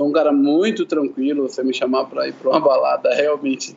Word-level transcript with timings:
sou 0.00 0.08
um 0.08 0.12
cara 0.12 0.32
muito 0.32 0.86
tranquilo. 0.86 1.46
Você 1.46 1.62
me 1.62 1.74
chamar 1.74 2.06
para 2.06 2.26
ir 2.26 2.32
para 2.32 2.48
uma 2.48 2.60
balada, 2.60 3.12
realmente 3.14 3.76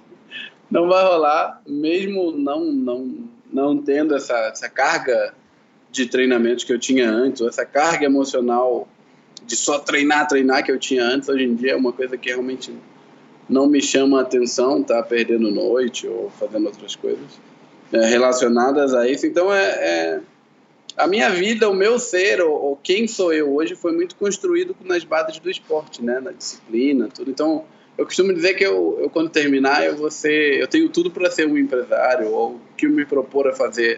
não 0.72 0.88
vai 0.88 1.04
rolar, 1.04 1.62
mesmo 1.68 2.32
não 2.32 2.64
não 2.72 3.34
não 3.52 3.78
tendo 3.78 4.16
essa, 4.16 4.34
essa 4.48 4.68
carga 4.68 5.36
de 5.92 6.08
treinamento 6.08 6.66
que 6.66 6.74
eu 6.74 6.80
tinha 6.80 7.08
antes, 7.12 7.42
essa 7.42 7.66
carga 7.66 8.06
emocional 8.06 8.88
de 9.46 9.56
só 9.56 9.78
treinar, 9.78 10.28
treinar 10.28 10.64
que 10.64 10.72
eu 10.72 10.80
tinha 10.80 11.04
antes, 11.04 11.30
hoje 11.30 11.44
em 11.44 11.54
dia 11.54 11.74
é 11.74 11.76
uma 11.76 11.94
coisa 11.94 12.18
que 12.18 12.30
realmente 12.30 12.74
não 13.48 13.68
me 13.68 13.80
chama 13.80 14.20
a 14.20 14.22
atenção, 14.22 14.82
tá 14.82 15.04
perdendo 15.04 15.52
noite 15.52 16.08
ou 16.08 16.32
fazendo 16.32 16.66
outras 16.66 16.96
coisas 16.96 17.40
é, 17.92 18.06
relacionadas 18.06 18.96
a 18.96 19.08
isso. 19.08 19.28
Então 19.28 19.54
é, 19.54 19.64
é, 19.64 20.22
a 20.98 21.08
minha 21.08 21.30
vida, 21.30 21.70
o 21.70 21.74
meu 21.74 21.98
ser, 22.00 22.42
ou, 22.42 22.52
ou, 22.52 22.80
quem 22.82 23.08
sou 23.08 23.34
eu 23.34 23.54
hoje, 23.56 23.76
foi 23.76 23.92
muito 23.92 24.16
construído 24.16 24.76
nas 24.84 25.04
bases 25.04 25.40
do 25.40 25.50
esporte, 25.50 26.04
né, 26.04 26.20
na 26.20 26.32
disciplina, 26.32 27.10
tudo. 27.14 27.32
Então 27.32 27.66
eu 27.98 28.06
costumo 28.06 28.34
dizer 28.34 28.56
que 28.56 28.66
eu, 28.66 28.98
eu 29.02 29.10
quando 29.10 29.30
terminar 29.30 29.86
eu 29.86 29.96
vou 29.96 30.10
ser, 30.10 30.60
eu 30.60 30.68
tenho 30.68 30.90
tudo 30.90 31.12
para 31.12 31.30
ser 31.30 31.48
um 31.48 31.58
empresário 31.58 32.32
ou 32.32 32.60
que 32.76 32.88
me 32.88 33.06
propor 33.06 33.48
a 33.48 33.54
fazer. 33.54 33.98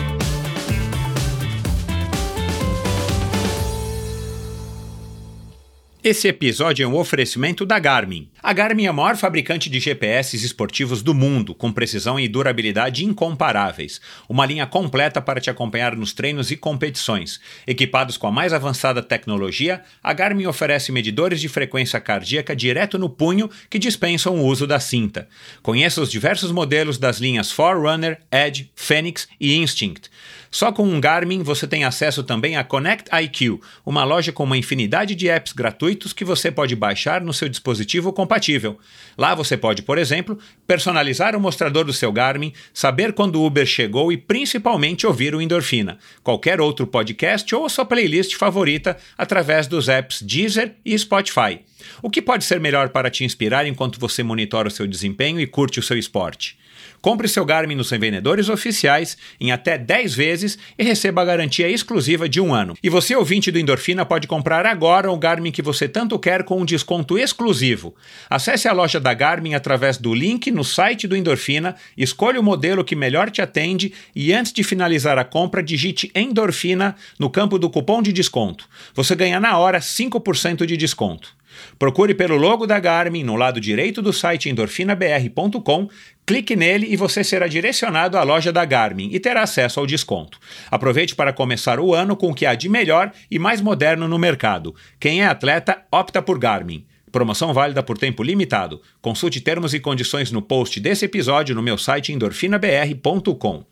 Esse 6.03 6.27
episódio 6.27 6.83
é 6.83 6.87
um 6.87 6.97
oferecimento 6.97 7.63
da 7.63 7.77
Garmin. 7.77 8.27
A 8.41 8.51
Garmin 8.53 8.85
é 8.85 8.87
a 8.87 8.93
maior 8.93 9.15
fabricante 9.15 9.69
de 9.69 9.79
GPS 9.79 10.35
esportivos 10.35 11.03
do 11.03 11.13
mundo, 11.13 11.53
com 11.53 11.71
precisão 11.71 12.19
e 12.19 12.27
durabilidade 12.27 13.05
incomparáveis. 13.05 14.01
Uma 14.27 14.47
linha 14.47 14.65
completa 14.65 15.21
para 15.21 15.39
te 15.39 15.51
acompanhar 15.51 15.95
nos 15.95 16.11
treinos 16.11 16.49
e 16.49 16.57
competições. 16.57 17.39
Equipados 17.67 18.17
com 18.17 18.25
a 18.25 18.31
mais 18.31 18.51
avançada 18.51 19.03
tecnologia, 19.03 19.83
a 20.01 20.11
Garmin 20.11 20.47
oferece 20.47 20.91
medidores 20.91 21.39
de 21.39 21.47
frequência 21.47 21.99
cardíaca 21.99 22.55
direto 22.55 22.97
no 22.97 23.07
punho 23.07 23.47
que 23.69 23.77
dispensam 23.77 24.37
o 24.37 24.45
uso 24.47 24.65
da 24.65 24.79
cinta. 24.79 25.27
Conheça 25.61 26.01
os 26.01 26.09
diversos 26.09 26.51
modelos 26.51 26.97
das 26.97 27.19
linhas 27.19 27.51
Forerunner, 27.51 28.17
Edge, 28.31 28.71
Phoenix 28.73 29.27
e 29.39 29.55
Instinct. 29.55 30.09
Só 30.51 30.69
com 30.69 30.83
um 30.83 30.99
Garmin 30.99 31.41
você 31.43 31.65
tem 31.65 31.85
acesso 31.85 32.23
também 32.23 32.57
a 32.57 32.63
Connect 32.63 33.09
IQ, 33.23 33.61
uma 33.85 34.03
loja 34.03 34.33
com 34.33 34.43
uma 34.43 34.57
infinidade 34.57 35.15
de 35.15 35.29
apps 35.29 35.53
gratuitos 35.53 36.11
que 36.11 36.25
você 36.25 36.51
pode 36.51 36.75
baixar 36.75 37.21
no 37.21 37.31
seu 37.31 37.47
dispositivo 37.47 38.11
compatível. 38.11 38.77
Lá 39.17 39.33
você 39.33 39.55
pode, 39.55 39.81
por 39.81 39.97
exemplo, 39.97 40.37
personalizar 40.67 41.37
o 41.37 41.39
mostrador 41.39 41.85
do 41.85 41.93
seu 41.93 42.11
Garmin, 42.11 42.51
saber 42.73 43.13
quando 43.13 43.37
o 43.37 43.45
Uber 43.45 43.65
chegou 43.65 44.11
e 44.11 44.17
principalmente 44.17 45.07
ouvir 45.07 45.33
o 45.33 45.41
Endorfina, 45.41 45.97
qualquer 46.21 46.59
outro 46.59 46.85
podcast 46.85 47.55
ou 47.55 47.65
a 47.65 47.69
sua 47.69 47.85
playlist 47.85 48.35
favorita 48.35 48.97
através 49.17 49.67
dos 49.67 49.87
apps 49.87 50.21
Deezer 50.21 50.75
e 50.83 50.99
Spotify. 50.99 51.61
O 52.01 52.09
que 52.09 52.21
pode 52.21 52.43
ser 52.43 52.59
melhor 52.59 52.89
para 52.89 53.09
te 53.09 53.23
inspirar 53.23 53.65
enquanto 53.65 53.99
você 53.99 54.21
monitora 54.21 54.67
o 54.67 54.71
seu 54.71 54.85
desempenho 54.85 55.39
e 55.39 55.47
curte 55.47 55.79
o 55.79 55.83
seu 55.83 55.97
esporte? 55.97 56.59
Compre 57.01 57.27
seu 57.27 57.43
Garmin 57.43 57.75
nos 57.75 57.89
revendedores 57.89 58.47
oficiais 58.47 59.17
em 59.39 59.51
até 59.51 59.77
10 59.77 60.13
vezes 60.13 60.57
e 60.77 60.83
receba 60.83 61.21
a 61.21 61.25
garantia 61.25 61.67
exclusiva 61.67 62.29
de 62.29 62.39
um 62.39 62.53
ano. 62.53 62.75
E 62.83 62.89
você, 62.89 63.15
ouvinte 63.15 63.51
do 63.51 63.57
Endorfina, 63.57 64.05
pode 64.05 64.27
comprar 64.27 64.65
agora 64.65 65.11
o 65.11 65.17
Garmin 65.17 65.51
que 65.51 65.63
você 65.63 65.87
tanto 65.87 66.19
quer 66.19 66.43
com 66.43 66.61
um 66.61 66.65
desconto 66.65 67.17
exclusivo. 67.17 67.95
Acesse 68.29 68.67
a 68.67 68.73
loja 68.73 68.99
da 68.99 69.13
Garmin 69.13 69.55
através 69.55 69.97
do 69.97 70.13
link 70.13 70.51
no 70.51 70.63
site 70.63 71.07
do 71.07 71.15
Endorfina, 71.17 71.75
escolha 71.97 72.39
o 72.39 72.43
modelo 72.43 72.83
que 72.83 72.95
melhor 72.95 73.31
te 73.31 73.41
atende 73.41 73.93
e 74.15 74.31
antes 74.31 74.53
de 74.53 74.63
finalizar 74.63 75.17
a 75.17 75.23
compra, 75.23 75.63
digite 75.63 76.11
Endorfina 76.13 76.95
no 77.17 77.29
campo 77.29 77.57
do 77.57 77.69
cupom 77.69 78.01
de 78.01 78.13
desconto. 78.13 78.67
Você 78.93 79.15
ganha 79.15 79.39
na 79.39 79.57
hora 79.57 79.79
5% 79.79 80.65
de 80.65 80.77
desconto. 80.77 81.41
Procure 81.77 82.13
pelo 82.13 82.37
logo 82.37 82.65
da 82.65 82.79
Garmin 82.79 83.23
no 83.23 83.35
lado 83.35 83.59
direito 83.59 84.01
do 84.01 84.13
site 84.13 84.49
endorfinabr.com, 84.49 85.89
clique 86.31 86.55
nele 86.55 86.87
e 86.89 86.95
você 86.95 87.25
será 87.25 87.45
direcionado 87.45 88.17
à 88.17 88.23
loja 88.23 88.53
da 88.53 88.63
Garmin 88.63 89.09
e 89.11 89.19
terá 89.19 89.43
acesso 89.43 89.81
ao 89.81 89.85
desconto. 89.85 90.39
Aproveite 90.71 91.13
para 91.13 91.33
começar 91.33 91.77
o 91.77 91.93
ano 91.93 92.15
com 92.15 92.31
o 92.31 92.33
que 92.33 92.45
há 92.45 92.55
de 92.55 92.69
melhor 92.69 93.11
e 93.29 93.37
mais 93.37 93.59
moderno 93.59 94.07
no 94.07 94.17
mercado. 94.17 94.73
Quem 94.97 95.21
é 95.21 95.25
atleta, 95.25 95.83
opta 95.91 96.21
por 96.21 96.39
Garmin. 96.39 96.85
Promoção 97.11 97.53
válida 97.53 97.83
por 97.83 97.97
tempo 97.97 98.23
limitado. 98.23 98.81
Consulte 99.01 99.41
termos 99.41 99.73
e 99.73 99.79
condições 99.81 100.31
no 100.31 100.41
post 100.41 100.79
desse 100.79 101.03
episódio 101.03 101.53
no 101.53 101.61
meu 101.61 101.77
site 101.77 102.13
endorfinabr.com. 102.13 103.65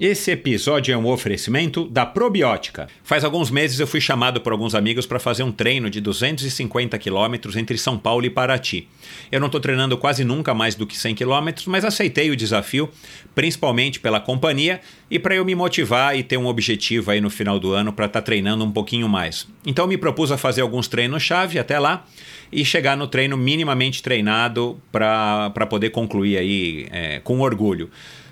Esse 0.00 0.30
episódio 0.30 0.94
é 0.94 0.96
um 0.96 1.08
oferecimento 1.08 1.84
da 1.88 2.06
Probiótica. 2.06 2.86
Faz 3.02 3.24
alguns 3.24 3.50
meses 3.50 3.80
eu 3.80 3.86
fui 3.86 4.00
chamado 4.00 4.40
por 4.40 4.52
alguns 4.52 4.72
amigos 4.72 5.06
para 5.06 5.18
fazer 5.18 5.42
um 5.42 5.50
treino 5.50 5.90
de 5.90 6.00
250 6.00 6.96
quilômetros 7.00 7.56
entre 7.56 7.76
São 7.76 7.98
Paulo 7.98 8.24
e 8.24 8.30
Paraty. 8.30 8.86
Eu 9.32 9.40
não 9.40 9.46
estou 9.46 9.60
treinando 9.60 9.98
quase 9.98 10.22
nunca 10.22 10.54
mais 10.54 10.76
do 10.76 10.86
que 10.86 10.96
100 10.96 11.16
quilômetros, 11.16 11.66
mas 11.66 11.84
aceitei 11.84 12.30
o 12.30 12.36
desafio, 12.36 12.88
principalmente 13.34 13.98
pela 13.98 14.20
companhia 14.20 14.80
e 15.10 15.18
para 15.18 15.34
eu 15.34 15.44
me 15.44 15.56
motivar 15.56 16.16
e 16.16 16.22
ter 16.22 16.36
um 16.36 16.46
objetivo 16.46 17.10
aí 17.10 17.20
no 17.20 17.28
final 17.28 17.58
do 17.58 17.72
ano 17.72 17.92
para 17.92 18.06
estar 18.06 18.20
tá 18.20 18.24
treinando 18.24 18.64
um 18.64 18.70
pouquinho 18.70 19.08
mais. 19.08 19.48
Então 19.66 19.88
me 19.88 19.98
propus 19.98 20.30
a 20.30 20.38
fazer 20.38 20.60
alguns 20.60 20.86
treinos-chave 20.86 21.58
até 21.58 21.76
lá 21.76 22.06
e 22.52 22.64
chegar 22.64 22.96
no 22.96 23.08
treino 23.08 23.36
minimamente 23.36 24.00
treinado 24.00 24.80
para 24.92 25.66
poder 25.68 25.90
concluir 25.90 26.38
aí 26.38 26.86
é, 26.92 27.18
com 27.18 27.40
orgulho. 27.40 27.90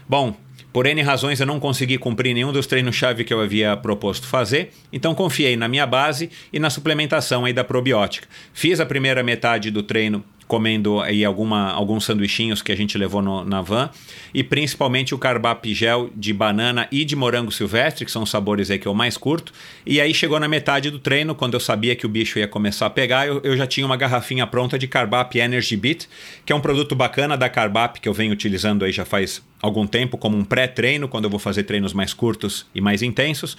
Bom, 0.08 0.36
por 0.76 0.84
N 0.84 1.00
razões 1.00 1.40
eu 1.40 1.46
não 1.46 1.58
consegui 1.58 1.96
cumprir 1.96 2.34
nenhum 2.34 2.52
dos 2.52 2.66
treinos-chave 2.66 3.24
que 3.24 3.32
eu 3.32 3.40
havia 3.40 3.74
proposto 3.78 4.26
fazer, 4.26 4.72
então 4.92 5.14
confiei 5.14 5.56
na 5.56 5.68
minha 5.68 5.86
base 5.86 6.28
e 6.52 6.58
na 6.58 6.68
suplementação 6.68 7.46
aí 7.46 7.52
da 7.54 7.64
probiótica. 7.64 8.28
Fiz 8.52 8.78
a 8.78 8.84
primeira 8.84 9.22
metade 9.22 9.70
do 9.70 9.82
treino 9.82 10.22
comendo 10.46 11.00
aí 11.00 11.24
alguma, 11.24 11.72
alguns 11.72 12.04
sanduichinhos 12.04 12.62
que 12.62 12.70
a 12.70 12.76
gente 12.76 12.96
levou 12.96 13.20
no, 13.20 13.44
na 13.44 13.60
van 13.60 13.90
e 14.32 14.44
principalmente 14.44 15.14
o 15.14 15.18
carbap 15.18 15.72
gel 15.74 16.10
de 16.14 16.32
banana 16.32 16.88
e 16.90 17.04
de 17.04 17.16
morango 17.16 17.50
silvestre, 17.50 18.04
que 18.04 18.10
são 18.10 18.22
os 18.22 18.30
sabores 18.30 18.70
aí 18.70 18.78
que 18.78 18.86
eu 18.86 18.94
mais 18.94 19.16
curto. 19.16 19.52
E 19.84 20.00
aí 20.00 20.14
chegou 20.14 20.38
na 20.38 20.48
metade 20.48 20.90
do 20.90 20.98
treino, 20.98 21.34
quando 21.34 21.54
eu 21.54 21.60
sabia 21.60 21.96
que 21.96 22.06
o 22.06 22.08
bicho 22.08 22.38
ia 22.38 22.46
começar 22.46 22.86
a 22.86 22.90
pegar, 22.90 23.26
eu, 23.26 23.40
eu 23.42 23.56
já 23.56 23.66
tinha 23.66 23.84
uma 23.84 23.96
garrafinha 23.96 24.46
pronta 24.46 24.78
de 24.78 24.86
carbap 24.86 25.36
Energy 25.38 25.76
Beat, 25.76 26.06
que 26.44 26.52
é 26.52 26.56
um 26.56 26.60
produto 26.60 26.94
bacana 26.94 27.36
da 27.36 27.48
carbap 27.48 28.00
que 28.00 28.08
eu 28.08 28.14
venho 28.14 28.32
utilizando 28.32 28.84
aí 28.84 28.92
já 28.92 29.04
faz 29.04 29.42
algum 29.60 29.86
tempo 29.86 30.16
como 30.16 30.36
um 30.36 30.44
pré-treino, 30.44 31.08
quando 31.08 31.24
eu 31.24 31.30
vou 31.30 31.40
fazer 31.40 31.64
treinos 31.64 31.92
mais 31.92 32.12
curtos 32.14 32.66
e 32.74 32.80
mais 32.80 33.02
intensos. 33.02 33.56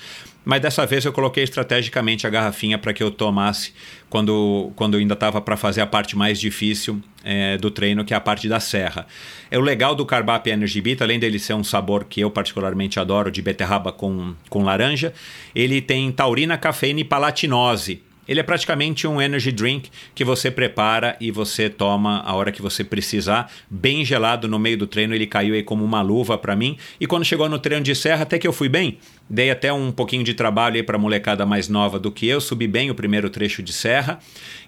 Mas 0.47 0.61
dessa 0.61 0.85
vez 0.85 1.03
eu 1.03 1.11
coloquei 1.11 1.43
estrategicamente 1.43 2.25
a 2.25 2.29
garrafinha 2.29 2.77
para 2.77 2.93
que 2.93 3.03
eu 3.03 3.11
tomasse 3.11 3.73
quando, 4.09 4.71
quando 4.77 4.93
eu 4.93 5.01
ainda 5.01 5.13
estava 5.13 5.41
para 5.41 5.57
fazer 5.57 5.81
a 5.81 5.85
parte 5.85 6.15
mais 6.15 6.39
difícil 6.39 7.03
é, 7.21 7.57
do 7.57 7.69
treino, 7.69 8.05
que 8.05 8.13
é 8.13 8.17
a 8.17 8.21
parte 8.21 8.47
da 8.47 8.57
serra. 8.57 9.05
É 9.51 9.57
o 9.59 9.61
legal 9.61 9.93
do 9.93 10.05
Carbap 10.05 10.49
Energy 10.49 10.79
Beat, 10.79 11.01
além 11.01 11.19
dele 11.19 11.37
ser 11.37 11.53
um 11.53 11.65
sabor 11.65 12.05
que 12.05 12.21
eu 12.21 12.31
particularmente 12.31 12.97
adoro, 12.97 13.29
de 13.29 13.41
beterraba 13.41 13.91
com, 13.91 14.35
com 14.49 14.63
laranja, 14.63 15.13
ele 15.53 15.81
tem 15.81 16.09
taurina, 16.13 16.57
cafeína 16.57 17.01
e 17.01 17.03
palatinose 17.03 18.06
ele 18.27 18.39
é 18.39 18.43
praticamente 18.43 19.07
um 19.07 19.21
energy 19.21 19.51
drink 19.51 19.89
que 20.13 20.23
você 20.23 20.51
prepara 20.51 21.15
e 21.19 21.31
você 21.31 21.69
toma 21.69 22.21
a 22.21 22.33
hora 22.35 22.51
que 22.51 22.61
você 22.61 22.83
precisar, 22.83 23.51
bem 23.69 24.03
gelado 24.03 24.47
no 24.47 24.59
meio 24.59 24.77
do 24.77 24.87
treino. 24.87 25.13
Ele 25.13 25.25
caiu 25.25 25.55
aí 25.55 25.63
como 25.63 25.83
uma 25.83 26.01
luva 26.01 26.37
para 26.37 26.55
mim. 26.55 26.77
E 26.99 27.07
quando 27.07 27.25
chegou 27.25 27.47
no 27.47 27.59
treino 27.59 27.83
de 27.83 27.95
serra, 27.95 28.23
até 28.23 28.37
que 28.37 28.47
eu 28.47 28.53
fui 28.53 28.69
bem. 28.69 28.97
Dei 29.29 29.51
até 29.51 29.71
um 29.71 29.91
pouquinho 29.91 30.23
de 30.23 30.33
trabalho 30.33 30.75
aí 30.75 30.83
para 30.83 30.97
molecada 30.97 31.45
mais 31.45 31.67
nova 31.67 31.99
do 31.99 32.11
que 32.11 32.27
eu, 32.27 32.39
subi 32.39 32.67
bem 32.67 32.89
o 32.89 32.95
primeiro 32.95 33.29
trecho 33.29 33.61
de 33.61 33.73
serra. 33.73 34.19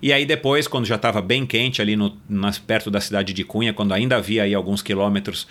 E 0.01 0.11
aí 0.11 0.25
depois, 0.25 0.67
quando 0.67 0.85
já 0.85 0.95
estava 0.95 1.21
bem 1.21 1.45
quente 1.45 1.81
ali 1.81 1.95
no, 1.95 2.17
nas, 2.27 2.57
perto 2.57 2.91
da 2.91 2.99
cidade 2.99 3.33
de 3.33 3.43
Cunha, 3.43 3.73
quando 3.73 3.93
ainda 3.93 4.17
havia 4.17 4.43
aí 4.43 4.53
alguns 4.53 4.81
quilômetros 4.81 5.47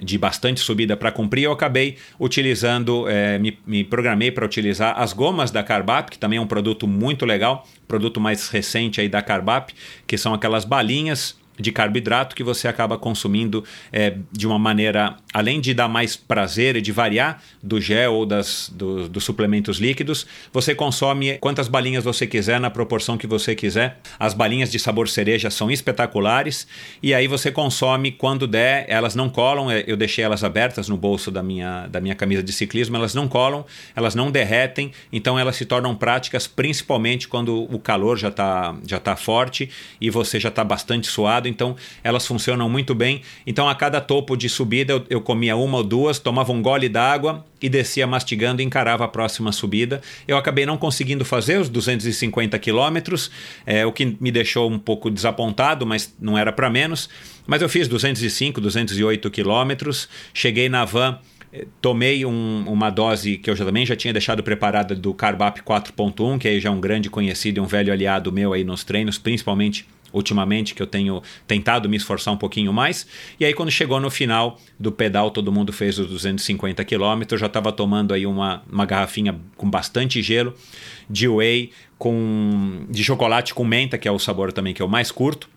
de 0.00 0.16
bastante 0.16 0.60
subida 0.60 0.96
para 0.96 1.12
cumprir, 1.12 1.44
eu 1.44 1.52
acabei 1.52 1.96
utilizando, 2.18 3.08
é, 3.08 3.38
me, 3.38 3.58
me 3.66 3.84
programei 3.84 4.30
para 4.30 4.44
utilizar 4.44 4.98
as 4.98 5.12
gomas 5.12 5.50
da 5.50 5.62
Carbap, 5.62 6.10
que 6.10 6.18
também 6.18 6.38
é 6.38 6.42
um 6.42 6.46
produto 6.46 6.86
muito 6.86 7.26
legal, 7.26 7.66
produto 7.86 8.20
mais 8.20 8.48
recente 8.48 9.00
aí 9.00 9.08
da 9.08 9.20
Carbap, 9.20 9.72
que 10.06 10.16
são 10.16 10.32
aquelas 10.32 10.64
balinhas 10.64 11.36
de 11.58 11.70
carboidrato 11.70 12.34
que 12.34 12.42
você 12.42 12.66
acaba 12.66 12.96
consumindo 12.96 13.64
é, 13.92 14.16
de 14.30 14.46
uma 14.46 14.58
maneira, 14.58 15.16
além 15.32 15.60
de 15.60 15.74
dar 15.74 15.88
mais 15.88 16.16
prazer 16.16 16.76
e 16.76 16.80
de 16.80 16.92
variar 16.92 17.42
do 17.62 17.80
gel 17.80 18.14
ou 18.14 18.26
das, 18.26 18.70
do, 18.74 19.08
dos 19.08 19.24
suplementos 19.24 19.78
líquidos, 19.78 20.26
você 20.52 20.74
consome 20.74 21.38
quantas 21.38 21.68
balinhas 21.68 22.04
você 22.04 22.26
quiser, 22.26 22.58
na 22.58 22.70
proporção 22.70 23.18
que 23.18 23.26
você 23.26 23.54
quiser. 23.54 23.98
As 24.18 24.34
balinhas 24.34 24.70
de 24.70 24.78
sabor 24.78 25.08
cereja 25.08 25.50
são 25.50 25.70
espetaculares 25.70 26.66
e 27.02 27.14
aí 27.14 27.26
você 27.26 27.50
consome 27.50 28.12
quando 28.12 28.46
der, 28.46 28.84
elas 28.88 29.14
não 29.14 29.28
colam, 29.28 29.70
é, 29.70 29.84
eu 29.86 29.96
deixei 29.96 30.24
elas 30.24 30.42
abertas 30.42 30.88
no 30.88 30.96
bolso 30.96 31.30
da 31.30 31.42
minha, 31.42 31.86
da 31.86 32.00
minha 32.00 32.14
camisa 32.14 32.42
de 32.42 32.52
ciclismo, 32.52 32.96
elas 32.96 33.14
não 33.14 33.28
colam, 33.28 33.64
elas 33.94 34.14
não 34.14 34.30
derretem, 34.30 34.92
então 35.12 35.38
elas 35.38 35.56
se 35.56 35.64
tornam 35.64 35.94
práticas 35.94 36.46
principalmente 36.46 37.28
quando 37.28 37.62
o 37.72 37.78
calor 37.78 38.16
já 38.16 38.28
está 38.28 38.74
já 38.86 38.98
tá 38.98 39.16
forte 39.16 39.70
e 40.00 40.10
você 40.10 40.40
já 40.40 40.48
está 40.48 40.64
bastante 40.64 41.06
suado 41.06 41.48
então 41.52 41.76
elas 42.02 42.26
funcionam 42.26 42.68
muito 42.68 42.94
bem. 42.94 43.22
Então 43.46 43.68
a 43.68 43.74
cada 43.74 44.00
topo 44.00 44.36
de 44.36 44.48
subida 44.48 44.94
eu, 44.94 45.04
eu 45.08 45.20
comia 45.20 45.54
uma 45.54 45.78
ou 45.78 45.84
duas, 45.84 46.18
tomava 46.18 46.52
um 46.52 46.60
gole 46.60 46.88
d'água 46.88 47.44
e 47.60 47.68
descia 47.68 48.06
mastigando 48.06 48.60
e 48.60 48.64
encarava 48.64 49.04
a 49.04 49.08
próxima 49.08 49.52
subida. 49.52 50.00
Eu 50.26 50.36
acabei 50.36 50.66
não 50.66 50.76
conseguindo 50.76 51.24
fazer 51.24 51.58
os 51.58 51.68
250 51.68 52.58
quilômetros, 52.58 53.30
é, 53.64 53.86
o 53.86 53.92
que 53.92 54.16
me 54.20 54.32
deixou 54.32 54.70
um 54.70 54.78
pouco 54.78 55.10
desapontado, 55.10 55.86
mas 55.86 56.14
não 56.20 56.36
era 56.36 56.52
para 56.52 56.68
menos. 56.68 57.08
Mas 57.46 57.62
eu 57.62 57.68
fiz 57.68 57.88
205, 57.88 58.60
208 58.60 59.30
quilômetros, 59.30 60.08
cheguei 60.32 60.68
na 60.68 60.84
van 60.84 61.18
eh, 61.52 61.66
tomei 61.80 62.24
um, 62.24 62.64
uma 62.66 62.88
dose 62.88 63.36
que 63.36 63.50
eu 63.50 63.56
já, 63.56 63.64
também 63.64 63.84
já 63.84 63.94
tinha 63.94 64.12
deixado 64.12 64.42
preparada 64.42 64.94
do 64.94 65.12
Carbap 65.12 65.60
4.1, 65.60 66.38
que 66.38 66.48
aí 66.48 66.60
já 66.60 66.68
é 66.68 66.72
um 66.72 66.80
grande 66.80 67.10
conhecido 67.10 67.58
e 67.58 67.60
um 67.60 67.66
velho 67.66 67.92
aliado 67.92 68.32
meu 68.32 68.52
aí 68.52 68.64
nos 68.64 68.84
treinos, 68.84 69.18
principalmente 69.18 69.86
ultimamente 70.12 70.74
que 70.74 70.82
eu 70.82 70.86
tenho 70.86 71.22
tentado 71.46 71.88
me 71.88 71.96
esforçar 71.96 72.32
um 72.32 72.36
pouquinho 72.36 72.72
mais. 72.72 73.06
E 73.38 73.44
aí 73.44 73.54
quando 73.54 73.70
chegou 73.70 74.00
no 74.00 74.10
final 74.10 74.58
do 74.78 74.92
pedal, 74.92 75.30
todo 75.30 75.52
mundo 75.52 75.72
fez 75.72 75.98
os 75.98 76.08
250 76.08 76.84
quilômetros, 76.84 77.40
já 77.40 77.46
estava 77.46 77.72
tomando 77.72 78.12
aí 78.12 78.26
uma, 78.26 78.62
uma 78.70 78.84
garrafinha 78.84 79.38
com 79.56 79.68
bastante 79.68 80.22
gelo 80.22 80.54
de 81.08 81.28
whey 81.28 81.70
com 81.98 82.84
de 82.90 83.04
chocolate 83.04 83.54
com 83.54 83.64
menta, 83.64 83.96
que 83.96 84.08
é 84.08 84.10
o 84.10 84.18
sabor 84.18 84.52
também 84.52 84.74
que 84.74 84.82
eu 84.82 84.88
mais 84.88 85.10
curto. 85.10 85.48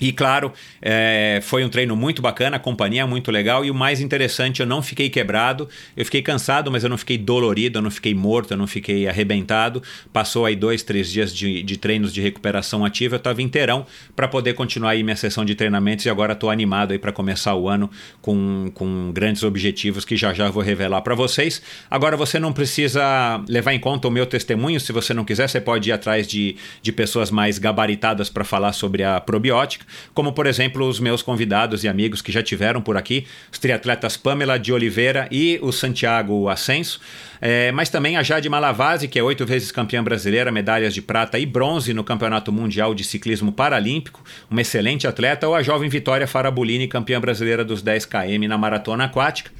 E 0.00 0.12
claro, 0.12 0.52
é, 0.80 1.40
foi 1.42 1.64
um 1.64 1.68
treino 1.68 1.96
muito 1.96 2.20
bacana, 2.20 2.56
a 2.56 2.60
companhia 2.60 3.02
é 3.02 3.04
muito 3.06 3.30
legal. 3.30 3.64
E 3.64 3.70
o 3.70 3.74
mais 3.74 4.00
interessante, 4.00 4.60
eu 4.60 4.66
não 4.66 4.82
fiquei 4.82 5.08
quebrado, 5.08 5.68
eu 5.96 6.04
fiquei 6.04 6.22
cansado, 6.22 6.70
mas 6.70 6.84
eu 6.84 6.90
não 6.90 6.98
fiquei 6.98 7.16
dolorido, 7.16 7.78
eu 7.78 7.82
não 7.82 7.90
fiquei 7.90 8.14
morto, 8.14 8.52
eu 8.52 8.56
não 8.56 8.66
fiquei 8.66 9.08
arrebentado. 9.08 9.82
Passou 10.12 10.44
aí 10.44 10.54
dois, 10.54 10.82
três 10.82 11.10
dias 11.10 11.34
de, 11.34 11.62
de 11.62 11.76
treinos 11.76 12.12
de 12.12 12.20
recuperação 12.20 12.84
ativa, 12.84 13.14
eu 13.14 13.18
estava 13.18 13.40
inteirão 13.40 13.86
para 14.14 14.28
poder 14.28 14.54
continuar 14.54 14.90
aí 14.90 15.02
minha 15.02 15.16
sessão 15.16 15.44
de 15.44 15.54
treinamentos. 15.54 16.04
E 16.04 16.10
agora 16.10 16.34
estou 16.34 16.50
animado 16.50 16.92
aí 16.92 16.98
para 16.98 17.12
começar 17.12 17.54
o 17.54 17.68
ano 17.68 17.90
com, 18.20 18.70
com 18.74 19.10
grandes 19.12 19.42
objetivos 19.42 20.04
que 20.04 20.16
já 20.16 20.34
já 20.34 20.50
vou 20.50 20.62
revelar 20.62 21.00
para 21.00 21.14
vocês. 21.14 21.62
Agora 21.90 22.16
você 22.16 22.38
não 22.38 22.52
precisa 22.52 23.42
levar 23.48 23.72
em 23.72 23.80
conta 23.80 24.08
o 24.08 24.10
meu 24.10 24.26
testemunho, 24.26 24.78
se 24.78 24.92
você 24.92 25.14
não 25.14 25.24
quiser, 25.24 25.48
você 25.48 25.60
pode 25.60 25.88
ir 25.88 25.92
atrás 25.92 26.26
de, 26.26 26.56
de 26.82 26.92
pessoas 26.92 27.30
mais 27.30 27.58
gabaritadas 27.58 28.28
para 28.28 28.44
falar 28.44 28.72
sobre 28.72 29.02
a 29.02 29.20
probiótica 29.20 29.85
como 30.14 30.32
por 30.32 30.46
exemplo 30.46 30.86
os 30.86 31.00
meus 31.00 31.22
convidados 31.22 31.84
e 31.84 31.88
amigos 31.88 32.22
que 32.22 32.32
já 32.32 32.42
tiveram 32.42 32.80
por 32.80 32.96
aqui, 32.96 33.26
os 33.52 33.58
triatletas 33.58 34.16
Pamela 34.16 34.58
de 34.58 34.72
Oliveira 34.72 35.28
e 35.30 35.58
o 35.62 35.72
Santiago 35.72 36.48
Ascenso. 36.48 37.00
É, 37.40 37.70
mas 37.72 37.90
também 37.90 38.16
a 38.16 38.22
Jade 38.22 38.48
Malavase, 38.48 39.08
que 39.08 39.18
é 39.18 39.22
oito 39.22 39.44
vezes 39.44 39.70
campeã 39.70 40.02
brasileira, 40.02 40.50
medalhas 40.50 40.94
de 40.94 41.02
prata 41.02 41.38
e 41.38 41.44
bronze 41.44 41.92
no 41.92 42.02
Campeonato 42.02 42.50
Mundial 42.50 42.94
de 42.94 43.04
Ciclismo 43.04 43.52
Paralímpico, 43.52 44.22
uma 44.50 44.60
excelente 44.60 45.06
atleta, 45.06 45.46
ou 45.46 45.54
a 45.54 45.62
jovem 45.62 45.88
Vitória 45.88 46.26
Farabolini, 46.26 46.88
campeã 46.88 47.20
brasileira 47.20 47.64
dos 47.64 47.82
10 47.82 48.06
km 48.06 48.48
na 48.48 48.56
maratona 48.56 49.04
aquática 49.04 49.50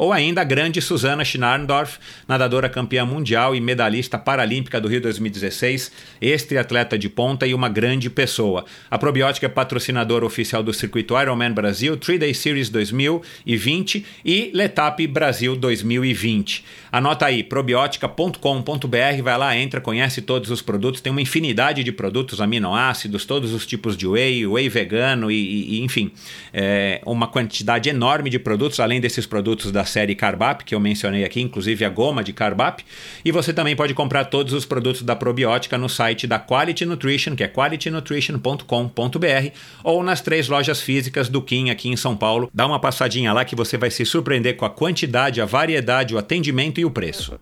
ou 0.00 0.14
ainda 0.14 0.40
a 0.40 0.44
grande 0.44 0.80
Susana 0.80 1.22
Schnarndorf, 1.22 1.98
nadadora 2.26 2.70
campeã 2.70 3.04
mundial 3.04 3.54
e 3.54 3.60
medalhista 3.60 4.18
paralímpica 4.18 4.80
do 4.80 4.88
Rio 4.88 4.98
2016, 5.02 5.92
ex-triatleta 6.22 6.98
de 6.98 7.06
ponta 7.10 7.46
e 7.46 7.52
uma 7.52 7.68
grande 7.68 8.08
pessoa. 8.08 8.64
A 8.90 8.96
Probiótica 8.96 9.44
é 9.44 9.48
patrocinadora 9.70 10.26
oficial 10.26 10.64
do 10.64 10.74
circuito 10.74 11.16
Ironman 11.16 11.52
Brasil, 11.52 11.96
3-Day 11.96 12.34
Series 12.34 12.68
2020 12.70 14.04
e 14.24 14.50
Letap 14.52 15.06
Brasil 15.06 15.54
2020. 15.54 16.64
Anota 16.92 17.26
aí, 17.26 17.44
probiótica.com.br, 17.44 19.22
vai 19.22 19.38
lá, 19.38 19.56
entra, 19.56 19.80
conhece 19.80 20.20
todos 20.20 20.50
os 20.50 20.60
produtos, 20.60 21.00
tem 21.00 21.12
uma 21.12 21.22
infinidade 21.22 21.84
de 21.84 21.92
produtos, 21.92 22.40
aminoácidos, 22.40 23.24
todos 23.24 23.52
os 23.52 23.64
tipos 23.64 23.96
de 23.96 24.08
whey, 24.08 24.44
whey 24.46 24.68
vegano 24.68 25.30
e, 25.30 25.76
e 25.76 25.82
enfim, 25.82 26.10
é, 26.52 27.00
uma 27.06 27.28
quantidade 27.28 27.88
enorme 27.88 28.28
de 28.28 28.40
produtos, 28.40 28.80
além 28.80 29.00
desses 29.00 29.24
produtos 29.24 29.70
da 29.70 29.84
série 29.84 30.16
Carbap, 30.16 30.64
que 30.64 30.74
eu 30.74 30.80
mencionei 30.80 31.24
aqui, 31.24 31.40
inclusive 31.40 31.84
a 31.84 31.88
goma 31.88 32.24
de 32.24 32.32
Carbap. 32.32 32.84
E 33.24 33.30
você 33.30 33.52
também 33.52 33.76
pode 33.76 33.94
comprar 33.94 34.24
todos 34.24 34.52
os 34.52 34.64
produtos 34.64 35.02
da 35.02 35.14
probiótica 35.14 35.78
no 35.78 35.88
site 35.88 36.26
da 36.26 36.40
Quality 36.40 36.86
Nutrition, 36.86 37.36
que 37.36 37.44
é 37.44 37.48
qualitynutrition.com.br, 37.48 39.50
ou 39.84 40.02
nas 40.02 40.20
três 40.20 40.48
lojas 40.48 40.80
físicas 40.80 41.28
do 41.28 41.40
Kim 41.40 41.70
aqui 41.70 41.88
em 41.88 41.96
São 41.96 42.16
Paulo. 42.16 42.50
Dá 42.52 42.66
uma 42.66 42.80
passadinha 42.80 43.32
lá 43.32 43.44
que 43.44 43.54
você 43.54 43.78
vai 43.78 43.92
se 43.92 44.04
surpreender 44.04 44.56
com 44.56 44.64
a 44.64 44.70
quantidade, 44.70 45.40
a 45.40 45.46
variedade, 45.46 46.14
o 46.14 46.18
atendimento 46.18 46.79
e 46.80 46.84
o 46.84 46.90
preço. 46.90 47.38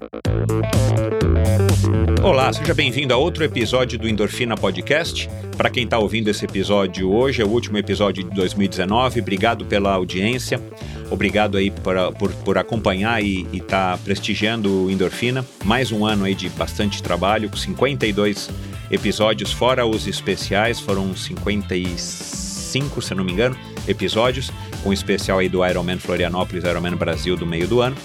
Olá, 2.22 2.52
seja 2.52 2.74
bem-vindo 2.74 3.14
a 3.14 3.16
outro 3.16 3.44
episódio 3.44 3.96
do 3.96 4.08
Endorfina 4.08 4.56
Podcast. 4.56 5.30
Para 5.56 5.70
quem 5.70 5.84
está 5.84 5.96
ouvindo 5.96 6.28
esse 6.28 6.44
episódio 6.44 7.08
hoje, 7.12 7.40
é 7.40 7.44
o 7.44 7.48
último 7.48 7.78
episódio 7.78 8.24
de 8.24 8.34
2019. 8.34 9.20
Obrigado 9.20 9.64
pela 9.64 9.92
audiência. 9.92 10.60
Obrigado 11.08 11.56
aí 11.56 11.70
por, 11.70 11.94
por, 12.14 12.32
por 12.32 12.58
acompanhar 12.58 13.22
e 13.22 13.46
estar 13.52 13.96
tá 13.96 13.98
prestigiando 14.02 14.86
o 14.86 14.90
Endorfina. 14.90 15.46
Mais 15.64 15.92
um 15.92 16.04
ano 16.04 16.24
aí 16.24 16.34
de 16.34 16.48
bastante 16.50 17.00
trabalho, 17.00 17.48
52 17.56 18.50
episódios, 18.90 19.52
fora 19.52 19.86
os 19.86 20.08
especiais, 20.08 20.80
foram 20.80 21.14
55, 21.14 23.02
se 23.02 23.14
não 23.14 23.24
me 23.24 23.32
engano, 23.32 23.56
episódios, 23.86 24.50
com 24.82 24.90
um 24.90 24.92
especial 24.92 25.38
aí 25.38 25.48
do 25.48 25.64
Ironman 25.64 25.98
Florianópolis, 25.98 26.64
Ironman 26.64 26.96
Brasil 26.96 27.36
do 27.36 27.46
meio 27.46 27.68
do 27.68 27.80
ano. 27.80 27.96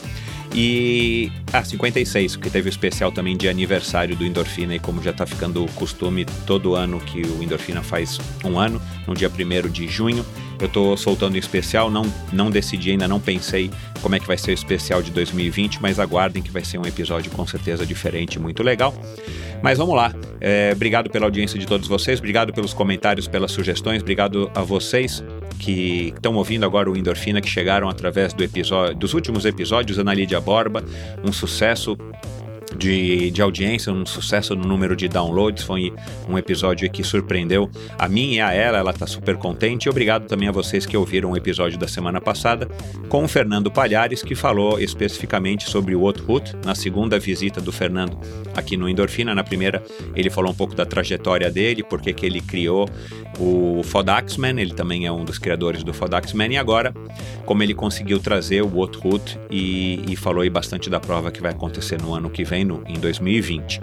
E. 0.53 1.31
Ah, 1.51 1.63
56, 1.63 2.35
que 2.35 2.49
teve 2.49 2.67
o 2.67 2.71
especial 2.71 3.11
também 3.11 3.37
de 3.37 3.47
aniversário 3.47 4.15
do 4.15 4.25
Endorfina, 4.25 4.75
e 4.75 4.79
como 4.79 5.01
já 5.01 5.11
está 5.11 5.25
ficando 5.25 5.65
costume 5.75 6.25
todo 6.45 6.75
ano 6.75 6.99
que 6.99 7.21
o 7.21 7.43
Endorfina 7.43 7.81
faz 7.81 8.19
um 8.43 8.57
ano, 8.57 8.81
no 9.07 9.13
dia 9.13 9.29
1 9.29 9.69
de 9.69 9.87
junho. 9.87 10.25
Eu 10.59 10.67
estou 10.67 10.95
soltando 10.95 11.35
um 11.35 11.37
especial, 11.37 11.89
não, 11.89 12.03
não 12.31 12.49
decidi 12.49 12.91
ainda, 12.91 13.07
não 13.07 13.19
pensei 13.19 13.69
como 14.01 14.15
é 14.15 14.19
que 14.19 14.27
vai 14.27 14.37
ser 14.37 14.51
o 14.51 14.53
especial 14.53 15.01
de 15.01 15.11
2020, 15.11 15.81
mas 15.81 15.99
aguardem 15.99 16.41
que 16.41 16.51
vai 16.51 16.63
ser 16.63 16.77
um 16.77 16.85
episódio 16.85 17.31
com 17.31 17.45
certeza 17.45 17.85
diferente, 17.85 18.39
muito 18.39 18.63
legal. 18.63 18.93
Mas 19.61 19.77
vamos 19.77 19.95
lá. 19.95 20.13
É, 20.39 20.71
obrigado 20.73 21.09
pela 21.09 21.25
audiência 21.25 21.57
de 21.57 21.65
todos 21.65 21.87
vocês, 21.87 22.19
obrigado 22.19 22.53
pelos 22.53 22.73
comentários, 22.73 23.27
pelas 23.27 23.51
sugestões, 23.51 24.01
obrigado 24.01 24.51
a 24.53 24.61
vocês 24.61 25.23
que 25.53 26.13
estão 26.15 26.35
ouvindo 26.35 26.65
agora 26.65 26.89
o 26.89 26.97
Endorfina, 26.97 27.41
que 27.41 27.49
chegaram 27.49 27.89
através 27.89 28.33
do 28.33 28.43
episódio, 28.43 28.95
dos 28.95 29.13
últimos 29.13 29.45
episódios, 29.45 29.99
Ana 29.99 30.13
Lídia 30.13 30.39
Borba, 30.39 30.83
um 31.23 31.31
sucesso 31.31 31.97
de, 32.77 33.31
de 33.31 33.41
audiência, 33.41 33.91
um 33.91 34.05
sucesso 34.05 34.55
no 34.55 34.67
número 34.67 34.95
de 34.95 35.07
downloads. 35.07 35.63
Foi 35.63 35.93
um 36.27 36.37
episódio 36.37 36.89
que 36.89 37.03
surpreendeu 37.03 37.69
a 37.97 38.07
mim 38.07 38.33
e 38.33 38.41
a 38.41 38.53
ela, 38.53 38.77
ela 38.77 38.91
está 38.91 39.07
super 39.07 39.37
contente. 39.37 39.85
E 39.85 39.89
obrigado 39.89 40.27
também 40.27 40.47
a 40.47 40.51
vocês 40.51 40.85
que 40.85 40.95
ouviram 40.97 41.31
o 41.31 41.37
episódio 41.37 41.77
da 41.77 41.87
semana 41.87 42.19
passada 42.19 42.67
com 43.09 43.23
o 43.23 43.27
Fernando 43.27 43.71
Palhares, 43.71 44.21
que 44.21 44.35
falou 44.35 44.79
especificamente 44.79 45.69
sobre 45.69 45.95
o 45.95 46.03
Othut, 46.03 46.55
na 46.65 46.75
segunda 46.75 47.19
visita 47.19 47.61
do 47.61 47.71
Fernando 47.71 48.17
aqui 48.55 48.77
no 48.77 48.87
Endorfina. 48.87 49.35
Na 49.35 49.43
primeira, 49.43 49.83
ele 50.15 50.29
falou 50.29 50.51
um 50.51 50.55
pouco 50.55 50.75
da 50.75 50.85
trajetória 50.85 51.51
dele, 51.51 51.83
porque 51.83 52.13
que 52.13 52.25
ele 52.25 52.41
criou 52.41 52.89
o 53.39 53.81
Fodaxman, 53.83 54.59
ele 54.59 54.73
também 54.73 55.05
é 55.05 55.11
um 55.11 55.25
dos 55.25 55.39
criadores 55.39 55.83
do 55.83 55.93
Fodaxman, 55.93 56.53
e 56.53 56.57
agora, 56.57 56.93
como 57.45 57.63
ele 57.63 57.73
conseguiu 57.73 58.19
trazer 58.19 58.61
o 58.61 58.77
Othut 58.79 59.39
e, 59.49 60.03
e 60.07 60.15
falou 60.15 60.41
aí 60.41 60.49
bastante 60.49 60.89
da 60.89 60.99
prova 60.99 61.31
que 61.31 61.41
vai 61.41 61.51
acontecer 61.51 62.01
no 62.01 62.13
ano 62.13 62.29
que 62.29 62.43
vem 62.43 62.62
no, 62.65 62.83
em 62.87 62.99
2020. 62.99 63.81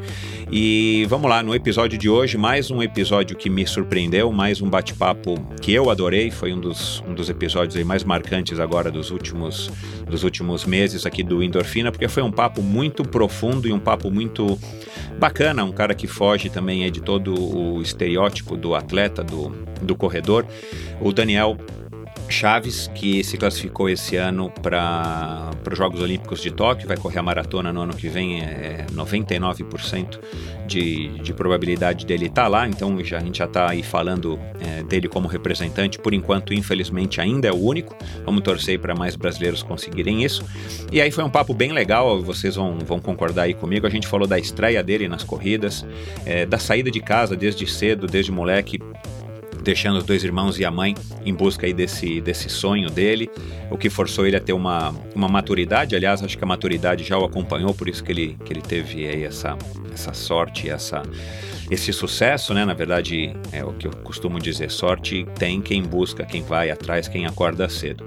E 0.50 1.06
vamos 1.08 1.30
lá, 1.30 1.42
no 1.42 1.54
episódio 1.54 1.98
de 1.98 2.08
hoje, 2.08 2.36
mais 2.36 2.70
um 2.70 2.82
episódio 2.82 3.36
que 3.36 3.48
me 3.48 3.66
surpreendeu, 3.66 4.32
mais 4.32 4.60
um 4.60 4.68
bate-papo 4.68 5.34
que 5.60 5.72
eu 5.72 5.90
adorei, 5.90 6.30
foi 6.30 6.52
um 6.52 6.60
dos, 6.60 7.02
um 7.06 7.14
dos 7.14 7.30
episódios 7.30 7.82
mais 7.84 8.02
marcantes 8.02 8.58
agora 8.58 8.90
dos 8.90 9.10
últimos, 9.10 9.70
dos 10.06 10.24
últimos 10.24 10.64
meses 10.64 11.06
aqui 11.06 11.22
do 11.22 11.42
Endorfina, 11.42 11.92
porque 11.92 12.08
foi 12.08 12.22
um 12.22 12.32
papo 12.32 12.62
muito 12.62 13.04
profundo 13.04 13.68
e 13.68 13.72
um 13.72 13.78
papo 13.78 14.10
muito 14.10 14.58
bacana, 15.18 15.64
um 15.64 15.72
cara 15.72 15.94
que 15.94 16.06
foge 16.06 16.48
também 16.48 16.84
é 16.84 16.90
de 16.90 17.00
todo 17.00 17.34
o 17.34 17.80
estereótipo 17.80 18.56
do 18.56 18.74
atleta, 18.74 19.22
do, 19.22 19.50
do 19.82 19.94
corredor. 19.94 20.46
O 21.00 21.12
Daniel 21.12 21.56
Chaves, 22.30 22.90
que 22.94 23.22
se 23.24 23.36
classificou 23.36 23.88
esse 23.88 24.16
ano 24.16 24.50
para 24.62 25.50
os 25.70 25.76
Jogos 25.76 26.00
Olímpicos 26.00 26.40
de 26.40 26.50
Tóquio, 26.50 26.86
vai 26.86 26.96
correr 26.96 27.18
a 27.18 27.22
maratona 27.22 27.72
no 27.72 27.82
ano 27.82 27.94
que 27.94 28.08
vem, 28.08 28.40
é 28.40 28.86
99% 28.92 30.18
de, 30.66 31.08
de 31.18 31.32
probabilidade 31.34 32.06
dele 32.06 32.26
estar 32.26 32.42
tá 32.42 32.48
lá, 32.48 32.68
então 32.68 33.02
já, 33.04 33.18
a 33.18 33.20
gente 33.20 33.38
já 33.38 33.44
está 33.44 33.70
aí 33.70 33.82
falando 33.82 34.38
é, 34.60 34.82
dele 34.82 35.08
como 35.08 35.26
representante, 35.26 35.98
por 35.98 36.14
enquanto, 36.14 36.54
infelizmente, 36.54 37.20
ainda 37.20 37.48
é 37.48 37.52
o 37.52 37.58
único, 37.58 37.96
vamos 38.24 38.42
torcer 38.42 38.78
para 38.78 38.94
mais 38.94 39.16
brasileiros 39.16 39.62
conseguirem 39.62 40.22
isso. 40.22 40.44
E 40.92 41.00
aí 41.00 41.10
foi 41.10 41.24
um 41.24 41.30
papo 41.30 41.52
bem 41.52 41.72
legal, 41.72 42.22
vocês 42.22 42.54
vão, 42.54 42.78
vão 42.78 43.00
concordar 43.00 43.42
aí 43.42 43.54
comigo, 43.54 43.86
a 43.86 43.90
gente 43.90 44.06
falou 44.06 44.26
da 44.26 44.38
estreia 44.38 44.82
dele 44.82 45.08
nas 45.08 45.24
corridas, 45.24 45.84
é, 46.24 46.46
da 46.46 46.58
saída 46.58 46.90
de 46.90 47.00
casa 47.00 47.36
desde 47.36 47.66
cedo, 47.66 48.06
desde 48.06 48.30
moleque, 48.30 48.78
deixando 49.62 49.98
os 49.98 50.04
dois 50.04 50.24
irmãos 50.24 50.58
e 50.58 50.64
a 50.64 50.70
mãe 50.70 50.94
em 51.24 51.34
busca 51.34 51.66
aí 51.66 51.72
desse, 51.72 52.20
desse 52.20 52.48
sonho 52.48 52.90
dele, 52.90 53.30
o 53.70 53.76
que 53.76 53.90
forçou 53.90 54.26
ele 54.26 54.36
a 54.36 54.40
ter 54.40 54.52
uma, 54.52 54.94
uma 55.14 55.28
maturidade, 55.28 55.94
aliás, 55.94 56.22
acho 56.22 56.36
que 56.36 56.44
a 56.44 56.46
maturidade 56.46 57.04
já 57.04 57.18
o 57.18 57.24
acompanhou, 57.24 57.74
por 57.74 57.88
isso 57.88 58.02
que 58.02 58.12
ele, 58.12 58.36
que 58.44 58.52
ele 58.52 58.62
teve 58.62 59.06
aí 59.06 59.24
essa, 59.24 59.56
essa 59.92 60.12
sorte, 60.12 60.68
essa, 60.68 61.02
esse 61.70 61.92
sucesso, 61.92 62.52
né? 62.52 62.64
Na 62.64 62.74
verdade, 62.74 63.32
é 63.52 63.64
o 63.64 63.72
que 63.72 63.86
eu 63.86 63.92
costumo 64.02 64.40
dizer, 64.40 64.70
sorte 64.70 65.24
tem 65.38 65.60
quem 65.60 65.82
busca, 65.82 66.24
quem 66.24 66.42
vai 66.42 66.70
atrás, 66.70 67.06
quem 67.06 67.26
acorda 67.26 67.68
cedo. 67.68 68.04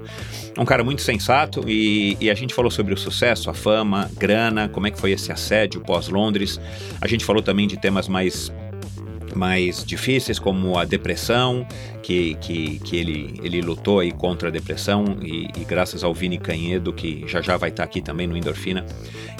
Um 0.58 0.64
cara 0.64 0.84
muito 0.84 1.00
sensato 1.00 1.64
e, 1.66 2.16
e 2.20 2.30
a 2.30 2.34
gente 2.34 2.52
falou 2.52 2.70
sobre 2.70 2.92
o 2.92 2.96
sucesso, 2.96 3.48
a 3.48 3.54
fama, 3.54 4.10
grana, 4.18 4.68
como 4.68 4.86
é 4.86 4.90
que 4.90 5.00
foi 5.00 5.12
esse 5.12 5.32
assédio 5.32 5.80
pós-Londres. 5.80 6.60
A 7.00 7.08
gente 7.08 7.24
falou 7.24 7.42
também 7.42 7.66
de 7.66 7.78
temas 7.78 8.06
mais 8.06 8.52
mais 9.34 9.84
difíceis, 9.84 10.38
como 10.38 10.78
a 10.78 10.84
depressão, 10.84 11.66
que, 12.02 12.34
que, 12.36 12.78
que 12.80 12.96
ele, 12.96 13.40
ele 13.42 13.60
lutou 13.60 14.00
aí 14.00 14.12
contra 14.12 14.48
a 14.48 14.50
depressão 14.50 15.18
e, 15.22 15.48
e 15.56 15.64
graças 15.64 16.04
ao 16.04 16.12
Vini 16.12 16.38
Canhedo, 16.38 16.92
que 16.92 17.24
já 17.26 17.40
já 17.40 17.56
vai 17.56 17.70
estar 17.70 17.84
aqui 17.84 18.00
também 18.00 18.26
no 18.26 18.36
Endorfina, 18.36 18.84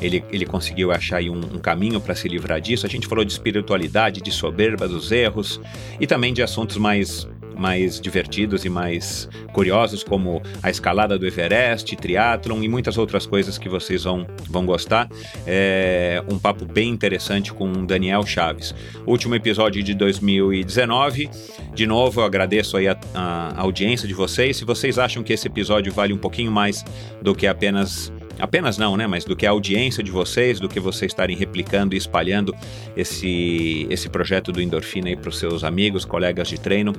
ele, 0.00 0.24
ele 0.30 0.46
conseguiu 0.46 0.90
achar 0.92 1.18
aí 1.18 1.30
um, 1.30 1.38
um 1.38 1.58
caminho 1.58 2.00
para 2.00 2.14
se 2.14 2.28
livrar 2.28 2.60
disso. 2.60 2.86
A 2.86 2.88
gente 2.88 3.06
falou 3.06 3.24
de 3.24 3.32
espiritualidade, 3.32 4.20
de 4.20 4.30
soberba, 4.30 4.88
dos 4.88 5.12
erros 5.12 5.60
e 6.00 6.06
também 6.06 6.32
de 6.32 6.42
assuntos 6.42 6.76
mais 6.76 7.28
mais 7.56 8.00
divertidos 8.00 8.64
e 8.64 8.68
mais 8.68 9.28
curiosos, 9.52 10.02
como 10.02 10.42
a 10.62 10.70
escalada 10.70 11.18
do 11.18 11.26
Everest, 11.26 11.94
triatlon 11.96 12.62
e 12.62 12.68
muitas 12.68 12.98
outras 12.98 13.26
coisas 13.26 13.58
que 13.58 13.68
vocês 13.68 14.04
vão, 14.04 14.26
vão 14.48 14.66
gostar. 14.66 15.08
É 15.46 16.22
um 16.30 16.38
papo 16.38 16.64
bem 16.64 16.90
interessante 16.90 17.52
com 17.52 17.84
Daniel 17.84 18.24
Chaves. 18.26 18.74
Último 19.06 19.34
episódio 19.34 19.82
de 19.82 19.94
2019. 19.94 21.30
De 21.74 21.86
novo, 21.86 22.20
eu 22.20 22.24
agradeço 22.24 22.76
aí 22.76 22.88
a, 22.88 22.96
a 23.14 23.60
audiência 23.60 24.06
de 24.06 24.14
vocês. 24.14 24.56
Se 24.56 24.64
vocês 24.64 24.98
acham 24.98 25.22
que 25.22 25.32
esse 25.32 25.46
episódio 25.46 25.92
vale 25.92 26.12
um 26.12 26.18
pouquinho 26.18 26.52
mais 26.52 26.84
do 27.20 27.34
que 27.34 27.46
apenas 27.46 28.12
apenas 28.38 28.78
não, 28.78 28.96
né, 28.96 29.06
mas 29.06 29.24
do 29.24 29.36
que 29.36 29.46
a 29.46 29.50
audiência 29.50 30.02
de 30.02 30.10
vocês, 30.10 30.60
do 30.60 30.68
que 30.68 30.80
vocês 30.80 31.10
estarem 31.10 31.36
replicando 31.36 31.94
e 31.94 31.98
espalhando 31.98 32.54
esse, 32.96 33.86
esse 33.90 34.08
projeto 34.08 34.52
do 34.52 34.60
Endorfina 34.60 35.08
aí 35.08 35.16
para 35.16 35.28
os 35.28 35.38
seus 35.38 35.64
amigos, 35.64 36.04
colegas 36.04 36.48
de 36.48 36.58
treino. 36.58 36.92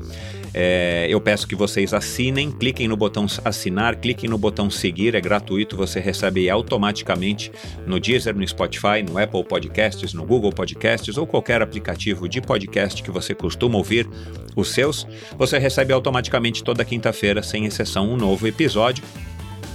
É, 0.53 1.07
eu 1.09 1.19
peço 1.19 1.47
que 1.47 1.55
vocês 1.55 1.93
assinem, 1.93 2.51
cliquem 2.51 2.87
no 2.87 2.95
botão 2.95 3.25
assinar, 3.43 3.95
cliquem 3.97 4.29
no 4.29 4.37
botão 4.37 4.69
seguir, 4.69 5.15
é 5.15 5.21
gratuito, 5.21 5.75
você 5.75 5.99
recebe 5.99 6.49
automaticamente 6.49 7.51
no 7.85 7.99
Deezer, 7.99 8.35
no 8.35 8.47
Spotify, 8.47 9.03
no 9.07 9.17
Apple 9.17 9.43
Podcasts, 9.43 10.13
no 10.13 10.25
Google 10.25 10.51
Podcasts 10.51 11.17
ou 11.17 11.27
qualquer 11.27 11.61
aplicativo 11.61 12.27
de 12.29 12.41
podcast 12.41 13.03
que 13.03 13.11
você 13.11 13.33
costuma 13.33 13.77
ouvir 13.77 14.07
os 14.55 14.69
seus, 14.69 15.05
você 15.37 15.57
recebe 15.57 15.91
automaticamente 15.91 16.63
toda 16.63 16.85
quinta-feira, 16.85 17.43
sem 17.43 17.65
exceção, 17.65 18.09
um 18.09 18.15
novo 18.15 18.47
episódio. 18.47 19.03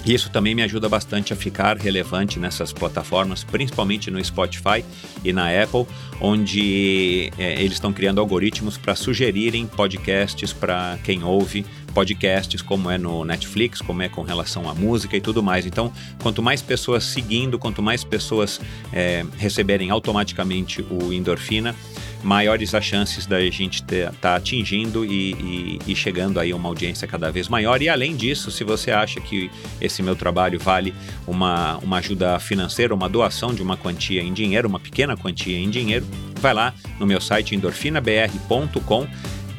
Isso 0.05 0.31
também 0.31 0.55
me 0.55 0.63
ajuda 0.63 0.89
bastante 0.89 1.33
a 1.33 1.37
ficar 1.37 1.77
relevante 1.77 2.39
nessas 2.39 2.73
plataformas, 2.73 3.45
principalmente 3.45 4.11
no 4.11 4.23
Spotify 4.25 4.85
e 5.23 5.33
na 5.33 5.49
Apple, 5.63 5.87
onde 6.21 7.31
é, 7.39 7.61
eles 7.61 7.75
estão 7.75 7.93
criando 7.93 8.19
algoritmos 8.19 8.79
para 8.79 8.97
sugerirem 8.97 9.67
podcasts 9.67 10.53
para 10.53 10.99
quem 11.05 11.23
ouve 11.23 11.67
podcasts, 11.91 12.63
como 12.63 12.91
é 12.91 12.97
no 12.97 13.25
Netflix, 13.25 13.81
como 13.81 14.01
é 14.01 14.09
com 14.09 14.23
relação 14.23 14.69
à 14.71 14.75
música 14.75 15.17
e 15.17 15.21
tudo 15.21 15.43
mais. 15.43 15.67
Então, 15.67 15.93
quanto 16.23 16.43
mais 16.43 16.63
pessoas 16.63 17.05
seguindo, 17.05 17.59
quanto 17.59 17.83
mais 17.83 18.03
pessoas 18.03 18.61
é, 18.93 19.25
receberem 19.37 19.91
automaticamente 19.91 20.85
o 20.89 21.13
endorfina, 21.13 21.75
maiores 22.23 22.75
as 22.75 22.85
chances 22.85 23.27
da 23.27 23.41
gente 23.51 23.83
estar 23.83 24.13
tá 24.21 24.37
atingindo 24.37 25.05
e, 25.05 25.33
e, 25.33 25.79
e, 25.87 25.97
chegando 25.97 26.39
aí 26.39 26.51
a 26.53 26.57
uma 26.57 26.69
audiência 26.69 27.07
cada 27.09 27.31
vez 27.31 27.49
maior. 27.49 27.81
E 27.83 27.89
além 27.89 28.17
disso, 28.17 28.51
se 28.51 28.65
você 28.65 28.91
acha 28.91 29.21
que 29.21 29.51
esse 29.81 30.03
meu 30.03 30.15
trabalho 30.15 30.59
vale 30.59 30.95
uma, 31.27 31.79
uma 31.79 31.99
ajuda 31.99 32.39
financeira, 32.39 32.95
uma 32.95 33.09
doação 33.09 33.55
de 33.55 33.63
uma 33.63 33.77
quantia 33.77 34.23
em 34.23 34.33
dinheiro, 34.33 34.69
uma 34.69 34.81
pequena 34.81 35.17
quantia 35.17 35.59
em 35.59 35.71
dinheiro, 35.71 36.07
vai 36.37 36.53
lá 36.53 36.75
no 36.99 37.07
meu 37.07 37.21
site 37.21 37.55
endorfinabr.com 37.55 39.07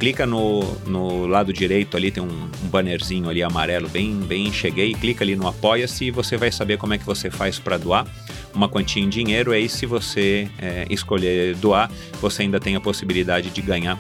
clica 0.02 0.26
no, 0.26 0.64
no 0.88 1.28
lado 1.28 1.54
direito 1.54 1.96
ali, 1.96 2.10
tem 2.10 2.24
um, 2.24 2.50
um 2.64 2.68
bannerzinho 2.70 3.30
ali 3.30 3.44
amarelo, 3.44 3.88
bem, 3.88 4.16
bem 4.16 4.52
cheguei, 4.52 4.96
clica 4.96 5.24
ali 5.24 5.36
no 5.36 5.48
Apoia-se 5.48 6.06
e 6.06 6.10
você 6.10 6.38
vai 6.38 6.52
saber 6.52 6.80
como 6.80 6.96
é 6.96 6.98
que 6.98 7.06
você 7.06 7.30
faz 7.30 7.60
para 7.60 7.78
doar 7.78 8.08
uma 8.54 8.68
quantia 8.68 9.04
em 9.04 9.10
dinheiro. 9.10 9.52
Aí, 9.52 9.68
se 9.68 9.86
você 9.86 10.48
é, 10.60 10.86
escolher 10.90 11.56
doar, 11.56 11.90
você 12.22 12.44
ainda 12.44 12.60
tem 12.60 12.76
a 12.76 12.82
possibilidade 12.82 13.50
de 13.50 13.62
ganhar 13.62 14.00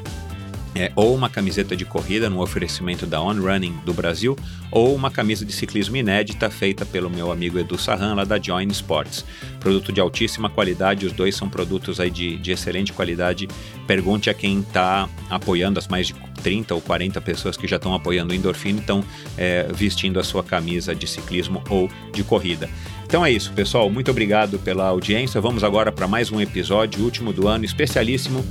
é, 0.75 0.91
ou 0.95 1.13
uma 1.13 1.29
camiseta 1.29 1.75
de 1.75 1.85
corrida 1.85 2.29
no 2.29 2.41
oferecimento 2.41 3.05
da 3.05 3.21
On 3.21 3.33
Running 3.33 3.77
do 3.85 3.93
Brasil, 3.93 4.37
ou 4.71 4.95
uma 4.95 5.11
camisa 5.11 5.45
de 5.45 5.51
ciclismo 5.51 5.97
inédita 5.97 6.49
feita 6.49 6.85
pelo 6.85 7.09
meu 7.09 7.31
amigo 7.31 7.59
Edu 7.59 7.77
Sarran, 7.77 8.15
lá 8.15 8.23
da 8.23 8.39
Join 8.39 8.67
Sports. 8.67 9.25
Produto 9.59 9.91
de 9.91 9.99
altíssima 9.99 10.49
qualidade, 10.49 11.05
os 11.05 11.11
dois 11.11 11.35
são 11.35 11.49
produtos 11.49 11.99
aí 11.99 12.09
de, 12.09 12.37
de 12.37 12.51
excelente 12.51 12.93
qualidade. 12.93 13.47
Pergunte 13.85 14.29
a 14.29 14.33
quem 14.33 14.61
está 14.61 15.09
apoiando, 15.29 15.77
as 15.77 15.87
mais 15.87 16.07
de 16.07 16.15
30 16.41 16.73
ou 16.73 16.81
40 16.81 17.19
pessoas 17.21 17.55
que 17.55 17.67
já 17.67 17.75
estão 17.75 17.93
apoiando 17.93 18.31
o 18.31 18.35
Endorfina, 18.35 18.79
estão 18.79 19.03
é, 19.37 19.67
vestindo 19.73 20.19
a 20.19 20.23
sua 20.23 20.43
camisa 20.43 20.95
de 20.95 21.07
ciclismo 21.07 21.61
ou 21.69 21.89
de 22.13 22.23
corrida. 22.23 22.69
Então 23.05 23.25
é 23.25 23.31
isso, 23.31 23.51
pessoal. 23.51 23.89
Muito 23.89 24.09
obrigado 24.09 24.57
pela 24.57 24.87
audiência. 24.87 25.41
Vamos 25.41 25.65
agora 25.65 25.91
para 25.91 26.07
mais 26.07 26.31
um 26.31 26.39
episódio, 26.39 27.03
último 27.03 27.33
do 27.33 27.45
ano, 27.45 27.65
especialíssimo, 27.65 28.41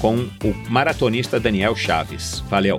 com 0.00 0.16
o 0.16 0.54
maratonista 0.68 1.38
Daniel 1.38 1.74
Chaves. 1.76 2.40
Valeu! 2.48 2.78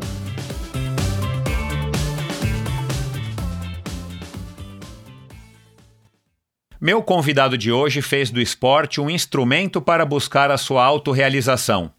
Meu 6.81 7.03
convidado 7.03 7.57
de 7.57 7.73
hoje 7.73 8.01
fez 8.01 8.31
do 8.31 8.39
esporte 8.39 9.01
um 9.01 9.09
instrumento 9.09 9.81
para 9.81 10.05
buscar 10.05 10.49
a 10.49 10.57
sua 10.57 10.85
autorrealização. 10.85 11.91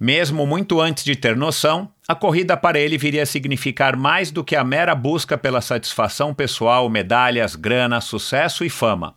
Mesmo 0.00 0.46
muito 0.46 0.80
antes 0.80 1.04
de 1.04 1.14
ter 1.14 1.36
noção, 1.36 1.90
a 2.08 2.14
corrida 2.14 2.56
para 2.56 2.78
ele 2.78 2.96
viria 2.96 3.24
a 3.24 3.26
significar 3.26 3.94
mais 3.94 4.30
do 4.30 4.42
que 4.42 4.56
a 4.56 4.64
mera 4.64 4.94
busca 4.94 5.36
pela 5.36 5.60
satisfação 5.60 6.32
pessoal, 6.32 6.88
medalhas, 6.88 7.54
grana, 7.54 8.00
sucesso 8.00 8.64
e 8.64 8.70
fama. 8.70 9.14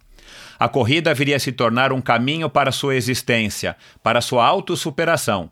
A 0.60 0.68
corrida 0.68 1.14
viria 1.14 1.38
a 1.38 1.40
se 1.40 1.54
tornar 1.54 1.94
um 1.94 2.02
caminho 2.02 2.50
para 2.50 2.72
sua 2.72 2.96
existência, 2.96 3.78
para 4.04 4.20
sua 4.20 4.46
autossuperação. 4.46 5.50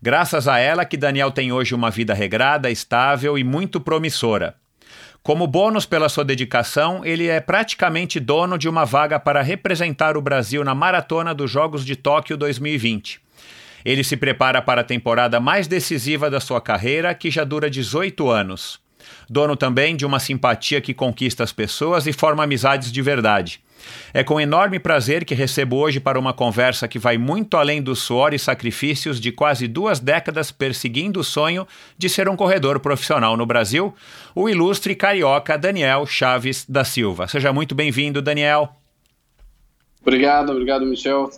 Graças 0.00 0.46
a 0.46 0.58
ela 0.58 0.84
que 0.84 0.96
Daniel 0.96 1.32
tem 1.32 1.50
hoje 1.50 1.74
uma 1.74 1.90
vida 1.90 2.14
regrada, 2.14 2.70
estável 2.70 3.36
e 3.36 3.42
muito 3.42 3.80
promissora. 3.80 4.54
Como 5.20 5.48
bônus 5.48 5.84
pela 5.84 6.08
sua 6.08 6.24
dedicação, 6.24 7.04
ele 7.04 7.26
é 7.26 7.40
praticamente 7.40 8.20
dono 8.20 8.56
de 8.56 8.68
uma 8.68 8.84
vaga 8.84 9.18
para 9.18 9.42
representar 9.42 10.16
o 10.16 10.22
Brasil 10.22 10.62
na 10.62 10.76
maratona 10.76 11.34
dos 11.34 11.50
Jogos 11.50 11.84
de 11.84 11.96
Tóquio 11.96 12.36
2020. 12.36 13.20
Ele 13.84 14.04
se 14.04 14.16
prepara 14.16 14.62
para 14.62 14.82
a 14.82 14.84
temporada 14.84 15.40
mais 15.40 15.66
decisiva 15.66 16.30
da 16.30 16.38
sua 16.38 16.60
carreira, 16.60 17.12
que 17.12 17.32
já 17.32 17.42
dura 17.42 17.68
18 17.68 18.30
anos. 18.30 18.78
Dono 19.28 19.56
também 19.56 19.96
de 19.96 20.06
uma 20.06 20.20
simpatia 20.20 20.80
que 20.80 20.94
conquista 20.94 21.42
as 21.42 21.52
pessoas 21.52 22.06
e 22.06 22.12
forma 22.12 22.44
amizades 22.44 22.92
de 22.92 23.02
verdade. 23.02 23.60
É 24.12 24.22
com 24.22 24.40
enorme 24.40 24.78
prazer 24.78 25.24
que 25.24 25.34
recebo 25.34 25.76
hoje 25.76 26.00
para 26.00 26.18
uma 26.18 26.32
conversa 26.32 26.88
que 26.88 26.98
vai 26.98 27.18
muito 27.18 27.56
além 27.56 27.82
do 27.82 27.94
suor 27.94 28.34
e 28.34 28.38
sacrifícios 28.38 29.20
de 29.20 29.32
quase 29.32 29.68
duas 29.68 30.00
décadas 30.00 30.50
perseguindo 30.50 31.20
o 31.20 31.24
sonho 31.24 31.66
de 31.96 32.08
ser 32.08 32.28
um 32.28 32.36
corredor 32.36 32.80
profissional 32.80 33.36
no 33.36 33.46
Brasil, 33.46 33.94
o 34.34 34.48
ilustre 34.48 34.94
carioca 34.94 35.56
Daniel 35.56 36.06
Chaves 36.06 36.64
da 36.68 36.84
Silva. 36.84 37.26
Seja 37.28 37.52
muito 37.52 37.74
bem-vindo, 37.74 38.22
Daniel. 38.22 38.70
Obrigado, 40.02 40.50
obrigado, 40.50 40.86
Michel 40.86 41.30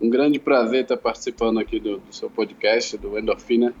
um 0.00 0.08
grande 0.08 0.38
prazer 0.38 0.82
estar 0.82 0.96
participando 0.96 1.60
aqui 1.60 1.78
do, 1.78 1.98
do 1.98 2.14
seu 2.14 2.30
podcast, 2.30 2.96
do 2.96 3.18
Endorfina. 3.18 3.74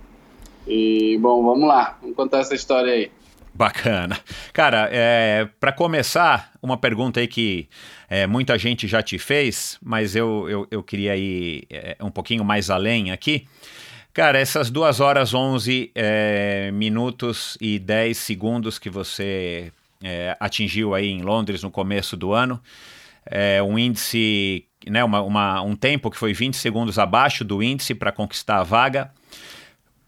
E, 0.66 1.16
bom, 1.18 1.42
vamos 1.42 1.66
lá, 1.66 1.98
vamos 2.00 2.14
contar 2.14 2.40
essa 2.40 2.54
história 2.54 2.92
aí. 2.92 3.10
Bacana. 3.54 4.18
Cara, 4.52 4.88
é, 4.90 5.48
para 5.58 5.72
começar, 5.72 6.52
uma 6.62 6.76
pergunta 6.76 7.20
aí 7.20 7.26
que 7.26 7.68
é, 8.08 8.26
muita 8.26 8.58
gente 8.58 8.86
já 8.86 9.02
te 9.02 9.18
fez, 9.18 9.78
mas 9.82 10.16
eu, 10.16 10.48
eu, 10.48 10.66
eu 10.70 10.82
queria 10.82 11.16
ir 11.16 11.66
é, 11.70 11.96
um 12.00 12.10
pouquinho 12.10 12.44
mais 12.44 12.70
além 12.70 13.10
aqui. 13.10 13.46
Cara, 14.12 14.38
essas 14.38 14.70
2 14.70 15.00
horas 15.00 15.34
11 15.34 15.92
é, 15.94 16.70
minutos 16.72 17.56
e 17.60 17.78
10 17.78 18.16
segundos 18.16 18.78
que 18.78 18.90
você 18.90 19.72
é, 20.02 20.36
atingiu 20.40 20.94
aí 20.94 21.08
em 21.08 21.22
Londres 21.22 21.62
no 21.62 21.70
começo 21.70 22.16
do 22.16 22.32
ano, 22.32 22.60
é 23.24 23.62
um 23.62 23.78
índice, 23.78 24.66
né, 24.88 25.04
uma, 25.04 25.22
uma, 25.22 25.62
um 25.62 25.76
tempo 25.76 26.10
que 26.10 26.16
foi 26.16 26.32
20 26.32 26.56
segundos 26.56 26.98
abaixo 26.98 27.44
do 27.44 27.62
índice 27.62 27.94
para 27.94 28.10
conquistar 28.10 28.58
a 28.58 28.62
vaga. 28.64 29.12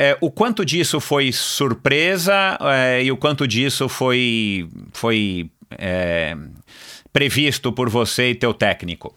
É, 0.04 0.18
o 0.20 0.32
quanto 0.32 0.64
disso 0.64 0.98
foi 0.98 1.30
surpresa 1.30 2.58
é, 2.60 3.04
e 3.04 3.12
o 3.12 3.16
quanto 3.16 3.46
disso 3.46 3.88
foi, 3.88 4.68
foi 4.92 5.48
é, 5.78 6.36
previsto 7.12 7.72
por 7.72 7.88
você 7.88 8.30
e 8.30 8.34
teu 8.34 8.52
técnico? 8.52 9.14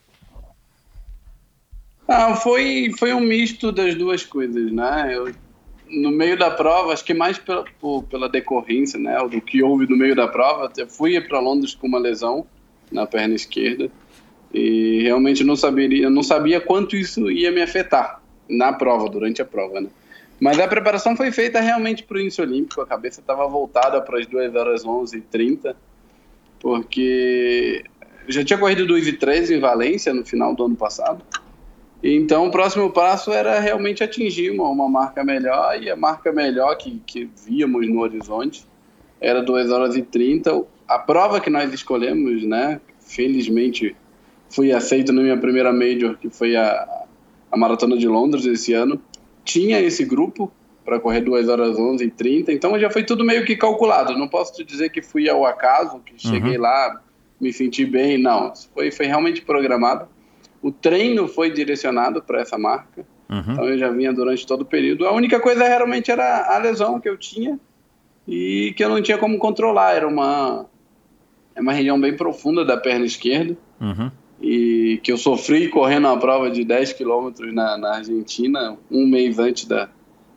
Ah, 2.07 2.35
foi, 2.35 2.91
foi 2.99 3.15
um 3.15 3.19
misto 3.19 3.71
das 3.71 3.95
duas 3.95 4.23
coisas, 4.23 4.71
né? 4.71 5.11
Eu, 5.11 5.33
no 5.89 6.11
meio 6.11 6.37
da 6.37 6.51
prova, 6.51 6.93
acho 6.93 7.03
que 7.03 7.15
mais 7.15 7.39
pela, 7.39 7.65
pela 8.07 8.29
decorrência, 8.29 8.99
né? 8.99 9.17
Do 9.27 9.41
que 9.41 9.63
houve 9.63 9.89
no 9.89 9.97
meio 9.97 10.15
da 10.15 10.27
prova, 10.27 10.71
eu 10.77 10.87
fui 10.87 11.19
para 11.19 11.39
Londres 11.39 11.73
com 11.73 11.87
uma 11.87 11.97
lesão 11.97 12.45
na 12.91 13.07
perna 13.07 13.33
esquerda 13.33 13.89
e 14.53 15.01
realmente 15.01 15.43
não 15.43 15.55
saberia, 15.55 16.11
não 16.11 16.21
sabia 16.21 16.61
quanto 16.61 16.95
isso 16.95 17.31
ia 17.31 17.51
me 17.51 17.63
afetar 17.63 18.21
na 18.47 18.71
prova, 18.71 19.09
durante 19.09 19.41
a 19.41 19.45
prova, 19.45 19.81
né? 19.81 19.89
Mas 20.39 20.59
a 20.59 20.67
preparação 20.67 21.15
foi 21.15 21.31
feita 21.31 21.59
realmente 21.61 22.03
para 22.03 22.17
o 22.17 22.19
índice 22.19 22.41
olímpico, 22.41 22.81
a 22.81 22.87
cabeça 22.87 23.21
estava 23.21 23.47
voltada 23.47 24.01
para 24.01 24.19
as 24.19 24.25
2 24.25 24.55
horas 24.55 24.85
11 24.85 25.17
e 25.17 25.21
30, 25.21 25.75
porque 26.59 27.83
já 28.27 28.43
tinha 28.43 28.59
corrido 28.59 28.85
2 28.85 29.07
e 29.07 29.13
13 29.13 29.55
em 29.55 29.59
Valência 29.59 30.13
no 30.13 30.25
final 30.25 30.53
do 30.53 30.65
ano 30.65 30.75
passado, 30.75 31.23
então, 32.07 32.45
o 32.45 32.51
próximo 32.51 32.91
passo 32.91 33.31
era 33.31 33.59
realmente 33.59 34.03
atingir 34.03 34.51
uma, 34.51 34.69
uma 34.69 34.87
marca 34.87 35.23
melhor, 35.23 35.81
e 35.81 35.89
a 35.89 35.95
marca 35.95 36.31
melhor 36.31 36.75
que, 36.77 37.01
que 37.03 37.27
víamos 37.47 37.87
no 37.87 37.99
horizonte 37.99 38.63
era 39.19 39.41
2 39.41 39.71
horas 39.71 39.95
e 39.95 40.03
30. 40.03 40.63
A 40.87 40.99
prova 40.99 41.39
que 41.39 41.49
nós 41.49 41.73
escolhemos, 41.73 42.43
né, 42.43 42.79
felizmente 42.99 43.95
fui 44.51 44.71
aceito 44.71 45.11
na 45.11 45.23
minha 45.23 45.35
primeira 45.35 45.73
major, 45.73 46.15
que 46.15 46.29
foi 46.29 46.55
a, 46.55 47.05
a 47.51 47.57
Maratona 47.57 47.97
de 47.97 48.07
Londres 48.07 48.45
esse 48.45 48.71
ano, 48.73 49.01
tinha 49.45 49.79
esse 49.79 50.03
grupo 50.03 50.51
para 50.83 50.99
correr 50.99 51.21
2 51.21 51.47
horas 51.47 51.77
11 51.77 52.03
e 52.03 52.11
30, 52.11 52.51
então 52.51 52.77
já 52.77 52.89
foi 52.89 53.03
tudo 53.03 53.23
meio 53.23 53.45
que 53.45 53.55
calculado. 53.55 54.17
Não 54.17 54.27
posso 54.27 54.53
te 54.53 54.63
dizer 54.63 54.89
que 54.89 55.01
fui 55.01 55.29
ao 55.29 55.45
acaso, 55.45 55.99
que 55.99 56.13
cheguei 56.17 56.57
uhum. 56.57 56.61
lá, 56.61 57.01
me 57.39 57.53
senti 57.53 57.85
bem, 57.85 58.17
não. 58.17 58.53
Foi, 58.73 58.91
foi 58.91 59.05
realmente 59.05 59.41
programado. 59.41 60.07
O 60.61 60.71
treino 60.71 61.27
foi 61.27 61.51
direcionado 61.51 62.21
para 62.21 62.41
essa 62.41 62.57
marca. 62.57 63.05
Uhum. 63.29 63.39
Então 63.39 63.65
eu 63.65 63.77
já 63.77 63.89
vinha 63.89 64.13
durante 64.13 64.45
todo 64.45 64.61
o 64.61 64.65
período. 64.65 65.05
A 65.07 65.11
única 65.11 65.39
coisa 65.39 65.67
realmente 65.67 66.11
era 66.11 66.55
a 66.55 66.57
lesão 66.57 66.99
que 66.99 67.09
eu 67.09 67.17
tinha 67.17 67.59
e 68.27 68.73
que 68.75 68.83
eu 68.83 68.89
não 68.89 69.01
tinha 69.01 69.17
como 69.17 69.37
controlar. 69.37 69.93
Era 69.93 70.07
uma, 70.07 70.67
é 71.55 71.61
uma 71.61 71.73
região 71.73 71.99
bem 71.99 72.15
profunda 72.15 72.63
da 72.63 72.77
perna 72.77 73.05
esquerda. 73.05 73.57
Uhum. 73.81 74.11
E 74.41 74.99
que 75.01 75.11
eu 75.11 75.17
sofri 75.17 75.69
correndo 75.69 76.07
uma 76.07 76.17
prova 76.17 76.51
de 76.51 76.63
10 76.63 76.93
quilômetros 76.93 77.53
na, 77.53 77.77
na 77.77 77.95
Argentina, 77.95 78.77
um 78.91 79.07
mês 79.07 79.39
antes 79.39 79.65
da, 79.65 79.89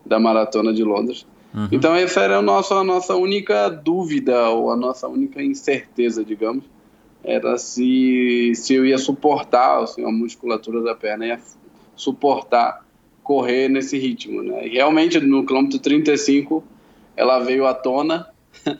da 0.06 0.18
maratona 0.20 0.72
de 0.72 0.84
Londres. 0.84 1.26
Uhum. 1.54 1.68
Então, 1.72 1.94
essa 1.94 2.20
era 2.20 2.38
a 2.38 2.42
nossa, 2.42 2.76
a 2.76 2.84
nossa 2.84 3.16
única 3.16 3.68
dúvida, 3.68 4.48
ou 4.50 4.70
a 4.70 4.76
nossa 4.76 5.08
única 5.08 5.42
incerteza, 5.42 6.24
digamos 6.24 6.64
era 7.22 7.58
se, 7.58 8.52
se 8.54 8.74
eu 8.74 8.86
ia 8.86 8.98
suportar, 8.98 9.84
a 9.84 10.10
musculatura 10.10 10.82
da 10.82 10.94
perna 10.94 11.26
ia 11.26 11.40
suportar 11.94 12.84
correr 13.22 13.68
nesse 13.68 13.98
ritmo, 13.98 14.42
né? 14.42 14.66
E 14.66 14.70
realmente 14.70 15.20
no 15.20 15.44
quilômetro 15.44 15.78
35 15.78 16.64
ela 17.16 17.40
veio 17.40 17.66
à 17.66 17.74
tona 17.74 18.28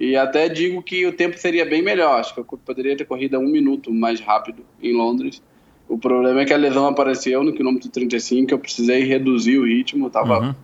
e 0.00 0.16
até 0.16 0.48
digo 0.48 0.82
que 0.82 1.06
o 1.06 1.12
tempo 1.12 1.38
seria 1.38 1.66
bem 1.66 1.82
melhor, 1.82 2.20
acho 2.20 2.32
que 2.32 2.40
eu 2.40 2.44
poderia 2.44 2.96
ter 2.96 3.04
corrido 3.04 3.38
um 3.38 3.46
minuto 3.46 3.92
mais 3.92 4.18
rápido 4.18 4.64
em 4.82 4.96
Londres. 4.96 5.42
O 5.86 5.98
problema 5.98 6.40
é 6.40 6.46
que 6.46 6.54
a 6.54 6.56
lesão 6.56 6.86
apareceu 6.86 7.44
no 7.44 7.52
quilômetro 7.52 7.90
35, 7.90 8.50
eu 8.50 8.58
precisei 8.58 9.04
reduzir 9.04 9.58
o 9.58 9.66
ritmo, 9.66 10.06
estava 10.06 10.40
uhum. 10.40 10.54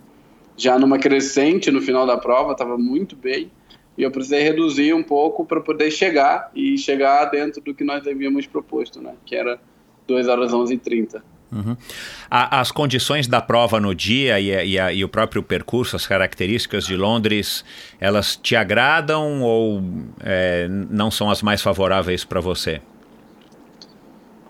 já 0.57 0.78
numa 0.78 0.99
crescente 0.99 1.71
no 1.71 1.83
final 1.83 2.07
da 2.07 2.16
prova, 2.16 2.52
estava 2.52 2.78
muito 2.78 3.14
bem 3.14 3.50
e 3.99 4.02
eu 4.02 4.11
precisei 4.11 4.43
reduzir 4.43 4.95
um 4.95 5.02
pouco 5.02 5.45
para 5.45 5.61
poder 5.61 5.90
chegar 5.90 6.50
e 6.55 6.79
chegar 6.79 7.27
dentro 7.27 7.61
do 7.61 7.75
que 7.75 7.85
nós 7.85 8.07
havíamos 8.07 8.46
proposto, 8.46 9.03
né? 9.03 9.14
Que 9.27 9.37
era 9.37 9.61
2 10.07 10.29
horas 10.29 10.55
11 10.55 10.75
e 10.75 10.79
30. 10.79 11.22
Uhum. 11.50 11.76
as 12.28 12.72
condições 12.72 13.28
da 13.28 13.40
prova 13.40 13.78
no 13.78 13.94
dia 13.94 14.40
e, 14.40 14.50
e, 14.50 14.76
e, 14.76 15.04
o 15.04 15.09
próprio 15.09 15.44
percurso, 15.44 15.94
as 15.94 16.04
características 16.04 16.85
de 16.85 16.96
Londres, 16.96 17.64
elas 18.00 18.35
te 18.35 18.56
agradam 18.56 19.42
ou 19.42 19.80
é, 20.24 20.66
não 20.68 21.09
são 21.09 21.30
as 21.30 21.42
mais 21.42 21.62
favoráveis 21.62 22.24
para 22.24 22.40
você? 22.40 22.80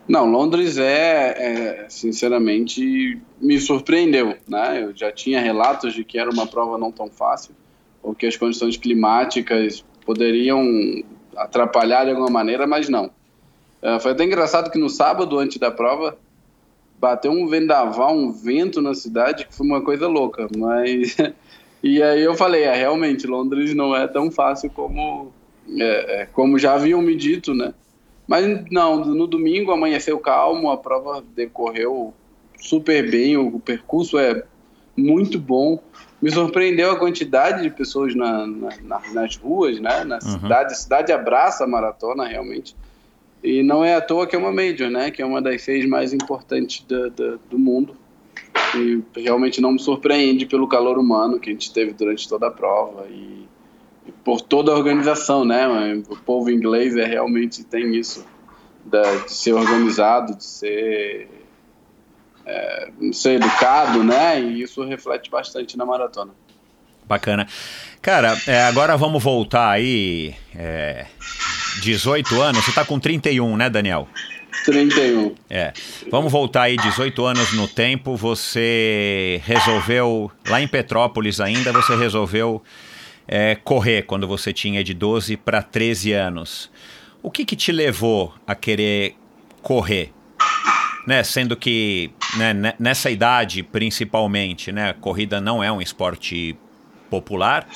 Não, 0.09 0.25
Londres 0.25 0.79
é, 0.79 1.83
é, 1.83 1.87
sinceramente, 1.89 3.21
me 3.41 3.61
surpreendeu. 3.61 4.37
Né? 4.49 4.85
Eu 4.85 4.97
já 4.97 5.11
tinha 5.11 5.41
relatos 5.41 5.93
de 5.95 6.05
que 6.05 6.19
era 6.19 6.31
uma 6.31 6.47
prova 6.47 6.79
não 6.79 6.93
tão 6.93 7.11
fácil 7.11 7.55
ou 8.03 8.15
que 8.15 8.25
as 8.25 8.37
condições 8.37 8.77
climáticas 8.77 9.85
poderiam 10.05 10.65
atrapalhar 11.37 12.05
de 12.05 12.11
alguma 12.11 12.31
maneira, 12.31 12.67
mas 12.67 12.89
não. 12.89 13.07
Uh, 13.83 13.99
foi 14.01 14.13
até 14.13 14.23
engraçado 14.23 14.71
que 14.71 14.79
no 14.79 14.89
sábado, 14.89 15.39
antes 15.39 15.59
da 15.59 15.73
prova, 15.73 16.17
bateu 16.99 17.31
um 17.31 17.47
vendaval, 17.47 18.17
um 18.17 18.33
vento 18.33 18.81
na 18.81 18.95
cidade, 18.95 19.47
que 19.47 19.55
foi 19.55 19.67
uma 19.67 19.83
coisa 19.83 20.07
louca, 20.07 20.49
mas... 20.57 21.17
e 21.83 22.03
aí 22.03 22.23
eu 22.23 22.35
falei, 22.35 22.63
é, 22.63 22.75
realmente, 22.75 23.27
Londres 23.27 23.75
não 23.75 23.95
é 23.95 24.07
tão 24.07 24.31
fácil 24.31 24.71
como, 24.71 25.33
é, 25.79 26.23
é, 26.23 26.27
como 26.27 26.59
já 26.59 26.75
haviam 26.75 27.03
me 27.03 27.15
dito, 27.15 27.55
né? 27.55 27.75
Mas 28.27 28.65
não, 28.71 29.05
no 29.05 29.27
domingo 29.27 29.71
amanheceu 29.71 30.19
calmo, 30.19 30.71
a 30.71 30.77
prova 30.77 31.23
decorreu 31.35 32.13
super 32.59 33.09
bem, 33.09 33.37
o 33.37 33.61
percurso 33.61 34.19
é 34.19 34.43
muito 34.97 35.39
bom 35.39 35.81
me 36.21 36.31
surpreendeu 36.31 36.91
a 36.91 36.99
quantidade 36.99 37.63
de 37.63 37.71
pessoas 37.71 38.15
na, 38.15 38.47
na, 38.47 39.01
nas 39.13 39.37
ruas, 39.37 39.79
né? 39.81 40.05
Na 40.05 40.17
uhum. 40.17 40.21
cidade, 40.21 40.73
a 40.73 40.77
cidade 40.77 41.13
abraça 41.13 41.65
a 41.65 41.67
maratona 41.67 42.27
realmente. 42.27 42.75
E 43.43 43.63
não 43.63 43.85
é 43.85 43.95
à 43.95 44.01
toa 44.01 44.27
que 44.27 44.35
é 44.35 44.39
uma 44.39 44.53
major, 44.53 44.91
né? 44.91 45.11
Que 45.11 45.23
é 45.23 45.27
uma 45.27 45.41
das 45.41 45.63
seis 45.63 45.87
mais 45.87 46.13
importantes 46.13 46.85
do, 46.87 47.11
do, 47.11 47.39
do 47.51 47.59
mundo. 47.59 47.97
E 48.75 49.03
realmente 49.21 49.61
não 49.61 49.73
me 49.73 49.79
surpreende 49.79 50.47
pelo 50.47 50.67
calor 50.67 50.99
humano 50.99 51.39
que 51.39 51.51
a 51.51 51.53
gente 51.53 51.73
teve 51.73 51.93
durante 51.93 52.29
toda 52.29 52.49
a 52.49 52.51
prova 52.51 53.07
e, 53.09 53.47
e 54.07 54.13
por 54.25 54.41
toda 54.41 54.73
a 54.73 54.75
organização, 54.75 55.45
né? 55.45 55.67
O 56.09 56.17
povo 56.17 56.51
inglês 56.51 56.97
é 56.97 57.05
realmente 57.05 57.65
tem 57.65 57.95
isso 57.95 58.25
de, 58.85 59.25
de 59.25 59.33
ser 59.33 59.53
organizado, 59.53 60.37
de 60.37 60.45
ser 60.45 61.29
é, 62.47 62.89
ser 63.13 63.33
educado, 63.35 64.03
né? 64.05 64.41
E 64.41 64.63
isso 64.63 64.83
reflete 64.85 65.29
bastante 65.29 65.77
na 65.77 65.85
maratona. 65.85 66.33
Bacana. 67.05 67.47
Cara, 68.07 68.41
é, 68.47 68.63
agora 68.63 68.97
vamos 68.97 69.21
voltar 69.21 69.69
aí. 69.69 70.33
É, 70.55 71.07
18 71.83 72.41
anos, 72.41 72.65
você 72.65 72.71
está 72.71 72.85
com 72.85 73.01
31, 73.01 73.57
né, 73.57 73.69
Daniel? 73.69 74.07
31. 74.65 75.35
É. 75.51 75.73
Vamos 76.09 76.31
voltar 76.31 76.63
aí 76.63 76.77
18 76.77 77.25
anos 77.25 77.53
no 77.53 77.67
tempo. 77.67 78.15
Você 78.15 79.43
resolveu, 79.45 80.31
lá 80.49 80.63
em 80.63 80.69
Petrópolis 80.69 81.41
ainda, 81.41 81.73
você 81.73 81.97
resolveu 81.97 82.63
é, 83.27 83.57
correr 83.57 84.03
quando 84.03 84.29
você 84.29 84.53
tinha 84.53 84.85
de 84.85 84.95
12 84.95 85.37
para 85.39 85.61
13 85.61 86.13
anos. 86.13 86.71
O 87.25 87.29
que, 87.29 87.45
que 87.45 87.57
te 87.57 87.73
levou 87.73 88.33
a 88.47 88.55
querer 88.55 89.17
correr? 89.63 90.13
né, 91.09 91.23
sendo 91.23 91.57
que 91.57 92.11
né, 92.37 92.75
nessa 92.79 93.11
idade 93.11 93.63
principalmente, 93.63 94.73
né, 94.73 94.91
a 94.91 94.95
corrida 94.95 95.41
não 95.41 95.63
é 95.63 95.71
um 95.71 95.81
esporte 95.81 96.57
popular. 97.11 97.67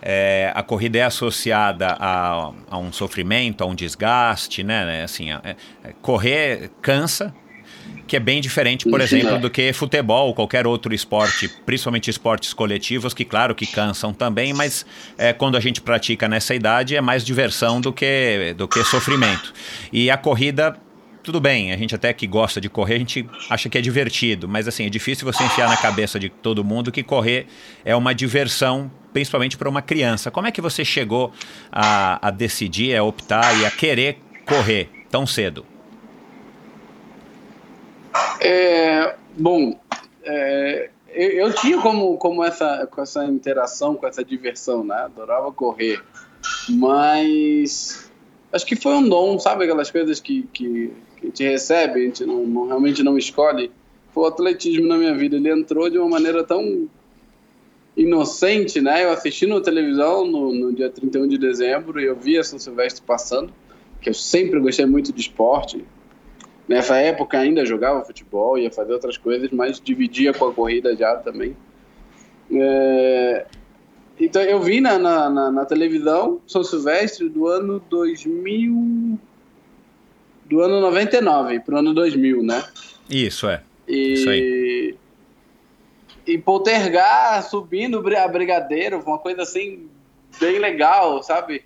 É, 0.00 0.52
a 0.54 0.62
corrida 0.62 0.98
é 0.98 1.02
associada 1.02 1.96
a, 1.98 2.52
a, 2.70 2.78
um 2.78 2.92
sofrimento, 2.92 3.64
a 3.64 3.66
um 3.66 3.74
desgaste, 3.74 4.62
né? 4.62 4.84
né 4.84 5.02
assim, 5.02 5.32
é, 5.32 5.56
é, 5.84 5.92
correr 6.00 6.70
cansa, 6.80 7.34
que 8.06 8.16
é 8.16 8.20
bem 8.20 8.40
diferente, 8.40 8.88
por 8.88 9.00
exemplo, 9.00 9.38
do 9.38 9.50
que 9.50 9.72
futebol, 9.72 10.32
qualquer 10.34 10.66
outro 10.66 10.94
esporte, 10.94 11.48
principalmente 11.66 12.08
esportes 12.08 12.54
coletivos, 12.54 13.12
que 13.12 13.24
claro 13.24 13.54
que 13.54 13.66
cansam 13.66 14.14
também, 14.14 14.54
mas 14.54 14.86
é, 15.18 15.32
quando 15.32 15.56
a 15.56 15.60
gente 15.60 15.80
pratica 15.80 16.26
nessa 16.26 16.54
idade 16.54 16.96
é 16.96 17.00
mais 17.00 17.24
diversão 17.24 17.80
do 17.80 17.92
que, 17.92 18.54
do 18.56 18.66
que 18.66 18.82
sofrimento. 18.84 19.52
E 19.92 20.10
a 20.10 20.16
corrida 20.16 20.74
tudo 21.22 21.40
bem, 21.40 21.72
a 21.72 21.76
gente 21.76 21.94
até 21.94 22.12
que 22.12 22.26
gosta 22.26 22.60
de 22.60 22.68
correr, 22.68 22.94
a 22.94 22.98
gente 22.98 23.28
acha 23.50 23.68
que 23.68 23.76
é 23.76 23.80
divertido, 23.80 24.48
mas 24.48 24.66
assim, 24.66 24.86
é 24.86 24.88
difícil 24.88 25.30
você 25.30 25.44
enfiar 25.44 25.68
na 25.68 25.76
cabeça 25.76 26.18
de 26.18 26.28
todo 26.28 26.64
mundo 26.64 26.90
que 26.90 27.02
correr 27.02 27.46
é 27.84 27.94
uma 27.94 28.14
diversão, 28.14 28.90
principalmente 29.12 29.56
para 29.56 29.68
uma 29.68 29.82
criança. 29.82 30.30
Como 30.30 30.46
é 30.46 30.52
que 30.52 30.60
você 30.60 30.84
chegou 30.84 31.32
a, 31.70 32.28
a 32.28 32.30
decidir, 32.30 32.96
a 32.96 33.02
optar 33.02 33.58
e 33.60 33.66
a 33.66 33.70
querer 33.70 34.18
correr 34.46 34.88
tão 35.10 35.26
cedo? 35.26 35.64
É, 38.40 39.14
bom, 39.36 39.78
é, 40.22 40.90
eu, 41.08 41.30
eu 41.30 41.52
tinha 41.54 41.78
como, 41.80 42.16
como 42.16 42.44
essa, 42.44 42.86
com 42.86 43.02
essa 43.02 43.24
interação, 43.24 43.94
com 43.94 44.06
essa 44.06 44.24
diversão, 44.24 44.84
né? 44.84 44.94
Adorava 44.96 45.50
correr. 45.52 46.02
Mas 46.68 48.07
acho 48.52 48.66
que 48.66 48.76
foi 48.76 48.94
um 48.94 49.08
dom, 49.08 49.38
sabe? 49.38 49.64
Aquelas 49.64 49.90
coisas 49.90 50.20
que, 50.20 50.42
que, 50.52 50.92
que 51.16 51.22
a 51.22 51.26
gente 51.26 51.44
recebe, 51.44 52.00
a 52.00 52.04
gente 52.04 52.24
não, 52.24 52.46
não, 52.46 52.66
realmente 52.66 53.02
não 53.02 53.18
escolhe. 53.18 53.70
Foi 54.12 54.24
o 54.24 54.26
atletismo 54.26 54.86
na 54.86 54.96
minha 54.96 55.14
vida. 55.14 55.36
Ele 55.36 55.50
entrou 55.50 55.90
de 55.90 55.98
uma 55.98 56.08
maneira 56.08 56.42
tão 56.44 56.88
inocente, 57.96 58.80
né? 58.80 59.04
Eu 59.04 59.10
assisti 59.10 59.46
na 59.46 59.60
televisão 59.60 60.26
no, 60.26 60.52
no 60.52 60.72
dia 60.72 60.88
31 60.88 61.28
de 61.28 61.36
dezembro 61.36 62.00
e 62.00 62.04
eu 62.04 62.16
vi 62.16 62.38
a 62.38 62.44
São 62.44 62.58
Silvestre 62.58 63.02
passando, 63.04 63.52
que 64.00 64.08
eu 64.08 64.14
sempre 64.14 64.60
gostei 64.60 64.86
muito 64.86 65.12
de 65.12 65.20
esporte. 65.20 65.84
Nessa 66.68 66.98
época 66.98 67.38
ainda 67.38 67.64
jogava 67.66 68.04
futebol, 68.04 68.58
ia 68.58 68.70
fazer 68.70 68.92
outras 68.92 69.16
coisas, 69.16 69.50
mas 69.50 69.80
dividia 69.80 70.32
com 70.32 70.46
a 70.46 70.52
corrida 70.52 70.94
já 70.94 71.16
também. 71.16 71.56
É... 72.52 73.46
Então 74.20 74.42
eu 74.42 74.60
vi 74.60 74.80
na, 74.80 74.98
na, 74.98 75.30
na, 75.30 75.50
na 75.50 75.64
televisão 75.64 76.40
São 76.46 76.64
Silvestre 76.64 77.28
do 77.28 77.46
ano 77.46 77.80
2000, 77.88 79.18
do 80.46 80.60
ano 80.60 80.80
99 80.80 81.60
para 81.60 81.76
o 81.76 81.78
ano 81.78 81.94
2000, 81.94 82.42
né? 82.42 82.64
Isso, 83.08 83.48
é. 83.48 83.62
E, 83.86 84.12
Isso 84.12 84.30
aí. 84.30 84.94
E 86.26 86.36
Poltergar 86.36 87.42
subindo 87.42 88.02
a 88.16 88.28
Brigadeiro, 88.28 89.02
uma 89.06 89.18
coisa 89.18 89.42
assim, 89.42 89.88
bem 90.38 90.58
legal, 90.58 91.22
sabe? 91.22 91.62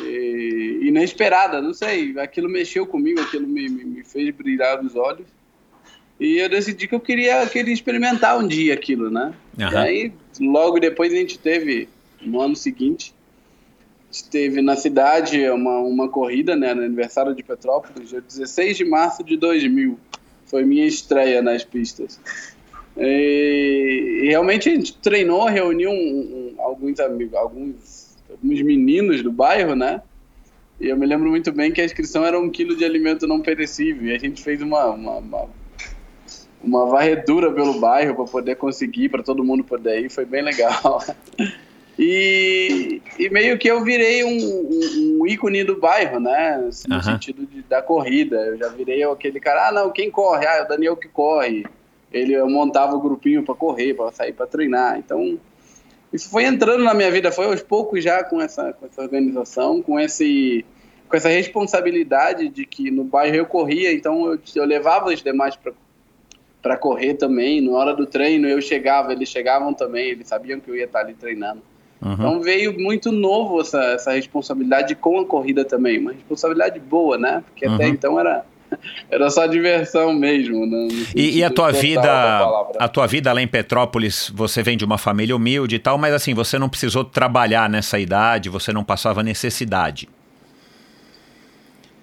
E, 0.00 0.80
inesperada, 0.82 1.60
não 1.60 1.72
sei. 1.72 2.18
Aquilo 2.18 2.48
mexeu 2.48 2.86
comigo, 2.86 3.20
aquilo 3.20 3.46
me, 3.46 3.68
me, 3.68 3.84
me, 3.84 4.04
fez 4.04 4.34
brilhar 4.34 4.82
os 4.82 4.96
olhos. 4.96 5.26
E 6.18 6.38
eu 6.38 6.48
decidi 6.48 6.88
que 6.88 6.94
eu 6.94 7.00
queria, 7.00 7.46
queria 7.46 7.72
experimentar 7.72 8.38
um 8.38 8.46
dia 8.46 8.74
aquilo, 8.74 9.10
né? 9.10 9.34
Uhum. 9.58 9.70
E 9.70 9.76
aí, 9.76 10.12
logo 10.40 10.78
depois 10.78 11.12
a 11.12 11.16
gente 11.16 11.38
teve, 11.38 11.88
no 12.20 12.40
ano 12.40 12.56
seguinte, 12.56 13.14
teve 14.30 14.62
na 14.62 14.76
cidade 14.76 15.48
uma, 15.50 15.78
uma 15.78 16.08
corrida, 16.08 16.54
né, 16.54 16.72
no 16.74 16.82
aniversário 16.82 17.34
de 17.34 17.42
Petrópolis, 17.42 18.10
dia 18.10 18.20
16 18.20 18.76
de 18.76 18.84
março 18.84 19.24
de 19.24 19.36
2000. 19.36 19.98
Foi 20.46 20.64
minha 20.64 20.86
estreia 20.86 21.42
nas 21.42 21.64
pistas. 21.64 22.20
E, 22.96 24.20
e 24.22 24.28
realmente 24.28 24.68
a 24.68 24.72
gente 24.72 24.96
treinou, 24.98 25.46
reuniu 25.46 25.90
um, 25.90 26.54
um, 26.54 26.54
alguns 26.58 27.00
amigos, 27.00 27.34
alguns, 27.34 28.16
alguns 28.30 28.62
meninos 28.62 29.22
do 29.22 29.32
bairro, 29.32 29.74
né? 29.74 30.00
E 30.80 30.88
eu 30.88 30.96
me 30.96 31.06
lembro 31.06 31.30
muito 31.30 31.50
bem 31.52 31.72
que 31.72 31.80
a 31.80 31.84
inscrição 31.84 32.24
era 32.24 32.38
um 32.38 32.50
quilo 32.50 32.76
de 32.76 32.84
alimento 32.84 33.26
não 33.26 33.40
perecível. 33.40 34.08
E 34.08 34.14
a 34.14 34.18
gente 34.18 34.42
fez 34.42 34.60
uma, 34.62 34.86
uma, 34.86 35.16
uma, 35.18 35.48
uma 36.64 36.86
varredura 36.86 37.52
pelo 37.52 37.78
bairro 37.78 38.14
para 38.14 38.24
poder 38.24 38.56
conseguir, 38.56 39.08
para 39.08 39.22
todo 39.22 39.44
mundo 39.44 39.62
poder 39.62 40.04
ir. 40.04 40.10
Foi 40.10 40.24
bem 40.24 40.42
legal. 40.42 41.02
E, 41.96 43.00
e 43.18 43.30
meio 43.30 43.56
que 43.56 43.68
eu 43.68 43.84
virei 43.84 44.24
um, 44.24 44.36
um, 44.36 45.18
um 45.20 45.26
ícone 45.28 45.62
do 45.62 45.78
bairro, 45.78 46.18
né? 46.18 46.58
No 46.88 46.96
Aham. 46.96 47.02
sentido 47.02 47.46
de, 47.46 47.62
da 47.62 47.80
corrida. 47.80 48.36
Eu 48.36 48.58
já 48.58 48.68
virei 48.68 49.04
aquele 49.04 49.38
cara, 49.38 49.68
ah, 49.68 49.72
não, 49.72 49.92
quem 49.92 50.10
corre? 50.10 50.44
Ah, 50.44 50.56
é 50.56 50.62
o 50.64 50.68
Daniel 50.68 50.96
que 50.96 51.06
corre. 51.06 51.64
Ele 52.12 52.32
eu 52.32 52.48
montava 52.48 52.96
o 52.96 53.00
grupinho 53.00 53.44
para 53.44 53.54
correr, 53.54 53.94
para 53.94 54.10
sair 54.10 54.32
para 54.32 54.44
treinar. 54.44 54.98
Então, 54.98 55.38
isso 56.12 56.28
foi 56.28 56.44
entrando 56.44 56.82
na 56.82 56.94
minha 56.94 57.10
vida, 57.10 57.30
foi 57.30 57.46
aos 57.46 57.62
poucos 57.62 58.02
já 58.02 58.24
com 58.24 58.40
essa, 58.40 58.72
com 58.72 58.86
essa 58.86 59.00
organização, 59.00 59.80
com 59.80 59.98
esse 59.98 60.64
com 61.08 61.16
essa 61.16 61.28
responsabilidade 61.28 62.48
de 62.48 62.64
que 62.64 62.90
no 62.90 63.04
bairro 63.04 63.36
eu 63.36 63.46
corria, 63.46 63.92
então 63.92 64.32
eu, 64.32 64.38
eu 64.56 64.64
levava 64.64 65.10
os 65.10 65.22
demais 65.22 65.54
para 65.54 65.72
correr 66.76 67.14
também. 67.14 67.60
Na 67.60 67.72
hora 67.72 67.94
do 67.94 68.06
treino 68.06 68.48
eu 68.48 68.60
chegava, 68.62 69.12
eles 69.12 69.28
chegavam 69.28 69.74
também, 69.74 70.08
eles 70.10 70.26
sabiam 70.28 70.58
que 70.58 70.70
eu 70.70 70.76
ia 70.76 70.84
estar 70.84 71.00
ali 71.00 71.12
treinando. 71.14 71.62
Uhum. 72.02 72.12
Então 72.12 72.40
veio 72.40 72.78
muito 72.78 73.12
novo 73.12 73.60
essa, 73.60 73.82
essa 73.92 74.12
responsabilidade 74.12 74.94
com 74.94 75.20
a 75.20 75.24
corrida 75.26 75.64
também, 75.64 75.98
uma 75.98 76.12
responsabilidade 76.12 76.80
boa, 76.80 77.16
né? 77.18 77.42
Porque 77.46 77.66
até 77.66 77.84
Uhum. 77.84 77.90
então 77.90 78.18
era 78.20 78.44
era 79.10 79.30
só 79.30 79.46
diversão 79.46 80.12
mesmo, 80.12 80.66
né? 80.66 80.88
E, 81.14 81.38
e 81.38 81.44
a 81.44 81.50
tua 81.50 81.70
vida, 81.70 82.10
a 82.78 82.88
tua 82.88 83.06
vida 83.06 83.32
lá 83.32 83.40
em 83.40 83.46
Petrópolis, 83.46 84.30
você 84.34 84.62
vem 84.62 84.76
de 84.76 84.84
uma 84.84 84.98
família 84.98 85.36
humilde 85.36 85.76
e 85.76 85.78
tal, 85.78 85.96
mas 85.98 86.12
assim, 86.14 86.34
você 86.34 86.58
não 86.58 86.68
precisou 86.68 87.04
trabalhar 87.04 87.68
nessa 87.70 87.98
idade, 87.98 88.48
você 88.48 88.72
não 88.72 88.82
passava 88.82 89.22
necessidade. 89.22 90.08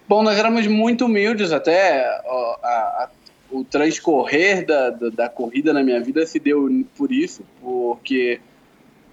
Bom, 0.08 0.22
nós 0.22 0.36
éramos 0.38 0.66
muito 0.66 1.06
humildes 1.06 1.52
até 1.52 2.04
ó, 2.26 2.56
a- 2.62 2.68
a- 3.04 3.08
o 3.52 3.62
transcorrer 3.62 4.66
da, 4.66 4.90
da, 4.90 5.08
da 5.10 5.28
corrida 5.28 5.72
na 5.72 5.82
minha 5.82 6.00
vida 6.00 6.24
se 6.26 6.38
deu 6.38 6.68
por 6.96 7.12
isso, 7.12 7.42
porque 7.60 8.40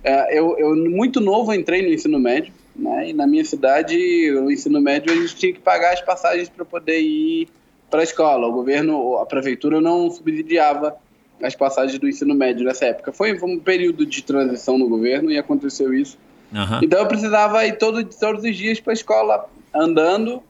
é, 0.04 0.40
eu, 0.40 0.58
eu 0.58 0.76
muito 0.76 1.20
novo 1.20 1.54
entrei 1.54 1.82
no 1.82 1.94
ensino 1.94 2.18
médio, 2.18 2.54
né? 2.76 3.10
E 3.10 3.14
na 3.14 3.28
minha 3.28 3.44
cidade, 3.44 3.96
o 4.32 4.50
ensino 4.50 4.80
médio 4.80 5.12
a 5.12 5.16
gente 5.16 5.36
tinha 5.36 5.54
que 5.54 5.60
pagar 5.60 5.94
as 5.94 6.02
passagens 6.02 6.48
para 6.48 6.64
poder 6.64 7.02
ir 7.02 7.50
para 7.90 8.00
a 8.00 8.04
escola. 8.04 8.48
O 8.48 8.54
governo, 8.54 9.18
a 9.18 9.26
prefeitura 9.26 9.82
não 9.82 10.10
subsidiava 10.10 10.96
as 11.44 11.56
passagens 11.56 12.00
do 12.00 12.08
ensino 12.08 12.34
médio 12.34 12.66
nessa 12.66 12.86
época. 12.86 13.12
Foi 13.12 13.38
um 13.44 13.60
período 13.60 14.06
de 14.06 14.24
transição 14.24 14.78
no 14.78 14.88
governo 14.88 15.32
e 15.32 15.38
aconteceu 15.38 15.94
isso. 15.94 16.18
Aham. 16.54 16.80
Então 16.82 17.00
eu 17.00 17.08
precisava 17.08 17.66
ir 17.66 17.78
todo, 17.78 18.04
todos 18.06 18.44
os 18.44 18.56
dias 18.56 18.80
para 18.80 18.94
a 18.94 18.96
escola 18.96 19.50
andando 19.74 20.42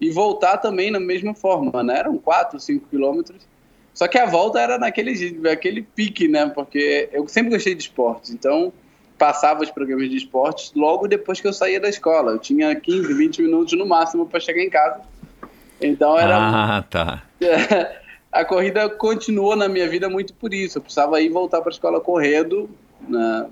e 0.00 0.10
voltar 0.10 0.58
também 0.58 0.90
na 0.90 1.00
mesma 1.00 1.34
forma, 1.34 1.82
né? 1.82 1.98
Eram 1.98 2.18
4, 2.18 2.58
5 2.60 2.88
quilômetros. 2.88 3.46
Só 3.94 4.06
que 4.06 4.18
a 4.18 4.26
volta 4.26 4.60
era 4.60 4.78
naquele 4.78 5.48
aquele 5.48 5.82
pique, 5.82 6.28
né? 6.28 6.46
Porque 6.54 7.08
eu 7.12 7.26
sempre 7.28 7.50
gostei 7.52 7.74
de 7.74 7.82
esportes, 7.82 8.30
então 8.30 8.72
passava 9.16 9.62
os 9.62 9.70
programas 9.70 10.10
de 10.10 10.18
esportes 10.18 10.72
logo 10.74 11.08
depois 11.08 11.40
que 11.40 11.48
eu 11.48 11.52
saía 11.52 11.80
da 11.80 11.88
escola. 11.88 12.32
Eu 12.32 12.38
tinha 12.38 12.74
15, 12.74 13.14
20 13.14 13.42
minutos 13.42 13.72
no 13.78 13.86
máximo 13.86 14.26
para 14.26 14.38
chegar 14.38 14.62
em 14.62 14.68
casa. 14.68 15.00
Então 15.80 16.18
era 16.18 16.36
Ah, 16.36 16.82
tá. 16.82 17.22
a 18.30 18.44
corrida 18.44 18.88
continuou 18.90 19.56
na 19.56 19.68
minha 19.68 19.88
vida 19.88 20.10
muito 20.10 20.34
por 20.34 20.52
isso. 20.52 20.76
Eu 20.76 20.82
precisava 20.82 21.18
ir 21.22 21.30
voltar 21.30 21.62
para 21.62 21.70
a 21.70 21.72
escola 21.72 22.00
correndo. 22.00 22.68
né? 23.08 23.46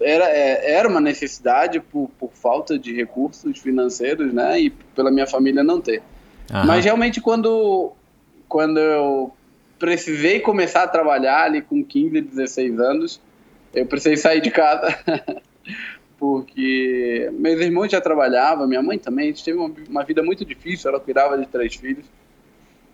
Era, 0.00 0.24
é, 0.30 0.72
era 0.72 0.88
uma 0.88 1.00
necessidade 1.00 1.80
por, 1.80 2.10
por 2.18 2.30
falta 2.32 2.78
de 2.78 2.94
recursos 2.94 3.58
financeiros, 3.58 4.32
né? 4.32 4.60
E 4.60 4.70
pela 4.70 5.10
minha 5.10 5.26
família 5.26 5.62
não 5.62 5.80
ter. 5.80 6.02
Aham. 6.50 6.66
Mas 6.66 6.84
realmente 6.84 7.20
quando, 7.20 7.92
quando 8.48 8.78
eu 8.78 9.32
precisei 9.78 10.40
começar 10.40 10.82
a 10.82 10.88
trabalhar 10.88 11.44
ali 11.44 11.62
com 11.62 11.84
15, 11.84 12.20
16 12.20 12.78
anos, 12.80 13.20
eu 13.74 13.86
precisei 13.86 14.16
sair 14.16 14.40
de 14.40 14.50
casa. 14.50 14.96
Porque 16.18 17.30
meus 17.32 17.60
irmãos 17.60 17.90
já 17.90 18.00
trabalhavam, 18.00 18.68
minha 18.68 18.82
mãe 18.82 18.98
também, 18.98 19.26
a 19.26 19.28
gente 19.28 19.42
teve 19.42 19.56
uma, 19.56 19.72
uma 19.88 20.04
vida 20.04 20.22
muito 20.22 20.44
difícil, 20.44 20.90
ela 20.90 21.00
cuidava 21.00 21.38
de 21.38 21.46
três 21.46 21.74
filhos. 21.74 22.04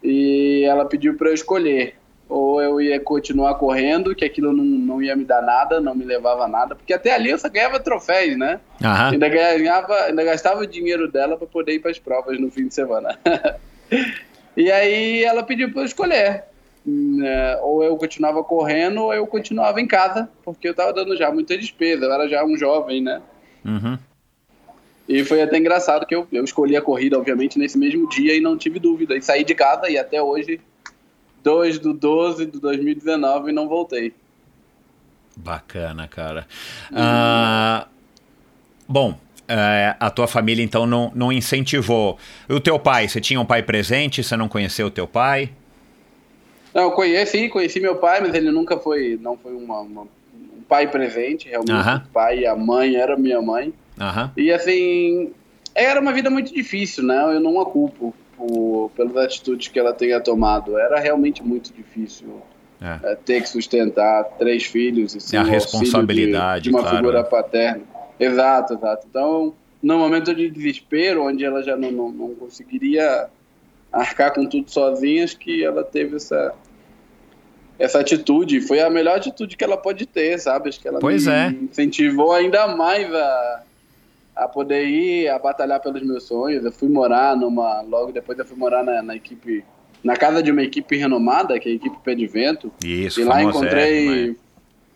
E 0.02 0.64
ela 0.64 0.84
pediu 0.84 1.16
para 1.16 1.30
eu 1.30 1.34
escolher. 1.34 1.96
Ou 2.28 2.60
eu 2.60 2.80
ia 2.80 2.98
continuar 2.98 3.54
correndo, 3.54 4.14
que 4.14 4.24
aquilo 4.24 4.52
não, 4.52 4.64
não 4.64 5.02
ia 5.02 5.14
me 5.14 5.24
dar 5.24 5.42
nada, 5.42 5.80
não 5.80 5.94
me 5.94 6.04
levava 6.04 6.44
a 6.44 6.48
nada. 6.48 6.74
Porque 6.74 6.92
até 6.92 7.14
ali 7.14 7.30
eu 7.30 7.38
só 7.38 7.48
ganhava 7.48 7.78
troféus, 7.78 8.36
né? 8.36 8.60
Aham. 8.82 9.10
Ainda 9.12 9.28
ganhava, 9.28 9.94
ainda 10.02 10.24
gastava 10.24 10.60
o 10.60 10.66
dinheiro 10.66 11.10
dela 11.10 11.36
para 11.36 11.46
poder 11.46 11.74
ir 11.74 11.78
para 11.78 11.90
as 11.90 11.98
provas 11.98 12.40
no 12.40 12.50
fim 12.50 12.66
de 12.66 12.74
semana. 12.74 13.16
e 14.56 14.70
aí 14.72 15.22
ela 15.22 15.44
pediu 15.44 15.70
para 15.70 15.82
eu 15.82 15.86
escolher. 15.86 16.44
né, 16.84 17.56
ou 17.62 17.84
eu 17.84 17.96
continuava 17.96 18.42
correndo 18.42 19.02
ou 19.02 19.14
eu 19.14 19.26
continuava 19.26 19.80
em 19.80 19.86
casa, 19.86 20.28
porque 20.44 20.66
eu 20.66 20.72
estava 20.72 20.92
dando 20.92 21.16
já 21.16 21.30
muita 21.30 21.56
despesa, 21.56 22.06
eu 22.06 22.12
era 22.12 22.28
já 22.28 22.44
um 22.44 22.56
jovem, 22.56 23.02
né? 23.02 23.22
Uhum. 23.64 23.98
E 25.08 25.22
foi 25.24 25.40
até 25.40 25.56
engraçado 25.56 26.04
que 26.04 26.14
eu, 26.14 26.26
eu 26.32 26.42
escolhi 26.42 26.76
a 26.76 26.82
corrida, 26.82 27.16
obviamente, 27.16 27.58
nesse 27.58 27.78
mesmo 27.78 28.08
dia 28.08 28.34
e 28.34 28.40
não 28.40 28.56
tive 28.56 28.80
dúvida. 28.80 29.16
E 29.16 29.22
saí 29.22 29.44
de 29.44 29.54
casa 29.54 29.88
e 29.88 29.96
até 29.96 30.20
hoje, 30.20 30.60
2 31.46 31.78
do 31.78 31.92
12 31.92 32.46
de 32.46 32.58
2019, 32.58 33.52
não 33.52 33.68
voltei. 33.68 34.12
Bacana, 35.36 36.08
cara. 36.08 36.44
Ah, 36.92 37.86
bom, 38.88 39.16
é, 39.46 39.94
a 40.00 40.10
tua 40.10 40.26
família 40.26 40.64
então 40.64 40.86
não, 40.86 41.12
não 41.14 41.32
incentivou. 41.32 42.18
E 42.48 42.52
o 42.52 42.58
teu 42.58 42.80
pai, 42.80 43.06
você 43.06 43.20
tinha 43.20 43.40
um 43.40 43.44
pai 43.44 43.62
presente, 43.62 44.24
você 44.24 44.36
não 44.36 44.48
conheceu 44.48 44.88
o 44.88 44.90
teu 44.90 45.06
pai? 45.06 45.52
Não, 46.74 46.82
eu 46.82 46.90
conheci, 46.90 47.48
conheci 47.48 47.78
meu 47.78 47.94
pai, 47.94 48.20
mas 48.20 48.34
ele 48.34 48.50
nunca 48.50 48.76
foi, 48.76 49.16
não 49.22 49.36
foi 49.36 49.52
uma, 49.54 49.78
uma- 49.82 50.02
um 50.02 50.62
pai 50.68 50.90
presente, 50.90 51.48
realmente. 51.48 51.70
Aham. 51.70 52.02
O 52.08 52.12
pai 52.12 52.40
e 52.40 52.46
a 52.46 52.56
mãe 52.56 52.96
era 52.96 53.16
minha 53.16 53.40
mãe. 53.40 53.72
Aham. 54.00 54.32
E 54.36 54.50
assim, 54.50 55.30
era 55.76 56.00
uma 56.00 56.12
vida 56.12 56.28
muito 56.28 56.52
difícil, 56.52 57.04
né? 57.04 57.16
Eu 57.36 57.38
não 57.38 57.60
a 57.60 57.64
culpo 57.66 58.12
por, 58.36 58.90
pelas 58.96 59.16
atitudes 59.16 59.68
que 59.68 59.78
ela 59.78 59.92
tenha 59.92 60.20
tomado. 60.20 60.78
Era 60.78 60.98
realmente 61.00 61.42
muito 61.42 61.72
difícil 61.72 62.42
É. 62.80 63.12
é, 63.12 63.14
ter 63.14 63.42
que 63.42 63.48
sustentar 63.48 64.24
três 64.38 64.64
filhos 64.64 65.14
e 65.14 65.20
sem 65.20 65.38
É 65.38 65.42
a 65.42 65.44
responsabilidade, 65.44 66.64
de, 66.64 66.70
de 66.70 66.74
uma 66.74 66.82
claro, 66.82 66.96
figura 66.96 67.24
paterna. 67.24 67.82
Exato, 68.20 68.74
exato. 68.74 69.06
Então, 69.08 69.54
no 69.82 69.98
momento 69.98 70.34
de 70.34 70.50
desespero, 70.50 71.24
onde 71.24 71.44
ela 71.44 71.62
já 71.62 71.76
não, 71.76 71.90
não, 71.90 72.10
não 72.10 72.34
conseguiria 72.34 73.28
arcar 73.92 74.34
com 74.34 74.46
tudo 74.46 74.70
sozinha, 74.70 75.24
acho 75.24 75.38
que 75.38 75.64
ela 75.64 75.82
teve 75.84 76.16
essa 76.16 76.54
essa 77.78 78.00
atitude. 78.00 78.60
Foi 78.62 78.80
a 78.80 78.88
melhor 78.88 79.16
atitude 79.18 79.56
que 79.56 79.62
ela 79.64 79.76
pode 79.76 80.06
ter, 80.06 80.38
sabe? 80.38 80.68
Acho 80.68 80.80
que 80.80 80.88
ela 80.88 80.98
pois 80.98 81.26
é. 81.26 81.48
incentivou 81.48 82.32
ainda 82.32 82.68
mais 82.68 83.12
a, 83.14 83.62
a 84.36 84.46
poder 84.46 84.86
ir, 84.86 85.28
a 85.28 85.38
batalhar 85.38 85.80
pelos 85.80 86.02
meus 86.02 86.24
sonhos. 86.24 86.62
Eu 86.62 86.70
fui 86.70 86.88
morar 86.88 87.34
numa. 87.34 87.80
Logo 87.80 88.12
depois 88.12 88.38
eu 88.38 88.44
fui 88.44 88.56
morar 88.56 88.84
na, 88.84 89.02
na 89.02 89.16
equipe. 89.16 89.64
Na 90.04 90.14
casa 90.14 90.42
de 90.42 90.52
uma 90.52 90.62
equipe 90.62 90.94
renomada, 90.96 91.58
que 91.58 91.68
é 91.68 91.72
a 91.72 91.74
equipe 91.74 91.96
Pé 92.04 92.14
de 92.14 92.26
Vento. 92.26 92.70
Isso, 92.84 93.20
E 93.20 93.24
lá 93.24 93.40
famosérrima, 93.40 93.50
encontrei 93.50 94.30
é. 94.30 94.34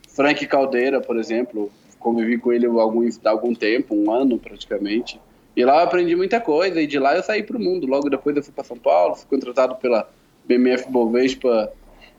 Frank 0.09 0.47
Caldeira, 0.47 1.01
por 1.01 1.19
exemplo. 1.19 1.73
Convivi 1.99 2.39
com 2.39 2.53
ele 2.53 2.67
algum, 2.67 3.07
há 3.25 3.31
algum 3.31 3.55
tempo, 3.55 3.95
um 3.95 4.11
ano 4.11 4.39
praticamente. 4.39 5.21
E 5.57 5.65
lá 5.65 5.79
eu 5.79 5.85
aprendi 5.85 6.15
muita 6.15 6.41
coisa. 6.41 6.81
E 6.81 6.87
de 6.87 6.99
lá 6.99 7.17
eu 7.17 7.23
saí 7.23 7.43
para 7.43 7.57
o 7.57 7.61
mundo. 7.61 7.87
Logo 7.87 8.11
depois 8.11 8.37
eu 8.37 8.43
fui 8.43 8.53
para 8.53 8.65
São 8.65 8.79
Paulo, 8.79 9.17
fui 9.17 9.27
contratado 9.29 9.75
pela 9.77 10.09
BMF 10.45 10.89
Bovespa. 10.89 11.73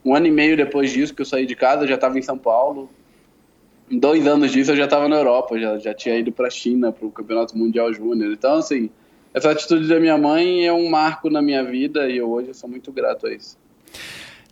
Um 0.04 0.16
ano 0.16 0.26
e 0.26 0.32
meio 0.32 0.58
depois 0.58 0.92
disso 0.92 1.14
que 1.14 1.22
eu 1.22 1.26
saí 1.26 1.46
de 1.46 1.56
casa, 1.56 1.84
eu 1.84 1.88
já 1.88 1.96
estava 1.96 2.18
em 2.18 2.22
São 2.24 2.38
Paulo. 2.38 2.90
Dois 3.92 4.26
anos 4.26 4.52
disso 4.52 4.72
eu 4.72 4.76
já 4.78 4.86
estava 4.86 5.10
na 5.10 5.18
Europa, 5.18 5.60
já, 5.60 5.78
já 5.78 5.94
tinha 5.94 6.18
ido 6.18 6.32
para 6.32 6.48
a 6.48 6.50
China, 6.50 6.92
para 6.92 7.06
o 7.06 7.12
Campeonato 7.12 7.58
Mundial 7.58 7.94
Júnior. 7.94 8.32
Então, 8.32 8.56
assim, 8.56 8.90
essa 9.34 9.52
atitude 9.52 9.88
da 9.88 10.00
minha 10.00 10.18
mãe 10.18 10.66
é 10.66 10.72
um 10.72 10.90
marco 10.90 11.30
na 11.30 11.42
minha 11.42 11.64
vida 11.64 12.10
e 12.10 12.18
eu 12.18 12.32
hoje 12.32 12.50
eu 12.50 12.54
sou 12.54 12.70
muito 12.70 12.92
grato 12.92 13.28
a 13.28 13.34
isso. 13.34 13.58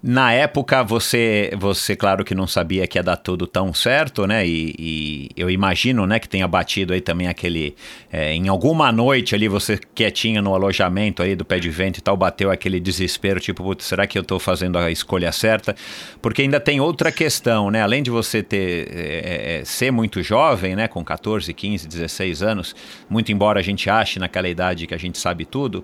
Na 0.02 0.32
época, 0.32 0.82
você, 0.82 1.52
você, 1.58 1.94
claro 1.94 2.24
que 2.24 2.34
não 2.34 2.48
sabia 2.48 2.88
que 2.88 2.98
ia 2.98 3.04
dar 3.04 3.18
tudo 3.18 3.46
tão 3.46 3.74
certo, 3.74 4.26
né? 4.26 4.48
E, 4.48 4.74
e 4.80 5.30
eu 5.36 5.50
imagino, 5.50 6.08
né, 6.08 6.20
que 6.20 6.30
tenha 6.30 6.48
batido 6.48 6.94
aí 6.94 7.02
também 7.02 7.28
aquele. 7.28 7.76
é, 8.10 8.34
em 8.34 8.48
alguma 8.48 8.94
noite 8.94 9.36
ali, 9.36 9.50
você 9.50 9.78
quietinha 9.94 10.42
no 10.42 10.56
alojamento 10.56 11.22
aí 11.22 11.36
do 11.36 11.44
pé 11.44 11.60
de 11.60 11.70
vento 11.70 11.98
e 11.98 12.02
tal, 12.02 12.16
bateu 12.16 12.50
aquele 12.50 12.80
desespero, 12.80 13.42
tipo, 13.42 13.62
"Putz, 13.62 13.84
será 13.84 14.08
que 14.08 14.18
eu 14.18 14.24
tô 14.24 14.40
fazendo 14.40 14.78
a 14.78 14.90
escolha 14.90 15.34
certa? 15.34 15.76
Porque 16.22 16.44
ainda 16.44 16.62
tem 16.62 16.80
outra 16.80 17.12
questão, 17.12 17.70
né? 17.70 17.82
Além 17.82 18.02
de 18.02 18.10
você 18.10 18.42
ter 18.42 18.88
é, 18.96 19.60
é, 19.60 19.66
ser 19.66 19.92
muito 19.92 20.24
jovem, 20.24 20.78
né, 20.78 20.88
com 20.88 21.04
14, 21.04 21.54
15, 21.54 21.86
16 21.86 22.42
anos, 22.42 22.74
muito 23.10 23.34
embora 23.34 23.60
a 23.60 23.64
gente 23.64 23.90
ache 23.90 24.18
naquela 24.18 24.48
idade 24.48 24.88
que 24.88 24.94
a 24.94 24.98
gente 24.98 25.18
sabe 25.18 25.44
tudo. 25.44 25.84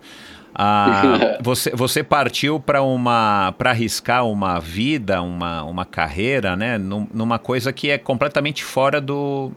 Ah, 0.57 1.37
você, 1.43 1.69
você 1.71 2.01
partiu 2.03 2.59
para 2.59 2.81
uma 2.81 3.53
para 3.57 3.71
arriscar 3.71 4.25
uma 4.25 4.59
vida, 4.59 5.21
uma, 5.21 5.63
uma 5.63 5.85
carreira, 5.85 6.55
né, 6.55 6.77
num- 6.77 7.07
numa 7.13 7.37
coisa 7.37 7.73
que 7.73 7.89
é 7.89 7.97
completamente 7.97 8.63
fora 8.63 9.01
do, 9.01 9.51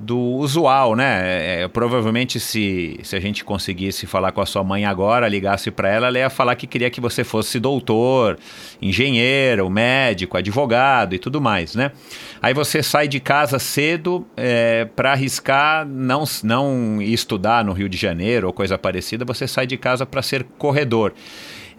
do 0.00 0.18
usual, 0.18 0.96
né? 0.96 1.20
É, 1.22 1.62
é, 1.62 1.68
provavelmente 1.68 2.40
se, 2.40 2.98
se 3.02 3.14
a 3.14 3.20
gente 3.20 3.44
conseguisse 3.44 4.06
falar 4.06 4.32
com 4.32 4.40
a 4.40 4.46
sua 4.46 4.64
mãe 4.64 4.84
agora, 4.84 5.28
ligasse 5.28 5.70
para 5.70 5.88
ela, 5.88 6.06
ela 6.06 6.18
ia 6.18 6.30
falar 6.30 6.56
que 6.56 6.66
queria 6.66 6.90
que 6.90 7.00
você 7.00 7.22
fosse 7.22 7.60
doutor, 7.60 8.38
engenheiro, 8.80 9.68
médico, 9.68 10.36
advogado 10.36 11.14
e 11.14 11.18
tudo 11.18 11.40
mais, 11.40 11.74
né? 11.74 11.92
Aí 12.40 12.54
você 12.54 12.82
sai 12.82 13.06
de 13.06 13.20
casa 13.20 13.58
cedo 13.58 14.26
é, 14.36 14.86
para 14.96 15.12
arriscar 15.12 15.86
não, 15.86 16.24
não 16.42 17.02
estudar 17.02 17.62
no 17.64 17.72
Rio 17.72 17.88
de 17.88 17.98
Janeiro 17.98 18.46
ou 18.46 18.52
coisa 18.52 18.78
parecida, 18.78 19.24
você 19.24 19.46
sai 19.46 19.66
de 19.66 19.76
casa 19.76 20.06
para 20.06 20.22
ser 20.22 20.44
corredor. 20.58 21.12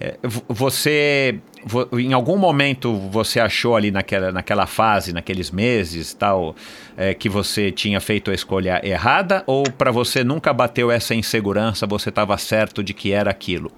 É, 0.01 0.17
vo- 0.23 0.43
você, 0.49 1.39
vo- 1.63 1.87
em 1.99 2.11
algum 2.11 2.35
momento, 2.37 2.91
você 3.11 3.39
achou 3.39 3.75
ali 3.75 3.91
naquela, 3.91 4.31
naquela 4.31 4.65
fase, 4.65 5.13
naqueles 5.13 5.51
meses, 5.51 6.11
tal, 6.13 6.55
é, 6.97 7.13
que 7.13 7.29
você 7.29 7.71
tinha 7.71 7.99
feito 8.01 8.31
a 8.31 8.33
escolha 8.33 8.81
errada? 8.83 9.43
Ou 9.45 9.71
para 9.71 9.91
você 9.91 10.23
nunca 10.23 10.51
bateu 10.51 10.89
essa 10.89 11.13
insegurança, 11.13 11.85
você 11.85 12.09
estava 12.09 12.35
certo 12.37 12.83
de 12.83 12.95
que 12.95 13.11
era 13.11 13.29
aquilo? 13.29 13.71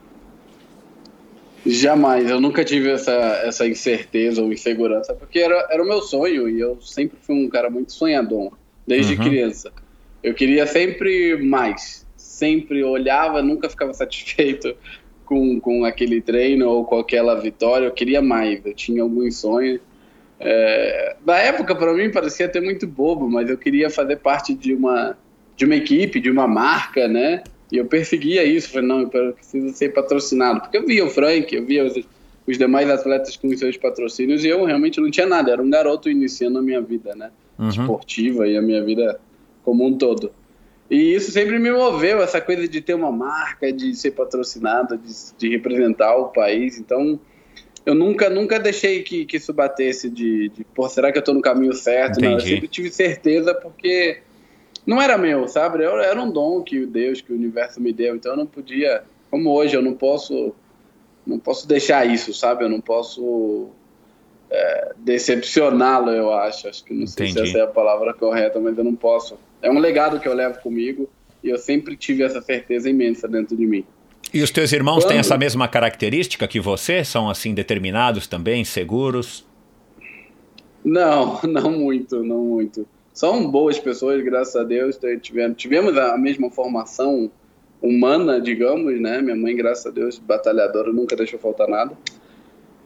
Jamais, 1.65 2.29
eu 2.29 2.41
nunca 2.41 2.63
tive 2.65 2.91
essa, 2.91 3.11
essa 3.45 3.65
incerteza 3.67 4.41
ou 4.41 4.51
insegurança, 4.51 5.13
porque 5.13 5.39
era, 5.39 5.65
era 5.71 5.81
o 5.81 5.87
meu 5.87 6.01
sonho 6.01 6.49
e 6.49 6.59
eu 6.59 6.79
sempre 6.81 7.17
fui 7.21 7.35
um 7.35 7.47
cara 7.49 7.69
muito 7.69 7.93
sonhador, 7.93 8.57
desde 8.85 9.15
Uhum. 9.15 9.21
criança. 9.23 9.71
Eu 10.21 10.33
queria 10.33 10.67
sempre 10.67 11.37
mais, 11.41 12.05
sempre 12.17 12.83
olhava, 12.83 13.41
nunca 13.41 13.69
ficava 13.69 13.93
satisfeito 13.93 14.75
com, 15.25 15.59
com 15.59 15.85
aquele 15.85 16.21
treino 16.21 16.69
ou 16.69 16.85
com 16.85 16.99
aquela 16.99 17.35
vitória, 17.35 17.85
eu 17.85 17.91
queria 17.91 18.21
mais, 18.21 18.65
eu 18.65 18.73
tinha 18.73 19.01
alguns 19.01 19.37
sonhos. 19.37 19.79
É, 20.39 21.15
na 21.25 21.37
época, 21.37 21.75
para 21.75 21.93
mim, 21.93 22.11
parecia 22.11 22.45
até 22.45 22.59
muito 22.59 22.85
bobo, 22.85 23.29
mas 23.29 23.49
eu 23.49 23.57
queria 23.57 23.89
fazer 23.89 24.17
parte 24.17 24.53
de 24.53 24.73
uma, 24.73 25.17
de 25.55 25.65
uma 25.65 25.75
equipe, 25.75 26.19
de 26.19 26.29
uma 26.29 26.47
marca, 26.47 27.07
né? 27.07 27.43
E 27.71 27.77
eu 27.77 27.85
perseguia 27.85 28.43
isso, 28.43 28.69
falei, 28.69 28.87
não, 28.87 29.01
eu 29.01 29.33
preciso 29.33 29.73
ser 29.73 29.93
patrocinado. 29.93 30.61
Porque 30.61 30.77
eu 30.77 30.85
via 30.85 31.05
o 31.05 31.09
Frank, 31.09 31.55
eu 31.55 31.65
via 31.65 31.85
os, 31.85 31.95
os 32.45 32.57
demais 32.57 32.89
atletas 32.89 33.37
com 33.37 33.47
os 33.47 33.57
seus 33.57 33.77
patrocínios 33.77 34.43
e 34.43 34.49
eu 34.49 34.65
realmente 34.65 34.99
não 34.99 35.09
tinha 35.09 35.25
nada, 35.25 35.51
era 35.51 35.61
um 35.61 35.69
garoto 35.69 36.09
iniciando 36.09 36.59
a 36.59 36.61
minha 36.61 36.81
vida, 36.81 37.15
né? 37.15 37.31
Uhum. 37.57 37.69
Esportiva 37.69 38.47
e 38.47 38.57
a 38.57 38.61
minha 38.61 38.83
vida 38.83 39.19
como 39.63 39.85
um 39.85 39.97
todo. 39.97 40.31
E 40.93 41.15
isso 41.15 41.31
sempre 41.31 41.57
me 41.57 41.71
moveu, 41.71 42.21
essa 42.21 42.39
coisa 42.39 42.67
de 42.67 42.79
ter 42.79 42.93
uma 42.93 43.11
marca, 43.11 43.73
de 43.73 43.95
ser 43.95 44.11
patrocinado, 44.11 44.95
de, 44.95 45.11
de 45.39 45.49
representar 45.49 46.15
o 46.15 46.25
país. 46.27 46.77
Então, 46.77 47.19
eu 47.83 47.95
nunca, 47.95 48.29
nunca 48.29 48.59
deixei 48.59 49.01
que, 49.01 49.25
que 49.25 49.37
isso 49.37 49.51
batesse 49.51 50.07
de, 50.07 50.49
de, 50.49 50.63
pô, 50.63 50.87
será 50.87 51.11
que 51.11 51.17
eu 51.17 51.23
tô 51.23 51.33
no 51.33 51.41
caminho 51.41 51.73
certo? 51.73 52.21
Não, 52.21 52.33
eu 52.33 52.39
sempre 52.39 52.67
tive 52.67 52.91
certeza 52.91 53.55
porque 53.55 54.21
não 54.85 55.01
era 55.01 55.17
meu, 55.17 55.47
sabe? 55.47 55.83
Eu, 55.83 55.99
era 55.99 56.21
um 56.21 56.29
dom 56.29 56.61
que 56.61 56.81
o 56.81 56.85
Deus, 56.85 57.21
que 57.21 57.33
o 57.33 57.35
universo 57.35 57.81
me 57.81 57.91
deu. 57.91 58.15
Então 58.15 58.33
eu 58.33 58.37
não 58.37 58.45
podia, 58.45 59.03
como 59.31 59.49
hoje, 59.49 59.75
eu 59.75 59.81
não 59.81 59.95
posso, 59.95 60.53
não 61.25 61.39
posso 61.39 61.67
deixar 61.67 62.05
isso, 62.05 62.35
sabe? 62.35 62.65
Eu 62.65 62.69
não 62.69 62.79
posso 62.79 63.69
é, 64.47 64.93
decepcioná-lo, 64.97 66.11
eu 66.11 66.31
acho. 66.31 66.67
Acho 66.67 66.83
que 66.83 66.93
não 66.93 67.07
sei 67.07 67.29
Entendi. 67.29 67.49
se 67.49 67.49
essa 67.49 67.57
é 67.57 67.61
a 67.63 67.73
palavra 67.73 68.13
correta, 68.13 68.59
mas 68.59 68.77
eu 68.77 68.83
não 68.83 68.93
posso. 68.93 69.39
É 69.63 69.71
um 69.71 69.79
legado 69.79 70.19
que 70.19 70.27
eu 70.27 70.33
levo 70.35 70.59
comigo 70.59 71.09
e 71.43 71.49
eu 71.49 71.57
sempre 71.57 71.95
tive 71.97 72.21
essa 72.21 72.41
certeza 72.41 72.89
imensa 72.89 73.27
dentro 73.27 73.55
de 73.57 73.65
mim. 73.65 73.83
E 74.33 74.41
os 74.43 74.51
teus 74.51 74.71
irmãos 74.71 74.99
têm 75.05 75.13
Quando- 75.15 75.19
essa 75.21 75.37
mesma 75.37 75.67
característica 75.67 76.47
que 76.47 76.59
você? 76.59 77.03
São 77.03 77.29
assim 77.29 77.53
determinados 77.53 78.27
também, 78.27 78.63
seguros? 78.63 79.45
Não, 80.83 81.39
não 81.47 81.71
muito, 81.71 82.23
não 82.23 82.39
muito. 82.43 82.87
São 83.13 83.49
boas 83.49 83.77
pessoas, 83.79 84.23
graças 84.23 84.55
a 84.55 84.63
Deus. 84.63 84.99
Tivemos, 85.21 85.57
tivemos 85.57 85.97
a 85.97 86.17
mesma 86.17 86.49
formação 86.49 87.29
humana, 87.81 88.41
digamos, 88.41 88.99
né? 88.99 89.21
Minha 89.21 89.35
mãe, 89.35 89.55
graças 89.55 89.85
a 89.85 89.91
Deus, 89.91 90.17
batalhadora, 90.17 90.91
nunca 90.91 91.15
deixou 91.15 91.37
faltar 91.39 91.67
nada. 91.67 91.95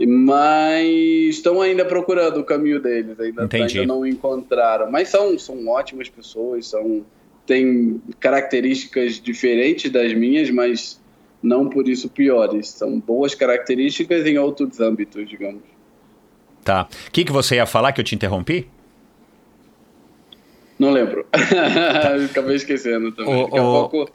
Mas 0.06 0.88
estão 1.30 1.60
ainda 1.62 1.84
procurando 1.84 2.40
o 2.40 2.44
caminho 2.44 2.80
deles, 2.80 3.20
ainda, 3.20 3.48
ainda 3.52 3.86
não 3.86 4.06
encontraram. 4.06 4.92
Mas 4.92 5.10
são, 5.10 5.38
são 5.40 5.68
ótimas 5.68 6.08
pessoas, 6.10 6.68
são 6.68 7.04
têm 7.46 8.02
características 8.20 9.20
diferentes 9.20 9.90
das 9.90 10.14
minhas, 10.14 10.50
mas 10.52 11.02
não 11.42 11.70
por 11.70 11.88
isso 11.88 12.10
piores. 12.10 12.68
São 12.70 13.00
boas 13.00 13.34
características 13.34 14.26
em 14.26 14.38
outros 14.38 14.80
âmbitos, 14.80 15.28
digamos. 15.28 15.62
Tá. 16.64 16.88
O 17.08 17.12
que, 17.12 17.24
que 17.24 17.32
você 17.32 17.56
ia 17.56 17.66
falar 17.66 17.94
que 17.94 18.02
eu 18.02 18.06
te 18.06 18.14
interrompi? 18.14 18.68
Não 20.78 20.92
lembro. 20.92 21.26
Acabei 22.30 22.56
esquecendo 22.58 23.12
também. 23.14 23.34
O- 23.34 23.46
Daqui 23.46 23.58
a 23.58 23.64
o- 23.64 23.90
pouco. 23.90 24.12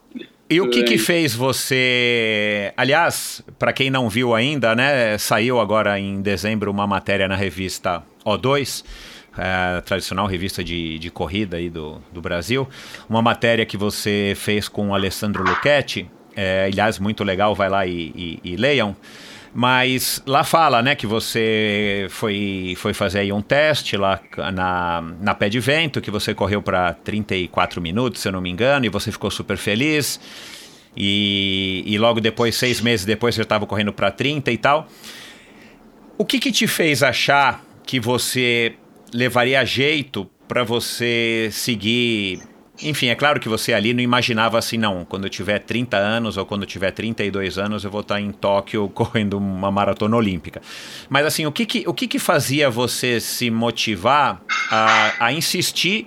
E 0.52 0.60
o 0.60 0.68
que 0.68 0.82
que 0.82 0.98
fez 0.98 1.34
você... 1.34 2.72
Aliás, 2.76 3.42
para 3.58 3.72
quem 3.72 3.90
não 3.90 4.08
viu 4.08 4.34
ainda, 4.34 4.74
né, 4.74 5.16
saiu 5.18 5.58
agora 5.60 5.98
em 5.98 6.20
dezembro 6.20 6.70
uma 6.70 6.86
matéria 6.86 7.26
na 7.26 7.36
revista 7.36 8.02
O2, 8.24 8.84
é, 9.38 9.78
a 9.78 9.82
tradicional 9.82 10.26
revista 10.26 10.62
de, 10.62 10.98
de 10.98 11.10
corrida 11.10 11.56
aí 11.56 11.70
do, 11.70 12.02
do 12.12 12.20
Brasil, 12.20 12.68
uma 13.08 13.22
matéria 13.22 13.64
que 13.64 13.76
você 13.76 14.34
fez 14.36 14.68
com 14.68 14.90
o 14.90 14.94
Alessandro 14.94 15.42
Lucchetti, 15.42 16.08
é, 16.36 16.66
aliás, 16.70 16.98
muito 16.98 17.24
legal, 17.24 17.54
vai 17.54 17.68
lá 17.68 17.86
e, 17.86 18.12
e- 18.14 18.40
e 18.44 18.56
leiam. 18.56 18.94
Mas 19.54 20.22
lá 20.26 20.44
fala, 20.44 20.82
né, 20.82 20.94
que 20.94 21.06
você 21.06 22.06
foi, 22.08 22.74
foi 22.78 22.94
fazer 22.94 23.18
aí 23.20 23.32
um 23.32 23.42
teste 23.42 23.98
lá 23.98 24.18
na, 24.54 25.04
na 25.20 25.34
pé 25.34 25.50
de 25.50 25.60
vento, 25.60 26.00
que 26.00 26.10
você 26.10 26.32
correu 26.32 26.62
para 26.62 26.94
34 26.94 27.80
minutos, 27.80 28.22
se 28.22 28.28
eu 28.28 28.32
não 28.32 28.40
me 28.40 28.48
engano, 28.48 28.86
e 28.86 28.88
você 28.88 29.12
ficou 29.12 29.30
super 29.30 29.58
feliz. 29.58 30.18
E, 30.96 31.82
e 31.86 31.98
logo 31.98 32.20
depois, 32.20 32.54
seis 32.56 32.80
meses 32.80 33.04
depois, 33.04 33.34
você 33.34 33.42
estava 33.42 33.66
correndo 33.66 33.92
para 33.92 34.10
30 34.10 34.50
e 34.50 34.56
tal. 34.56 34.88
O 36.16 36.24
que, 36.24 36.38
que 36.38 36.50
te 36.50 36.66
fez 36.66 37.02
achar 37.02 37.62
que 37.84 38.00
você 38.00 38.74
levaria 39.12 39.62
jeito 39.66 40.30
para 40.48 40.64
você 40.64 41.50
seguir? 41.52 42.51
Enfim, 42.82 43.08
é 43.08 43.14
claro 43.14 43.38
que 43.38 43.48
você 43.48 43.72
ali 43.72 43.94
não 43.94 44.00
imaginava 44.00 44.58
assim, 44.58 44.76
não. 44.76 45.04
Quando 45.04 45.24
eu 45.24 45.30
tiver 45.30 45.58
30 45.60 45.96
anos 45.96 46.36
ou 46.36 46.44
quando 46.44 46.62
eu 46.62 46.66
tiver 46.66 46.90
32 46.90 47.58
anos, 47.58 47.84
eu 47.84 47.90
vou 47.90 48.00
estar 48.00 48.20
em 48.20 48.32
Tóquio 48.32 48.88
correndo 48.94 49.38
uma 49.38 49.70
maratona 49.70 50.16
olímpica. 50.16 50.60
Mas 51.08 51.26
assim, 51.26 51.46
o 51.46 51.52
que 51.52 51.64
que, 51.64 51.84
o 51.86 51.94
que, 51.94 52.08
que 52.08 52.18
fazia 52.18 52.68
você 52.68 53.20
se 53.20 53.50
motivar 53.50 54.42
a, 54.70 55.26
a 55.26 55.32
insistir 55.32 56.06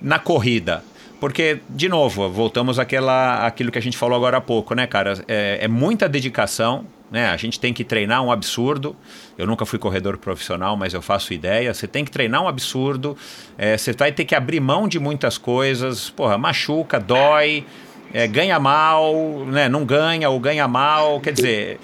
na 0.00 0.18
corrida? 0.18 0.82
Porque, 1.20 1.60
de 1.68 1.88
novo, 1.88 2.28
voltamos 2.30 2.78
àquela, 2.78 3.46
àquilo 3.46 3.70
que 3.70 3.78
a 3.78 3.82
gente 3.82 3.96
falou 3.96 4.16
agora 4.16 4.36
há 4.36 4.40
pouco, 4.40 4.74
né, 4.74 4.86
cara? 4.86 5.14
É, 5.26 5.58
é 5.62 5.68
muita 5.68 6.08
dedicação, 6.08 6.84
né? 7.10 7.30
A 7.30 7.36
gente 7.36 7.58
tem 7.58 7.72
que 7.72 7.84
treinar 7.84 8.22
um 8.22 8.30
absurdo. 8.30 8.94
Eu 9.38 9.46
nunca 9.46 9.64
fui 9.64 9.78
corredor 9.78 10.18
profissional, 10.18 10.76
mas 10.76 10.92
eu 10.92 11.00
faço 11.00 11.32
ideia. 11.32 11.72
Você 11.72 11.86
tem 11.86 12.04
que 12.04 12.10
treinar 12.10 12.42
um 12.42 12.48
absurdo. 12.48 13.16
É, 13.56 13.78
você 13.78 13.92
vai 13.92 14.12
ter 14.12 14.24
que 14.24 14.34
abrir 14.34 14.60
mão 14.60 14.86
de 14.86 14.98
muitas 14.98 15.38
coisas. 15.38 16.10
Porra, 16.10 16.36
machuca, 16.36 17.00
dói, 17.00 17.64
é, 18.12 18.26
ganha 18.26 18.58
mal, 18.58 19.14
né? 19.46 19.68
Não 19.68 19.84
ganha 19.86 20.28
ou 20.28 20.38
ganha 20.38 20.68
mal. 20.68 21.18
Quer 21.20 21.32
dizer, 21.32 21.80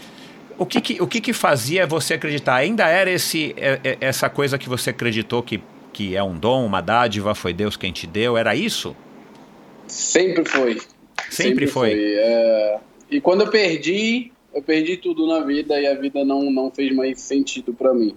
o 0.58 0.66
que, 0.66 0.80
que 0.80 1.02
o 1.02 1.06
que, 1.06 1.20
que 1.20 1.32
fazia 1.32 1.86
você 1.86 2.14
acreditar? 2.14 2.56
Ainda 2.56 2.86
era 2.86 3.10
esse, 3.10 3.54
é, 3.56 3.80
é, 3.82 3.98
essa 4.00 4.28
coisa 4.28 4.58
que 4.58 4.68
você 4.68 4.90
acreditou 4.90 5.42
que, 5.42 5.62
que 5.92 6.14
é 6.14 6.22
um 6.22 6.36
dom, 6.36 6.66
uma 6.66 6.80
dádiva, 6.80 7.34
foi 7.34 7.52
Deus 7.52 7.76
quem 7.76 7.92
te 7.92 8.06
deu? 8.06 8.36
Era 8.36 8.54
isso? 8.54 8.94
Sempre 9.92 10.44
foi. 10.46 10.80
Sempre, 10.80 11.30
Sempre 11.30 11.66
foi. 11.66 11.90
foi. 11.90 12.14
É... 12.14 12.80
E 13.10 13.20
quando 13.20 13.42
eu 13.42 13.50
perdi, 13.50 14.32
eu 14.54 14.62
perdi 14.62 14.96
tudo 14.96 15.26
na 15.26 15.40
vida 15.40 15.78
e 15.78 15.86
a 15.86 15.94
vida 15.94 16.24
não, 16.24 16.50
não 16.50 16.70
fez 16.70 16.94
mais 16.94 17.20
sentido 17.20 17.74
para 17.74 17.92
mim. 17.92 18.16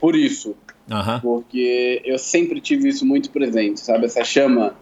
Por 0.00 0.16
isso. 0.16 0.56
Uhum. 0.90 1.20
Porque 1.20 2.02
eu 2.04 2.18
sempre 2.18 2.60
tive 2.60 2.88
isso 2.88 3.06
muito 3.06 3.30
presente, 3.30 3.78
sabe? 3.78 4.06
Essa 4.06 4.24
chama, 4.24 4.76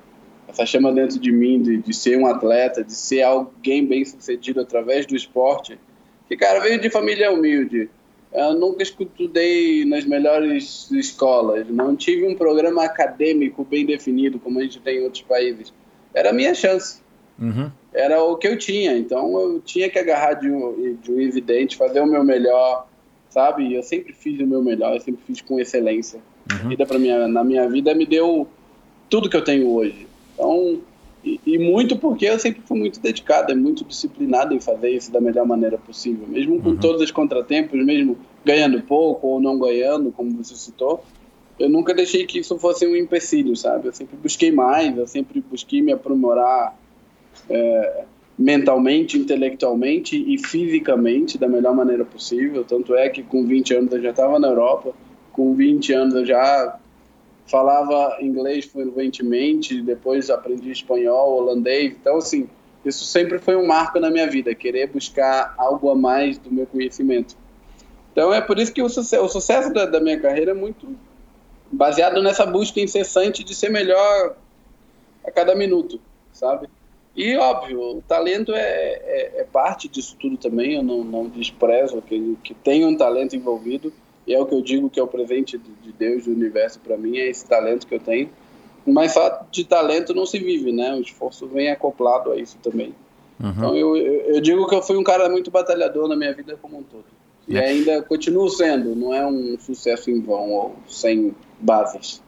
essa 0.49 0.65
chama 0.65 0.91
dentro 0.91 1.19
de 1.19 1.31
mim 1.31 1.61
de, 1.61 1.77
de 1.77 1.93
ser 1.93 2.17
um 2.17 2.27
atleta, 2.27 2.83
de 2.83 2.95
ser 2.95 3.21
alguém 3.21 3.85
bem 3.85 4.03
sucedido 4.03 4.63
através 4.63 5.05
do 5.05 5.15
esporte. 5.15 5.79
Que, 6.27 6.39
cara, 6.39 6.59
veio 6.61 6.81
de 6.81 6.89
família 6.89 7.31
humilde. 7.31 7.91
Eu 8.33 8.55
nunca 8.55 8.83
estudei 8.83 9.85
nas 9.85 10.07
melhores 10.07 10.91
escolas, 10.91 11.69
não 11.69 11.95
tive 11.97 12.27
um 12.27 12.35
programa 12.35 12.85
acadêmico 12.85 13.63
bem 13.63 13.85
definido 13.85 14.39
como 14.39 14.59
a 14.59 14.63
gente 14.63 14.81
tem 14.81 15.01
em 15.01 15.03
outros 15.03 15.23
países 15.25 15.71
era 16.15 16.31
a 16.31 16.33
minha 16.33 16.55
chance. 16.55 17.01
Uhum. 17.39 17.71
Era 17.93 18.23
o 18.23 18.37
que 18.37 18.47
eu 18.47 18.59
tinha. 18.59 18.97
Então 18.97 19.39
eu 19.41 19.61
tinha 19.61 19.89
que 19.89 19.99
agarrar 19.99 20.35
de 20.35 20.51
um, 20.51 20.97
de 21.01 21.13
um 21.13 21.21
evidente, 21.21 21.77
fazer 21.77 22.01
o 22.01 22.07
meu 22.07 22.23
melhor, 22.23 22.87
sabe? 23.31 23.75
Eu 23.75 23.83
sempre 23.83 24.13
fiz 24.13 24.39
o 24.41 24.47
meu 24.47 24.63
melhor, 24.63 24.95
eu 24.95 25.01
sempre 25.01 25.23
fiz 25.27 25.41
com 25.41 25.59
excelência. 25.59 26.21
Uhum. 26.51 26.67
A 26.67 26.69
vida 26.69 26.87
pra 26.87 26.99
minha, 26.99 27.29
na 27.29 27.45
minha 27.45 27.69
vida 27.69 27.95
me 27.95 28.07
deu 28.07 28.47
tudo 29.09 29.29
que 29.29 29.37
eu 29.37 29.45
tenho 29.45 29.69
hoje. 29.69 30.07
Então, 30.35 30.81
e, 31.25 31.39
e, 31.47 31.59
muito 31.59 31.97
porque 31.97 32.25
eu 32.25 32.39
sempre 32.39 32.63
fui 32.63 32.79
muito 32.79 32.99
dedicado, 32.99 33.55
muito 33.55 33.85
disciplinado 33.85 34.55
em 34.55 34.61
fazer 34.61 34.91
isso 34.91 35.13
da 35.13 35.21
melhor 35.21 35.47
maneira 35.47 35.77
possível, 35.77 36.27
mesmo 36.27 36.63
com 36.63 36.71
uhum. 36.71 36.77
todos 36.77 37.03
os 37.03 37.11
contratempos, 37.11 37.79
mesmo 37.85 38.17
ganhando 38.45 38.81
pouco 38.83 39.27
ou 39.27 39.41
não 39.41 39.59
ganhando, 39.59 40.11
como 40.13 40.31
você 40.33 40.55
citou 40.55 41.05
eu 41.61 41.69
nunca 41.69 41.93
deixei 41.93 42.25
que 42.25 42.39
isso 42.39 42.59
fosse 42.59 42.87
um 42.87 42.97
empecilho, 42.97 43.55
sabe? 43.55 43.89
Eu 43.89 43.93
sempre 43.93 44.17
busquei 44.17 44.51
mais, 44.51 44.97
eu 44.97 45.07
sempre 45.07 45.43
busquei 45.43 45.83
me 45.83 45.93
aprimorar 45.93 46.75
é, 47.51 48.05
mentalmente, 48.39 49.19
intelectualmente 49.19 50.17
e 50.17 50.39
fisicamente 50.39 51.37
da 51.37 51.47
melhor 51.47 51.75
maneira 51.75 52.03
possível. 52.03 52.65
Tanto 52.65 52.95
é 52.95 53.11
que 53.11 53.23
com 53.23 53.47
20 53.47 53.75
anos 53.75 53.93
eu 53.93 54.01
já 54.01 54.09
estava 54.09 54.39
na 54.39 54.49
Europa, 54.49 54.95
com 55.33 55.55
20 55.55 55.93
anos 55.93 56.15
eu 56.15 56.25
já 56.25 56.79
falava 57.47 58.17
inglês 58.23 58.65
fluentemente, 58.65 59.83
depois 59.83 60.31
aprendi 60.31 60.71
espanhol, 60.71 61.43
holandês. 61.43 61.93
Então, 61.93 62.17
assim, 62.17 62.49
isso 62.87 63.05
sempre 63.05 63.39
foi 63.39 63.57
um 63.57 63.67
marco 63.67 64.01
na 64.01 64.09
minha 64.09 64.27
vida, 64.27 64.55
querer 64.55 64.87
buscar 64.87 65.55
algo 65.59 65.91
a 65.91 65.95
mais 65.95 66.39
do 66.39 66.51
meu 66.51 66.67
conhecimento. 66.67 67.37
Então, 68.13 68.33
é 68.33 68.41
por 68.41 68.59
isso 68.59 68.73
que 68.73 68.81
o 68.81 68.89
sucesso, 68.89 69.23
o 69.23 69.29
sucesso 69.29 69.71
da, 69.75 69.85
da 69.85 70.01
minha 70.01 70.19
carreira 70.19 70.53
é 70.53 70.55
muito 70.55 70.89
baseado 71.71 72.23
nessa 72.23 72.45
busca 72.45 72.81
incessante 72.81 73.45
de 73.45 73.55
ser 73.55 73.71
melhor 73.71 74.37
a 75.25 75.31
cada 75.31 75.55
minuto, 75.55 76.01
sabe? 76.33 76.69
E 77.15 77.37
óbvio, 77.37 77.99
o 77.99 78.03
talento 78.03 78.53
é, 78.53 78.61
é, 78.61 79.33
é 79.41 79.45
parte 79.45 79.89
disso 79.89 80.17
tudo 80.19 80.37
também. 80.37 80.77
Eu 80.77 80.83
não, 80.83 81.05
não 81.05 81.27
desprezo 81.27 82.01
que, 82.03 82.37
que 82.43 82.55
tem 82.55 82.85
um 82.85 82.97
talento 82.97 83.35
envolvido. 83.35 83.93
E 84.27 84.35
é 84.35 84.41
o 84.41 84.47
que 84.47 84.55
eu 84.55 84.63
digo 84.63 84.89
que 84.89 85.01
é 85.01 85.03
o 85.03 85.09
presente 85.09 85.59
de 85.59 85.93
Deus, 85.93 86.25
do 86.25 86.31
universo 86.31 86.79
para 86.79 86.97
mim, 86.97 87.19
é 87.19 87.29
esse 87.29 87.47
talento 87.47 87.87
que 87.87 87.95
eu 87.95 88.01
tenho. 88.01 88.31
Mas 88.87 89.13
só 89.13 89.47
de 89.51 89.65
talento 89.65 90.15
não 90.15 90.25
se 90.25 90.39
vive, 90.39 90.73
né? 90.73 90.95
O 90.95 91.01
esforço 91.01 91.47
vem 91.47 91.71
acoplado 91.71 92.31
a 92.33 92.37
isso 92.37 92.57
também. 92.63 92.95
Uhum. 93.41 93.51
Então 93.51 93.77
eu, 93.77 93.97
eu, 93.97 94.41
digo 94.41 94.67
que 94.69 94.75
eu 94.75 94.83
fui 94.83 94.97
um 94.97 95.03
cara 95.03 95.29
muito 95.29 95.51
batalhador 95.51 96.09
na 96.09 96.17
minha 96.17 96.33
vida 96.33 96.57
como 96.61 96.79
um 96.79 96.83
todo. 96.83 97.05
E 97.49 97.57
é. 97.57 97.67
ainda 97.67 98.03
continuo 98.03 98.49
sendo, 98.49 98.95
não 98.95 99.13
é 99.13 99.27
um 99.27 99.59
sucesso 99.59 100.11
em 100.11 100.21
vão 100.21 100.53
ou 100.53 100.77
sem 100.87 101.35
bases. 101.61 102.23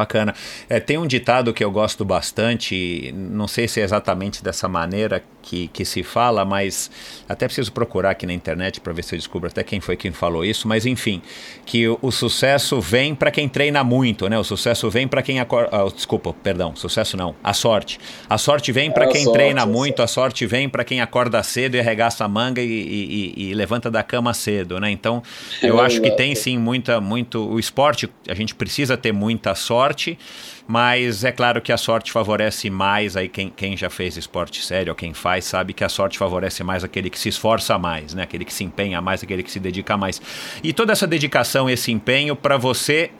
Bacana. 0.00 0.34
É, 0.68 0.80
tem 0.80 0.96
um 0.96 1.06
ditado 1.06 1.52
que 1.52 1.62
eu 1.62 1.70
gosto 1.70 2.04
bastante, 2.04 3.12
não 3.14 3.46
sei 3.46 3.68
se 3.68 3.80
é 3.80 3.84
exatamente 3.84 4.42
dessa 4.42 4.66
maneira 4.66 5.22
que, 5.42 5.68
que 5.68 5.84
se 5.84 6.02
fala, 6.02 6.44
mas 6.44 6.90
até 7.28 7.46
preciso 7.46 7.72
procurar 7.72 8.10
aqui 8.10 8.26
na 8.26 8.32
internet 8.32 8.80
para 8.80 8.92
ver 8.92 9.02
se 9.02 9.14
eu 9.14 9.18
descubro 9.18 9.48
até 9.48 9.62
quem 9.62 9.80
foi 9.80 9.96
quem 9.96 10.12
falou 10.12 10.44
isso, 10.44 10.66
mas 10.68 10.86
enfim, 10.86 11.20
que 11.66 11.88
o, 11.88 11.98
o 12.00 12.10
sucesso 12.10 12.80
vem 12.80 13.14
para 13.14 13.30
quem 13.30 13.48
treina 13.48 13.82
muito, 13.84 14.28
né? 14.28 14.38
O 14.38 14.44
sucesso 14.44 14.88
vem 14.90 15.06
para 15.06 15.22
quem 15.22 15.40
acorda. 15.40 15.68
Ah, 15.72 15.88
desculpa, 15.94 16.32
perdão, 16.32 16.74
sucesso 16.74 17.16
não, 17.16 17.34
a 17.42 17.52
sorte. 17.52 17.98
A 18.28 18.38
sorte 18.38 18.72
vem 18.72 18.90
para 18.90 19.04
é 19.04 19.08
quem 19.08 19.24
sorte, 19.24 19.36
treina 19.36 19.66
muito, 19.66 20.02
a 20.02 20.06
sorte 20.06 20.46
vem 20.46 20.68
para 20.68 20.84
quem 20.84 21.00
acorda 21.00 21.42
cedo 21.42 21.74
e 21.74 21.80
arregaça 21.80 22.24
a 22.24 22.28
manga 22.28 22.60
e, 22.60 22.66
e, 22.66 23.50
e, 23.50 23.54
levanta 23.54 23.90
da 23.90 24.02
cama 24.02 24.32
cedo, 24.32 24.78
né? 24.80 24.90
Então, 24.90 25.22
eu 25.62 25.80
é 25.80 25.86
acho 25.86 26.00
que 26.00 26.10
tem 26.10 26.34
sim 26.34 26.58
muita, 26.58 27.00
muito. 27.00 27.46
O 27.50 27.58
esporte, 27.58 28.08
a 28.28 28.34
gente 28.34 28.54
precisa 28.54 28.96
ter 28.96 29.12
muita 29.12 29.54
sorte 29.54 29.89
mas 30.66 31.24
é 31.24 31.32
claro 31.32 31.60
que 31.60 31.72
a 31.72 31.76
sorte 31.76 32.12
favorece 32.12 32.70
mais 32.70 33.16
aí 33.16 33.28
quem, 33.28 33.50
quem 33.50 33.76
já 33.76 33.90
fez 33.90 34.16
esporte 34.16 34.64
sério, 34.64 34.92
ou 34.92 34.96
quem 34.96 35.12
faz, 35.12 35.44
sabe 35.44 35.72
que 35.72 35.84
a 35.84 35.88
sorte 35.88 36.18
favorece 36.18 36.62
mais 36.62 36.84
aquele 36.84 37.10
que 37.10 37.18
se 37.18 37.28
esforça 37.28 37.78
mais, 37.78 38.14
né? 38.14 38.22
Aquele 38.22 38.44
que 38.44 38.52
se 38.52 38.64
empenha 38.64 39.00
mais, 39.00 39.22
aquele 39.22 39.42
que 39.42 39.50
se 39.50 39.60
dedica 39.60 39.96
mais. 39.96 40.20
E 40.62 40.72
toda 40.72 40.92
essa 40.92 41.06
dedicação, 41.06 41.68
esse 41.68 41.90
empenho, 41.90 42.36
para 42.36 42.56
você 42.56 43.10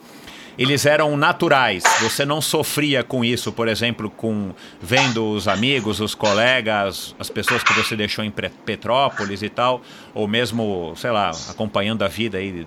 eles 0.60 0.84
eram 0.84 1.16
naturais. 1.16 1.82
Você 2.02 2.26
não 2.26 2.40
sofria 2.42 3.02
com 3.02 3.24
isso, 3.24 3.50
por 3.50 3.66
exemplo, 3.66 4.10
com 4.10 4.52
vendo 4.80 5.30
os 5.30 5.48
amigos, 5.48 6.00
os 6.00 6.14
colegas, 6.14 7.14
as 7.18 7.30
pessoas 7.30 7.62
que 7.62 7.72
você 7.72 7.96
deixou 7.96 8.22
em 8.22 8.30
Petrópolis 8.30 9.42
e 9.42 9.48
tal, 9.48 9.80
ou 10.12 10.28
mesmo, 10.28 10.92
sei 10.96 11.10
lá, 11.10 11.30
acompanhando 11.48 12.02
a 12.02 12.08
vida 12.08 12.36
aí 12.36 12.66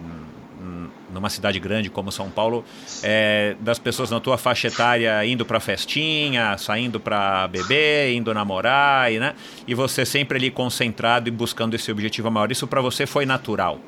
numa 1.13 1.30
cidade 1.30 1.60
grande 1.60 1.89
como 1.89 2.12
São 2.12 2.30
Paulo, 2.30 2.65
é, 3.02 3.56
das 3.60 3.80
pessoas 3.80 4.10
na 4.10 4.19
tua 4.19 4.38
faixa 4.38 4.67
etária 4.67 5.26
indo 5.26 5.45
para 5.45 5.60
festinha, 5.60 6.58
saindo 6.58 6.99
para 6.99 7.47
beber, 7.47 8.13
indo 8.13 8.34
namorar, 8.34 9.12
e, 9.12 9.19
né? 9.19 9.36
E 9.67 9.73
você 9.73 10.06
sempre 10.06 10.38
ali 10.38 10.49
concentrado 10.49 11.30
e 11.30 11.32
buscando 11.32 11.76
esse 11.76 11.91
objetivo 11.91 12.30
maior. 12.30 12.52
Isso 12.52 12.67
para 12.67 12.82
você 12.82 13.06
foi 13.06 13.26
natural? 13.26 13.80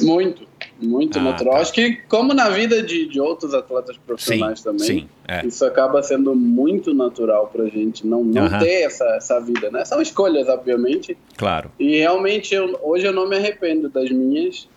Muito, 0.00 0.46
muito 0.80 1.18
ah, 1.18 1.22
natural. 1.22 1.54
Tá. 1.54 1.60
Acho 1.60 1.72
que, 1.72 1.96
como 2.08 2.34
na 2.34 2.48
vida 2.48 2.82
de, 2.82 3.06
de 3.06 3.20
outros 3.20 3.54
atletas 3.54 3.96
profissionais 3.96 4.58
sim, 4.58 4.64
também, 4.64 4.86
sim, 4.86 5.08
é. 5.28 5.46
isso 5.46 5.64
acaba 5.64 6.02
sendo 6.02 6.34
muito 6.34 6.92
natural 6.92 7.48
pra 7.52 7.66
gente 7.66 8.06
não, 8.06 8.24
não 8.24 8.48
ter 8.58 8.82
essa, 8.82 9.04
essa 9.16 9.40
vida, 9.40 9.70
né? 9.70 9.84
São 9.84 10.00
escolhas, 10.00 10.48
obviamente. 10.48 11.16
Claro. 11.36 11.70
E 11.78 11.98
realmente, 11.98 12.54
eu, 12.54 12.78
hoje 12.82 13.06
eu 13.06 13.12
não 13.12 13.28
me 13.28 13.36
arrependo 13.36 13.88
das 13.88 14.10
minhas 14.10 14.68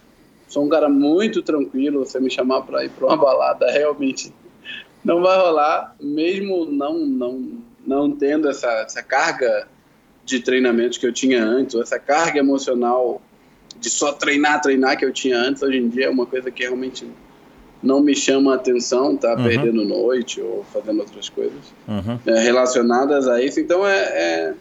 sou 0.47 0.65
um 0.65 0.69
cara 0.69 0.89
muito 0.89 1.41
tranquilo. 1.41 2.05
Você 2.05 2.19
me 2.19 2.29
chamar 2.29 2.61
para 2.61 2.85
ir 2.85 2.89
para 2.89 3.05
uma 3.05 3.17
balada, 3.17 3.69
realmente 3.71 4.33
não 5.03 5.21
vai 5.21 5.37
rolar, 5.37 5.95
mesmo 5.99 6.65
não 6.65 6.99
não 6.99 7.67
não 7.85 8.11
tendo 8.11 8.49
essa, 8.49 8.67
essa 8.81 9.01
carga 9.01 9.67
de 10.25 10.41
treinamento 10.41 10.99
que 10.99 11.07
eu 11.07 11.13
tinha 11.13 11.41
antes, 11.41 11.73
ou 11.73 11.81
essa 11.81 11.97
carga 11.97 12.39
emocional 12.39 13.21
de 13.79 13.89
só 13.89 14.11
treinar, 14.11 14.59
treinar 14.61 14.97
que 14.97 15.05
eu 15.05 15.13
tinha 15.13 15.37
antes, 15.37 15.61
hoje 15.63 15.77
em 15.77 15.87
dia 15.87 16.07
é 16.07 16.09
uma 16.09 16.25
coisa 16.25 16.51
que 16.51 16.63
realmente 16.63 17.07
não 17.81 18.01
me 18.01 18.15
chama 18.15 18.53
a 18.53 18.55
atenção, 18.55 19.15
tá 19.15 19.35
uhum. 19.35 19.43
perdendo 19.43 19.85
noite 19.85 20.41
ou 20.41 20.65
fazendo 20.73 20.99
outras 20.99 21.29
coisas 21.29 21.73
uhum. 21.87 22.19
é, 22.25 22.39
relacionadas 22.39 23.27
a 23.27 23.41
isso. 23.41 23.59
Então 23.59 23.87
é, 23.87 23.97
é 23.97 24.53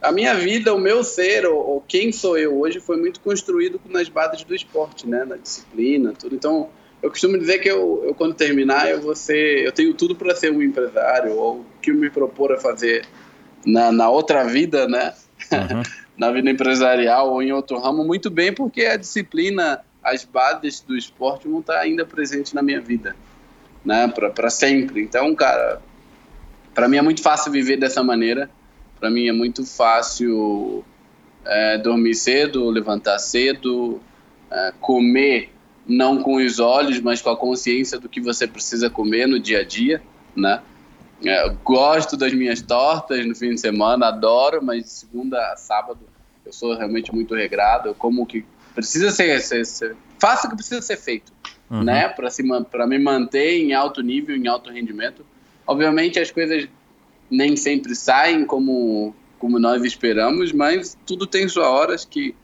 a 0.00 0.12
minha 0.12 0.34
vida, 0.34 0.72
o 0.72 0.78
meu 0.78 1.02
ser, 1.02 1.46
ou, 1.46 1.56
ou, 1.56 1.80
quem 1.80 2.12
sou 2.12 2.38
eu 2.38 2.58
hoje, 2.58 2.78
foi 2.78 2.96
muito 2.96 3.20
construído 3.20 3.80
nas 3.88 4.08
bases 4.08 4.44
do 4.44 4.54
esporte, 4.54 5.08
né? 5.08 5.24
Na 5.24 5.36
disciplina, 5.36 6.12
tudo. 6.12 6.34
Então, 6.34 6.68
eu 7.02 7.10
costumo 7.10 7.36
dizer 7.36 7.58
que 7.58 7.68
eu, 7.68 8.02
eu 8.04 8.14
quando 8.14 8.34
terminar, 8.34 8.88
eu 8.88 9.00
vou 9.00 9.14
ser, 9.16 9.64
eu 9.64 9.72
tenho 9.72 9.92
tudo 9.94 10.14
para 10.14 10.34
ser 10.34 10.52
um 10.52 10.62
empresário, 10.62 11.36
ou 11.36 11.60
o 11.60 11.66
que 11.82 11.90
eu 11.90 11.94
me 11.94 12.10
propor 12.10 12.52
a 12.52 12.58
fazer 12.58 13.04
na, 13.66 13.90
na 13.90 14.08
outra 14.08 14.44
vida, 14.44 14.86
né? 14.86 15.14
Uhum. 15.52 15.82
na 16.16 16.32
vida 16.32 16.50
empresarial 16.50 17.30
ou 17.30 17.40
em 17.40 17.52
outro 17.52 17.78
ramo, 17.78 18.04
muito 18.04 18.28
bem, 18.28 18.52
porque 18.52 18.84
a 18.84 18.96
disciplina, 18.96 19.80
as 20.02 20.24
bases 20.24 20.80
do 20.80 20.96
esporte 20.96 21.46
vão 21.46 21.60
estar 21.60 21.78
ainda 21.78 22.04
presentes 22.04 22.52
na 22.52 22.62
minha 22.62 22.80
vida, 22.80 23.16
né? 23.84 24.08
Para 24.08 24.50
sempre. 24.50 25.00
Então, 25.00 25.34
cara, 25.34 25.80
para 26.74 26.88
mim 26.88 26.96
é 26.96 27.02
muito 27.02 27.22
fácil 27.22 27.50
viver 27.50 27.76
dessa 27.76 28.02
maneira 28.02 28.50
para 28.98 29.10
mim 29.10 29.28
é 29.28 29.32
muito 29.32 29.64
fácil 29.64 30.84
é, 31.44 31.78
dormir 31.78 32.14
cedo, 32.14 32.68
levantar 32.70 33.18
cedo, 33.18 34.00
é, 34.50 34.72
comer 34.80 35.50
não 35.86 36.22
com 36.22 36.36
os 36.36 36.58
olhos, 36.58 37.00
mas 37.00 37.22
com 37.22 37.30
a 37.30 37.36
consciência 37.36 37.98
do 37.98 38.08
que 38.08 38.20
você 38.20 38.46
precisa 38.46 38.90
comer 38.90 39.26
no 39.26 39.40
dia 39.40 39.60
a 39.60 39.64
dia, 39.64 40.02
né? 40.36 40.60
É, 41.24 41.48
gosto 41.64 42.16
das 42.16 42.32
minhas 42.32 42.60
tortas 42.60 43.26
no 43.26 43.34
fim 43.34 43.54
de 43.54 43.60
semana, 43.60 44.06
adoro, 44.06 44.62
mas 44.62 44.84
de 44.84 44.90
segunda 44.90 45.52
a 45.52 45.56
sábado 45.56 45.98
eu 46.44 46.52
sou 46.52 46.76
realmente 46.76 47.12
muito 47.12 47.34
regrado. 47.34 47.88
Eu 47.88 47.94
como 47.94 48.24
que 48.26 48.44
precisa 48.74 49.10
ser, 49.10 49.40
ser, 49.40 49.64
ser 49.64 49.96
faça 50.18 50.46
o 50.46 50.50
que 50.50 50.56
precisa 50.56 50.80
ser 50.82 50.96
feito, 50.96 51.32
uhum. 51.70 51.82
né? 51.82 52.08
Para 52.08 52.86
me 52.86 52.98
manter 52.98 53.58
em 53.58 53.72
alto 53.72 54.02
nível, 54.02 54.36
em 54.36 54.46
alto 54.46 54.70
rendimento. 54.70 55.24
Obviamente 55.66 56.20
as 56.20 56.30
coisas 56.30 56.68
nem 57.30 57.56
sempre 57.56 57.94
saem 57.94 58.44
como 58.44 59.14
como 59.38 59.58
nós 59.60 59.84
esperamos, 59.84 60.50
mas 60.50 60.98
tudo 61.06 61.24
tem 61.24 61.48
sua 61.48 61.70
hora. 61.70 61.94
Acho 61.94 62.08
que 62.08 62.34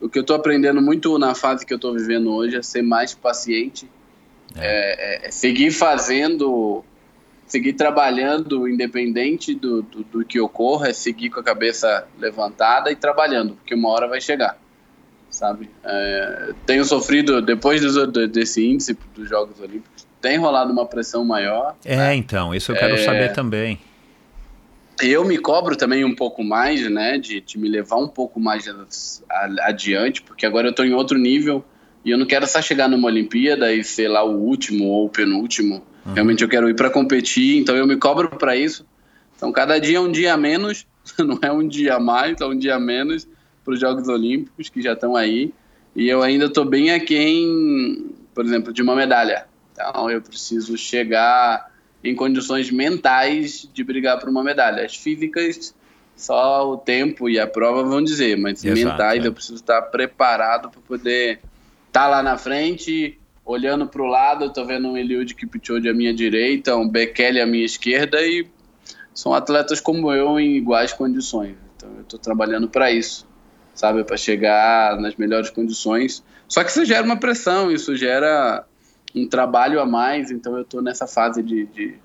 o 0.00 0.08
que 0.08 0.18
eu 0.18 0.22
estou 0.22 0.34
aprendendo 0.34 0.82
muito 0.82 1.16
na 1.16 1.34
fase 1.34 1.64
que 1.64 1.72
eu 1.72 1.76
estou 1.76 1.94
vivendo 1.94 2.32
hoje 2.34 2.56
é 2.56 2.62
ser 2.62 2.82
mais 2.82 3.14
paciente, 3.14 3.88
é. 4.56 5.24
É, 5.24 5.28
é 5.28 5.30
seguir 5.30 5.70
fazendo 5.70 6.84
seguir 7.48 7.72
trabalhando 7.72 8.68
independente 8.68 9.54
do, 9.54 9.82
do, 9.82 10.04
do, 10.04 10.24
que 10.24 10.38
ocorra, 10.38 10.88
é 10.88 10.92
seguir 10.92 11.30
com 11.30 11.40
a 11.40 11.42
cabeça 11.42 12.06
levantada 12.18 12.92
e 12.92 12.96
trabalhando, 12.96 13.54
porque 13.54 13.74
uma 13.74 13.88
hora 13.88 14.06
vai 14.06 14.20
chegar, 14.20 14.58
sabe? 15.30 15.70
É, 15.82 16.52
tenho 16.66 16.84
sofrido, 16.84 17.40
depois 17.40 17.80
do, 17.80 18.28
desse 18.28 18.64
índice 18.64 18.96
dos 19.14 19.28
Jogos 19.28 19.58
Olímpicos, 19.60 20.06
tem 20.20 20.36
rolado 20.36 20.70
uma 20.70 20.84
pressão 20.84 21.24
maior. 21.24 21.74
É, 21.84 21.96
né? 21.96 22.14
então, 22.16 22.54
isso 22.54 22.70
eu 22.70 22.76
quero 22.76 22.94
é, 22.94 22.98
saber 22.98 23.32
também. 23.32 23.80
Eu 25.00 25.24
me 25.24 25.38
cobro 25.38 25.76
também 25.76 26.04
um 26.04 26.14
pouco 26.14 26.42
mais, 26.42 26.88
né, 26.90 27.18
de, 27.18 27.40
de 27.40 27.58
me 27.58 27.68
levar 27.68 27.96
um 27.96 28.08
pouco 28.08 28.40
mais 28.40 28.64
adiante, 29.60 30.22
porque 30.22 30.44
agora 30.44 30.68
eu 30.68 30.70
estou 30.70 30.84
em 30.84 30.92
outro 30.92 31.16
nível 31.16 31.64
e 32.04 32.10
eu 32.10 32.18
não 32.18 32.26
quero 32.26 32.46
só 32.46 32.60
chegar 32.60 32.88
numa 32.88 33.06
Olimpíada 33.06 33.72
e 33.72 33.84
ser 33.84 34.08
lá 34.08 34.24
o 34.24 34.36
último 34.36 34.86
ou 34.86 35.06
o 35.06 35.08
penúltimo, 35.08 35.82
Uhum. 36.08 36.14
Realmente 36.14 36.42
eu 36.42 36.48
quero 36.48 36.68
ir 36.70 36.74
para 36.74 36.88
competir, 36.88 37.58
então 37.58 37.76
eu 37.76 37.86
me 37.86 37.96
cobro 37.96 38.30
para 38.30 38.56
isso. 38.56 38.86
Então 39.36 39.52
cada 39.52 39.78
dia 39.78 39.98
é 39.98 40.00
um 40.00 40.10
dia 40.10 40.34
a 40.34 40.36
menos, 40.36 40.86
não 41.18 41.38
é 41.42 41.52
um 41.52 41.66
dia 41.66 41.96
a 41.96 42.00
mais, 42.00 42.40
é 42.40 42.46
um 42.46 42.58
dia 42.58 42.76
a 42.76 42.80
menos 42.80 43.28
para 43.64 43.74
os 43.74 43.80
Jogos 43.80 44.08
Olímpicos 44.08 44.68
que 44.68 44.80
já 44.80 44.94
estão 44.94 45.14
aí. 45.14 45.52
E 45.94 46.08
eu 46.08 46.22
ainda 46.22 46.46
estou 46.46 46.64
bem 46.64 46.92
aquém, 46.92 48.10
por 48.34 48.44
exemplo, 48.44 48.72
de 48.72 48.82
uma 48.82 48.94
medalha. 48.94 49.46
Então 49.72 50.10
eu 50.10 50.22
preciso 50.22 50.76
chegar 50.76 51.70
em 52.02 52.14
condições 52.14 52.70
mentais 52.70 53.68
de 53.72 53.84
brigar 53.84 54.18
por 54.18 54.28
uma 54.28 54.42
medalha. 54.42 54.84
As 54.84 54.96
físicas, 54.96 55.74
só 56.16 56.70
o 56.70 56.76
tempo 56.76 57.28
e 57.28 57.38
a 57.38 57.46
prova 57.46 57.82
vão 57.82 58.02
dizer, 58.02 58.36
mas 58.36 58.64
Exato, 58.64 58.88
mentais 58.88 59.24
é. 59.24 59.28
eu 59.28 59.32
preciso 59.32 59.56
estar 59.56 59.82
preparado 59.82 60.70
para 60.70 60.80
poder 60.80 61.40
estar 61.88 62.02
tá 62.02 62.08
lá 62.08 62.22
na 62.22 62.36
frente 62.36 63.18
olhando 63.48 63.86
para 63.86 64.02
o 64.02 64.06
lado, 64.06 64.44
eu 64.44 64.50
tô 64.50 64.62
vendo 64.66 64.88
um 64.88 64.96
Eliud 64.96 65.34
Kipchoge 65.34 65.88
à 65.88 65.94
minha 65.94 66.12
direita, 66.12 66.76
um 66.76 66.86
Bekele 66.86 67.40
à 67.40 67.46
minha 67.46 67.64
esquerda 67.64 68.20
e 68.20 68.46
são 69.14 69.32
atletas 69.32 69.80
como 69.80 70.12
eu 70.12 70.38
em 70.38 70.56
iguais 70.56 70.92
condições. 70.92 71.56
Então 71.74 71.88
eu 71.96 72.02
estou 72.02 72.18
trabalhando 72.18 72.68
para 72.68 72.92
isso, 72.92 73.26
sabe, 73.74 74.04
para 74.04 74.18
chegar 74.18 75.00
nas 75.00 75.16
melhores 75.16 75.48
condições. 75.48 76.22
Só 76.46 76.62
que 76.62 76.70
isso 76.70 76.84
gera 76.84 77.02
uma 77.02 77.16
pressão, 77.16 77.72
isso 77.72 77.96
gera 77.96 78.66
um 79.14 79.28
trabalho 79.28 79.80
a 79.80 79.86
mais. 79.86 80.30
Então 80.30 80.56
eu 80.56 80.62
estou 80.62 80.82
nessa 80.82 81.06
fase 81.06 81.42
de 81.42 81.98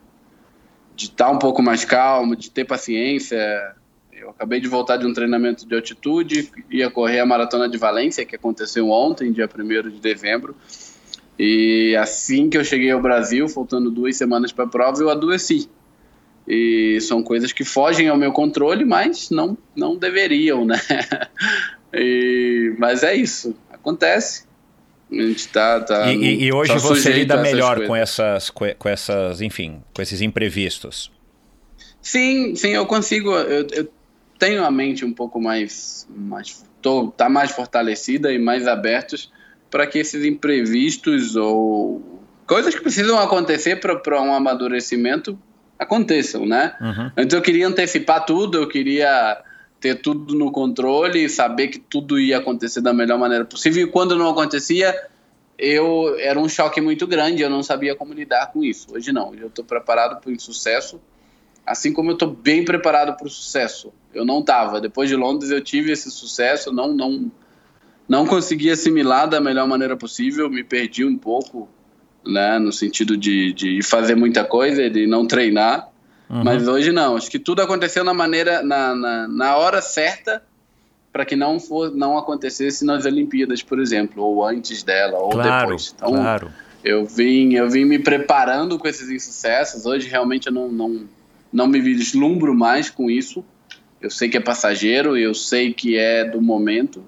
de 0.95 1.05
estar 1.05 1.25
tá 1.25 1.31
um 1.31 1.39
pouco 1.39 1.61
mais 1.61 1.83
calmo, 1.85 2.35
de 2.35 2.49
ter 2.49 2.65
paciência. 2.65 3.37
Eu 4.11 4.29
acabei 4.29 4.59
de 4.59 4.67
voltar 4.67 4.97
de 4.97 5.05
um 5.05 5.13
treinamento 5.13 5.67
de 5.67 5.75
altitude, 5.75 6.49
ia 6.69 6.89
correr 6.89 7.19
a 7.19 7.25
maratona 7.25 7.67
de 7.67 7.77
Valência, 7.77 8.25
que 8.25 8.35
aconteceu 8.35 8.89
ontem, 8.89 9.31
dia 9.31 9.49
1 9.53 9.89
de 9.89 9.99
dezembro. 9.99 10.55
E 11.37 11.95
assim 11.95 12.49
que 12.49 12.57
eu 12.57 12.63
cheguei 12.63 12.91
ao 12.91 13.01
Brasil, 13.01 13.49
faltando 13.49 13.89
duas 13.89 14.15
semanas 14.15 14.51
para 14.51 14.65
a 14.65 14.67
prova, 14.67 15.01
eu 15.01 15.09
adoeci. 15.09 15.67
E 16.47 16.99
são 17.01 17.23
coisas 17.23 17.51
que 17.51 17.63
fogem 17.63 18.09
ao 18.09 18.17
meu 18.17 18.31
controle, 18.31 18.85
mas 18.85 19.29
não, 19.29 19.57
não 19.75 19.95
deveriam, 19.95 20.65
né? 20.65 20.79
E, 21.95 22.73
mas 22.79 23.03
é 23.03 23.13
isso, 23.15 23.55
acontece. 23.71 24.47
A 25.19 25.27
gente 25.27 25.47
tá, 25.49 25.79
tá 25.79 26.11
e, 26.11 26.17
no, 26.17 26.23
e 26.23 26.53
hoje 26.53 26.73
tá 26.73 26.79
você 26.79 27.11
lida 27.11 27.37
melhor 27.37 27.85
com 27.85 27.95
essas, 27.95 28.49
com 28.49 28.89
essas, 28.89 29.41
enfim, 29.41 29.81
com 29.93 30.01
esses 30.01 30.21
imprevistos. 30.21 31.11
Sim, 32.01 32.55
sim, 32.55 32.69
eu 32.69 32.85
consigo. 32.85 33.31
Eu, 33.31 33.67
eu 33.71 33.89
tenho 34.37 34.63
a 34.65 34.71
mente 34.71 35.05
um 35.05 35.13
pouco 35.13 35.39
mais, 35.39 36.07
mais 36.13 36.65
tô, 36.81 37.07
tá 37.07 37.29
mais 37.29 37.51
fortalecida 37.51 38.31
e 38.33 38.37
mais 38.37 38.67
abertos 38.67 39.31
para 39.71 39.87
que 39.87 39.97
esses 39.97 40.23
imprevistos 40.25 41.35
ou 41.35 42.21
coisas 42.45 42.75
que 42.75 42.81
precisam 42.81 43.17
acontecer 43.17 43.77
para 43.77 44.21
um 44.21 44.33
amadurecimento 44.33 45.39
aconteçam, 45.79 46.45
né? 46.45 46.75
Uhum. 46.79 47.11
Então 47.17 47.39
eu 47.39 47.43
queria 47.43 47.67
antecipar 47.67 48.25
tudo, 48.25 48.57
eu 48.57 48.67
queria 48.67 49.41
ter 49.83 49.95
tudo 49.95 50.33
no 50.33 50.49
controle, 50.49 51.27
saber 51.27 51.67
que 51.67 51.77
tudo 51.77 52.17
ia 52.17 52.37
acontecer 52.37 52.79
da 52.79 52.93
melhor 52.93 53.19
maneira 53.19 53.43
possível. 53.43 53.85
E 53.85 53.91
quando 53.91 54.15
não 54.15 54.29
acontecia, 54.29 54.95
eu 55.59 56.15
era 56.19 56.39
um 56.39 56.47
choque 56.47 56.79
muito 56.79 57.05
grande, 57.05 57.41
eu 57.41 57.49
não 57.49 57.61
sabia 57.61 57.93
como 57.93 58.13
lidar 58.13 58.53
com 58.53 58.63
isso. 58.63 58.87
Hoje 58.95 59.11
não, 59.11 59.35
eu 59.35 59.47
estou 59.47 59.65
preparado 59.65 60.21
para 60.21 60.31
o 60.31 60.39
sucesso, 60.39 61.01
assim 61.65 61.91
como 61.91 62.11
eu 62.11 62.13
estou 62.13 62.29
bem 62.29 62.63
preparado 62.63 63.17
para 63.17 63.27
o 63.27 63.29
sucesso. 63.29 63.91
Eu 64.13 64.23
não 64.23 64.39
estava. 64.39 64.79
Depois 64.79 65.09
de 65.09 65.17
Londres 65.17 65.51
eu 65.51 65.61
tive 65.61 65.91
esse 65.91 66.09
sucesso, 66.09 66.71
não 66.71 66.93
não 66.93 67.29
não 68.07 68.25
consegui 68.25 68.69
assimilar 68.69 69.27
da 69.27 69.41
melhor 69.41 69.67
maneira 69.67 69.97
possível, 69.97 70.49
me 70.49 70.63
perdi 70.63 71.03
um 71.03 71.17
pouco, 71.17 71.67
né, 72.25 72.57
no 72.57 72.71
sentido 72.71 73.17
de, 73.17 73.51
de 73.51 73.81
fazer 73.81 74.15
muita 74.15 74.45
coisa, 74.45 74.89
de 74.89 75.05
não 75.05 75.27
treinar. 75.27 75.89
Uhum. 76.29 76.43
Mas 76.43 76.67
hoje 76.67 76.91
não, 76.91 77.15
acho 77.15 77.29
que 77.29 77.39
tudo 77.39 77.61
aconteceu 77.61 78.03
na 78.03 78.13
maneira, 78.13 78.63
na, 78.63 78.95
na, 78.95 79.27
na 79.27 79.57
hora 79.57 79.81
certa 79.81 80.41
para 81.11 81.25
que 81.25 81.35
não 81.35 81.59
for, 81.59 81.95
não 81.95 82.17
acontecesse 82.17 82.83
nas 82.83 83.05
Olimpíadas, 83.05 83.61
por 83.61 83.79
exemplo, 83.79 84.23
ou 84.23 84.43
antes 84.43 84.81
dela, 84.81 85.19
ou 85.19 85.29
claro, 85.29 85.67
depois. 85.67 85.93
Então, 85.95 86.11
claro. 86.11 86.51
eu 86.83 87.05
vim, 87.05 87.53
eu 87.53 87.69
vim 87.69 87.85
me 87.85 87.99
preparando 87.99 88.79
com 88.79 88.87
esses 88.87 89.11
insucessos. 89.11 89.85
Hoje 89.85 90.09
realmente 90.09 90.47
eu 90.47 90.53
não, 90.53 90.69
não, 90.69 91.07
não 91.51 91.67
me 91.67 91.79
vislumbro 91.79 92.55
mais 92.55 92.89
com 92.89 93.11
isso. 93.11 93.45
Eu 94.01 94.09
sei 94.09 94.27
que 94.27 94.37
é 94.37 94.39
passageiro, 94.39 95.15
eu 95.15 95.35
sei 95.35 95.71
que 95.71 95.95
é 95.95 96.25
do 96.25 96.41
momento, 96.41 97.05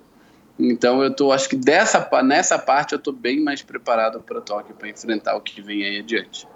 então 0.57 1.03
eu 1.03 1.13
tô, 1.13 1.33
acho 1.33 1.49
que 1.49 1.55
dessa, 1.55 2.07
nessa 2.23 2.57
parte 2.57 2.93
eu 2.93 2.99
tô 2.99 3.11
bem 3.11 3.41
mais 3.41 3.61
preparado 3.61 4.21
para 4.21 4.39
Tóquio 4.39 4.73
para 4.75 4.87
enfrentar 4.87 5.35
o 5.35 5.41
que 5.41 5.61
vem 5.61 5.83
aí 5.83 5.99
adiante. 5.99 6.47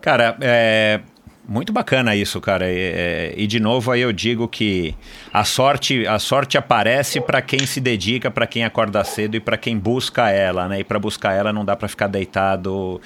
Cara, 0.00 0.36
é 0.40 1.00
muito 1.48 1.72
bacana 1.72 2.14
isso, 2.14 2.38
cara. 2.40 2.70
E, 2.70 3.34
e, 3.36 3.46
de 3.46 3.58
novo 3.58 3.90
aí 3.90 4.02
eu 4.02 4.12
digo 4.12 4.46
que 4.46 4.94
a 5.32 5.44
sorte, 5.44 6.06
a 6.06 6.18
sorte 6.18 6.58
aparece 6.58 7.20
para 7.20 7.40
quem 7.40 7.64
se 7.64 7.80
dedica, 7.80 8.30
para 8.30 8.46
quem 8.46 8.64
acorda 8.64 9.02
cedo 9.02 9.34
e 9.36 9.40
para 9.40 9.56
quem 9.56 9.78
busca 9.78 10.28
ela, 10.30 10.68
né? 10.68 10.80
E 10.80 10.84
para 10.84 10.98
buscar 10.98 11.32
ela 11.32 11.50
não 11.50 11.64
dá 11.64 11.74
para 11.74 11.88
ficar 11.88 12.06
deitado 12.06 13.00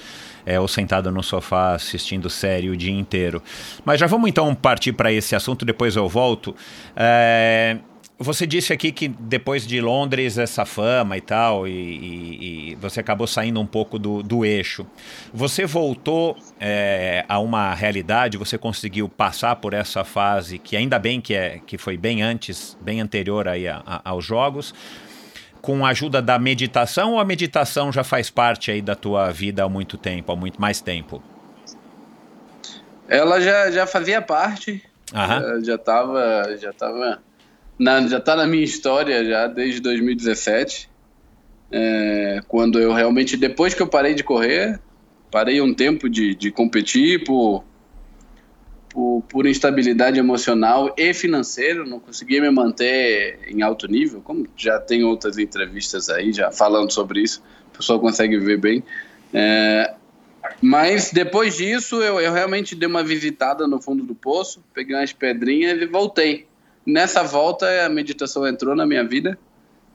é, 0.45 0.59
ou 0.59 0.67
sentado 0.67 1.09
no 1.09 1.23
sofá 1.23 1.75
assistindo 1.75 2.29
série 2.29 2.69
o 2.69 2.75
dia 2.75 2.91
inteiro. 2.91 3.41
Mas 3.85 3.99
já 3.99 4.07
vamos 4.07 4.29
então 4.29 4.53
partir 4.53 4.91
para 4.91 5.11
esse 5.11 5.35
assunto. 5.35 5.63
Depois 5.63 5.95
eu 5.95 6.09
volto. 6.09 6.53
É, 6.95 7.77
você 8.23 8.47
disse 8.47 8.71
aqui 8.71 8.91
que 8.91 9.07
depois 9.07 9.67
de 9.67 9.81
Londres, 9.81 10.37
essa 10.37 10.65
fama 10.65 11.17
e 11.17 11.21
tal, 11.21 11.67
e, 11.67 11.71
e, 11.71 12.71
e 12.71 12.75
você 12.75 12.99
acabou 12.99 13.27
saindo 13.27 13.59
um 13.59 13.65
pouco 13.65 13.99
do, 13.99 14.23
do 14.23 14.45
eixo. 14.45 14.85
Você 15.33 15.65
voltou 15.65 16.37
é, 16.59 17.25
a 17.27 17.39
uma 17.39 17.73
realidade, 17.73 18.37
você 18.37 18.57
conseguiu 18.57 19.09
passar 19.09 19.57
por 19.57 19.73
essa 19.73 20.03
fase, 20.03 20.57
que 20.57 20.75
ainda 20.75 20.97
bem 20.97 21.19
que, 21.19 21.33
é, 21.33 21.59
que 21.65 21.77
foi 21.77 21.97
bem 21.97 22.21
antes, 22.21 22.77
bem 22.81 23.01
anterior 23.01 23.47
aí 23.47 23.67
a, 23.67 23.81
a, 23.85 24.09
aos 24.09 24.25
Jogos, 24.25 24.73
com 25.61 25.85
a 25.85 25.89
ajuda 25.89 26.21
da 26.21 26.37
meditação, 26.37 27.13
ou 27.13 27.19
a 27.19 27.25
meditação 27.25 27.91
já 27.91 28.03
faz 28.03 28.29
parte 28.29 28.69
aí 28.69 28.81
da 28.81 28.95
tua 28.95 29.31
vida 29.31 29.63
há 29.63 29.69
muito 29.69 29.97
tempo, 29.97 30.31
há 30.31 30.35
muito 30.35 30.59
mais 30.59 30.81
tempo? 30.81 31.23
Ela 33.07 33.39
já, 33.39 33.71
já 33.71 33.87
fazia 33.87 34.21
parte, 34.21 34.83
Aham. 35.13 35.63
já 35.63 35.75
estava 35.75 36.57
já 36.57 36.73
tava 36.73 37.21
na, 37.83 38.07
já 38.07 38.17
está 38.17 38.35
na 38.35 38.47
minha 38.47 38.63
história 38.63 39.23
já 39.25 39.47
desde 39.47 39.81
2017, 39.81 40.89
é, 41.71 42.41
quando 42.47 42.79
eu 42.79 42.93
realmente, 42.93 43.35
depois 43.35 43.73
que 43.73 43.81
eu 43.81 43.87
parei 43.87 44.13
de 44.13 44.23
correr, 44.23 44.79
parei 45.29 45.59
um 45.59 45.73
tempo 45.73 46.09
de, 46.09 46.33
de 46.33 46.49
competir 46.49 47.23
por, 47.25 47.63
por, 48.89 49.23
por, 49.27 49.45
instabilidade 49.45 50.17
emocional 50.17 50.93
e 50.97 51.13
financeira, 51.13 51.83
não 51.83 51.99
conseguia 51.99 52.41
me 52.41 52.49
manter 52.49 53.39
em 53.47 53.61
alto 53.61 53.87
nível, 53.87 54.21
como 54.21 54.47
já 54.55 54.79
tem 54.79 55.03
outras 55.03 55.37
entrevistas 55.37 56.09
aí 56.09 56.31
já 56.31 56.51
falando 56.51 56.91
sobre 56.91 57.21
isso, 57.21 57.43
o 57.73 57.77
pessoal 57.77 57.99
consegue 57.99 58.37
ver 58.37 58.59
bem. 58.59 58.83
É, 59.33 59.93
mas 60.61 61.11
depois 61.11 61.57
disso, 61.57 62.01
eu, 62.01 62.21
eu 62.21 62.31
realmente 62.31 62.75
dei 62.75 62.87
uma 62.87 63.03
visitada 63.03 63.67
no 63.67 63.81
fundo 63.81 64.03
do 64.03 64.15
poço, 64.15 64.63
peguei 64.73 64.95
umas 64.95 65.11
pedrinhas 65.11 65.81
e 65.81 65.85
voltei. 65.85 66.47
Nessa 66.85 67.23
volta, 67.23 67.85
a 67.85 67.89
meditação 67.89 68.47
entrou 68.47 68.75
na 68.75 68.85
minha 68.85 69.03
vida. 69.03 69.37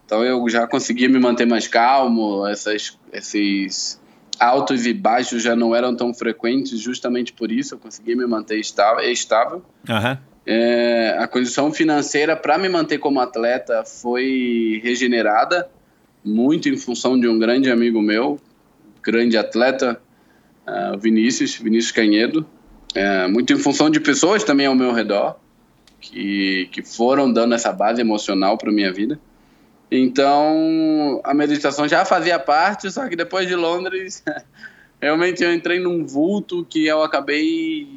Então 0.04 0.24
eu 0.24 0.48
já 0.48 0.66
conseguia 0.66 1.08
me 1.08 1.18
manter 1.18 1.46
mais 1.46 1.68
calmo, 1.68 2.46
essas, 2.46 2.98
esses 3.12 4.00
altos 4.40 4.86
e 4.86 4.94
baixos 4.94 5.42
já 5.42 5.54
não 5.54 5.74
eram 5.74 5.94
tão 5.94 6.14
frequentes, 6.14 6.80
justamente 6.80 7.32
por 7.32 7.52
isso 7.52 7.74
eu 7.74 7.78
consegui 7.78 8.14
me 8.14 8.26
manter 8.26 8.58
estável. 8.58 9.04
estável. 9.10 9.62
Uhum. 9.88 10.16
É, 10.46 11.14
a 11.18 11.28
condição 11.28 11.70
financeira 11.70 12.34
para 12.34 12.56
me 12.56 12.70
manter 12.70 12.96
como 12.96 13.20
atleta 13.20 13.84
foi 13.84 14.80
regenerada, 14.82 15.68
muito 16.24 16.70
em 16.70 16.76
função 16.78 17.20
de 17.20 17.28
um 17.28 17.38
grande 17.38 17.70
amigo 17.70 18.00
meu, 18.00 18.40
grande 19.02 19.36
atleta, 19.36 20.00
uh, 20.66 20.98
Vinícius, 20.98 21.56
Vinícius 21.56 21.92
Canhedo, 21.92 22.46
é, 22.94 23.28
muito 23.28 23.52
em 23.52 23.58
função 23.58 23.90
de 23.90 24.00
pessoas 24.00 24.42
também 24.42 24.64
ao 24.64 24.74
meu 24.74 24.92
redor, 24.92 25.38
que, 26.00 26.68
que 26.72 26.82
foram 26.82 27.32
dando 27.32 27.54
essa 27.54 27.72
base 27.72 28.00
emocional 28.00 28.56
para 28.56 28.72
minha 28.72 28.92
vida. 28.92 29.18
Então, 29.90 31.20
a 31.24 31.32
meditação 31.32 31.88
já 31.88 32.04
fazia 32.04 32.38
parte, 32.38 32.90
só 32.90 33.08
que 33.08 33.16
depois 33.16 33.48
de 33.48 33.54
Londres, 33.54 34.22
realmente 35.00 35.42
eu 35.42 35.52
entrei 35.52 35.78
num 35.78 36.04
vulto 36.04 36.66
que 36.68 36.86
eu 36.86 37.02
acabei 37.02 37.88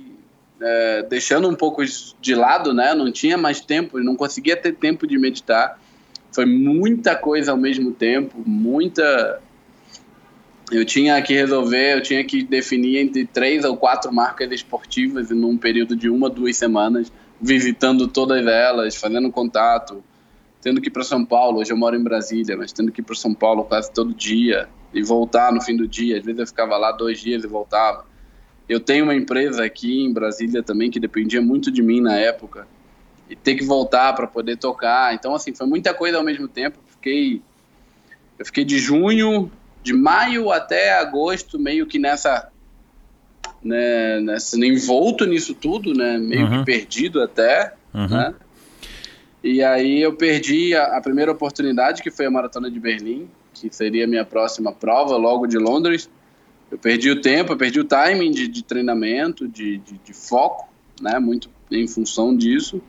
é, 0.62 1.04
deixando 1.04 1.50
um 1.50 1.56
pouco 1.56 1.84
de 2.22 2.36
lado, 2.36 2.74
né? 2.74 2.94
Não 2.94 3.12
tinha 3.12 3.38
mais 3.38 3.60
tempo, 3.60 4.00
não 4.00 4.16
conseguia 4.16 4.56
ter 4.56 4.74
tempo 4.74 5.06
de 5.06 5.18
meditar. 5.18 5.80
Foi 6.32 6.46
muita 6.46 7.16
coisa 7.16 7.52
ao 7.52 7.58
mesmo 7.58 7.92
tempo, 7.92 8.42
muita. 8.46 9.42
Eu 10.72 10.86
tinha 10.86 11.22
que 11.22 11.34
resolver, 11.34 11.98
eu 11.98 12.02
tinha 12.02 12.24
que 12.24 12.44
definir 12.44 13.00
entre 13.00 13.26
três 13.26 13.66
ou 13.66 13.76
quatro 13.76 14.14
marcas 14.14 14.50
esportivas 14.52 15.30
num 15.30 15.58
período 15.58 15.98
de 15.98 16.10
uma, 16.10 16.30
duas 16.30 16.56
semanas, 16.56 17.12
visitando 17.42 18.08
todas 18.08 18.46
elas, 18.46 18.96
fazendo 18.96 19.32
contato, 19.32 20.04
tendo 20.62 20.80
que 20.80 20.90
ir 20.90 20.92
para 20.92 21.04
São 21.04 21.26
Paulo. 21.26 21.60
Hoje 21.60 21.74
eu 21.74 21.78
moro 21.78 21.96
em 21.96 22.04
Brasília, 22.04 22.56
mas 22.56 22.72
tendo 22.72 22.92
que 22.92 23.02
ir 23.02 23.04
para 23.04 23.16
São 23.16 23.34
Paulo 23.34 23.64
quase 23.64 23.92
todo 23.92 24.14
dia 24.14 24.70
e 24.94 25.02
voltar 25.02 25.52
no 25.52 25.62
fim 25.62 25.76
do 25.76 25.88
dia. 25.88 26.18
Às 26.18 26.24
vezes 26.24 26.40
eu 26.40 26.48
ficava 26.48 26.78
lá 26.78 26.92
dois 26.92 27.20
dias 27.20 27.44
e 27.44 27.48
voltava. 27.48 28.06
Eu 28.70 28.80
tenho 28.80 29.06
uma 29.06 29.16
empresa 29.16 29.66
aqui 29.66 30.04
em 30.04 30.14
Brasília 30.14 30.62
também 30.62 30.92
que 30.92 31.00
dependia 31.00 31.42
muito 31.42 31.72
de 31.72 31.82
mim 31.82 32.00
na 32.00 32.16
época 32.16 32.68
e 33.30 33.36
ter 33.36 33.56
que 33.56 33.64
voltar 33.64 34.14
para 34.14 34.28
poder 34.28 34.58
tocar. 34.58 35.14
Então 35.16 35.34
assim 35.34 35.54
foi 35.54 35.66
muita 35.66 35.94
coisa 35.94 36.18
ao 36.18 36.24
mesmo 36.24 36.48
tempo. 36.48 36.78
Fiquei 36.88 37.42
eu 38.38 38.46
fiquei 38.46 38.64
de 38.64 38.78
junho, 38.80 39.52
de 39.84 39.94
maio 39.94 40.52
até 40.52 40.94
agosto 40.94 41.60
meio 41.60 41.86
que 41.86 42.00
nessa 42.00 42.51
né, 43.64 44.20
nessa 44.20 44.58
envolto 44.58 45.26
nisso 45.26 45.54
tudo, 45.54 45.94
né, 45.94 46.18
meio 46.18 46.48
uhum. 46.48 46.60
que 46.60 46.66
perdido 46.66 47.22
até, 47.22 47.74
uhum. 47.94 48.08
né? 48.08 48.34
E 49.44 49.64
aí 49.64 50.02
eu 50.02 50.14
perdi 50.14 50.76
a, 50.76 50.98
a, 50.98 51.02
primeira 51.02 51.32
oportunidade, 51.32 52.04
que 52.04 52.12
foi 52.12 52.28
a 52.28 52.32
Maratona 52.32 52.70
de 52.70 52.80
Berlim, 52.80 53.28
que 53.54 53.76
seria 53.76 54.06
a 54.06 54.08
minha 54.08 54.24
próxima 54.24 54.72
prova, 54.72 55.18
logo 55.18 55.48
de 55.48 55.58
Londres. 55.58 56.10
Eu 56.70 56.78
perdi 56.78 57.10
o 57.10 57.20
tempo, 57.20 57.54
eu 57.54 57.58
perdi 57.58 57.80
o 57.80 57.84
timing 57.84 58.32
de, 58.32 58.48
de 58.48 58.64
treinamento, 58.64 59.48
de, 59.48 59.78
de, 59.80 59.98
de, 59.98 60.14
foco, 60.14 60.70
né? 61.02 61.18
Muito 61.18 61.50
em 61.72 61.88
função 61.88 62.36
disso. 62.36 62.82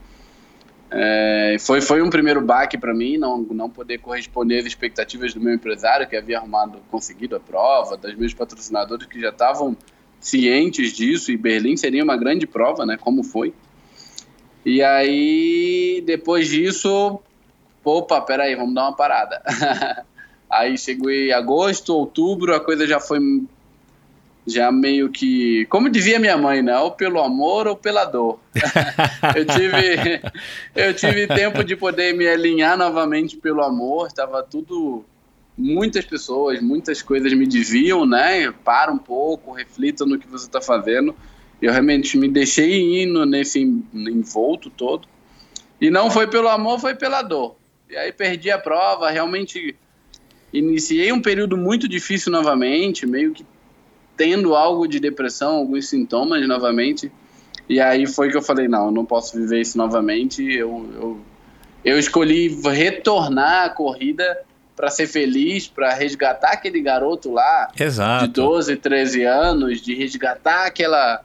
É, 0.90 1.56
foi, 1.58 1.80
foi 1.80 2.02
um 2.02 2.10
primeiro 2.10 2.42
baque 2.42 2.76
para 2.76 2.92
mim, 2.92 3.16
não, 3.16 3.38
não 3.38 3.70
poder 3.70 3.96
corresponder 3.96 4.58
às 4.58 4.66
expectativas 4.66 5.32
do 5.32 5.40
meu 5.40 5.54
empresário, 5.54 6.06
que 6.06 6.14
havia 6.14 6.36
arrumado, 6.36 6.80
conseguido 6.90 7.34
a 7.34 7.40
prova, 7.40 7.96
dos 7.96 8.14
meus 8.14 8.34
patrocinadores 8.34 9.06
que 9.06 9.18
já 9.18 9.30
estavam 9.30 9.74
cientes 10.22 10.92
disso, 10.92 11.32
e 11.32 11.36
Berlim 11.36 11.76
seria 11.76 12.02
uma 12.02 12.16
grande 12.16 12.46
prova, 12.46 12.86
né? 12.86 12.96
Como 12.96 13.22
foi. 13.22 13.52
E 14.64 14.80
aí, 14.82 16.02
depois 16.06 16.48
disso, 16.48 17.20
opa, 17.84 18.20
peraí, 18.20 18.54
vamos 18.54 18.74
dar 18.74 18.84
uma 18.84 18.96
parada. 18.96 19.42
aí 20.48 20.78
chegou 20.78 21.10
em 21.10 21.32
agosto, 21.32 21.94
outubro, 21.94 22.54
a 22.54 22.60
coisa 22.60 22.86
já 22.86 23.00
foi 23.00 23.18
já 24.46 24.72
meio 24.72 25.08
que, 25.08 25.66
como 25.66 25.88
dizia 25.88 26.18
minha 26.18 26.36
mãe, 26.36 26.62
né? 26.62 26.76
Ou 26.78 26.90
pelo 26.90 27.20
amor 27.20 27.66
ou 27.66 27.76
pela 27.76 28.04
dor. 28.04 28.40
eu 29.36 29.44
tive 29.44 30.20
eu 30.74 30.94
tive 30.94 31.26
tempo 31.28 31.62
de 31.62 31.76
poder 31.76 32.12
me 32.14 32.26
alinhar 32.26 32.76
novamente 32.76 33.36
pelo 33.36 33.62
amor, 33.62 34.08
estava 34.08 34.42
tudo 34.42 35.04
muitas 35.56 36.04
pessoas, 36.04 36.60
muitas 36.60 37.02
coisas 37.02 37.32
me 37.32 37.46
diziam, 37.46 38.06
né? 38.06 38.50
Para 38.64 38.92
um 38.92 38.98
pouco, 38.98 39.52
reflita 39.52 40.04
no 40.04 40.18
que 40.18 40.26
você 40.26 40.46
está 40.46 40.60
fazendo. 40.60 41.14
Eu 41.60 41.72
realmente 41.72 42.18
me 42.18 42.28
deixei 42.28 43.02
indo 43.02 43.24
nesse 43.24 43.60
envolto 43.60 44.70
todo. 44.70 45.06
E 45.80 45.90
não 45.90 46.10
foi 46.10 46.26
pelo 46.26 46.48
amor, 46.48 46.80
foi 46.80 46.94
pela 46.94 47.22
dor. 47.22 47.56
E 47.88 47.96
aí 47.96 48.12
perdi 48.12 48.50
a 48.50 48.58
prova, 48.58 49.10
realmente 49.10 49.76
iniciei 50.52 51.12
um 51.12 51.20
período 51.20 51.56
muito 51.56 51.88
difícil 51.88 52.30
novamente, 52.32 53.06
meio 53.06 53.32
que 53.32 53.44
tendo 54.16 54.54
algo 54.54 54.86
de 54.86 55.00
depressão, 55.00 55.56
alguns 55.56 55.88
sintomas 55.88 56.46
novamente. 56.46 57.10
E 57.68 57.80
aí 57.80 58.06
foi 58.06 58.30
que 58.30 58.36
eu 58.36 58.42
falei, 58.42 58.68
não, 58.68 58.90
não 58.90 59.04
posso 59.04 59.36
viver 59.38 59.60
isso 59.60 59.78
novamente. 59.78 60.42
Eu, 60.42 60.88
eu, 60.94 61.20
eu 61.84 61.98
escolhi 61.98 62.48
retornar 62.48 63.66
à 63.66 63.70
corrida 63.70 64.24
para 64.76 64.88
ser 64.90 65.06
feliz, 65.06 65.68
para 65.68 65.92
resgatar 65.94 66.52
aquele 66.52 66.80
garoto 66.80 67.30
lá 67.30 67.70
Exato. 67.78 68.26
de 68.26 68.32
12, 68.32 68.76
13 68.76 69.24
anos, 69.24 69.80
de 69.80 69.94
resgatar 69.94 70.66
aquela 70.66 71.22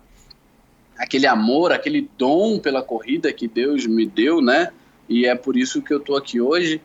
aquele 0.97 1.27
amor, 1.27 1.71
aquele 1.71 2.09
dom 2.17 2.57
pela 2.57 2.81
corrida 2.81 3.31
que 3.31 3.47
Deus 3.47 3.85
me 3.85 4.05
deu, 4.05 4.41
né? 4.41 4.69
E 5.07 5.25
é 5.25 5.35
por 5.35 5.55
isso 5.55 5.81
que 5.81 5.93
eu 5.93 5.99
tô 5.99 6.15
aqui 6.15 6.41
hoje. 6.41 6.81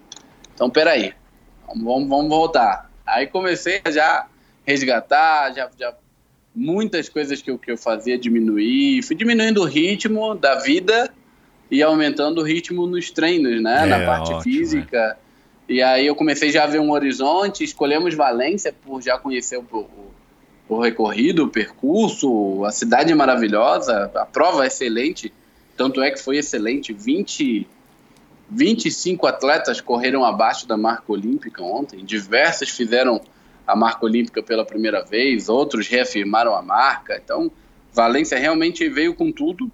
Então, 0.55 0.69
peraí, 0.69 1.15
vamos, 1.67 2.09
vamos 2.09 2.29
voltar. 2.29 2.91
Aí 3.07 3.27
comecei 3.27 3.81
a 3.85 3.91
já 3.91 4.27
resgatar, 4.65 5.53
já, 5.53 5.71
já 5.79 5.95
muitas 6.55 7.09
coisas 7.09 7.41
que 7.41 7.51
eu, 7.51 7.59
que 7.59 7.71
eu 7.73 7.79
fazia 7.79 8.19
diminuir, 8.19 9.03
fui 9.03 9.17
diminuindo 9.17 9.63
o 9.63 9.65
ritmo 9.65 10.35
da 10.35 10.57
vida 10.57 11.11
e 11.71 11.83
aumentando 11.83 12.43
o 12.43 12.45
ritmo 12.45 12.87
nos 12.87 13.11
treinos, 13.11 13.63
né? 13.63 13.85
É, 13.85 13.87
Na 13.87 14.05
parte 14.05 14.33
ótimo, 14.33 14.43
física. 14.43 14.99
É. 14.99 15.17
E 15.69 15.83
aí 15.83 16.07
eu 16.07 16.15
comecei 16.15 16.51
já 16.51 16.65
a 16.65 16.67
ver 16.67 16.81
um 16.81 16.91
horizonte, 16.91 17.65
escolhemos 17.65 18.15
Valência 18.15 18.75
por 18.85 19.01
já 19.01 19.17
conhecer 19.19 19.59
o, 19.59 19.65
o 19.73 20.13
o 20.73 20.81
recorrido, 20.81 21.45
o 21.45 21.49
percurso, 21.49 22.65
a 22.65 22.71
cidade 22.71 23.13
é 23.13 23.15
maravilhosa, 23.15 24.11
a 24.15 24.25
prova 24.25 24.65
é 24.65 24.69
excelente, 24.69 25.33
tanto 25.77 26.01
é 26.01 26.11
que 26.11 26.19
foi 26.19 26.39
excelente. 26.39 26.93
20, 26.93 27.67
25 28.51 29.27
atletas 29.27 29.81
correram 29.81 30.25
abaixo 30.25 30.67
da 30.67 30.77
marca 30.77 31.13
olímpica 31.13 31.63
ontem, 31.63 32.05
diversas 32.05 32.71
fizeram 32.71 33.21
a 33.67 33.77
marca 33.77 34.05
olímpica 34.05 34.43
pela 34.43 34.65
primeira 34.65 35.05
vez, 35.05 35.49
outros 35.49 35.89
reafirmaram 35.89 36.55
a 36.55 36.63
marca. 36.63 37.21
Então, 37.23 37.51
Valência 37.93 38.39
realmente 38.39 38.89
veio 38.89 39.15
com 39.15 39.31
tudo. 39.31 39.71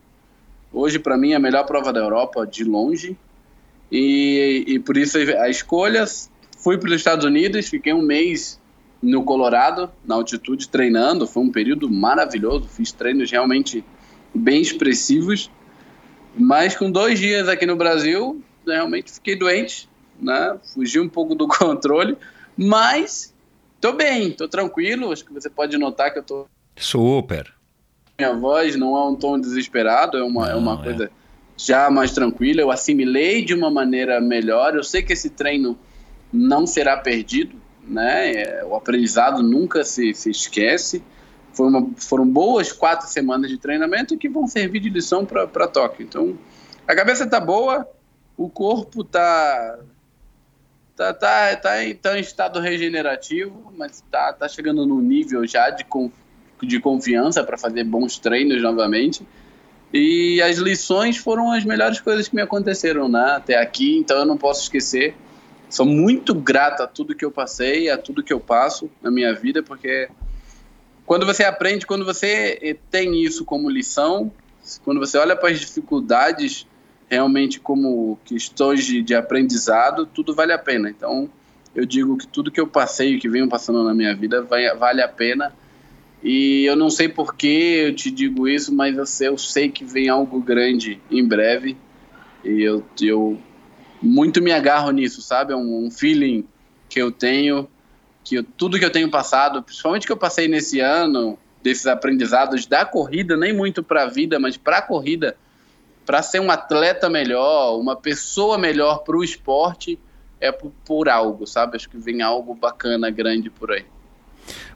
Hoje, 0.73 0.99
para 0.99 1.17
mim, 1.17 1.33
é 1.33 1.37
a 1.37 1.41
melhor 1.41 1.65
prova 1.65 1.93
da 1.93 2.01
Europa, 2.01 2.47
de 2.47 2.65
longe. 2.65 3.17
E, 3.91 4.65
e 4.67 4.79
por 4.79 4.97
isso 4.97 5.19
a 5.19 5.49
escolha. 5.49 6.05
Fui 6.59 6.77
para 6.77 6.89
os 6.89 6.97
Estados 6.97 7.25
Unidos, 7.25 7.69
fiquei 7.69 7.93
um 7.93 8.03
mês 8.03 8.61
no 9.01 9.23
Colorado, 9.23 9.91
na 10.05 10.17
altitude, 10.17 10.69
treinando. 10.69 11.27
Foi 11.27 11.43
um 11.43 11.51
período 11.51 11.89
maravilhoso. 11.89 12.69
Fiz 12.69 12.93
treinos 12.93 13.31
realmente 13.31 13.85
bem 14.35 14.61
expressivos. 14.61 15.51
Mas 16.37 16.77
com 16.77 16.91
dois 16.91 17.19
dias 17.19 17.49
aqui 17.49 17.65
no 17.65 17.77
Brasil, 17.77 18.43
realmente 18.67 19.13
fiquei 19.13 19.37
doente, 19.37 19.89
né? 20.21 20.59
Fugi 20.75 21.01
um 21.01 21.09
pouco 21.09 21.35
do 21.35 21.47
controle. 21.49 22.17
Mas 22.57 23.33
tô 23.81 23.93
bem, 23.93 24.33
tô 24.33 24.49
tranquilo. 24.49 25.13
Acho 25.13 25.25
que 25.25 25.33
você 25.33 25.49
pode 25.49 25.77
notar 25.79 26.13
que 26.13 26.19
eu 26.19 26.23
tô. 26.23 26.47
Super. 26.77 27.55
Minha 28.19 28.35
voz 28.35 28.75
não 28.75 28.97
é 28.97 29.09
um 29.09 29.15
tom 29.15 29.39
desesperado, 29.39 30.19
é 30.19 30.25
uma, 30.25 30.49
é 30.49 30.53
não, 30.53 30.59
é 30.59 30.61
uma 30.61 31.05
é. 31.05 31.09
Já 31.59 31.91
mais 31.91 32.13
tranquila. 32.13 32.63
Eu 32.63 32.71
assimilei 32.71 33.45
de 33.45 33.53
uma 33.53 33.71
maneira 33.71 34.19
melhor. 34.21 34.75
Eu 34.75 34.83
sei 34.83 35.03
que 35.03 35.13
esse 35.13 35.29
treino 35.29 35.79
não 36.33 36.67
será 36.67 36.97
perdido 36.97 37.69
né? 37.89 38.33
É, 38.33 38.65
o 38.65 38.75
aprendizado 38.77 39.43
nunca 39.43 39.83
se, 39.83 40.13
se 40.15 40.31
esquece. 40.31 41.03
Uma, 41.59 41.91
foram 41.97 42.29
boas 42.29 42.71
quatro 42.71 43.09
semanas 43.09 43.51
de 43.51 43.59
treinamento 43.59 44.17
que 44.17 44.29
vão 44.29 44.47
servir 44.47 44.79
de 44.79 44.91
lição 44.91 45.27
para 45.27 45.67
Tóquio. 45.67 46.05
Então, 46.05 46.39
a 46.87 46.95
cabeça 46.95 47.27
tá 47.27 47.41
boa, 47.41 47.89
o 48.37 48.49
corpo 48.49 49.03
tá 49.03 49.79
tá, 50.95 51.13
tá, 51.13 51.57
tá, 51.57 51.85
em, 51.85 51.95
tá 51.95 52.17
em 52.17 52.21
estado 52.21 52.61
regenerativo, 52.61 53.73
mas 53.77 54.05
tá, 54.11 54.33
tá 54.33 54.49
chegando 54.49 54.87
num 54.87 55.01
nível 55.01 55.47
já 55.47 55.71
de, 55.71 55.85
de 56.63 56.81
confiança 56.81 57.43
para 57.43 57.57
fazer 57.57 57.83
bons 57.83 58.19
treinos 58.19 58.63
novamente. 58.63 59.27
E 59.93 60.41
as 60.43 60.59
lições 60.59 61.17
foram 61.17 61.51
as 61.51 61.65
melhores 61.65 62.01
coisas 62.01 62.29
que 62.29 62.35
me 62.35 62.43
aconteceram 62.43 63.09
né, 63.09 63.33
até 63.37 63.57
aqui, 63.57 63.97
então 63.97 64.19
eu 64.19 64.27
não 64.27 64.37
posso 64.37 64.63
esquecer 64.63 65.15
sou 65.69 65.85
muito 65.85 66.35
grato 66.35 66.83
a 66.83 66.87
tudo 66.87 67.15
que 67.15 67.25
eu 67.25 67.31
passei, 67.31 67.91
a 67.91 67.99
tudo 67.99 68.23
que 68.23 68.33
eu 68.33 68.41
passo 68.41 68.91
na 69.03 69.11
minha 69.11 69.35
vida, 69.35 69.63
porque 69.63 70.09
quando 71.05 71.27
você 71.27 71.45
aprende, 71.45 71.87
quando 71.87 72.05
você 72.05 72.59
eh, 72.63 72.77
tem 72.91 73.23
isso 73.23 73.45
como 73.45 73.69
lição, 73.69 74.33
quando 74.85 74.99
você 74.99 75.19
olha 75.19 75.37
para 75.37 75.51
as 75.51 75.61
dificuldades 75.61 76.67
realmente 77.09 77.59
como 77.59 78.19
questões 78.25 78.85
de, 78.85 79.03
de 79.03 79.15
aprendizado, 79.15 80.05
tudo 80.07 80.35
vale 80.35 80.53
a 80.53 80.59
pena. 80.59 80.91
Então, 80.91 81.29
eu 81.75 81.87
digo 81.87 82.19
que 82.19 82.27
tudo 82.27 82.51
que 82.51 82.61
eu 82.61 82.67
passei 82.67 83.15
e 83.15 83.19
que 83.19 83.29
venho 83.29 83.49
passando 83.49 83.83
na 83.83 83.95
minha 83.95 84.15
vida 84.15 84.43
vai, 84.43 84.75
vale 84.77 85.01
a 85.01 85.09
pena. 85.09 85.55
E 86.23 86.65
eu 86.65 86.75
não 86.75 86.91
sei 86.91 87.09
por 87.09 87.35
que 87.35 87.47
eu 87.47 87.95
te 87.95 88.11
digo 88.11 88.49
isso, 88.49 88.75
mas 88.75 88.97
eu 88.97 89.07
sei, 89.07 89.29
eu 89.29 89.39
sei 89.39 89.69
que 89.69 89.85
vem 89.85 90.09
algo 90.09 90.41
grande 90.41 91.01
em 91.11 91.25
breve. 91.25 91.77
E 92.45 92.63
eu, 92.63 92.85
eu 93.01 93.39
muito 94.03 94.43
me 94.43 94.53
agarro 94.53 94.91
nisso, 94.91 95.23
sabe? 95.23 95.53
É 95.53 95.57
um, 95.57 95.87
um 95.87 95.91
feeling 95.91 96.45
que 96.89 97.01
eu 97.01 97.13
tenho, 97.13 97.69
que 98.25 98.37
eu, 98.37 98.45
tudo 98.45 98.79
que 98.79 98.85
eu 98.85 98.91
tenho 98.91 99.11
passado, 99.11 99.63
principalmente 99.63 100.07
que 100.07 100.13
eu 100.13 100.17
passei 100.17 100.49
nesse 100.49 100.81
ano, 100.81 101.39
desses 101.63 101.87
aprendizados 101.87 102.67
da 102.67 102.85
corrida, 102.85 103.37
nem 103.37 103.53
muito 103.53 103.83
para 103.83 104.05
a 104.05 104.07
vida, 104.07 104.39
mas 104.39 104.57
para 104.57 104.79
a 104.79 104.83
corrida, 104.83 105.37
para 106.05 106.23
ser 106.23 106.41
um 106.41 106.51
atleta 106.51 107.09
melhor, 107.09 107.79
uma 107.79 107.95
pessoa 107.95 108.57
melhor 108.57 109.05
para 109.05 109.17
o 109.17 109.23
esporte, 109.23 109.99
é 110.41 110.51
por, 110.51 110.73
por 110.85 111.09
algo, 111.09 111.47
sabe? 111.47 111.77
Acho 111.77 111.89
que 111.89 111.99
vem 111.99 112.23
algo 112.23 112.55
bacana, 112.55 113.11
grande 113.11 113.51
por 113.51 113.73
aí. 113.73 113.85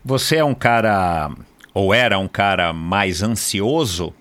Você 0.04 0.36
é 0.36 0.44
um 0.44 0.54
cara, 0.54 1.30
ou 1.72 1.92
era 1.92 2.18
um 2.18 2.28
cara 2.28 2.72
mais 2.72 3.22
ansioso? 3.22 4.14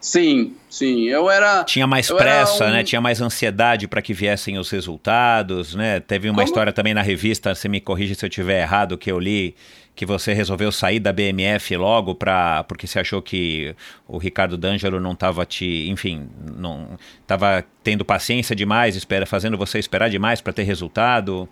Sim, 0.00 0.54
sim. 0.70 1.02
Eu 1.08 1.28
era. 1.30 1.64
Tinha 1.64 1.86
mais 1.86 2.10
pressa, 2.10 2.66
um... 2.66 2.70
né? 2.70 2.84
Tinha 2.84 3.00
mais 3.00 3.20
ansiedade 3.20 3.88
para 3.88 4.00
que 4.00 4.14
viessem 4.14 4.58
os 4.58 4.70
resultados, 4.70 5.74
né? 5.74 6.00
Teve 6.00 6.28
uma 6.28 6.36
Como? 6.36 6.46
história 6.46 6.72
também 6.72 6.94
na 6.94 7.02
revista, 7.02 7.54
você 7.54 7.68
me 7.68 7.80
corrige 7.80 8.14
se 8.14 8.24
eu 8.24 8.30
tiver 8.30 8.62
errado, 8.62 8.96
que 8.96 9.10
eu 9.10 9.18
li 9.18 9.54
que 9.98 10.06
você 10.06 10.32
resolveu 10.32 10.70
sair 10.70 11.00
da 11.00 11.12
BMF 11.12 11.76
logo 11.76 12.14
para 12.14 12.62
porque 12.68 12.86
você 12.86 13.00
achou 13.00 13.20
que 13.20 13.74
o 14.06 14.16
Ricardo 14.16 14.56
D'Angelo 14.56 15.00
não 15.00 15.10
estava 15.10 15.44
te, 15.44 15.88
enfim, 15.88 16.28
não 16.56 16.96
estava 17.20 17.64
tendo 17.82 18.04
paciência 18.04 18.54
demais, 18.54 18.94
espera 18.94 19.26
fazendo 19.26 19.58
você 19.58 19.76
esperar 19.76 20.08
demais 20.08 20.40
para 20.40 20.52
ter 20.52 20.62
resultado. 20.62 21.48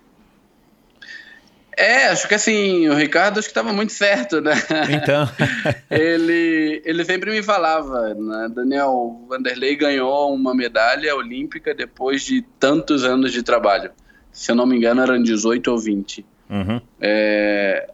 É, 1.77 2.07
acho 2.07 2.27
que 2.27 2.33
assim, 2.33 2.89
o 2.89 2.95
Ricardo 2.95 3.37
acho 3.37 3.47
que 3.47 3.51
estava 3.51 3.71
muito 3.71 3.93
certo, 3.93 4.41
né? 4.41 4.53
Então. 4.89 5.29
ele, 5.91 6.81
ele 6.83 7.05
sempre 7.05 7.29
me 7.29 7.43
falava, 7.43 8.15
né? 8.15 8.49
Daniel 8.49 9.23
Vanderlei 9.29 9.75
ganhou 9.75 10.33
uma 10.33 10.55
medalha 10.55 11.15
olímpica 11.15 11.75
depois 11.75 12.23
de 12.23 12.41
tantos 12.59 13.03
anos 13.03 13.31
de 13.31 13.43
trabalho. 13.43 13.91
Se 14.31 14.51
eu 14.51 14.55
não 14.55 14.65
me 14.65 14.75
engano, 14.75 15.03
eram 15.03 15.21
18 15.21 15.71
ou 15.71 15.77
20. 15.77 16.25
Uhum. 16.49 16.81
É, 16.99 17.87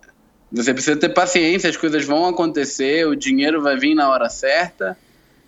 você 0.49 0.73
precisa 0.73 0.95
ter 0.95 1.09
paciência, 1.09 1.69
as 1.69 1.75
coisas 1.75 2.05
vão 2.05 2.25
acontecer, 2.25 3.05
o 3.05 3.15
dinheiro 3.15 3.61
vai 3.61 3.75
vir 3.75 3.95
na 3.95 4.09
hora 4.09 4.29
certa, 4.29 4.97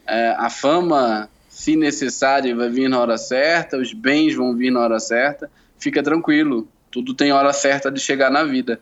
é, 0.05 0.35
a 0.37 0.49
fama, 0.49 1.29
se 1.47 1.77
necessário, 1.77 2.57
vai 2.57 2.69
vir 2.69 2.89
na 2.89 2.99
hora 2.99 3.17
certa, 3.17 3.77
os 3.77 3.93
bens 3.93 4.35
vão 4.35 4.53
vir 4.53 4.71
na 4.71 4.81
hora 4.81 4.99
certa. 4.99 5.49
Fica 5.77 6.01
tranquilo, 6.01 6.67
tudo 6.95 7.13
tem 7.13 7.33
hora 7.33 7.51
certa 7.51 7.91
de 7.91 7.99
chegar 7.99 8.31
na 8.31 8.45
vida. 8.45 8.79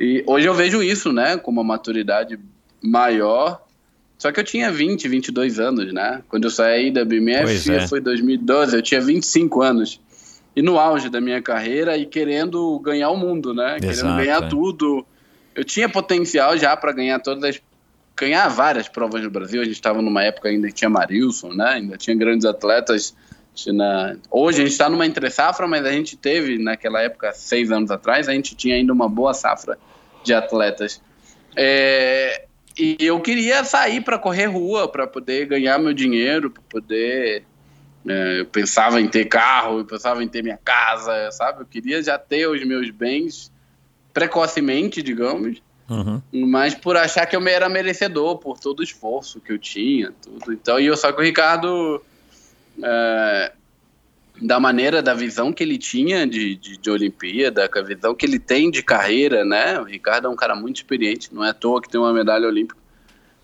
E 0.00 0.24
hoje 0.26 0.46
eu 0.46 0.54
vejo 0.54 0.82
isso, 0.82 1.12
né, 1.12 1.36
com 1.36 1.50
uma 1.50 1.62
maturidade 1.62 2.38
maior. 2.82 3.62
Só 4.16 4.32
que 4.32 4.40
eu 4.40 4.44
tinha 4.44 4.72
20, 4.72 5.06
22 5.06 5.60
anos, 5.60 5.92
né? 5.92 6.22
Quando 6.30 6.44
eu 6.44 6.50
saí 6.50 6.90
da 6.90 7.04
BMF, 7.04 7.70
é. 7.70 7.86
foi 7.86 8.00
2012, 8.00 8.74
eu 8.74 8.82
tinha 8.82 9.00
25 9.00 9.60
anos. 9.62 10.00
E 10.54 10.62
no 10.62 10.78
auge 10.78 11.10
da 11.10 11.20
minha 11.20 11.42
carreira 11.42 11.98
e 11.98 12.06
querendo 12.06 12.78
ganhar 12.78 13.10
o 13.10 13.16
mundo, 13.16 13.52
né? 13.52 13.76
Exato, 13.76 13.86
querendo 13.86 14.16
ganhar 14.16 14.42
é. 14.42 14.48
tudo 14.48 15.06
eu 15.56 15.64
tinha 15.64 15.88
potencial 15.88 16.56
já 16.56 16.76
para 16.76 16.92
ganhar 16.92 17.18
todas 17.18 17.42
as 17.42 17.62
ganhar 18.18 18.48
várias 18.48 18.88
provas 18.88 19.22
no 19.22 19.30
Brasil. 19.30 19.60
A 19.60 19.64
gente 19.64 19.74
estava 19.74 20.00
numa 20.00 20.22
época 20.22 20.48
ainda 20.48 20.68
que 20.68 20.74
tinha 20.74 20.88
Marilson, 20.88 21.52
né? 21.52 21.68
Ainda 21.74 21.96
tinha 21.98 22.16
grandes 22.16 22.46
atletas. 22.46 23.14
Tinha... 23.56 24.16
Hoje 24.30 24.58
a 24.58 24.64
gente 24.64 24.72
está 24.72 24.88
numa 24.88 25.06
entre 25.06 25.28
safra, 25.30 25.66
mas 25.66 25.84
a 25.84 25.90
gente 25.90 26.16
teve 26.16 26.58
naquela 26.58 27.00
época, 27.00 27.32
seis 27.32 27.72
anos 27.72 27.90
atrás, 27.90 28.28
a 28.28 28.32
gente 28.32 28.54
tinha 28.54 28.76
ainda 28.76 28.92
uma 28.92 29.08
boa 29.08 29.34
safra 29.34 29.78
de 30.22 30.32
atletas. 30.32 31.02
É... 31.56 32.44
E 32.78 32.98
eu 33.00 33.18
queria 33.20 33.64
sair 33.64 34.02
para 34.02 34.18
correr 34.18 34.46
rua, 34.46 34.86
para 34.86 35.06
poder 35.06 35.46
ganhar 35.46 35.78
meu 35.78 35.94
dinheiro, 35.94 36.50
para 36.50 36.62
poder. 36.68 37.44
É, 38.06 38.40
eu 38.40 38.46
pensava 38.46 39.00
em 39.00 39.08
ter 39.08 39.24
carro, 39.24 39.78
eu 39.78 39.84
pensava 39.84 40.22
em 40.22 40.28
ter 40.28 40.42
minha 40.42 40.58
casa, 40.62 41.30
sabe? 41.32 41.62
Eu 41.62 41.66
queria 41.66 42.02
já 42.02 42.18
ter 42.18 42.46
os 42.46 42.62
meus 42.64 42.90
bens 42.90 43.50
precocemente, 44.12 45.02
digamos, 45.02 45.60
uhum. 45.90 46.22
mas 46.32 46.74
por 46.74 46.96
achar 46.96 47.26
que 47.26 47.36
eu 47.36 47.48
era 47.48 47.68
merecedor 47.68 48.38
por 48.38 48.58
todo 48.58 48.80
o 48.80 48.82
esforço 48.82 49.40
que 49.40 49.52
eu 49.52 49.58
tinha, 49.58 50.12
tudo. 50.22 50.52
Então, 50.52 50.78
e 50.78 50.86
eu 50.86 50.96
só 50.96 51.12
que 51.12 51.20
o 51.20 51.24
Ricardo, 51.24 52.00
é, 52.82 53.52
da 54.40 54.60
maneira, 54.60 55.02
da 55.02 55.14
visão 55.14 55.52
que 55.52 55.62
ele 55.62 55.78
tinha 55.78 56.26
de, 56.26 56.56
de, 56.56 56.76
de 56.76 56.90
Olimpíada, 56.90 57.68
a 57.72 57.82
visão 57.82 58.14
que 58.14 58.26
ele 58.26 58.38
tem 58.38 58.70
de 58.70 58.82
carreira, 58.82 59.44
né? 59.44 59.80
O 59.80 59.84
Ricardo 59.84 60.26
é 60.26 60.30
um 60.30 60.36
cara 60.36 60.54
muito 60.54 60.76
experiente, 60.76 61.34
não 61.34 61.44
é 61.44 61.50
à 61.50 61.54
toa 61.54 61.80
que 61.80 61.88
tem 61.88 62.00
uma 62.00 62.12
medalha 62.12 62.46
olímpica. 62.46 62.78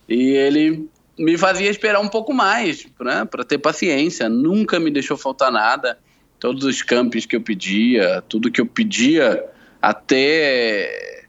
E 0.08 0.30
ele 0.30 0.88
me 1.18 1.38
fazia 1.38 1.70
esperar 1.70 2.00
um 2.00 2.08
pouco 2.08 2.32
mais, 2.32 2.86
né? 3.00 3.24
Para 3.24 3.44
ter 3.44 3.58
paciência. 3.58 4.28
Nunca 4.28 4.78
me 4.78 4.90
deixou 4.90 5.16
faltar 5.16 5.50
nada. 5.50 5.98
Todos 6.38 6.64
os 6.64 6.82
campos 6.82 7.24
que 7.24 7.36
eu 7.36 7.40
pedia, 7.40 8.22
tudo 8.28 8.50
que 8.50 8.60
eu 8.60 8.66
pedia 8.66 9.44
até, 9.80 11.24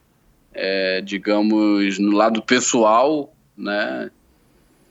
é, 0.53 1.01
digamos, 1.01 1.99
no 1.99 2.11
lado 2.11 2.41
pessoal, 2.41 3.33
né? 3.57 4.09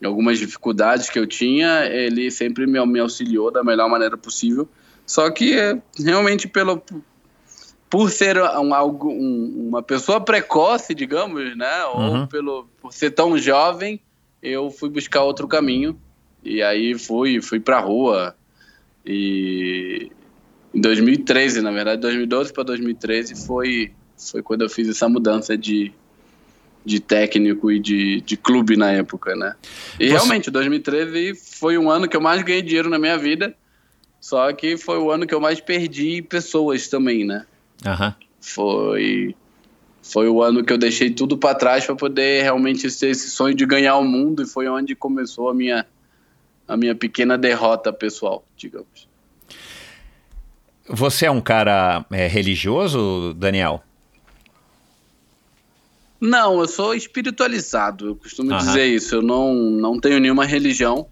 Algumas 0.05 0.39
dificuldades 0.39 1.09
que 1.09 1.17
eu 1.17 1.25
tinha, 1.25 1.85
ele 1.85 2.29
sempre 2.31 2.65
me, 2.67 2.83
me 2.85 2.99
auxiliou 2.99 3.51
da 3.51 3.63
melhor 3.63 3.89
maneira 3.89 4.17
possível. 4.17 4.67
Só 5.05 5.29
que 5.29 5.55
realmente 5.97 6.47
pelo 6.47 6.81
por 7.89 8.09
ser 8.09 8.41
um, 8.41 8.73
algo, 8.73 9.11
um, 9.11 9.67
uma 9.69 9.83
pessoa 9.83 10.19
precoce, 10.19 10.95
digamos, 10.95 11.55
né? 11.55 11.85
Ou 11.85 11.99
uhum. 11.99 12.27
pelo 12.27 12.67
por 12.81 12.91
ser 12.91 13.11
tão 13.11 13.37
jovem, 13.37 13.99
eu 14.41 14.71
fui 14.71 14.89
buscar 14.89 15.21
outro 15.21 15.47
caminho 15.47 15.99
e 16.43 16.61
aí 16.61 16.97
fui 16.97 17.39
fui 17.41 17.59
para 17.59 17.79
rua 17.79 18.35
e 19.05 20.09
em 20.73 20.81
2013, 20.81 21.61
na 21.61 21.71
verdade, 21.71 22.01
2012 22.01 22.51
para 22.51 22.63
2013 22.63 23.45
foi, 23.45 23.93
foi 24.17 24.41
quando 24.41 24.63
eu 24.63 24.69
fiz 24.69 24.89
essa 24.89 25.07
mudança 25.07 25.55
de, 25.55 25.93
de 26.85 26.99
técnico 26.99 27.71
e 27.71 27.79
de, 27.79 28.21
de 28.21 28.35
clube 28.35 28.75
na 28.75 28.91
época, 28.91 29.35
né? 29.35 29.55
E 29.99 30.07
Você... 30.07 30.13
realmente, 30.13 30.51
2013 30.51 31.35
foi 31.35 31.77
um 31.77 31.89
ano 31.89 32.07
que 32.07 32.15
eu 32.15 32.21
mais 32.21 32.41
ganhei 32.43 32.61
dinheiro 32.61 32.89
na 32.89 32.99
minha 32.99 33.17
vida, 33.17 33.55
só 34.19 34.51
que 34.53 34.77
foi 34.77 34.97
o 34.97 35.11
ano 35.11 35.25
que 35.25 35.33
eu 35.33 35.39
mais 35.39 35.59
perdi 35.59 36.21
pessoas 36.21 36.87
também, 36.87 37.25
né? 37.25 37.45
Uhum. 37.85 38.13
Foi 38.39 39.35
foi 40.01 40.27
o 40.27 40.43
ano 40.43 40.65
que 40.65 40.73
eu 40.73 40.77
deixei 40.77 41.09
tudo 41.09 41.37
para 41.37 41.55
trás 41.55 41.85
para 41.85 41.95
poder 41.95 42.43
realmente 42.43 42.89
ter 42.99 43.07
esse 43.07 43.29
sonho 43.29 43.55
de 43.55 43.65
ganhar 43.65 43.95
o 43.95 44.03
mundo 44.03 44.43
e 44.43 44.45
foi 44.45 44.67
onde 44.67 44.93
começou 44.93 45.49
a 45.49 45.53
minha 45.53 45.85
a 46.67 46.75
minha 46.75 46.93
pequena 46.95 47.37
derrota 47.37 47.91
pessoal, 47.91 48.45
digamos. 48.55 49.07
Você 50.87 51.25
é 51.25 51.31
um 51.31 51.41
cara 51.41 52.05
é, 52.11 52.27
religioso, 52.27 53.33
Daniel? 53.33 53.81
Não, 56.23 56.61
eu 56.61 56.67
sou 56.69 56.95
espiritualizado. 56.95 58.07
Eu 58.07 58.15
costumo 58.15 58.57
dizer 58.57 58.85
isso. 58.85 59.15
Eu 59.15 59.21
não, 59.21 59.53
não 59.53 59.99
tenho 59.99 60.21
nenhuma 60.21 60.45
religião, 60.45 61.05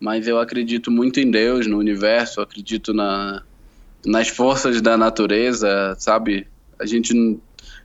mas 0.00 0.26
eu 0.26 0.40
acredito 0.40 0.90
muito 0.90 1.20
em 1.20 1.30
Deus, 1.30 1.68
no 1.68 1.78
universo. 1.78 2.40
Eu 2.40 2.44
acredito 2.44 2.92
na, 2.92 3.44
nas 4.04 4.26
forças 4.26 4.82
da 4.82 4.98
natureza, 4.98 5.94
sabe? 6.00 6.48
A 6.80 6.84
gente 6.84 7.38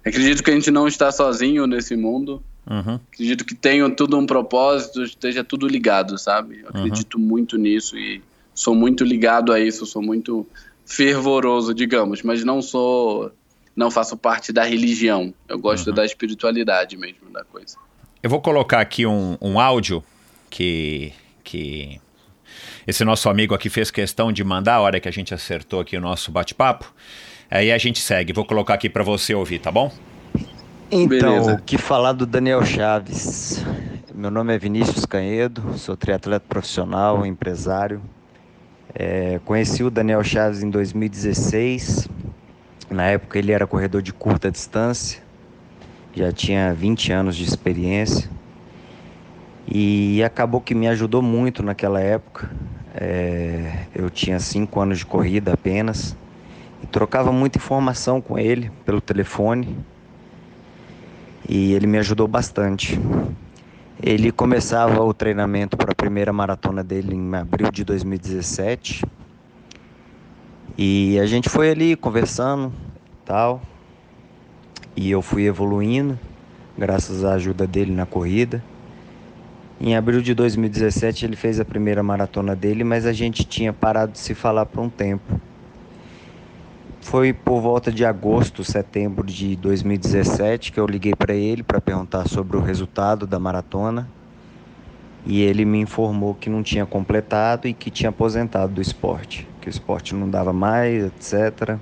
acredito 0.04 0.44
que 0.44 0.50
a 0.50 0.54
gente 0.56 0.72
não 0.72 0.88
está 0.88 1.12
sozinho 1.12 1.68
nesse 1.68 1.96
mundo. 1.96 2.42
Uhum. 2.68 3.00
Acredito 3.14 3.46
que 3.46 3.54
tenha 3.54 3.88
tudo 3.92 4.18
um 4.18 4.26
propósito, 4.26 5.04
esteja 5.04 5.44
tudo 5.44 5.68
ligado, 5.68 6.18
sabe? 6.18 6.62
Eu 6.64 6.70
acredito 6.70 7.20
uhum. 7.20 7.24
muito 7.24 7.60
nisso 7.60 7.96
e 7.96 8.24
sou 8.56 8.74
muito 8.74 9.04
ligado 9.04 9.54
a 9.54 9.60
isso. 9.60 9.86
Sou 9.86 10.02
muito 10.02 10.48
fervoroso, 10.84 11.76
digamos, 11.76 12.24
mas 12.24 12.44
não 12.44 12.60
sou. 12.60 13.32
Não 13.76 13.92
faço 13.92 14.16
parte 14.16 14.54
da 14.54 14.64
religião. 14.64 15.34
Eu 15.48 15.60
gosto 15.60 15.88
uhum. 15.88 15.94
da 15.94 16.06
espiritualidade 16.06 16.96
mesmo 16.98 17.30
da 17.32 17.44
coisa. 17.44 17.78
Eu 18.24 18.30
vou 18.30 18.42
colocar 18.42 18.80
aqui 18.80 19.06
um, 19.06 19.38
um 19.42 19.60
áudio 19.60 20.04
que, 20.50 21.12
que 21.44 22.00
esse 22.88 23.04
nosso 23.04 23.30
amigo 23.30 23.54
aqui 23.54 23.70
fez 23.70 23.92
questão 23.92 24.32
de 24.32 24.44
mandar 24.44 24.76
a 24.76 24.82
hora 24.82 25.00
que 25.00 25.10
a 25.10 25.12
gente 25.12 25.34
acertou 25.34 25.80
aqui 25.80 25.98
o 25.98 26.02
nosso 26.02 26.32
bate-papo. 26.32 26.94
Aí 27.52 27.72
a 27.72 27.78
gente 27.78 28.00
segue. 28.00 28.34
Vou 28.34 28.46
colocar 28.46 28.74
aqui 28.74 28.90
para 28.90 29.04
você 29.04 29.34
ouvir, 29.34 29.60
tá 29.60 29.72
bom? 29.72 29.92
Então, 30.90 31.54
o 31.54 31.62
que 31.62 31.78
falar 31.78 32.14
do 32.14 32.26
Daniel 32.26 32.64
Chaves? 32.64 33.64
Meu 34.14 34.32
nome 34.32 34.56
é 34.56 34.58
Vinícius 34.58 35.06
Canhedo, 35.06 35.78
sou 35.78 35.98
triatleta 35.98 36.46
profissional, 36.48 37.26
empresário, 37.26 38.02
é, 38.94 39.42
conheci 39.44 39.84
o 39.84 39.90
Daniel 39.90 40.24
Chaves 40.24 40.64
em 40.64 40.70
2016. 40.70 42.08
Na 42.90 43.04
época 43.04 43.40
ele 43.40 43.52
era 43.52 43.66
corredor 43.66 44.02
de 44.02 44.14
curta 44.14 44.52
distância, 44.52 45.22
já 46.14 46.32
tinha 46.32 46.74
20 46.74 47.12
anos 47.12 47.36
de 47.36 47.44
experiência 47.44 48.30
e 49.68 50.24
acabou 50.24 50.62
que 50.62 50.76
me 50.76 50.88
ajudou 50.88 51.22
muito 51.22 51.64
naquela 51.64 52.00
época. 52.00 52.50
É, 52.94 53.86
eu 53.94 54.10
tinha 54.10 54.40
5 54.40 54.80
anos 54.80 55.00
de 55.00 55.06
corrida 55.06 55.54
apenas 55.54 56.16
trocava 56.96 57.30
muita 57.32 57.58
informação 57.58 58.22
com 58.22 58.40
ele 58.40 58.72
pelo 58.86 59.02
telefone 59.02 59.78
e 61.48 61.74
ele 61.74 61.86
me 61.86 61.98
ajudou 61.98 62.26
bastante. 62.26 62.98
Ele 64.02 64.32
começava 64.32 65.04
o 65.04 65.14
treinamento 65.14 65.76
para 65.76 65.92
a 65.92 65.96
primeira 65.96 66.32
maratona 66.32 66.84
dele 66.84 67.14
em 67.14 67.36
abril 67.36 67.70
de 67.70 67.84
2017 67.84 69.04
e 70.78 71.20
a 71.20 71.26
gente 71.26 71.50
foi 71.50 71.70
ali 71.70 71.96
conversando 71.96 72.72
tal 73.26 73.62
e 74.96 75.12
eu 75.12 75.22
fui 75.22 75.46
evoluindo 75.46 76.18
graças 76.78 77.24
à 77.24 77.34
ajuda 77.34 77.66
dele 77.66 77.92
na 77.92 78.06
corrida. 78.06 78.64
Em 79.80 79.96
abril 79.96 80.22
de 80.22 80.34
2017 80.34 81.26
ele 81.26 81.36
fez 81.36 81.60
a 81.60 81.66
primeira 81.66 82.02
maratona 82.02 82.56
dele, 82.56 82.84
mas 82.84 83.06
a 83.06 83.12
gente 83.12 83.44
tinha 83.44 83.74
parado 83.74 84.14
de 84.14 84.20
se 84.20 84.34
falar 84.34 84.66
por 84.66 84.82
um 84.82 84.90
tempo. 84.90 85.40
Foi 87.02 87.34
por 87.34 87.62
volta 87.62 87.92
de 87.92 88.04
agosto, 88.04 88.64
setembro 88.64 89.26
de 89.28 89.56
2017 89.58 90.72
que 90.72 90.80
eu 90.80 90.88
liguei 90.88 91.14
para 91.14 91.34
ele 91.34 91.62
para 91.62 91.80
perguntar 91.80 92.28
sobre 92.28 92.58
o 92.58 92.62
resultado 92.62 93.28
da 93.28 93.40
maratona. 93.40 94.10
E 95.26 95.42
ele 95.42 95.66
me 95.66 95.80
informou 95.80 96.34
que 96.36 96.50
não 96.50 96.64
tinha 96.64 96.86
completado 96.86 97.68
e 97.68 97.74
que 97.74 97.92
tinha 97.92 98.10
aposentado 98.10 98.74
do 98.74 98.82
esporte, 98.82 99.48
que 99.66 99.70
o 99.70 99.72
esporte 99.72 100.14
não 100.14 100.30
dava 100.30 100.54
mais, 100.54 101.06
etc. 101.06 101.80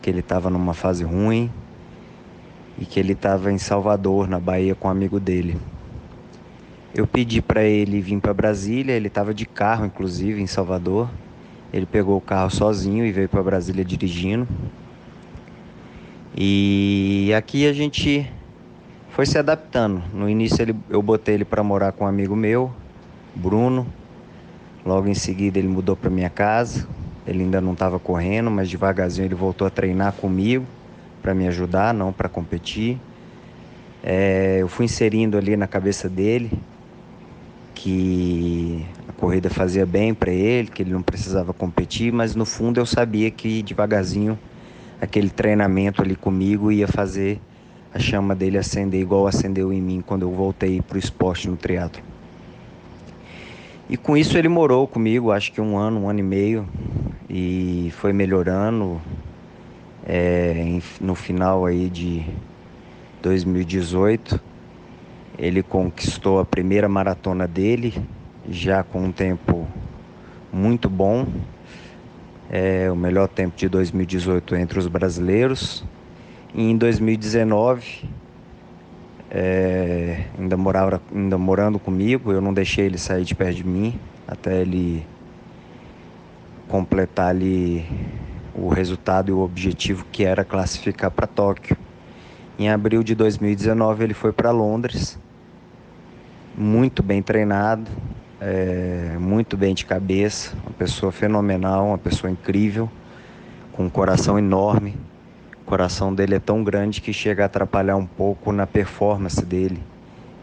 Que 0.00 0.08
ele 0.08 0.20
estava 0.20 0.48
numa 0.48 0.72
fase 0.72 1.04
ruim 1.04 1.50
e 2.78 2.86
que 2.86 2.98
ele 2.98 3.12
estava 3.12 3.52
em 3.52 3.58
Salvador, 3.58 4.26
na 4.26 4.40
Bahia, 4.40 4.74
com 4.74 4.88
um 4.88 4.90
amigo 4.90 5.20
dele. 5.20 5.58
Eu 6.94 7.06
pedi 7.06 7.42
para 7.42 7.62
ele 7.62 8.00
vir 8.00 8.18
para 8.20 8.32
Brasília, 8.32 8.94
ele 8.94 9.08
estava 9.08 9.34
de 9.34 9.44
carro, 9.44 9.84
inclusive, 9.84 10.40
em 10.40 10.46
Salvador. 10.46 11.10
Ele 11.74 11.84
pegou 11.84 12.16
o 12.16 12.22
carro 12.22 12.50
sozinho 12.50 13.04
e 13.04 13.12
veio 13.12 13.28
para 13.28 13.42
Brasília 13.42 13.84
dirigindo. 13.84 14.48
E 16.34 17.34
aqui 17.36 17.66
a 17.66 17.72
gente 17.74 18.26
foi 19.10 19.26
se 19.26 19.36
adaptando. 19.36 20.02
No 20.14 20.26
início 20.26 20.62
ele, 20.62 20.74
eu 20.88 21.02
botei 21.02 21.34
ele 21.34 21.44
para 21.44 21.62
morar 21.62 21.92
com 21.92 22.04
um 22.04 22.08
amigo 22.08 22.34
meu, 22.34 22.72
Bruno. 23.34 23.86
Logo 24.84 25.08
em 25.08 25.14
seguida 25.14 25.58
ele 25.58 25.68
mudou 25.68 25.96
para 25.96 26.10
minha 26.10 26.30
casa. 26.30 26.88
Ele 27.26 27.42
ainda 27.42 27.60
não 27.60 27.72
estava 27.72 27.98
correndo, 27.98 28.50
mas 28.50 28.68
devagarzinho 28.68 29.26
ele 29.26 29.34
voltou 29.34 29.66
a 29.66 29.70
treinar 29.70 30.12
comigo 30.12 30.68
para 31.22 31.34
me 31.34 31.48
ajudar, 31.48 31.94
não 31.94 32.12
para 32.12 32.28
competir. 32.28 33.00
É, 34.02 34.58
eu 34.60 34.68
fui 34.68 34.84
inserindo 34.84 35.38
ali 35.38 35.56
na 35.56 35.66
cabeça 35.66 36.08
dele 36.08 36.50
que 37.74 38.86
a 39.08 39.12
corrida 39.12 39.50
fazia 39.50 39.84
bem 39.86 40.14
para 40.14 40.30
ele, 40.30 40.68
que 40.68 40.82
ele 40.82 40.92
não 40.92 41.02
precisava 41.02 41.52
competir, 41.52 42.12
mas 42.12 42.34
no 42.34 42.44
fundo 42.46 42.78
eu 42.78 42.86
sabia 42.86 43.30
que 43.30 43.62
devagarzinho 43.62 44.38
aquele 45.00 45.30
treinamento 45.30 46.02
ali 46.02 46.16
comigo 46.16 46.70
ia 46.70 46.88
fazer 46.88 47.40
a 47.92 47.98
chama 47.98 48.34
dele 48.34 48.58
acender 48.58 49.00
igual 49.00 49.26
acendeu 49.26 49.72
em 49.72 49.82
mim 49.82 50.00
quando 50.00 50.22
eu 50.22 50.32
voltei 50.32 50.80
para 50.82 50.96
o 50.96 50.98
esporte 50.98 51.48
no 51.48 51.56
triatlo. 51.56 52.13
E 53.88 53.98
com 53.98 54.16
isso 54.16 54.38
ele 54.38 54.48
morou 54.48 54.88
comigo, 54.88 55.30
acho 55.30 55.52
que 55.52 55.60
um 55.60 55.76
ano, 55.76 56.00
um 56.00 56.08
ano 56.08 56.20
e 56.20 56.22
meio, 56.22 56.68
e 57.28 57.92
foi 57.96 58.12
melhorando. 58.12 59.00
É, 60.06 60.78
no 61.00 61.14
final 61.14 61.64
aí 61.64 61.88
de 61.88 62.22
2018 63.22 64.38
ele 65.38 65.62
conquistou 65.62 66.38
a 66.38 66.44
primeira 66.44 66.88
maratona 66.88 67.48
dele, 67.48 67.94
já 68.48 68.82
com 68.82 69.04
um 69.04 69.12
tempo 69.12 69.66
muito 70.52 70.88
bom. 70.88 71.26
É 72.50 72.90
o 72.90 72.96
melhor 72.96 73.28
tempo 73.28 73.56
de 73.56 73.68
2018 73.68 74.54
entre 74.56 74.78
os 74.78 74.86
brasileiros. 74.86 75.84
E 76.54 76.70
em 76.70 76.76
2019, 76.76 78.08
é, 79.36 80.26
ainda, 80.38 80.56
morava, 80.56 81.02
ainda 81.12 81.36
morando 81.36 81.80
comigo, 81.80 82.30
eu 82.30 82.40
não 82.40 82.54
deixei 82.54 82.86
ele 82.86 82.96
sair 82.96 83.24
de 83.24 83.34
perto 83.34 83.56
de 83.56 83.64
mim 83.64 83.98
até 84.28 84.60
ele 84.60 85.04
completar 86.68 87.30
ali 87.30 87.84
o 88.54 88.68
resultado 88.68 89.30
e 89.30 89.32
o 89.32 89.40
objetivo 89.40 90.06
que 90.12 90.24
era 90.24 90.44
classificar 90.44 91.10
para 91.10 91.26
Tóquio. 91.26 91.76
Em 92.56 92.70
abril 92.70 93.02
de 93.02 93.16
2019 93.16 94.04
ele 94.04 94.14
foi 94.14 94.32
para 94.32 94.52
Londres 94.52 95.18
muito 96.56 97.02
bem 97.02 97.20
treinado, 97.20 97.90
é, 98.40 99.16
muito 99.18 99.56
bem 99.56 99.74
de 99.74 99.84
cabeça, 99.84 100.56
uma 100.62 100.72
pessoa 100.72 101.10
fenomenal, 101.10 101.88
uma 101.88 101.98
pessoa 101.98 102.30
incrível, 102.30 102.88
com 103.72 103.86
um 103.86 103.90
coração 103.90 104.38
enorme. 104.38 104.94
O 105.64 105.66
coração 105.66 106.14
dele 106.14 106.34
é 106.34 106.38
tão 106.38 106.62
grande 106.62 107.00
que 107.00 107.10
chega 107.10 107.42
a 107.42 107.46
atrapalhar 107.46 107.96
um 107.96 108.04
pouco 108.04 108.52
na 108.52 108.66
performance 108.66 109.42
dele. 109.42 109.82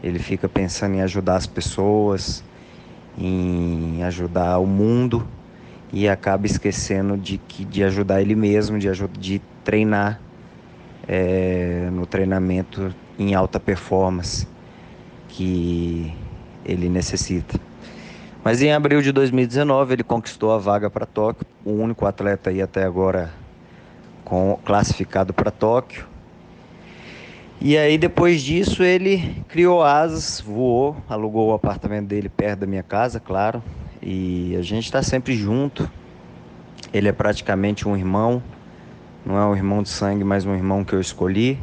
Ele 0.02 0.18
fica 0.18 0.48
pensando 0.48 0.96
em 0.96 1.00
ajudar 1.00 1.36
as 1.36 1.46
pessoas, 1.46 2.42
em 3.16 4.02
ajudar 4.02 4.58
o 4.58 4.66
mundo 4.66 5.24
e 5.92 6.08
acaba 6.08 6.44
esquecendo 6.44 7.16
de, 7.16 7.38
que, 7.38 7.64
de 7.64 7.84
ajudar 7.84 8.20
ele 8.20 8.34
mesmo, 8.34 8.80
de, 8.80 8.88
de 9.16 9.40
treinar 9.62 10.20
é, 11.06 11.88
no 11.92 12.04
treinamento 12.04 12.92
em 13.16 13.32
alta 13.32 13.60
performance 13.60 14.48
que 15.28 16.12
ele 16.64 16.88
necessita. 16.88 17.60
Mas 18.42 18.60
em 18.60 18.72
abril 18.72 19.00
de 19.00 19.12
2019 19.12 19.92
ele 19.92 20.02
conquistou 20.02 20.50
a 20.50 20.58
vaga 20.58 20.90
para 20.90 21.06
Tóquio, 21.06 21.46
o 21.64 21.70
único 21.70 22.06
atleta 22.06 22.50
aí 22.50 22.60
até 22.60 22.82
agora 22.82 23.30
com, 24.32 24.58
classificado 24.64 25.34
para 25.34 25.50
Tóquio. 25.50 26.06
E 27.60 27.76
aí 27.76 27.98
depois 27.98 28.40
disso 28.40 28.82
ele 28.82 29.44
criou 29.46 29.82
asas, 29.82 30.40
voou, 30.40 30.96
alugou 31.06 31.50
o 31.50 31.52
apartamento 31.52 32.06
dele 32.06 32.30
perto 32.30 32.60
da 32.60 32.66
minha 32.66 32.82
casa, 32.82 33.20
claro. 33.20 33.62
E 34.00 34.56
a 34.58 34.62
gente 34.62 34.86
está 34.86 35.02
sempre 35.02 35.36
junto. 35.36 35.86
Ele 36.94 37.08
é 37.08 37.12
praticamente 37.12 37.86
um 37.86 37.94
irmão, 37.94 38.42
não 39.22 39.36
é 39.36 39.44
um 39.44 39.54
irmão 39.54 39.82
de 39.82 39.90
sangue, 39.90 40.24
mas 40.24 40.46
um 40.46 40.54
irmão 40.54 40.82
que 40.82 40.94
eu 40.94 41.00
escolhi 41.00 41.58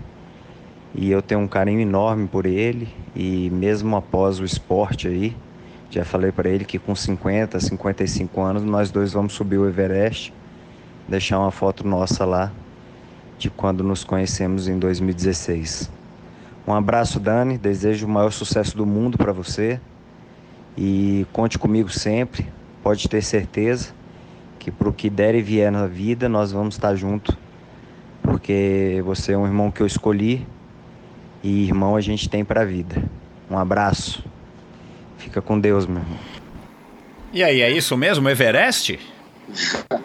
e 0.93 1.09
eu 1.09 1.23
tenho 1.23 1.41
um 1.41 1.47
carinho 1.47 1.79
enorme 1.79 2.27
por 2.27 2.45
ele 2.45 2.87
e 3.15 3.49
mesmo 3.49 3.95
após 3.95 4.39
o 4.39 4.45
esporte 4.45 5.07
aí, 5.07 5.35
já 5.89 6.05
falei 6.05 6.31
para 6.31 6.47
ele 6.47 6.65
que 6.65 6.77
com 6.77 6.93
50, 6.93 7.59
55 7.59 8.39
anos 8.41 8.63
nós 8.63 8.91
dois 8.91 9.11
vamos 9.11 9.33
subir 9.33 9.57
o 9.57 9.67
Everest, 9.67 10.31
deixar 11.07 11.39
uma 11.39 11.49
foto 11.49 11.85
nossa 11.87 12.23
lá 12.25 12.51
de 13.39 13.49
quando 13.49 13.83
nos 13.83 14.03
conhecemos 14.03 14.67
em 14.67 14.77
2016. 14.77 15.89
Um 16.67 16.73
abraço, 16.73 17.19
Dani, 17.19 17.57
desejo 17.57 18.05
o 18.05 18.09
maior 18.09 18.31
sucesso 18.31 18.75
do 18.75 18.85
mundo 18.85 19.17
para 19.17 19.31
você 19.31 19.79
e 20.77 21.25
conte 21.31 21.57
comigo 21.57 21.89
sempre, 21.89 22.45
pode 22.83 23.07
ter 23.07 23.23
certeza 23.23 23.93
que 24.59 24.69
para 24.69 24.89
o 24.89 24.93
que 24.93 25.09
der 25.09 25.33
e 25.35 25.41
vier 25.41 25.71
na 25.71 25.87
vida 25.87 26.27
nós 26.27 26.51
vamos 26.51 26.75
estar 26.75 26.93
junto, 26.95 27.35
porque 28.21 29.01
você 29.05 29.31
é 29.31 29.37
um 29.37 29.45
irmão 29.45 29.71
que 29.71 29.81
eu 29.81 29.87
escolhi 29.87 30.45
e 31.41 31.65
irmão 31.65 31.95
a 31.95 32.01
gente 32.01 32.29
tem 32.29 32.43
para 32.43 32.61
a 32.61 32.65
vida. 32.65 33.01
Um 33.49 33.57
abraço. 33.57 34.23
Fica 35.17 35.41
com 35.41 35.57
Deus, 35.57 35.87
meu 35.87 36.01
irmão. 36.01 36.17
E 37.31 37.43
aí, 37.43 37.61
é 37.61 37.71
isso 37.71 37.95
mesmo, 37.95 38.27
Everest? 38.27 38.99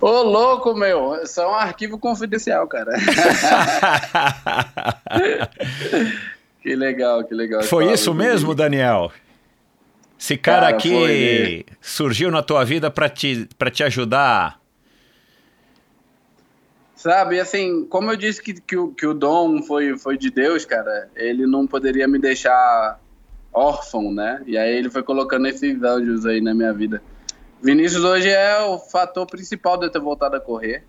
Ô, 0.00 0.22
louco, 0.22 0.74
meu. 0.74 1.20
Isso 1.22 1.40
é 1.40 1.46
um 1.46 1.54
arquivo 1.54 1.98
confidencial, 1.98 2.66
cara. 2.68 2.92
que 6.62 6.76
legal, 6.76 7.24
que 7.24 7.34
legal. 7.34 7.62
Foi 7.62 7.92
isso 7.92 8.14
mesmo, 8.14 8.54
Daniel? 8.54 9.10
Esse 10.18 10.36
cara, 10.36 10.66
cara 10.66 10.76
aqui 10.76 10.90
foi... 10.90 11.64
surgiu 11.80 12.30
na 12.30 12.42
tua 12.42 12.62
vida 12.64 12.90
para 12.90 13.08
te, 13.08 13.48
pra 13.56 13.70
te 13.70 13.82
ajudar 13.84 14.58
Sabe, 16.98 17.38
assim, 17.38 17.84
como 17.84 18.10
eu 18.10 18.16
disse 18.16 18.42
que, 18.42 18.54
que, 18.54 18.76
o, 18.76 18.88
que 18.88 19.06
o 19.06 19.14
dom 19.14 19.62
foi, 19.62 19.96
foi 19.96 20.18
de 20.18 20.30
Deus, 20.30 20.64
cara, 20.64 21.08
ele 21.14 21.46
não 21.46 21.64
poderia 21.64 22.08
me 22.08 22.18
deixar 22.18 22.98
órfão, 23.52 24.12
né? 24.12 24.42
E 24.44 24.58
aí 24.58 24.76
ele 24.76 24.90
foi 24.90 25.04
colocando 25.04 25.46
esses 25.46 25.80
anjos 25.80 26.26
aí 26.26 26.40
na 26.40 26.52
minha 26.52 26.72
vida. 26.72 27.00
Vinícius 27.60 28.04
hoje 28.04 28.28
é 28.28 28.60
o 28.62 28.78
fator 28.78 29.26
principal 29.26 29.76
de 29.76 29.86
eu 29.86 29.90
ter 29.90 30.00
voltado 30.00 30.36
a 30.36 30.40
correr. 30.40 30.84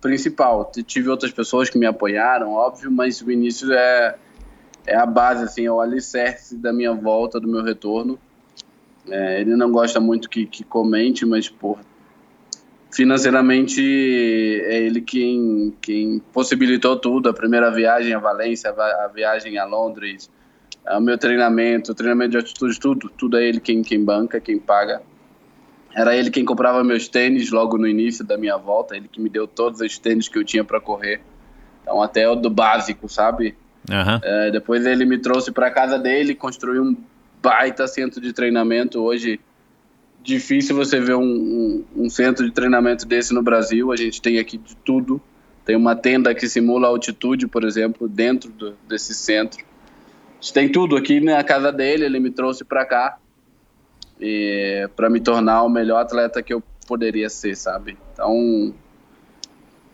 Principal. 0.00 0.70
Tive 0.86 1.08
outras 1.08 1.32
pessoas 1.32 1.70
que 1.70 1.78
me 1.78 1.86
apoiaram, 1.86 2.52
óbvio, 2.52 2.90
mas 2.90 3.20
o 3.20 3.26
Vinícius 3.26 3.70
é, 3.70 4.16
é 4.86 4.96
a 4.96 5.06
base, 5.06 5.44
assim, 5.44 5.64
é 5.66 5.72
o 5.72 5.80
alicerce 5.80 6.56
da 6.56 6.72
minha 6.72 6.92
volta, 6.92 7.40
do 7.40 7.48
meu 7.48 7.62
retorno. 7.62 8.18
É, 9.08 9.40
ele 9.40 9.56
não 9.56 9.72
gosta 9.72 9.98
muito 9.98 10.28
que, 10.28 10.46
que 10.46 10.62
comente, 10.62 11.24
mas, 11.24 11.52
financeiramente 12.92 13.80
é 13.80 14.82
ele 14.82 15.00
quem, 15.00 15.74
quem 15.80 16.18
possibilitou 16.32 16.96
tudo, 16.96 17.28
a 17.28 17.32
primeira 17.32 17.70
viagem 17.70 18.12
a 18.12 18.18
Valência, 18.18 18.70
a 18.70 19.08
viagem 19.08 19.58
a 19.58 19.64
Londres, 19.64 20.30
o 20.86 21.00
meu 21.00 21.16
treinamento, 21.16 21.92
o 21.92 21.94
treinamento 21.94 22.32
de 22.32 22.38
atitude, 22.38 22.78
tudo, 22.78 23.10
tudo 23.16 23.38
é 23.38 23.44
ele 23.44 23.60
quem, 23.60 23.82
quem 23.82 24.04
banca, 24.04 24.40
quem 24.40 24.58
paga. 24.58 25.02
Era 25.94 26.14
ele 26.16 26.30
quem 26.30 26.44
comprava 26.44 26.84
meus 26.84 27.08
tênis 27.08 27.50
logo 27.50 27.76
no 27.76 27.86
início 27.86 28.24
da 28.24 28.36
minha 28.38 28.56
volta, 28.56 28.96
ele 28.96 29.08
que 29.08 29.20
me 29.20 29.28
deu 29.28 29.46
todos 29.46 29.80
os 29.80 29.98
tênis 29.98 30.28
que 30.28 30.38
eu 30.38 30.44
tinha 30.44 30.62
para 30.64 30.80
correr. 30.80 31.20
Então, 31.82 32.00
até 32.02 32.28
o 32.28 32.36
do 32.36 32.48
básico, 32.48 33.08
sabe? 33.08 33.56
Aham. 33.90 34.20
É, 34.22 34.50
depois 34.50 34.86
ele 34.86 35.04
me 35.04 35.18
trouxe 35.18 35.50
para 35.50 35.70
casa 35.70 35.98
dele, 35.98 36.34
construiu 36.34 36.82
um 36.82 36.96
baita 37.42 37.86
centro 37.88 38.20
de 38.20 38.32
treinamento. 38.32 39.00
Hoje, 39.00 39.40
difícil 40.22 40.76
você 40.76 41.00
ver 41.00 41.14
um, 41.14 41.22
um- 41.22 41.84
um 42.04 42.10
centro 42.10 42.44
de 42.44 42.52
treinamento 42.52 43.06
desse 43.06 43.32
no 43.34 43.42
Brasil. 43.42 43.90
A 43.90 43.96
gente 43.96 44.20
tem 44.20 44.38
aqui 44.38 44.58
de 44.58 44.76
tudo. 44.76 45.20
Tem 45.64 45.74
uma 45.76 45.96
tenda 45.96 46.34
que 46.34 46.48
simula 46.48 46.88
altitude, 46.88 47.46
por 47.48 47.64
exemplo, 47.64 48.08
dentro 48.08 48.50
do- 48.52 48.76
desse 48.86 49.14
centro. 49.14 49.58
A 49.60 50.42
gente 50.42 50.52
tem 50.52 50.68
tudo 50.68 50.96
aqui 50.96 51.20
na 51.20 51.42
casa 51.42 51.72
dele. 51.72 52.04
Ele 52.04 52.20
me 52.20 52.30
trouxe 52.30 52.64
para 52.64 52.84
cá 52.84 53.18
para 54.94 55.08
me 55.08 55.20
tornar 55.20 55.62
o 55.62 55.68
melhor 55.68 56.00
atleta 56.00 56.42
que 56.42 56.52
eu 56.52 56.62
poderia 56.86 57.30
ser, 57.30 57.56
sabe? 57.56 57.96
Então, 58.12 58.74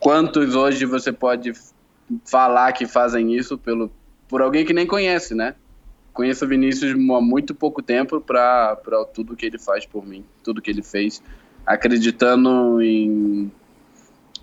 quantos 0.01 0.55
hoje 0.55 0.85
você 0.85 1.13
pode 1.13 1.53
falar 2.25 2.73
que 2.73 2.87
fazem 2.87 3.35
isso 3.35 3.57
pelo 3.59 3.91
por 4.29 4.43
alguém 4.43 4.65
que 4.65 4.73
nem 4.73 4.87
conhece, 4.87 5.35
né? 5.35 5.55
Conheço 6.13 6.45
o 6.45 6.49
Vinícius 6.49 6.93
há 6.93 7.21
muito 7.21 7.55
pouco 7.55 7.81
tempo 7.81 8.21
para 8.21 8.77
tudo 9.15 9.37
que 9.37 9.47
ele 9.47 9.59
faz 9.59 9.87
por 9.87 10.05
mim, 10.05 10.25
tudo 10.43 10.61
que 10.63 10.71
ele 10.71 10.83
fez, 10.83 11.23
acreditando 11.65 12.83
em 12.83 13.51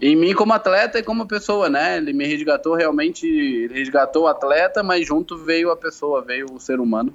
em 0.02 0.16
mim 0.16 0.34
como 0.34 0.54
atleta 0.54 1.00
e 1.00 1.04
como 1.04 1.28
pessoa, 1.28 1.70
né? 1.70 1.98
Ele 1.98 2.14
me 2.14 2.26
resgatou 2.26 2.76
realmente, 2.76 3.26
ele 3.26 3.74
resgatou 3.74 4.24
o 4.24 4.28
atleta, 4.28 4.84
mas 4.84 5.08
junto 5.08 5.38
veio 5.38 5.72
a 5.72 5.78
pessoa, 5.78 6.22
veio 6.22 6.46
o 6.52 6.60
ser 6.60 6.80
humano 6.80 7.14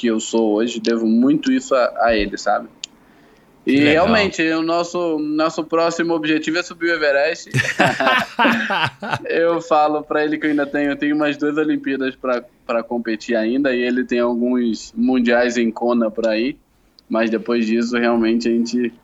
que 0.00 0.06
eu 0.06 0.18
sou 0.18 0.54
hoje, 0.54 0.80
devo 0.80 1.06
muito 1.06 1.52
isso 1.52 1.74
a, 1.74 2.06
a 2.06 2.16
ele, 2.16 2.38
sabe? 2.38 2.68
E 3.66 3.76
legal. 3.76 4.06
realmente, 4.06 4.42
o 4.42 4.62
nosso, 4.62 5.18
nosso 5.18 5.62
próximo 5.62 6.14
objetivo 6.14 6.58
é 6.58 6.62
subir 6.62 6.90
o 6.90 6.94
Everest. 6.94 7.50
eu 9.28 9.60
falo 9.60 10.02
pra 10.02 10.24
ele 10.24 10.38
que 10.38 10.46
eu 10.46 10.50
ainda 10.50 10.66
tenho, 10.66 10.92
eu 10.92 10.96
tenho 10.96 11.14
umas 11.14 11.36
duas 11.36 11.58
Olimpíadas 11.58 12.16
pra 12.16 12.82
competir 12.82 13.36
ainda, 13.36 13.74
e 13.74 13.82
ele 13.82 14.02
tem 14.04 14.20
alguns 14.20 14.94
mundiais 14.96 15.58
em 15.58 15.70
Kona 15.70 16.10
pra 16.10 16.38
ir, 16.38 16.56
mas 17.06 17.28
depois 17.28 17.66
disso, 17.66 17.98
realmente, 17.98 18.48
a 18.48 18.50
gente 18.50 18.94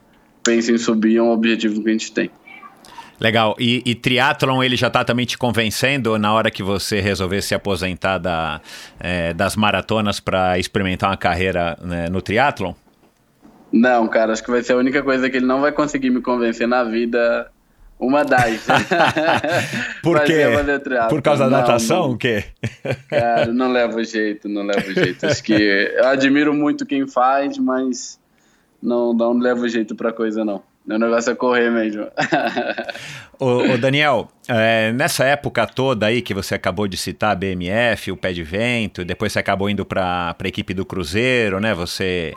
pensa 0.42 0.72
em 0.72 0.78
subir, 0.78 1.18
é 1.18 1.22
um 1.22 1.30
objetivo 1.30 1.82
que 1.82 1.90
a 1.90 1.92
gente 1.92 2.10
tem. 2.12 2.30
Legal. 3.20 3.56
E, 3.58 3.82
e 3.84 3.94
triatlon 3.94 4.62
ele 4.62 4.76
já 4.76 4.90
tá 4.90 5.04
também 5.04 5.24
te 5.24 5.38
convencendo 5.38 6.18
na 6.18 6.32
hora 6.32 6.50
que 6.50 6.62
você 6.62 7.00
resolver 7.00 7.42
se 7.42 7.54
aposentar 7.54 8.18
da, 8.18 8.60
é, 9.00 9.32
das 9.32 9.56
maratonas 9.56 10.20
para 10.20 10.58
experimentar 10.58 11.10
uma 11.10 11.16
carreira 11.16 11.78
né, 11.82 12.08
no 12.08 12.20
triatlon? 12.20 12.74
Não, 13.72 14.06
cara, 14.06 14.32
acho 14.32 14.44
que 14.44 14.50
vai 14.50 14.62
ser 14.62 14.74
a 14.74 14.76
única 14.76 15.02
coisa 15.02 15.28
que 15.28 15.38
ele 15.38 15.46
não 15.46 15.60
vai 15.60 15.72
conseguir 15.72 16.10
me 16.10 16.20
convencer 16.20 16.68
na 16.68 16.84
vida. 16.84 17.50
Uma 17.98 18.24
das. 18.24 18.66
Por 20.02 20.22
quê? 20.24 20.42
Por 21.08 21.22
causa 21.22 21.44
da 21.44 21.50
Não, 21.50 21.58
natação? 21.60 22.02
não. 22.08 22.10
O 22.12 22.18
quê? 22.18 22.44
Cara, 23.08 23.46
não 23.46 23.72
leva 23.72 24.04
jeito, 24.04 24.48
não 24.48 24.62
leva 24.62 24.92
jeito. 24.92 25.24
Acho 25.26 25.42
que 25.42 25.54
eu 25.54 26.06
admiro 26.06 26.52
muito 26.52 26.84
quem 26.84 27.06
faz, 27.08 27.56
mas 27.56 28.20
não, 28.82 29.14
não 29.14 29.38
leva 29.38 29.66
jeito 29.68 29.96
pra 29.96 30.12
coisa, 30.12 30.44
não. 30.44 30.62
Meu 30.86 30.98
negócio 30.98 31.32
é 31.32 31.34
correr 31.34 31.70
mesmo. 31.70 32.06
Ô, 33.40 33.72
ô, 33.72 33.78
Daniel, 33.78 34.30
é, 34.48 34.92
nessa 34.92 35.24
época 35.24 35.66
toda 35.66 36.06
aí 36.06 36.22
que 36.22 36.32
você 36.34 36.54
acabou 36.54 36.86
de 36.86 36.96
citar 36.96 37.32
a 37.32 37.34
BMF, 37.34 38.12
o 38.12 38.16
Pé 38.16 38.32
de 38.32 38.42
Vento, 38.42 39.04
depois 39.04 39.32
você 39.32 39.38
acabou 39.38 39.68
indo 39.68 39.84
para 39.84 40.34
a 40.38 40.48
equipe 40.48 40.72
do 40.74 40.84
Cruzeiro, 40.84 41.58
né? 41.60 41.74
Você, 41.74 42.32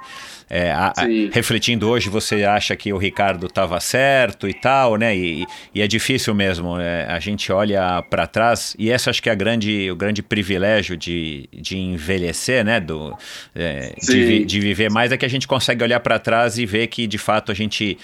é, 0.49 0.71
a- 0.71 0.93
a- 0.97 1.05
refletindo 1.31 1.87
hoje, 1.87 2.09
você 2.09 2.43
acha 2.43 2.75
que 2.75 2.91
o 2.91 2.97
Ricardo 2.97 3.45
estava 3.45 3.79
certo 3.79 4.47
e 4.47 4.53
tal, 4.53 4.95
né? 4.95 5.15
E, 5.15 5.45
e 5.75 5.81
é 5.81 5.87
difícil 5.87 6.33
mesmo, 6.33 6.79
é, 6.79 7.05
a 7.05 7.19
gente 7.19 7.51
olha 7.51 8.01
para 8.09 8.25
trás 8.25 8.75
e 8.79 8.89
essa 8.89 9.09
acho 9.11 9.21
que 9.21 9.29
é 9.29 9.31
a 9.31 9.35
grande, 9.35 9.89
o 9.91 9.95
grande 9.95 10.23
privilégio 10.23 10.97
de, 10.97 11.47
de 11.53 11.77
envelhecer, 11.77 12.65
né? 12.65 12.79
Do, 12.79 13.15
é, 13.55 13.93
de, 14.01 14.23
vi- 14.23 14.45
de 14.45 14.59
viver 14.59 14.89
mais 14.89 15.11
é 15.11 15.17
que 15.17 15.25
a 15.25 15.29
gente 15.29 15.47
consegue 15.47 15.83
olhar 15.83 15.99
para 15.99 16.17
trás 16.17 16.57
e 16.57 16.65
ver 16.65 16.87
que 16.87 17.05
de 17.05 17.17
fato 17.17 17.51
a 17.51 17.55
gente 17.55 17.97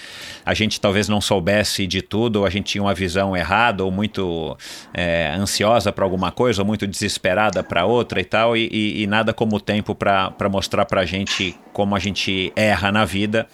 a 0.46 0.54
gente 0.54 0.80
talvez 0.80 1.10
não 1.10 1.20
soubesse 1.20 1.88
de 1.88 2.02
tudo, 2.04 2.38
ou 2.42 2.46
a 2.46 2.50
gente 2.52 2.66
tinha 2.68 2.82
uma 2.84 2.94
visão 2.94 3.36
errada, 3.36 3.84
ou 3.84 3.95
muito 3.96 4.56
é, 4.94 5.34
ansiosa 5.36 5.92
para 5.92 6.04
alguma 6.06 6.32
coisa, 6.32 6.62
ou 6.62 6.66
muito 6.68 6.86
desesperada 6.86 7.64
para 7.64 7.86
outra 7.86 8.20
e 8.20 8.26
tal, 8.26 8.56
e, 8.56 8.68
e- 8.72 9.02
e 9.04 9.08
nada 9.08 9.34
como 9.34 9.56
o 9.56 9.60
tempo 9.60 9.96
para 9.96 10.34
mostrar 10.52 10.86
para 10.86 11.02
a 11.02 11.06
gente 11.06 11.56
como 11.74 11.96
a 11.96 12.00
gente 12.00 12.52
erra 12.56 12.92
na 12.92 13.06
vida. 13.06 13.48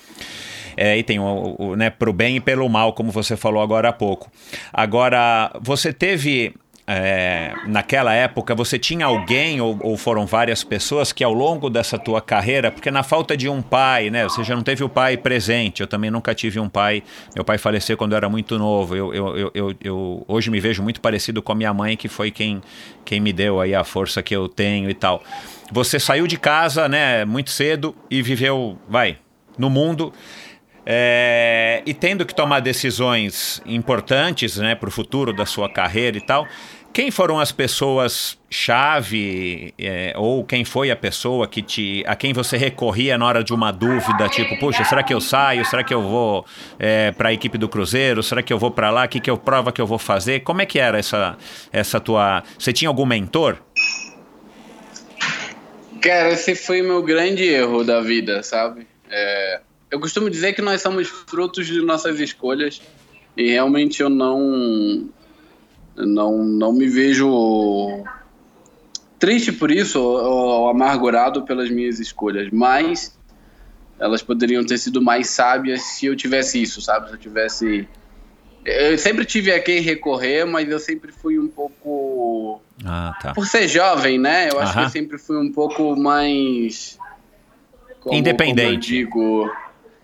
É, 0.76 0.98
e 0.98 1.04
tem 1.04 1.20
o, 1.20 1.56
o, 1.60 1.76
né, 1.76 1.90
pro 1.90 2.14
bem 2.14 2.38
e 2.38 2.40
pelo 2.40 2.68
mal, 2.70 2.94
como 2.94 3.12
você 3.12 3.36
falou 3.38 3.62
agora 3.62 3.90
há 3.90 3.94
pouco. 3.94 4.32
Agora, 4.74 5.52
você 5.62 5.92
teve 5.92 6.54
é, 6.94 7.54
naquela 7.68 8.14
época, 8.14 8.54
você 8.54 8.78
tinha 8.78 9.06
alguém 9.06 9.62
ou, 9.62 9.80
ou 9.82 9.96
foram 9.96 10.26
várias 10.26 10.62
pessoas 10.62 11.14
que 11.14 11.24
ao 11.24 11.32
longo 11.32 11.70
dessa 11.70 11.98
tua 11.98 12.20
carreira, 12.22 12.70
porque 12.70 12.92
na 12.92 13.02
falta 13.02 13.38
de 13.38 13.48
um 13.48 13.62
pai, 13.62 14.10
né? 14.10 14.26
Você 14.26 14.44
já 14.44 14.54
não 14.56 14.62
teve 14.62 14.84
o 14.84 14.90
pai 14.90 15.16
presente, 15.16 15.80
eu 15.80 15.88
também 15.88 16.12
nunca 16.12 16.36
tive 16.36 16.60
um 16.60 16.68
pai. 16.68 17.02
Meu 17.34 17.46
pai 17.46 17.58
faleceu 17.58 17.96
quando 17.96 18.12
eu 18.12 18.18
era 18.18 18.28
muito 18.28 18.60
novo. 18.60 18.94
Eu, 18.94 19.14
eu, 19.14 19.52
eu, 19.54 19.76
eu, 19.82 20.26
hoje 20.28 20.52
me 20.52 20.60
vejo 20.60 20.84
muito 20.84 21.00
parecido 21.00 21.42
com 21.42 21.54
a 21.54 21.56
minha 21.56 21.74
mãe, 21.74 21.96
que 21.96 22.10
foi 22.10 22.30
quem, 22.30 22.62
quem 23.06 23.22
me 23.22 23.32
deu 23.32 23.62
aí 23.62 23.74
a 23.74 23.86
força 23.86 24.22
que 24.22 24.36
eu 24.36 24.50
tenho 24.50 24.90
e 24.90 24.94
tal. 24.94 25.24
Você 25.72 25.98
saiu 25.98 26.28
de 26.28 26.38
casa, 26.38 26.90
né, 26.90 27.24
muito 27.24 27.52
cedo 27.52 27.96
e 28.10 28.22
viveu, 28.22 28.78
vai, 28.90 29.18
no 29.58 29.70
mundo. 29.70 30.12
É, 30.86 31.84
e 31.86 31.94
tendo 31.94 32.26
que 32.26 32.34
tomar 32.34 32.60
decisões 32.60 33.62
importantes 33.66 34.58
né, 34.58 34.74
para 34.74 34.90
o 34.90 34.92
futuro 34.92 35.32
da 35.32 35.46
sua 35.46 35.70
carreira 35.70 36.18
e 36.18 36.22
tal, 36.22 36.48
quem 36.94 37.10
foram 37.10 37.40
as 37.40 37.52
pessoas 37.52 38.38
chave 38.50 39.74
é, 39.80 40.14
ou 40.18 40.44
quem 40.44 40.66
foi 40.66 40.92
a 40.92 40.96
pessoa 40.96 41.48
que 41.48 41.62
te 41.62 42.04
a 42.06 42.16
quem 42.16 42.34
você 42.34 42.58
recorria 42.58 43.18
na 43.18 43.26
hora 43.26 43.44
de 43.44 43.54
uma 43.54 43.72
dúvida 43.72 44.28
tipo 44.30 44.60
puxa 44.60 44.84
será 44.84 45.02
que 45.02 45.14
eu 45.14 45.22
saio? 45.22 45.66
Será 45.66 45.84
que 45.84 45.94
eu 45.94 46.02
vou 46.02 46.46
é, 46.78 47.12
para 47.12 47.30
a 47.30 47.34
equipe 47.34 47.58
do 47.58 47.70
Cruzeiro? 47.70 48.22
Será 48.22 48.44
que 48.44 48.52
eu 48.52 48.60
vou 48.60 48.72
para 48.72 48.90
lá? 48.90 49.08
Que 49.08 49.20
que 49.20 49.30
eu 49.30 49.38
prova 49.38 49.72
que 49.72 49.80
eu 49.80 49.88
vou 49.88 49.98
fazer? 49.98 50.42
Como 50.42 50.62
é 50.62 50.66
que 50.66 50.80
era 50.80 51.00
essa 51.00 51.38
essa 51.72 52.00
tua 52.00 52.44
você 52.60 52.74
tinha 52.74 52.90
algum 52.90 53.06
mentor? 53.06 53.58
Cara, 56.02 56.30
esse 56.32 56.56
foi 56.56 56.82
meu 56.82 57.02
grande 57.04 57.44
erro 57.44 57.84
da 57.84 58.02
vida, 58.02 58.42
sabe? 58.44 58.88
É, 59.10 59.62
eu 59.90 60.00
costumo 60.00 60.30
dizer 60.30 60.54
que 60.54 60.62
nós 60.62 60.82
somos 60.82 61.08
frutos 61.08 61.68
de 61.68 61.82
nossas 61.82 62.20
escolhas 62.20 62.82
e 63.38 63.52
realmente 63.52 64.02
eu 64.02 64.10
não 64.10 65.10
não, 65.96 66.44
não 66.44 66.74
me 66.74 66.88
vejo 66.88 68.04
triste 69.20 69.52
por 69.52 69.70
isso 69.72 70.00
ou, 70.02 70.18
ou 70.64 70.70
amargurado 70.70 71.44
pelas 71.44 71.70
minhas 71.70 72.00
escolhas, 72.00 72.50
mas 72.52 73.18
elas 74.00 74.22
poderiam 74.22 74.66
ter 74.66 74.78
sido 74.78 75.02
mais 75.02 75.30
sábias 75.30 75.82
se 75.82 76.08
eu 76.08 76.16
tivesse 76.16 76.62
isso, 76.62 76.82
sabe? 76.82 77.08
Se 77.10 77.14
eu 77.14 77.20
tivesse 77.20 77.88
eu 78.64 78.96
sempre 78.98 79.26
tive 79.26 79.52
a 79.52 79.60
quem 79.60 79.82
recorrer, 79.82 80.46
mas 80.46 80.70
eu 80.70 80.80
sempre 80.80 81.12
fui 81.12 81.40
um 81.40 81.48
pouco 81.48 82.62
ah 82.86 83.14
tá 83.22 83.34
por 83.34 83.46
ser 83.48 83.68
jovem, 83.68 84.20
né? 84.20 84.50
Eu 84.52 84.60
acho 84.60 84.72
Aham. 84.74 84.82
que 84.82 84.86
eu 84.88 84.90
sempre 84.92 85.18
fui 85.18 85.38
um 85.38 85.52
pouco 85.52 85.96
mais. 85.96 86.98
como- 88.00 88.16
Independente. 88.16 88.64
como 88.66 88.76
eu 88.76 88.80
digo. 88.80 89.52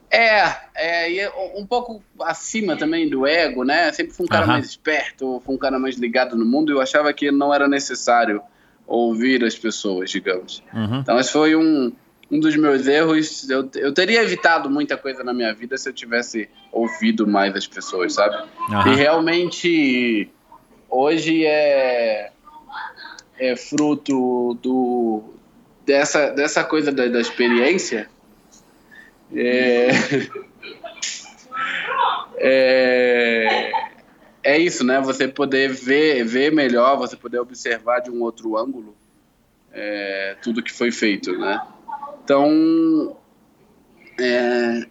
É, 0.10 0.56
é, 0.74 1.12
e 1.12 1.30
um 1.56 1.66
pouco 1.66 2.02
acima 2.22 2.78
também 2.78 3.10
do 3.10 3.28
ego, 3.28 3.64
né? 3.64 3.92
Sempre 3.92 4.14
fui 4.14 4.26
um 4.26 4.30
cara 4.30 4.46
Aham. 4.46 4.54
mais 4.54 4.66
esperto, 4.66 5.42
fui 5.46 5.56
um 5.56 5.58
cara 5.58 5.78
mais 5.78 5.98
ligado 5.98 6.36
no 6.36 6.46
mundo 6.46 6.72
e 6.72 6.76
eu 6.76 6.82
achava 6.82 7.12
que 7.12 7.30
não 7.30 7.54
era 7.54 7.68
necessário 7.68 8.42
ouvir 8.86 9.44
as 9.44 9.56
pessoas, 9.56 10.10
digamos. 10.10 10.64
Uhum. 10.74 11.00
Então, 11.00 11.20
esse 11.20 11.32
foi 11.32 11.56
um, 11.58 11.92
um 12.32 12.40
dos 12.40 12.56
meus 12.56 12.88
erros. 12.88 13.50
Eu, 13.50 13.70
eu 13.76 13.94
teria 13.94 14.24
evitado 14.24 14.70
muita 14.70 14.96
coisa 14.96 15.24
na 15.24 15.34
minha 15.34 15.54
vida 15.54 15.78
se 15.78 15.90
eu 15.90 15.94
tivesse 15.94 16.50
ouvido 16.72 17.28
mais 17.28 17.54
as 17.56 17.68
pessoas, 17.68 18.14
sabe? 18.14 18.48
Aham. 18.72 18.94
E 18.94 18.96
realmente 18.96 20.30
hoje 20.90 21.46
é, 21.46 22.32
é 23.38 23.56
fruto 23.58 24.58
do, 24.62 25.34
dessa, 25.86 26.30
dessa 26.30 26.64
coisa 26.64 26.92
da, 26.92 27.08
da 27.08 27.20
experiência. 27.20 28.10
É, 29.36 29.90
é, 32.38 33.72
é 34.44 34.58
isso, 34.58 34.84
né? 34.84 35.02
Você 35.02 35.28
poder 35.28 35.72
ver, 35.72 36.24
ver 36.24 36.52
melhor, 36.52 36.98
você 36.98 37.16
poder 37.16 37.40
observar 37.40 38.00
de 38.00 38.10
um 38.10 38.22
outro 38.22 38.58
ângulo 38.58 38.96
é, 39.74 40.36
tudo 40.42 40.64
que 40.64 40.72
foi 40.72 40.92
feito, 40.92 41.38
né? 41.38 41.62
Então, 42.24 43.16
é, 44.20 44.86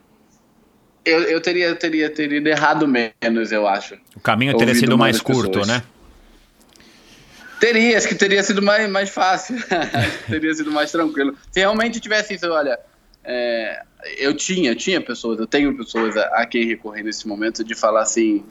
eu, 1.04 1.22
eu 1.22 1.40
teria, 1.40 1.74
teria, 1.74 2.10
teria 2.10 2.38
ido 2.38 2.48
errado 2.48 2.86
menos, 2.86 3.52
eu 3.52 3.66
acho. 3.66 3.96
o 4.14 4.20
caminho 4.20 4.56
teria 4.56 4.74
sido 4.74 4.96
mais 4.98 5.20
curto 5.20 5.60
pessoas. 5.60 5.68
né 5.68 5.82
Teria, 7.58 7.96
acho 7.96 8.08
que 8.08 8.14
teria 8.14 8.42
sido 8.42 8.60
mais, 8.60 8.88
mais 8.90 9.08
fácil. 9.08 9.56
Teria 10.28 10.54
sido 10.54 10.70
mais 10.70 10.92
tranquilo. 10.92 11.34
Se 11.50 11.60
realmente 11.60 11.98
tivesse 11.98 12.34
isso, 12.34 12.46
olha, 12.50 12.78
é, 13.26 13.82
eu 14.18 14.34
tinha, 14.34 14.74
tinha 14.74 15.00
pessoas, 15.00 15.38
eu 15.38 15.46
tenho 15.46 15.76
pessoas 15.76 16.16
a, 16.16 16.42
a 16.42 16.46
quem 16.46 16.64
recorrer 16.66 17.02
nesse 17.02 17.26
momento 17.26 17.64
de 17.64 17.74
falar 17.74 18.02
assim, 18.02 18.44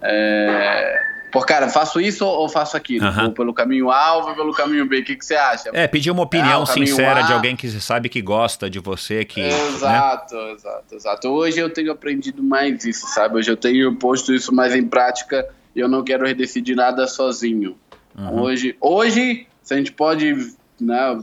é, 0.00 1.10
Pô, 1.30 1.40
cara, 1.42 1.68
faço 1.68 2.00
isso 2.00 2.26
ou 2.26 2.48
faço 2.48 2.76
aquilo? 2.76 3.06
Ou 3.22 3.32
pelo 3.32 3.54
caminho 3.54 3.90
A 3.90 4.16
ou 4.16 4.34
pelo 4.34 4.52
caminho 4.52 4.86
B? 4.86 5.00
O 5.00 5.04
que, 5.04 5.16
que 5.16 5.24
você 5.24 5.36
acha? 5.36 5.70
É, 5.72 5.86
pedir 5.86 6.10
uma 6.10 6.22
opinião 6.22 6.62
Ah, 6.62 6.66
sincera 6.66 7.20
A. 7.20 7.22
de 7.22 7.32
alguém 7.32 7.54
que 7.54 7.68
você 7.68 7.80
sabe 7.80 8.08
que 8.08 8.20
gosta 8.20 8.68
de 8.68 8.78
você, 8.80 9.24
que. 9.24 9.40
né? 9.40 9.48
Exato, 9.48 10.36
exato, 10.36 10.94
exato. 10.94 11.28
Hoje 11.28 11.60
eu 11.60 11.70
tenho 11.70 11.92
aprendido 11.92 12.42
mais 12.42 12.84
isso, 12.84 13.06
sabe? 13.08 13.36
Hoje 13.36 13.50
eu 13.50 13.56
tenho 13.56 13.94
posto 13.96 14.34
isso 14.34 14.52
mais 14.52 14.74
em 14.74 14.86
prática 14.86 15.48
e 15.74 15.80
eu 15.80 15.88
não 15.88 16.02
quero 16.02 16.32
decidir 16.34 16.74
nada 16.74 17.06
sozinho. 17.06 17.76
Uhum. 18.18 18.42
Hoje, 18.42 18.76
hoje, 18.80 19.46
se 19.62 19.74
a 19.74 19.76
gente 19.76 19.92
pode 19.92 20.52
né, 20.80 21.20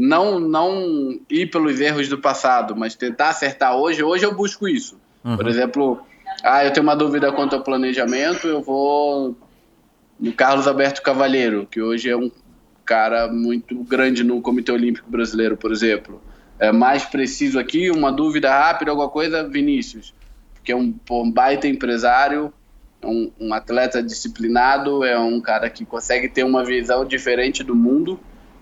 não, 0.00 0.40
não 0.40 1.20
ir 1.28 1.50
pelos 1.50 1.78
erros 1.78 2.08
do 2.08 2.16
passado, 2.16 2.74
mas 2.74 2.94
tentar 2.94 3.28
acertar 3.28 3.76
hoje, 3.76 4.02
hoje 4.02 4.24
eu 4.24 4.34
busco 4.34 4.66
isso. 4.66 4.98
Uhum. 5.22 5.36
Por 5.36 5.46
exemplo, 5.46 6.00
ah, 6.42 6.64
eu 6.64 6.72
tenho 6.72 6.84
uma 6.84 6.96
dúvida 6.96 7.30
quanto 7.30 7.54
ao 7.54 7.62
planejamento, 7.62 8.46
eu 8.46 8.62
vou 8.62 9.36
no 10.18 10.32
Carlos 10.32 10.66
Alberto 10.66 11.02
Cavalheiro, 11.02 11.68
que 11.70 11.82
hoje 11.82 12.08
é 12.08 12.16
um 12.16 12.30
cara 12.84 13.28
muito 13.28 13.74
grande 13.84 14.24
no 14.24 14.40
Comitê 14.40 14.72
Olímpico 14.72 15.10
Brasileiro, 15.10 15.56
por 15.56 15.70
exemplo. 15.70 16.22
É 16.58 16.72
mais 16.72 17.04
preciso 17.04 17.58
aqui, 17.58 17.90
uma 17.90 18.10
dúvida 18.10 18.50
rápida, 18.50 18.90
alguma 18.90 19.08
coisa, 19.08 19.46
Vinícius, 19.46 20.14
que 20.64 20.72
é 20.72 20.76
um, 20.76 20.94
um 21.10 21.30
baita 21.30 21.68
empresário, 21.68 22.52
um, 23.04 23.30
um 23.38 23.52
atleta 23.52 24.02
disciplinado, 24.02 25.04
é 25.04 25.18
um 25.18 25.40
cara 25.40 25.68
que 25.68 25.84
consegue 25.84 26.28
ter 26.28 26.44
uma 26.44 26.64
visão 26.64 27.04
diferente 27.04 27.62
do 27.62 27.74
mundo, 27.74 28.18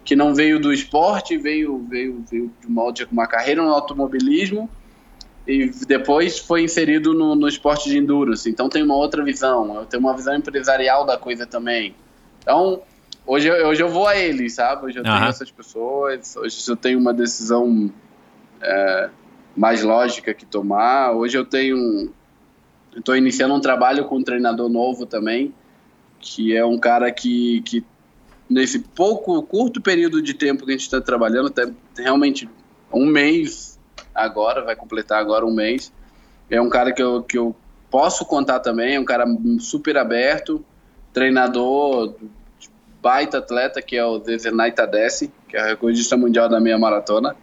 que 0.08 0.16
não 0.16 0.34
veio 0.34 0.58
do 0.58 0.72
esporte, 0.72 1.36
veio, 1.36 1.84
veio, 1.86 2.24
veio 2.30 2.50
de 2.58 2.66
uma, 2.66 2.90
de 2.90 3.04
uma 3.12 3.26
carreira 3.26 3.62
no 3.62 3.68
automobilismo, 3.68 4.66
e 5.46 5.70
depois 5.86 6.38
foi 6.38 6.62
inserido 6.62 7.12
no, 7.12 7.34
no 7.34 7.46
esporte 7.46 7.90
de 7.90 7.98
endurance. 7.98 8.48
Então 8.48 8.70
tem 8.70 8.82
uma 8.82 8.96
outra 8.96 9.22
visão, 9.22 9.76
eu 9.76 9.84
tenho 9.84 10.02
uma 10.02 10.16
visão 10.16 10.34
empresarial 10.34 11.04
da 11.04 11.18
coisa 11.18 11.44
também. 11.46 11.94
Então, 12.40 12.80
hoje, 13.26 13.48
eu- 13.48 13.66
hoje 13.66 13.82
eu 13.82 13.90
vou 13.90 14.06
a 14.06 14.16
eles, 14.16 14.54
sabe? 14.54 14.86
Hoje 14.86 14.98
eu 14.98 15.02
tenho 15.02 15.14
Aham. 15.14 15.28
essas 15.28 15.50
pessoas, 15.50 16.34
hoje 16.38 16.58
eu 16.66 16.76
tenho 16.76 16.98
uma 16.98 17.12
decisão 17.12 17.92
é, 18.62 19.10
mais 19.54 19.82
lógica 19.82 20.32
que 20.32 20.46
tomar, 20.46 21.12
hoje 21.12 21.36
eu 21.36 21.44
tenho... 21.44 22.10
Estou 22.96 23.14
iniciando 23.14 23.52
um 23.54 23.60
trabalho 23.60 24.06
com 24.06 24.16
um 24.16 24.22
treinador 24.24 24.70
novo 24.70 25.04
também, 25.04 25.52
que 26.18 26.56
é 26.56 26.64
um 26.64 26.78
cara 26.78 27.12
que, 27.12 27.60
que 27.60 27.84
nesse 28.48 28.78
pouco, 28.78 29.42
curto 29.42 29.80
período 29.80 30.22
de 30.22 30.34
tempo 30.34 30.64
que 30.64 30.70
a 30.70 30.74
gente 30.74 30.82
está 30.82 31.00
trabalhando, 31.00 31.48
até 31.48 31.70
realmente 31.96 32.48
um 32.92 33.06
mês 33.06 33.78
agora, 34.14 34.64
vai 34.64 34.74
completar 34.74 35.20
agora 35.20 35.44
um 35.44 35.54
mês. 35.54 35.92
É 36.50 36.60
um 36.60 36.68
cara 36.68 36.92
que 36.92 37.02
eu, 37.02 37.22
que 37.22 37.36
eu 37.36 37.54
posso 37.90 38.24
contar 38.24 38.60
também, 38.60 38.96
é 38.96 39.00
um 39.00 39.04
cara 39.04 39.24
super 39.60 39.96
aberto, 39.96 40.64
treinador, 41.12 42.14
baita 43.02 43.38
atleta, 43.38 43.82
que 43.82 43.96
é 43.96 44.04
o 44.04 44.18
Zezernay 44.18 44.72
Tadesse, 44.72 45.32
que 45.48 45.56
é 45.56 45.62
o 45.62 45.66
recordista 45.66 46.16
mundial 46.16 46.48
da 46.48 46.60
meia 46.60 46.78
maratona, 46.78 47.36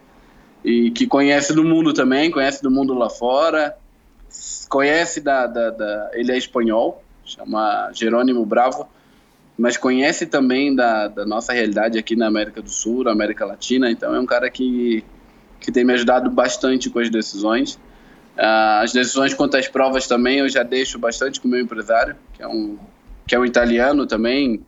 e 0.64 0.90
que 0.90 1.06
conhece 1.06 1.54
do 1.54 1.64
mundo 1.64 1.92
também, 1.92 2.30
conhece 2.30 2.62
do 2.62 2.70
mundo 2.70 2.94
lá 2.94 3.08
fora, 3.08 3.76
conhece 4.68 5.20
da, 5.20 5.46
da, 5.46 5.70
da 5.70 6.10
ele 6.12 6.32
é 6.32 6.36
espanhol, 6.36 7.02
chama 7.24 7.90
Jerônimo 7.92 8.44
Bravo, 8.44 8.88
mas 9.58 9.76
conhece 9.76 10.26
também 10.26 10.74
da, 10.74 11.08
da 11.08 11.24
nossa 11.24 11.52
realidade 11.52 11.98
aqui 11.98 12.14
na 12.14 12.26
América 12.26 12.60
do 12.60 12.68
Sul, 12.68 13.04
na 13.04 13.12
América 13.12 13.46
Latina, 13.46 13.90
então 13.90 14.14
é 14.14 14.20
um 14.20 14.26
cara 14.26 14.50
que, 14.50 15.02
que 15.58 15.72
tem 15.72 15.84
me 15.84 15.94
ajudado 15.94 16.28
bastante 16.30 16.90
com 16.90 16.98
as 16.98 17.08
decisões. 17.08 17.78
Ah, 18.36 18.80
as 18.82 18.92
decisões 18.92 19.32
quanto 19.32 19.56
às 19.56 19.66
provas 19.66 20.06
também 20.06 20.40
eu 20.40 20.48
já 20.48 20.62
deixo 20.62 20.98
bastante 20.98 21.40
com 21.40 21.48
o 21.48 21.50
meu 21.50 21.60
empresário, 21.60 22.16
que 22.34 22.42
é 22.42 22.46
um, 22.46 22.76
que 23.26 23.34
é 23.34 23.38
um 23.38 23.46
italiano 23.46 24.06
também, 24.06 24.62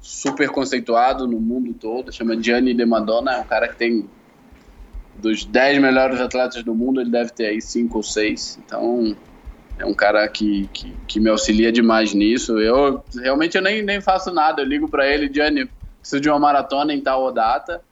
super 0.00 0.50
conceituado 0.50 1.26
no 1.26 1.40
mundo 1.40 1.72
todo, 1.72 2.12
chama 2.12 2.40
Gianni 2.40 2.74
De 2.74 2.84
Madonna, 2.84 3.32
é 3.32 3.40
um 3.40 3.44
cara 3.44 3.66
que 3.66 3.76
tem 3.76 4.10
dos 5.16 5.44
10 5.44 5.80
melhores 5.80 6.20
atletas 6.20 6.62
do 6.62 6.74
mundo, 6.74 7.00
ele 7.00 7.10
deve 7.10 7.30
ter 7.30 7.46
aí 7.46 7.62
5 7.62 7.96
ou 7.96 8.02
6, 8.02 8.58
então 8.66 9.16
é 9.82 9.86
um 9.86 9.92
cara 9.92 10.26
que, 10.28 10.68
que, 10.72 10.92
que 11.08 11.20
me 11.20 11.28
auxilia 11.28 11.72
demais 11.72 12.14
nisso. 12.14 12.58
Eu 12.60 13.02
realmente 13.14 13.56
eu 13.56 13.62
nem, 13.62 13.82
nem 13.82 14.00
faço 14.00 14.32
nada, 14.32 14.62
eu 14.62 14.66
ligo 14.66 14.88
para 14.88 15.06
ele, 15.06 15.32
Gianni, 15.32 15.68
preciso 15.98 16.20
de 16.20 16.28
uma 16.28 16.38
maratona 16.38 16.94
em 16.94 17.00
tal 17.00 17.32
data, 17.32 17.82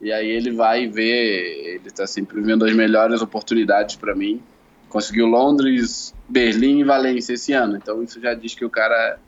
e 0.00 0.12
aí 0.12 0.28
ele 0.28 0.50
vai 0.50 0.88
ver, 0.88 1.76
ele 1.76 1.86
está 1.86 2.06
sempre 2.06 2.40
vendo 2.40 2.64
as 2.64 2.74
melhores 2.74 3.22
oportunidades 3.22 3.94
para 3.94 4.14
mim. 4.14 4.42
Conseguiu 4.88 5.26
Londres, 5.26 6.12
Berlim 6.28 6.80
e 6.80 6.84
Valência 6.84 7.34
esse 7.34 7.52
ano, 7.52 7.76
então 7.76 8.02
isso 8.02 8.20
já 8.20 8.34
diz 8.34 8.54
que 8.54 8.64
o 8.64 8.70
cara 8.70 9.18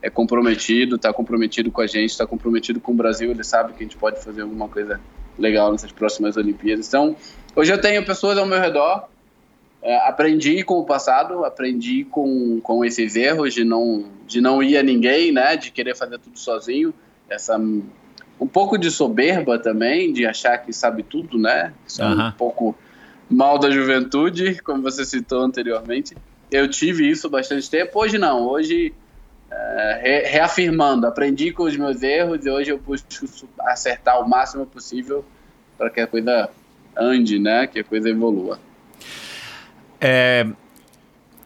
é 0.00 0.08
comprometido, 0.08 0.96
está 0.96 1.12
comprometido 1.12 1.70
com 1.72 1.80
a 1.80 1.86
gente, 1.86 2.10
está 2.10 2.26
comprometido 2.26 2.80
com 2.80 2.92
o 2.92 2.94
Brasil, 2.94 3.30
ele 3.30 3.42
sabe 3.42 3.72
que 3.72 3.80
a 3.80 3.82
gente 3.82 3.96
pode 3.96 4.22
fazer 4.22 4.42
alguma 4.42 4.68
coisa 4.68 5.00
legal 5.36 5.72
nessas 5.72 5.90
próximas 5.90 6.36
Olimpíadas. 6.36 6.86
Então, 6.86 7.16
hoje 7.56 7.72
eu 7.72 7.80
tenho 7.80 8.04
pessoas 8.04 8.38
ao 8.38 8.46
meu 8.46 8.60
redor, 8.60 9.08
aprendi 10.06 10.62
com 10.64 10.74
o 10.78 10.84
passado, 10.84 11.44
aprendi 11.44 12.04
com, 12.04 12.60
com 12.60 12.84
esses 12.84 13.14
erros 13.16 13.54
de 13.54 13.64
não, 13.64 14.04
de 14.26 14.40
não 14.40 14.62
ir 14.62 14.76
a 14.76 14.82
ninguém, 14.82 15.32
né, 15.32 15.56
de 15.56 15.70
querer 15.70 15.94
fazer 15.96 16.18
tudo 16.18 16.38
sozinho, 16.38 16.92
essa 17.28 17.56
um 18.38 18.46
pouco 18.46 18.76
de 18.76 18.90
soberba 18.90 19.58
também, 19.58 20.12
de 20.12 20.26
achar 20.26 20.58
que 20.58 20.72
sabe 20.72 21.02
tudo, 21.02 21.38
né? 21.38 21.72
Isso 21.86 22.02
é 22.02 22.06
um 22.28 22.32
pouco 22.32 22.76
mal 23.30 23.58
da 23.58 23.70
juventude, 23.70 24.60
como 24.62 24.82
você 24.82 25.04
citou 25.04 25.40
anteriormente. 25.40 26.16
Eu 26.50 26.68
tive 26.68 27.08
isso 27.08 27.30
bastante 27.30 27.68
tempo, 27.70 27.98
hoje 27.98 28.18
não, 28.18 28.46
hoje 28.46 28.92
é, 29.50 30.00
re- 30.02 30.28
reafirmando, 30.28 31.06
aprendi 31.06 31.50
com 31.50 31.62
os 31.62 31.76
meus 31.76 32.02
erros 32.02 32.44
e 32.44 32.50
hoje 32.50 32.70
eu 32.70 32.78
busco 32.78 33.08
acertar 33.60 34.20
o 34.20 34.28
máximo 34.28 34.66
possível 34.66 35.24
para 35.78 35.88
que 35.88 36.00
a 36.00 36.06
coisa 36.06 36.50
ande, 36.94 37.38
né? 37.38 37.66
Que 37.66 37.80
a 37.80 37.84
coisa 37.84 38.08
evolua. 38.10 38.58
É, 40.08 40.46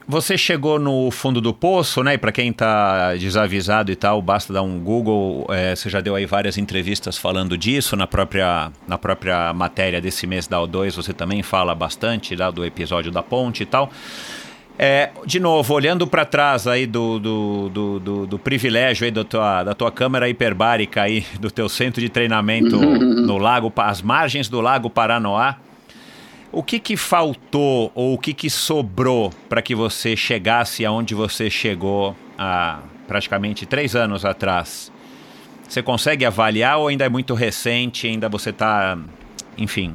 você 0.07 0.37
chegou 0.37 0.79
no 0.79 1.11
fundo 1.11 1.41
do 1.41 1.55
poço, 1.55 2.03
né? 2.03 2.15
E 2.15 2.19
para 2.19 2.31
quem 2.31 2.53
tá 2.53 3.15
desavisado 3.15 3.91
e 3.91 3.97
tal, 3.97 4.21
basta 4.21 4.53
dar 4.53 4.61
um 4.61 4.79
Google. 4.79 5.47
é, 5.49 5.75
você 5.75 5.89
já 5.89 6.03
deu 6.03 6.15
aí 6.15 6.27
várias 6.27 6.59
entrevistas 6.59 7.17
falando 7.17 7.57
disso 7.57 7.97
na 7.97 8.07
própria, 8.07 8.71
na 8.87 8.99
própria 8.99 9.55
matéria 9.55 9.99
desse 9.99 10.27
mês 10.27 10.47
da 10.47 10.59
O2. 10.59 10.95
Você 10.97 11.15
também 11.15 11.43
fala 11.43 11.75
bastante 11.75 12.37
lá 12.37 12.51
do 12.51 12.63
episódio 12.63 13.11
da 13.11 13.23
ponte 13.23 13.63
e 13.63 13.67
tal. 13.67 13.91
É, 14.79 15.11
de 15.25 15.41
novo, 15.41 15.73
olhando 15.73 16.07
para 16.07 16.27
trás 16.27 16.67
aí 16.67 16.87
do, 16.87 17.19
do, 17.19 17.69
do, 17.71 18.01
do, 18.01 18.27
do 18.27 18.39
privilégio 18.39 19.07
aí 19.07 19.11
da 19.11 19.25
tua, 19.25 19.65
da 19.65 19.75
tua 19.75 19.91
câmera 19.91 20.29
hiperbárica 20.29 21.03
aí, 21.03 21.25
do 21.39 21.51
teu 21.51 21.69
centro 21.69 22.01
de 22.01 22.11
treinamento 22.11 22.77
no 22.79 23.39
lago, 23.39 23.73
às 23.77 24.03
margens 24.03 24.49
do 24.49 24.61
lago 24.61 24.91
Paranoá, 24.91 25.57
o 26.53 26.63
que 26.63 26.79
que 26.79 26.97
faltou 26.97 27.93
ou 27.95 28.15
o 28.15 28.19
que 28.19 28.35
que 28.35 28.51
sobrou 28.51 29.31
para 29.49 29.63
que 29.63 29.75
você 29.75 30.17
chegasse 30.17 30.85
aonde 30.85 31.15
você 31.15 31.49
chegou 31.49 32.17
há 32.37 32.81
praticamente 33.07 33.67
três 33.67 33.95
anos 33.95 34.25
atrás? 34.25 34.91
Você 35.69 35.83
consegue 35.83 36.25
avaliar 36.25 36.79
ou 36.79 36.89
ainda 36.89 37.05
é 37.05 37.09
muito 37.09 37.35
recente, 37.35 38.09
ainda 38.09 38.29
você 38.29 38.51
está, 38.51 38.99
enfim, 39.57 39.95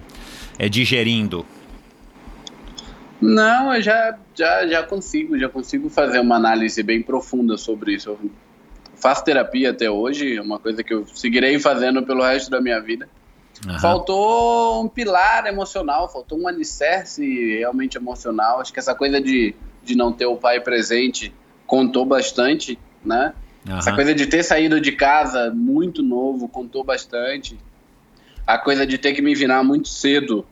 é, 0.58 0.70
digerindo? 0.70 1.46
Não, 3.20 3.74
eu 3.74 3.82
já, 3.82 4.18
já, 4.34 4.66
já 4.68 4.84
consigo, 4.84 5.38
já 5.38 5.50
consigo 5.50 5.90
fazer 5.90 6.20
uma 6.20 6.36
análise 6.38 6.82
bem 6.82 7.02
profunda 7.02 7.58
sobre 7.58 7.96
isso. 7.96 8.10
Eu 8.10 8.32
faço 8.96 9.26
terapia 9.26 9.72
até 9.72 9.90
hoje, 9.90 10.38
é 10.38 10.42
uma 10.42 10.60
coisa 10.60 10.82
que 10.82 10.94
eu 10.94 11.06
seguirei 11.08 11.60
fazendo 11.60 12.04
pelo 12.04 12.24
resto 12.24 12.50
da 12.50 12.62
minha 12.62 12.80
vida. 12.80 13.10
Aham. 13.68 13.80
Faltou 13.80 14.84
um 14.84 14.88
pilar 14.88 15.48
emocional, 15.48 16.08
faltou 16.08 16.40
um 16.40 16.48
alicerce 16.48 17.58
realmente 17.58 17.98
emocional. 17.98 18.62
Acho 18.62 18.72
que 18.72 18.80
essa 18.80 18.94
coisa 18.94 19.20
de, 19.20 19.56
de 19.84 19.96
não 19.96 20.12
ter 20.12 20.26
o 20.26 20.36
pai 20.36 20.60
presente 20.60 21.34
contou 21.66 22.06
bastante, 22.06 22.78
né? 23.04 23.34
Essa 23.68 23.90
Aham. 23.90 23.96
coisa 23.96 24.14
de 24.14 24.28
ter 24.28 24.44
saído 24.44 24.80
de 24.80 24.92
casa 24.92 25.52
muito 25.52 26.04
novo 26.04 26.48
contou 26.48 26.84
bastante. 26.84 27.58
A 28.46 28.60
coisa 28.60 28.86
de 28.86 29.00
ter 29.00 29.14
que 29.14 29.22
me 29.24 29.34
virar 29.34 29.64
muito 29.64 29.88
cedo, 29.88 30.46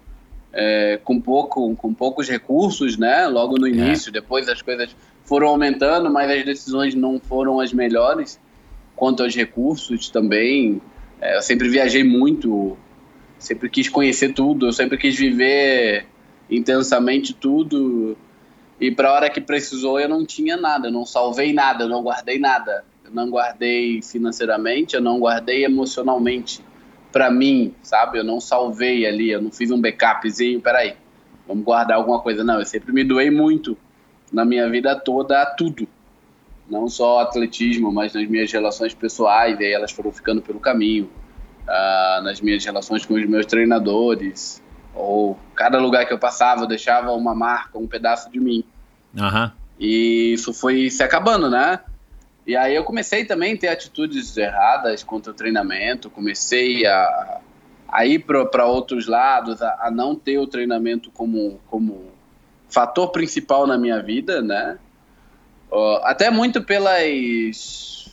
é, 0.51 0.99
com, 1.03 1.21
pouco, 1.21 1.75
com 1.75 1.93
poucos 1.93 2.27
recursos, 2.27 2.97
né? 2.97 3.27
Logo 3.27 3.59
no 3.59 3.67
início, 3.67 4.11
depois 4.11 4.49
as 4.49 4.63
coisas 4.63 4.95
foram 5.23 5.47
aumentando, 5.47 6.11
mas 6.11 6.31
as 6.31 6.43
decisões 6.43 6.95
não 6.95 7.19
foram 7.19 7.59
as 7.59 7.71
melhores. 7.71 8.39
Quanto 8.95 9.21
aos 9.21 9.35
recursos 9.35 10.09
também, 10.09 10.81
é, 11.21 11.37
eu 11.37 11.41
sempre 11.41 11.69
viajei 11.69 12.03
muito, 12.03 12.75
sempre 13.43 13.69
quis 13.69 13.89
conhecer 13.89 14.33
tudo, 14.33 14.67
eu 14.67 14.73
sempre 14.73 14.97
quis 14.97 15.15
viver 15.15 16.05
intensamente 16.49 17.33
tudo. 17.33 18.17
E 18.79 18.89
para 18.89 19.09
a 19.09 19.13
hora 19.13 19.29
que 19.29 19.41
precisou, 19.41 19.99
eu 19.99 20.07
não 20.07 20.25
tinha 20.25 20.55
nada, 20.55 20.87
eu 20.87 20.91
não 20.91 21.05
salvei 21.05 21.53
nada, 21.53 21.83
eu 21.83 21.89
não 21.89 22.01
guardei 22.01 22.39
nada. 22.39 22.85
Eu 23.03 23.11
não 23.11 23.29
guardei 23.29 24.01
financeiramente, 24.01 24.95
eu 24.95 25.01
não 25.01 25.19
guardei 25.19 25.65
emocionalmente. 25.65 26.63
para 27.11 27.29
mim, 27.29 27.75
sabe? 27.83 28.17
Eu 28.17 28.23
não 28.23 28.41
salvei 28.41 29.05
ali, 29.05 29.29
eu 29.29 29.39
não 29.39 29.51
fiz 29.51 29.69
um 29.69 29.79
backupzinho, 29.79 30.59
peraí, 30.59 30.95
vamos 31.47 31.63
guardar 31.63 31.97
alguma 31.97 32.19
coisa. 32.19 32.43
Não, 32.43 32.59
eu 32.59 32.65
sempre 32.65 32.91
me 32.91 33.03
doei 33.03 33.29
muito 33.29 33.77
na 34.31 34.43
minha 34.43 34.67
vida 34.67 34.95
toda 34.99 35.39
a 35.39 35.45
tudo. 35.45 35.87
Não 36.67 36.87
só 36.87 37.19
atletismo, 37.19 37.91
mas 37.91 38.13
nas 38.13 38.27
minhas 38.27 38.51
relações 38.51 38.95
pessoais, 38.95 39.59
e 39.59 39.65
aí 39.65 39.73
elas 39.73 39.91
foram 39.91 40.11
ficando 40.11 40.41
pelo 40.41 40.59
caminho. 40.59 41.07
Uh, 41.63 42.21
nas 42.23 42.41
minhas 42.41 42.63
relações 42.63 43.05
com 43.05 43.13
os 43.13 43.25
meus 43.25 43.45
treinadores, 43.45 44.61
ou 44.93 45.39
cada 45.55 45.79
lugar 45.79 46.05
que 46.05 46.13
eu 46.13 46.19
passava 46.19 46.63
eu 46.63 46.67
deixava 46.67 47.11
uma 47.13 47.33
marca, 47.33 47.77
um 47.77 47.87
pedaço 47.87 48.29
de 48.29 48.39
mim. 48.39 48.63
Uhum. 49.17 49.51
E 49.79 50.33
isso 50.33 50.53
foi 50.53 50.89
se 50.89 51.03
acabando, 51.03 51.49
né? 51.49 51.79
E 52.45 52.55
aí 52.55 52.75
eu 52.75 52.83
comecei 52.83 53.23
também 53.23 53.53
a 53.53 53.57
ter 53.57 53.67
atitudes 53.69 54.35
erradas 54.35 55.01
contra 55.03 55.31
o 55.31 55.35
treinamento, 55.35 56.09
comecei 56.09 56.85
a, 56.85 57.39
a 57.87 58.05
ir 58.05 58.19
para 58.19 58.65
outros 58.65 59.07
lados, 59.07 59.61
a, 59.61 59.87
a, 59.87 59.91
não 59.91 60.15
ter 60.15 60.37
o 60.37 60.47
treinamento 60.47 61.09
como, 61.11 61.59
como 61.67 62.11
fator 62.69 63.11
principal 63.11 63.65
na 63.65 63.77
minha 63.77 64.01
vida, 64.01 64.41
né? 64.41 64.77
Uh, 65.71 66.03
até 66.03 66.29
muito 66.29 66.61
pelas, 66.61 68.09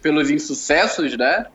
pelos 0.00 0.30
insucessos, 0.30 1.16
né? 1.16 1.46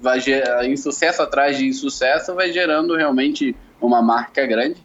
Vai, 0.00 0.20
insucesso 0.66 1.22
atrás 1.22 1.56
de 1.56 1.66
insucesso 1.66 2.34
vai 2.34 2.52
gerando 2.52 2.96
realmente 2.96 3.56
uma 3.80 4.02
marca 4.02 4.46
grande. 4.46 4.84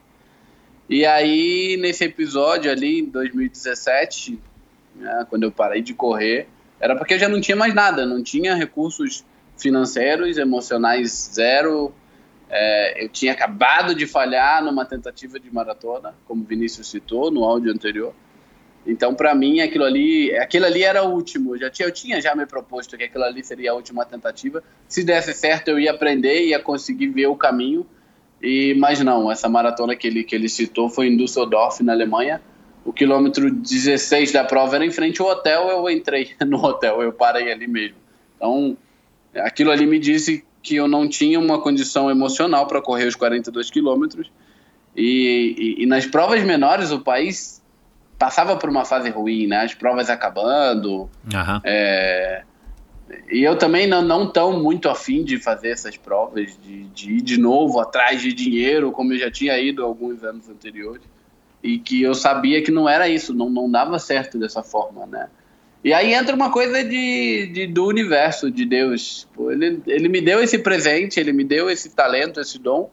E 0.90 1.06
aí, 1.06 1.78
nesse 1.80 2.06
episódio 2.06 2.72
ali, 2.72 3.00
em 3.00 3.06
2017, 3.06 4.40
né, 4.96 5.26
quando 5.30 5.44
eu 5.44 5.52
parei 5.52 5.82
de 5.82 5.94
correr, 5.94 6.48
era 6.80 6.96
porque 6.96 7.14
eu 7.16 7.20
já 7.20 7.30
não 7.30 7.42
tinha 7.42 7.56
mais 7.56 7.74
nada, 7.74 8.06
não 8.06 8.24
tinha 8.24 8.56
recursos 8.56 9.24
financeiros, 9.58 10.38
emocionais 10.38 11.32
zero. 11.34 11.94
É, 12.50 13.04
eu 13.04 13.10
tinha 13.10 13.34
acabado 13.34 13.94
de 13.94 14.08
falhar 14.08 14.64
numa 14.64 14.86
tentativa 14.86 15.40
de 15.40 15.54
maratona, 15.54 16.16
como 16.26 16.44
o 16.44 16.46
Vinícius 16.46 16.90
citou 16.90 17.30
no 17.30 17.44
áudio 17.44 17.72
anterior. 17.72 18.14
Então, 18.90 19.14
para 19.14 19.34
mim, 19.36 19.62
aquilo 19.62 19.86
ali, 19.86 20.36
aquilo 20.36 20.66
ali 20.66 20.84
era 20.84 21.04
o 21.04 21.14
último. 21.14 21.56
Eu 21.56 21.60
já 21.60 21.70
tinha, 21.70 21.88
eu 21.88 21.92
tinha 21.92 22.22
já 22.22 22.36
me 22.36 22.46
proposto 22.46 22.98
que 22.98 23.04
aquilo 23.04 23.24
ali 23.24 23.44
seria 23.44 23.72
a 23.72 23.76
última 23.76 24.06
tentativa. 24.06 24.64
Se 24.88 25.04
desse 25.04 25.34
certo, 25.34 25.70
eu 25.70 25.80
ia 25.80 25.92
aprender, 25.92 26.48
ia 26.48 26.60
conseguir 26.60 27.08
ver 27.08 27.28
o 27.28 27.36
caminho. 27.36 27.86
E 28.42 28.74
mas 28.76 29.00
não, 29.02 29.32
essa 29.32 29.50
maratona 29.50 29.96
que 29.96 30.08
ele 30.08 30.24
que 30.24 30.34
ele 30.34 30.48
citou 30.48 30.90
foi 30.90 31.08
em 31.08 31.18
Düsseldorf, 31.18 31.84
na 31.84 31.92
Alemanha 31.92 32.42
o 32.90 32.94
quilômetro 32.94 33.52
16 33.52 34.32
da 34.32 34.44
prova 34.44 34.76
era 34.76 34.86
em 34.86 34.92
frente 34.92 35.22
ao 35.22 35.28
hotel, 35.28 35.70
eu 35.70 35.90
entrei 35.90 36.32
no 36.46 36.58
hotel, 36.58 37.02
eu 37.02 37.14
parei 37.14 37.52
ali 37.52 37.68
mesmo. 37.68 37.98
Então, 38.36 38.78
aquilo 39.36 39.72
ali 39.72 39.86
me 39.86 40.00
disse 40.00 40.44
que 40.62 40.76
eu 40.76 40.88
não 40.88 41.08
tinha 41.08 41.40
uma 41.40 41.62
condição 41.62 42.10
emocional 42.10 42.68
para 42.68 42.82
correr 42.82 43.06
os 43.06 43.16
42 43.16 43.70
quilômetros. 43.70 44.32
E, 44.96 45.56
e, 45.78 45.84
e, 45.84 45.86
nas 45.86 46.06
provas 46.06 46.44
menores, 46.44 46.92
o 46.92 47.00
país 47.00 47.59
passava 48.20 48.56
por 48.58 48.70
uma 48.70 48.86
fase 48.86 49.10
ruim, 49.10 49.48
né? 49.48 49.64
As 49.64 49.74
provas 49.74 50.10
acabando. 50.10 51.10
Uhum. 51.24 51.62
É, 51.64 52.44
e 53.32 53.42
eu 53.42 53.58
também 53.58 53.88
não, 53.88 54.04
não 54.04 54.32
tão 54.32 54.62
muito 54.62 54.90
afim 54.90 55.24
de 55.24 55.40
fazer 55.40 55.70
essas 55.70 55.98
provas, 55.98 56.56
de, 56.62 56.84
de 56.90 57.14
ir 57.14 57.22
de 57.22 57.40
novo 57.40 57.80
atrás 57.80 58.22
de 58.22 58.34
dinheiro, 58.34 58.92
como 58.92 59.14
eu 59.14 59.18
já 59.18 59.32
tinha 59.32 59.58
ido 59.58 59.84
alguns 59.84 60.24
anos 60.24 60.48
anteriores 60.50 61.02
e 61.64 61.78
que 61.78 62.02
eu 62.02 62.14
sabia 62.14 62.62
que 62.62 62.72
não 62.72 62.88
era 62.88 63.08
isso, 63.08 63.34
não, 63.34 63.50
não 63.50 63.70
dava 63.70 64.00
certo 64.00 64.38
dessa 64.38 64.64
forma, 64.64 65.06
né? 65.06 65.28
E 65.84 65.94
aí 65.94 66.14
entra 66.14 66.36
uma 66.36 66.52
coisa 66.52 66.84
de, 66.84 67.48
de 67.48 67.68
do 67.68 67.86
universo, 67.86 68.52
de 68.52 68.66
Deus. 68.66 69.28
Pô, 69.34 69.50
ele, 69.50 69.82
ele 69.88 70.10
me 70.10 70.20
deu 70.20 70.42
esse 70.42 70.60
presente, 70.60 71.20
ele 71.20 71.32
me 71.32 71.44
deu 71.44 71.70
esse 71.70 71.90
talento, 71.92 72.40
esse 72.40 72.60
dom, 72.60 72.90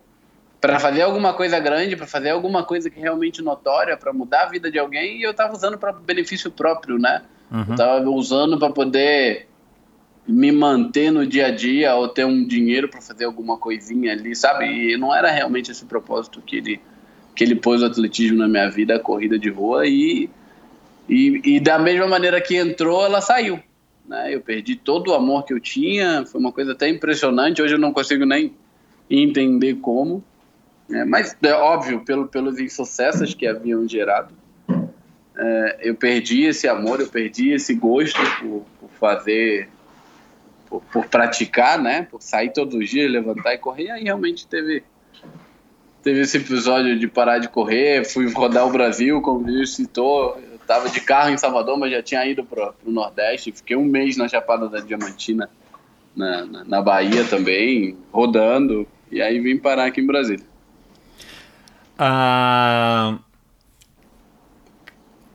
para 0.61 0.80
fazer 0.80 1.02
alguma 1.02 1.34
coisa 1.34 1.59
grande, 1.61 1.96
para 1.96 2.07
fazer 2.07 2.30
alguma 2.30 2.62
coisa 2.64 2.90
que 2.90 2.98
é 2.98 3.02
realmente 3.02 3.42
notória, 3.42 3.96
para 3.96 4.12
mudar 4.12 4.44
a 4.44 4.46
vida 4.46 4.70
de 4.70 4.78
alguém, 4.78 5.18
e 5.18 5.22
eu 5.22 5.30
estava 5.30 5.52
usando 5.52 5.78
para 5.78 5.92
benefício 5.92 6.50
próprio, 6.50 6.98
né? 6.98 7.22
Uhum. 7.50 7.64
Eu 7.68 7.72
estava 7.72 8.11
usando 8.11 8.59
para 8.59 8.70
poder 8.70 9.46
me 10.26 10.50
manter 10.50 11.12
no 11.12 11.24
dia 11.24 11.46
a 11.46 11.50
dia 11.50 11.94
ou 11.94 12.09
ter 12.09 12.24
um 12.24 12.44
dinheiro 12.44 12.88
para 12.88 13.00
fazer 13.00 13.24
alguma 13.24 13.57
coisinha 13.57 14.12
ali, 14.12 14.34
sabe? 14.34 14.66
E 14.66 14.96
não 14.96 15.14
era 15.14 15.30
realmente 15.30 15.70
esse 15.70 15.84
propósito 15.84 16.40
que 16.40 16.57
ele 16.57 16.80
que 17.36 17.44
ele 17.44 17.54
pôs 17.54 17.82
o 17.82 17.84
atletismo 17.84 18.38
na 18.38 18.48
minha 18.48 18.68
vida, 18.70 18.96
a 18.96 18.98
corrida 18.98 19.38
de 19.38 19.50
rua, 19.50 19.86
e, 19.86 20.30
e, 21.07 21.42
e 21.44 21.61
da 21.61 21.78
mesma 21.78 22.09
maneira 22.09 22.40
que 22.40 22.57
entrou, 22.57 23.04
ela 23.04 23.20
saiu. 23.20 23.61
Né? 24.09 24.34
Eu 24.34 24.40
perdi 24.40 24.74
todo 24.74 25.09
o 25.09 25.14
amor 25.14 25.44
que 25.44 25.52
eu 25.52 25.61
tinha, 25.61 26.24
foi 26.24 26.40
uma 26.40 26.50
coisa 26.50 26.72
até 26.72 26.88
impressionante, 26.88 27.61
hoje 27.61 27.74
eu 27.74 27.78
não 27.78 27.92
consigo 27.92 28.24
nem 28.24 28.54
entender 29.11 29.74
como, 29.74 30.24
é, 30.91 31.05
mas 31.05 31.37
é 31.43 31.53
óbvio, 31.53 32.05
pelo, 32.05 32.28
pelos 32.28 32.59
insucessos 32.59 33.34
que 33.34 33.47
haviam 33.47 33.89
gerado, 33.89 34.32
é, 35.37 35.80
eu 35.82 35.95
perdi 35.95 36.45
esse 36.45 36.68
amor, 36.68 37.01
eu 37.01 37.09
perdi 37.09 37.53
esse 37.53 37.74
gosto 37.74 38.20
por, 38.41 38.64
por 38.80 38.91
fazer, 38.99 39.68
por, 40.68 40.80
por, 40.93 41.07
praticar, 41.07 41.78
né? 41.78 42.07
por 42.11 42.22
sair 42.22 42.53
todos 42.53 42.74
os 42.74 42.89
dias, 42.89 43.11
levantar 43.11 43.55
e 43.55 43.59
correr, 43.59 43.84
e 43.84 43.91
aí 43.91 44.05
realmente 44.05 44.47
teve 44.47 44.82
teve 46.03 46.20
esse 46.20 46.37
episódio 46.37 46.97
de 46.97 47.09
parar 47.09 47.41
de 47.41 47.49
correr, 47.49 48.05
fui 48.05 48.32
rodar 48.32 48.64
o 48.64 48.70
Brasil, 48.70 49.20
como 49.20 49.41
o 49.41 49.43
Vinícius 49.43 49.74
citou, 49.74 50.39
eu 50.53 50.57
tava 50.64 50.89
de 50.89 51.01
carro 51.01 51.30
em 51.30 51.37
Salvador, 51.37 51.76
mas 51.76 51.91
já 51.91 52.01
tinha 52.01 52.24
ido 52.24 52.45
pro, 52.45 52.72
pro 52.74 52.93
Nordeste, 52.93 53.51
fiquei 53.51 53.76
um 53.76 53.84
mês 53.84 54.16
na 54.16 54.28
Chapada 54.28 54.68
da 54.68 54.78
Diamantina, 54.78 55.51
na, 56.14 56.47
na, 56.47 56.64
na 56.64 56.80
Bahia 56.80 57.24
também, 57.24 57.97
rodando, 58.12 58.87
e 59.11 59.20
aí 59.20 59.41
vim 59.41 59.59
parar 59.59 59.87
aqui 59.87 60.01
em 60.01 60.07
Brasília. 60.07 60.47
Ah, 61.99 63.18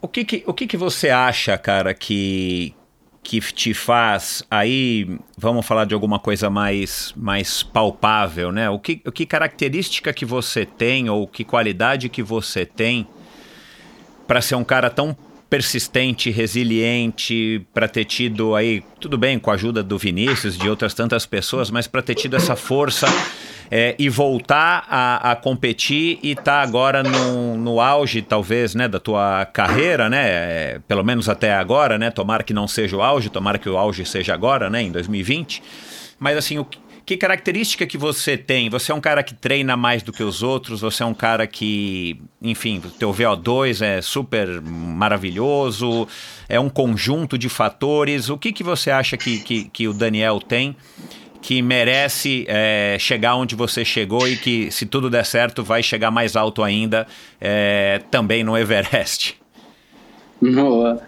o 0.00 0.08
que, 0.08 0.24
que, 0.24 0.44
o 0.46 0.54
que, 0.54 0.66
que 0.66 0.76
você 0.76 1.10
acha, 1.10 1.56
cara, 1.58 1.92
que, 1.94 2.74
que 3.22 3.40
te 3.40 3.72
faz 3.74 4.42
aí 4.50 5.18
vamos 5.36 5.64
falar 5.66 5.84
de 5.84 5.94
alguma 5.94 6.18
coisa 6.18 6.50
mais 6.50 7.12
mais 7.16 7.62
palpável 7.62 8.50
né? 8.52 8.68
O 8.68 8.78
que, 8.78 9.00
o 9.06 9.12
que 9.12 9.24
característica 9.26 10.12
que 10.12 10.24
você 10.24 10.66
tem 10.66 11.08
ou 11.08 11.26
que 11.26 11.44
qualidade 11.44 12.08
que 12.08 12.22
você 12.22 12.66
tem 12.66 13.06
para 14.26 14.40
ser 14.40 14.54
um 14.54 14.64
cara 14.64 14.88
tão 14.88 15.16
persistente, 15.52 16.30
resiliente, 16.30 17.60
para 17.74 17.86
ter 17.86 18.06
tido 18.06 18.54
aí, 18.54 18.82
tudo 18.98 19.18
bem, 19.18 19.38
com 19.38 19.50
a 19.50 19.54
ajuda 19.54 19.82
do 19.82 19.98
Vinícius, 19.98 20.56
de 20.56 20.66
outras 20.66 20.94
tantas 20.94 21.26
pessoas, 21.26 21.70
mas 21.70 21.86
para 21.86 22.00
ter 22.00 22.14
tido 22.14 22.34
essa 22.34 22.56
força 22.56 23.06
é, 23.74 23.94
e 23.98 24.10
voltar 24.10 24.84
a, 24.86 25.30
a 25.32 25.34
competir 25.34 26.18
e 26.22 26.34
tá 26.34 26.60
agora 26.60 27.02
no, 27.02 27.56
no 27.56 27.80
auge, 27.80 28.20
talvez, 28.20 28.74
né, 28.74 28.86
da 28.86 29.00
tua 29.00 29.46
carreira, 29.46 30.10
né, 30.10 30.28
é, 30.28 30.80
pelo 30.86 31.02
menos 31.02 31.26
até 31.26 31.54
agora, 31.54 31.96
né, 31.96 32.10
tomara 32.10 32.42
que 32.42 32.52
não 32.52 32.68
seja 32.68 32.94
o 32.94 33.00
auge, 33.00 33.30
tomara 33.30 33.56
que 33.56 33.70
o 33.70 33.78
auge 33.78 34.04
seja 34.04 34.34
agora, 34.34 34.68
né, 34.68 34.82
em 34.82 34.92
2020, 34.92 35.62
mas 36.20 36.36
assim, 36.36 36.58
o 36.58 36.66
que 37.04 37.16
característica 37.16 37.86
que 37.86 37.96
você 37.96 38.36
tem? 38.36 38.70
Você 38.70 38.92
é 38.92 38.94
um 38.94 39.00
cara 39.00 39.22
que 39.22 39.34
treina 39.34 39.76
mais 39.76 40.04
do 40.04 40.12
que 40.12 40.22
os 40.22 40.40
outros? 40.40 40.82
Você 40.82 41.02
é 41.02 41.06
um 41.06 41.14
cara 41.14 41.48
que, 41.48 42.16
enfim, 42.40 42.80
teu 42.96 43.12
VO2 43.12 43.84
é 43.84 44.00
super 44.00 44.60
maravilhoso? 44.62 46.06
É 46.48 46.60
um 46.60 46.68
conjunto 46.68 47.36
de 47.36 47.48
fatores? 47.48 48.28
O 48.28 48.38
que, 48.38 48.52
que 48.52 48.62
você 48.62 48.92
acha 48.92 49.16
que, 49.16 49.40
que, 49.40 49.64
que 49.64 49.88
o 49.88 49.92
Daniel 49.92 50.38
tem 50.38 50.76
que 51.42 51.60
merece 51.60 52.46
é, 52.48 52.96
chegar 53.00 53.34
onde 53.34 53.56
você 53.56 53.84
chegou 53.84 54.28
e 54.28 54.36
que, 54.36 54.70
se 54.70 54.86
tudo 54.86 55.10
der 55.10 55.26
certo, 55.26 55.64
vai 55.64 55.82
chegar 55.82 56.10
mais 56.10 56.36
alto 56.36 56.62
ainda 56.62 57.04
é, 57.40 58.00
também 58.12 58.44
no 58.44 58.56
Everest. 58.56 59.36
Boa. 60.40 61.02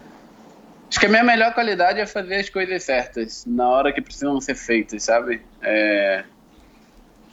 Acho 0.90 0.98
que 0.98 1.06
a 1.06 1.09
minha 1.09 1.23
melhor 1.23 1.55
qualidade 1.55 2.01
é 2.01 2.06
fazer 2.06 2.35
as 2.36 2.48
coisas 2.48 2.82
certas, 2.82 3.44
na 3.47 3.69
hora 3.69 3.93
que 3.93 4.02
precisam 4.02 4.40
ser 4.40 4.56
feitas, 4.56 5.05
sabe? 5.05 5.40
É... 5.62 6.24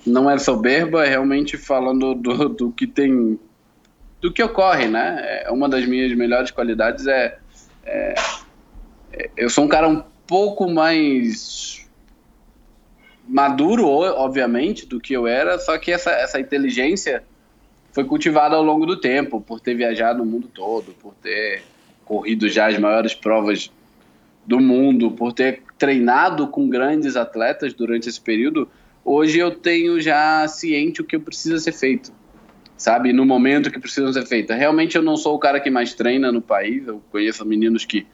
Não 0.05 0.29
é 0.29 0.37
soberba, 0.37 1.05
é 1.05 1.09
realmente 1.09 1.57
falando 1.57 2.13
do, 2.15 2.49
do 2.49 2.71
que 2.71 2.87
tem. 2.87 3.39
do 4.19 4.31
que 4.31 4.41
ocorre, 4.41 4.87
né? 4.87 5.43
É, 5.45 5.51
uma 5.51 5.67
das 5.67 5.85
minhas 5.85 6.15
melhores 6.15 6.49
qualidades 6.49 7.05
é, 7.05 7.37
é. 7.85 8.15
Eu 9.37 9.49
sou 9.49 9.65
um 9.65 9.67
cara 9.67 9.87
um 9.87 10.03
pouco 10.25 10.67
mais 10.67 11.80
maduro, 13.27 13.87
obviamente, 13.87 14.85
do 14.85 14.99
que 14.99 15.13
eu 15.13 15.27
era, 15.27 15.57
só 15.59 15.77
que 15.77 15.91
essa, 15.91 16.11
essa 16.11 16.39
inteligência 16.39 17.23
foi 17.91 18.05
cultivada 18.05 18.55
ao 18.55 18.63
longo 18.63 18.85
do 18.85 18.97
tempo, 18.97 19.41
por 19.41 19.59
ter 19.59 19.75
viajado 19.75 20.19
no 20.19 20.25
mundo 20.25 20.49
todo, 20.53 20.93
por 20.93 21.13
ter 21.15 21.63
corrido 22.05 22.49
já 22.49 22.67
as 22.67 22.77
maiores 22.77 23.13
provas 23.13 23.71
do 24.45 24.59
mundo, 24.59 25.11
por 25.11 25.33
ter 25.33 25.61
treinado 25.77 26.47
com 26.47 26.67
grandes 26.67 27.15
atletas 27.15 27.73
durante 27.73 28.09
esse 28.09 28.19
período, 28.19 28.67
hoje 29.03 29.39
eu 29.39 29.51
tenho 29.51 29.99
já 29.99 30.47
ciente 30.47 31.01
o 31.01 31.03
que 31.03 31.17
precisa 31.19 31.59
ser 31.59 31.71
feito, 31.73 32.11
sabe? 32.77 33.13
No 33.13 33.25
momento 33.25 33.71
que 33.71 33.79
precisa 33.79 34.11
ser 34.13 34.25
feito. 34.25 34.53
Realmente 34.53 34.95
eu 34.95 35.01
não 35.01 35.15
sou 35.15 35.35
o 35.35 35.39
cara 35.39 35.59
que 35.59 35.69
mais 35.69 35.93
treina 35.93 36.31
no 36.31 36.41
país, 36.41 36.87
eu 36.87 37.01
conheço 37.11 37.45
meninos 37.45 37.85
que 37.85 38.05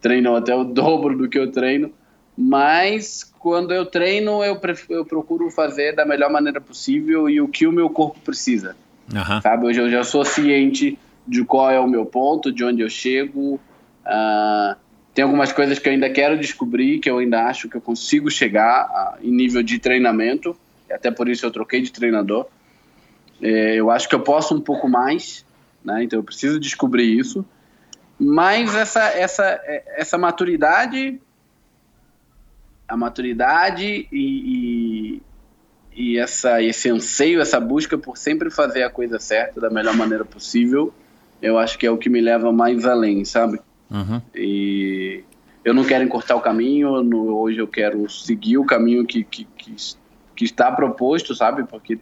treinam 0.00 0.36
até 0.36 0.54
o 0.54 0.64
dobro 0.64 1.16
do 1.16 1.28
que 1.28 1.38
eu 1.38 1.50
treino, 1.50 1.92
Mas 2.36 3.31
quando 3.42 3.74
eu 3.74 3.84
treino, 3.84 4.44
eu, 4.44 4.58
eu 4.88 5.04
procuro 5.04 5.50
fazer 5.50 5.96
da 5.96 6.06
melhor 6.06 6.30
maneira 6.30 6.60
possível 6.60 7.28
e 7.28 7.40
o 7.40 7.48
que 7.48 7.66
o 7.66 7.72
meu 7.72 7.90
corpo 7.90 8.20
precisa. 8.20 8.76
Uhum. 9.12 9.40
Sabe? 9.40 9.66
Hoje 9.66 9.80
eu 9.80 9.90
já 9.90 10.04
sou 10.04 10.24
ciente 10.24 10.96
de 11.26 11.44
qual 11.44 11.68
é 11.68 11.80
o 11.80 11.88
meu 11.88 12.06
ponto, 12.06 12.52
de 12.52 12.64
onde 12.64 12.82
eu 12.82 12.88
chego. 12.88 13.60
Uh, 14.06 14.76
tem 15.12 15.24
algumas 15.24 15.52
coisas 15.52 15.80
que 15.80 15.88
eu 15.88 15.92
ainda 15.92 16.08
quero 16.08 16.38
descobrir, 16.38 17.00
que 17.00 17.10
eu 17.10 17.18
ainda 17.18 17.44
acho 17.46 17.68
que 17.68 17.76
eu 17.76 17.80
consigo 17.80 18.30
chegar 18.30 18.82
a, 18.82 19.18
em 19.20 19.32
nível 19.32 19.60
de 19.60 19.80
treinamento. 19.80 20.56
Até 20.88 21.10
por 21.10 21.28
isso 21.28 21.44
eu 21.44 21.50
troquei 21.50 21.82
de 21.82 21.90
treinador. 21.90 22.46
É, 23.42 23.74
eu 23.74 23.90
acho 23.90 24.08
que 24.08 24.14
eu 24.14 24.20
posso 24.20 24.54
um 24.54 24.60
pouco 24.60 24.88
mais, 24.88 25.44
né? 25.84 26.04
então 26.04 26.20
eu 26.20 26.22
preciso 26.22 26.60
descobrir 26.60 27.18
isso. 27.18 27.44
Mas 28.20 28.72
essa, 28.76 29.02
essa, 29.02 29.60
essa 29.96 30.16
maturidade, 30.16 31.20
a 32.88 32.96
maturidade 32.96 34.08
e, 34.12 34.12
e, 34.12 35.22
e 35.94 36.18
essa, 36.18 36.62
esse 36.62 36.88
anseio, 36.90 37.40
essa 37.40 37.58
busca 37.60 37.96
por 37.96 38.16
sempre 38.16 38.50
fazer 38.50 38.82
a 38.82 38.90
coisa 38.90 39.18
certa 39.18 39.60
da 39.60 39.70
melhor 39.70 39.96
maneira 39.96 40.24
possível, 40.24 40.92
eu 41.40 41.58
acho 41.58 41.78
que 41.78 41.86
é 41.86 41.90
o 41.90 41.98
que 41.98 42.08
me 42.08 42.20
leva 42.20 42.52
mais 42.52 42.84
além, 42.84 43.24
sabe? 43.24 43.60
Uhum. 43.90 44.22
E 44.34 45.24
eu 45.64 45.74
não 45.74 45.84
quero 45.84 46.04
encurtar 46.04 46.36
o 46.36 46.40
caminho, 46.40 47.02
no, 47.02 47.36
hoje 47.36 47.58
eu 47.58 47.68
quero 47.68 48.08
seguir 48.08 48.58
o 48.58 48.64
caminho 48.64 49.04
que, 49.06 49.24
que, 49.24 49.44
que, 49.56 49.74
que 50.34 50.44
está 50.44 50.70
proposto, 50.70 51.34
sabe? 51.34 51.64
Porque 51.64 51.98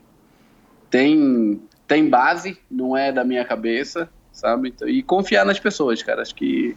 tem, 0.91 1.61
tem 1.87 2.09
base, 2.09 2.59
não 2.71 2.97
é 2.97 3.13
da 3.13 3.25
minha 3.25 3.45
cabeça, 3.45 4.11
sabe? 4.33 4.75
E 4.87 5.03
confiar 5.03 5.45
nas 5.45 5.59
pessoas, 5.59 6.03
cara. 6.03 6.23
Acho 6.23 6.35
que 6.35 6.77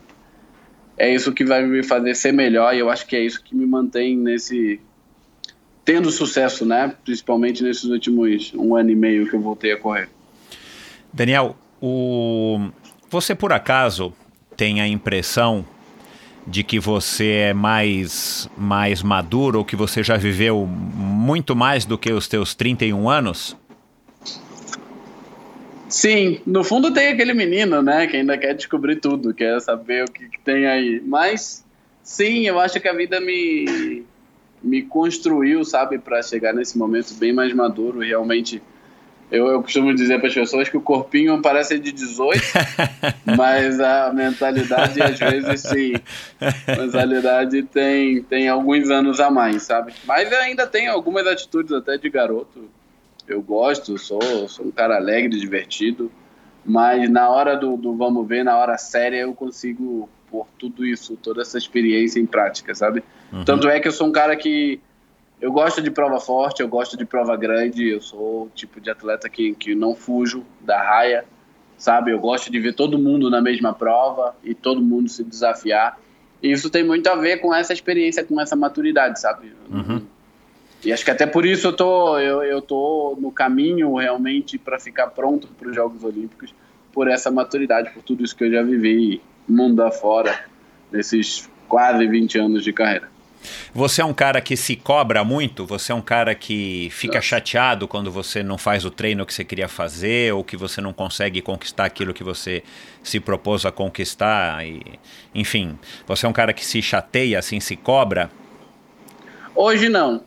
é 0.98 1.14
isso 1.14 1.32
que 1.32 1.44
vai 1.44 1.65
me 1.65 1.84
fazer 1.84 2.15
ser 2.15 2.32
melhor 2.32 2.74
e 2.76 2.80
eu 2.80 2.90
acho 2.90 3.06
que 3.06 3.15
é 3.15 3.22
isso 3.22 3.44
que 3.44 3.56
me 3.56 3.65
mantém 3.65 4.18
nesse 4.18 4.80
tendo 5.86 6.10
sucesso, 6.11 6.65
né? 6.65 6.94
Principalmente 7.03 7.64
nesses 7.64 7.86
últimos 7.86 8.53
um 8.56 8.76
ano 8.76 8.91
e 8.91 8.95
meio 8.95 9.30
que 9.30 9.36
eu 9.36 9.41
voltei 9.41 9.74
a 9.74 9.78
correr. 9.78 10.10
Daniel, 11.11 11.56
o... 11.82 12.70
você 13.10 13.36
por 13.36 13.52
acaso 13.52 14.14
tem 14.56 14.82
a 14.82 14.88
impressão 14.88 15.65
de 16.45 16.64
que 16.64 16.80
você 16.80 17.28
é 17.28 17.53
mais, 17.53 18.49
mais 18.57 19.02
maduro 19.02 19.60
ou 19.60 19.65
que 19.65 19.76
você 19.76 20.03
já 20.03 20.18
viveu 20.18 20.65
muito 20.65 21.56
mais 21.56 21.86
do 21.86 21.98
que 21.98 22.11
os 22.11 22.28
teus 22.28 22.53
31 22.53 23.10
anos? 23.10 23.56
Sim, 25.94 26.41
no 26.44 26.64
fundo 26.64 26.91
tem 26.91 27.10
aquele 27.10 27.36
menino, 27.36 27.80
né, 27.84 28.07
que 28.07 28.18
ainda 28.18 28.36
quer 28.36 28.56
descobrir 28.56 28.95
tudo, 28.95 29.32
quer 29.32 29.61
saber 29.61 30.06
o 30.06 30.11
que, 30.11 30.28
que 30.28 30.40
tem 30.40 30.65
aí. 30.65 30.99
Mas 31.06 31.64
sim, 32.02 32.48
eu 32.48 32.60
acho 32.60 32.82
que 32.82 32.88
a 32.88 32.94
vida 32.94 33.22
me 33.22 34.03
me 34.64 34.82
construiu, 34.82 35.64
sabe, 35.64 35.99
para 35.99 36.24
chegar 36.24 36.52
nesse 36.52 36.80
momento 36.80 37.14
bem 37.14 37.32
mais 37.32 37.53
maduro, 37.53 37.99
realmente 37.99 38.60
eu, 39.30 39.45
eu 39.48 39.61
costumo 39.61 39.94
dizer 39.94 40.18
para 40.18 40.30
as 40.30 40.34
pessoas 40.34 40.68
que 40.68 40.78
o 40.78 40.82
corpinho 40.82 41.40
parece 41.44 41.78
de 41.78 41.91
18, 41.91 42.41
mas 43.38 43.80
a 43.80 44.11
mentalidade, 44.11 44.99
às 44.99 45.20
vezes, 45.20 45.61
sim. 45.61 45.94
A 46.41 46.76
mentalidade 46.76 47.61
tem, 47.61 48.24
tem 48.24 48.49
alguns 48.49 48.90
anos 48.90 49.20
a 49.20 49.30
mais, 49.30 49.61
sabe? 49.61 49.94
Mas 50.06 50.34
ainda 50.34 50.65
tem 50.65 50.88
algumas 50.88 51.28
atitudes 51.28 51.72
até 51.72 51.99
de 51.99 52.10
garoto. 52.10 52.68
Eu 53.28 53.41
gosto, 53.41 53.98
sou, 53.98 54.48
sou 54.48 54.66
um 54.66 54.72
cara 54.72 54.95
alegre, 54.98 55.40
divertido. 55.40 56.12
Mas 56.66 57.10
na 57.10 57.30
hora 57.30 57.56
do, 57.56 57.76
do 57.76 57.95
vamos 57.95 58.28
ver, 58.28 58.44
na 58.44 58.58
hora 58.58 58.78
séria, 58.78 59.18
eu 59.18 59.34
consigo 59.34 60.10
pôr 60.30 60.48
tudo 60.58 60.86
isso, 60.86 61.18
toda 61.18 61.41
essa 61.41 61.58
experiência 61.58 62.20
em 62.20 62.26
prática, 62.26 62.74
sabe? 62.74 63.04
Uhum. 63.32 63.44
Tanto 63.44 63.68
é 63.68 63.80
que 63.80 63.88
eu 63.88 63.91
sou 63.91 64.08
um 64.08 64.12
cara 64.12 64.36
que 64.36 64.80
eu 65.41 65.52
gosto 65.52 65.82
de 65.82 65.91
prova 65.91 66.20
forte, 66.20 66.62
eu 66.62 66.68
gosto 66.68 66.95
de 66.95 67.06
prova 67.06 67.36
grande, 67.36 67.90
eu 67.90 68.02
sou 68.02 68.45
o 68.45 68.52
tipo 68.56 68.80
de 68.80 68.90
atleta 68.90 69.28
que, 69.30 69.54
que 69.54 69.76
não 69.76 69.94
fujo 69.94 70.45
da 70.62 70.82
raia, 70.82 71.26
sabe? 71.78 72.12
Eu 72.12 72.20
gosto 72.20 72.50
de 72.50 72.60
ver 72.60 72.74
todo 72.74 72.98
mundo 72.98 73.30
na 73.30 73.41
mesma 73.41 73.74
prova 73.74 74.36
e 74.44 74.56
todo 74.56 74.82
mundo 74.82 75.10
se 75.10 75.24
desafiar. 75.24 76.00
E 76.41 76.52
isso 76.52 76.70
tem 76.70 76.84
muito 76.84 77.08
a 77.08 77.16
ver 77.16 77.38
com 77.38 77.54
essa 77.54 77.74
experiência, 77.74 78.24
com 78.24 78.40
essa 78.40 78.56
maturidade, 78.56 79.20
sabe? 79.20 79.54
Uhum. 79.70 80.02
E 80.85 80.91
acho 80.91 81.05
que 81.05 81.11
até 81.11 81.26
por 81.26 81.45
isso 81.45 81.68
eu 81.68 81.73
tô, 81.73 82.19
eu, 82.19 82.43
eu 82.43 82.61
tô 82.61 83.18
no 83.19 83.31
caminho 83.31 83.95
realmente 83.95 84.57
para 84.57 84.80
ficar 84.80 85.07
pronto 85.07 85.47
para 85.47 85.69
os 85.69 85.76
Jogos 85.76 86.03
Olímpicos, 86.03 86.53
por 86.91 87.07
essa 87.07 87.31
maturidade, 87.31 87.91
por 87.91 88.03
tudo 88.03 88.23
isso 88.23 88.35
que 88.35 88.43
eu 88.43 88.51
já 88.51 88.61
vivi 88.61 89.22
mundo 89.47 89.81
afora, 89.81 90.45
nesses 90.91 91.49
quase 91.68 92.05
20 92.05 92.38
anos 92.38 92.64
de 92.64 92.73
carreira. 92.73 93.14
Você 93.73 94.01
é 94.01 94.05
um 94.05 94.14
cara 94.14 94.39
que 94.39 94.55
se 94.55 94.76
cobra 94.76 95.23
muito? 95.23 95.65
Você 95.65 95.91
é 95.91 95.95
um 95.95 96.01
cara 96.01 96.34
que 96.34 96.89
fica 96.91 97.19
chateado 97.22 97.88
quando 97.88 98.11
você 98.11 98.41
não 98.41 98.57
faz 98.57 98.85
o 98.85 98.89
treino 98.89 99.26
que 99.26 99.34
você 99.34 99.43
queria 99.43 99.68
fazer 99.68 100.34
ou 100.34 100.43
que 100.43 100.55
você 100.55 100.80
não 100.80 100.93
consegue 100.93 101.41
conquistar 101.41 101.85
aquilo 101.85 102.14
que 102.14 102.23
você 102.23 102.64
se 103.01 103.19
propôs 103.19 103.65
a 103.65 103.72
conquistar? 103.72 104.65
E, 104.65 104.81
enfim, 105.35 105.77
você 106.07 106.26
é 106.26 106.30
um 106.30 106.34
cara 106.34 106.53
que 106.53 106.65
se 106.65 106.81
chateia, 106.81 107.39
assim, 107.39 107.60
se 107.60 107.76
cobra? 107.76 108.30
Hoje 109.55 109.89
não. 109.89 110.23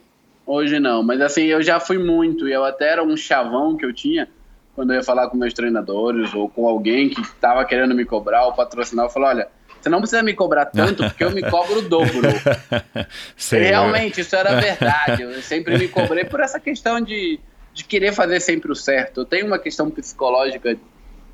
Hoje 0.47 0.79
não. 0.79 1.03
Mas 1.03 1.21
assim, 1.21 1.43
eu 1.43 1.61
já 1.61 1.79
fui 1.79 1.99
muito. 1.99 2.47
E 2.47 2.53
eu 2.53 2.63
até 2.63 2.93
era 2.93 3.03
um 3.03 3.15
chavão 3.15 3.77
que 3.77 3.85
eu 3.85 3.93
tinha 3.93 4.27
quando 4.73 4.91
eu 4.93 4.97
ia 4.97 5.03
falar 5.03 5.27
com 5.29 5.37
meus 5.37 5.53
treinadores 5.53 6.33
ou 6.33 6.47
com 6.49 6.67
alguém 6.67 7.09
que 7.09 7.21
estava 7.21 7.65
querendo 7.65 7.93
me 7.93 8.05
cobrar 8.05 8.45
ou 8.45 8.53
patrocinar. 8.53 9.05
Eu 9.05 9.09
falei, 9.09 9.29
olha 9.29 9.47
você 9.87 9.89
não 9.89 9.99
precisa 9.99 10.23
me 10.23 10.33
cobrar 10.33 10.65
tanto, 10.65 11.03
porque 11.03 11.23
eu 11.23 11.31
me 11.31 11.41
cobro 11.41 11.79
o 11.79 11.81
dobro. 11.81 12.27
Sei, 13.35 13.63
Realmente, 13.63 14.21
isso 14.21 14.35
era 14.35 14.59
verdade. 14.59 15.21
Eu 15.21 15.33
sempre 15.41 15.77
me 15.77 15.87
cobrei 15.87 16.25
por 16.25 16.39
essa 16.39 16.59
questão 16.59 16.99
de, 16.99 17.39
de 17.73 17.83
querer 17.83 18.13
fazer 18.13 18.39
sempre 18.39 18.71
o 18.71 18.75
certo. 18.75 19.21
Eu 19.21 19.25
tenho 19.25 19.45
uma 19.45 19.59
questão 19.59 19.89
psicológica 19.89 20.77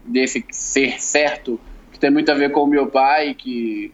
desse 0.06 0.46
ser 0.52 1.02
certo, 1.02 1.60
que 1.92 2.00
tem 2.00 2.12
muito 2.12 2.32
a 2.32 2.36
ver 2.36 2.52
com 2.52 2.64
o 2.64 2.68
meu 2.68 2.88
pai, 2.88 3.34
que, 3.34 3.92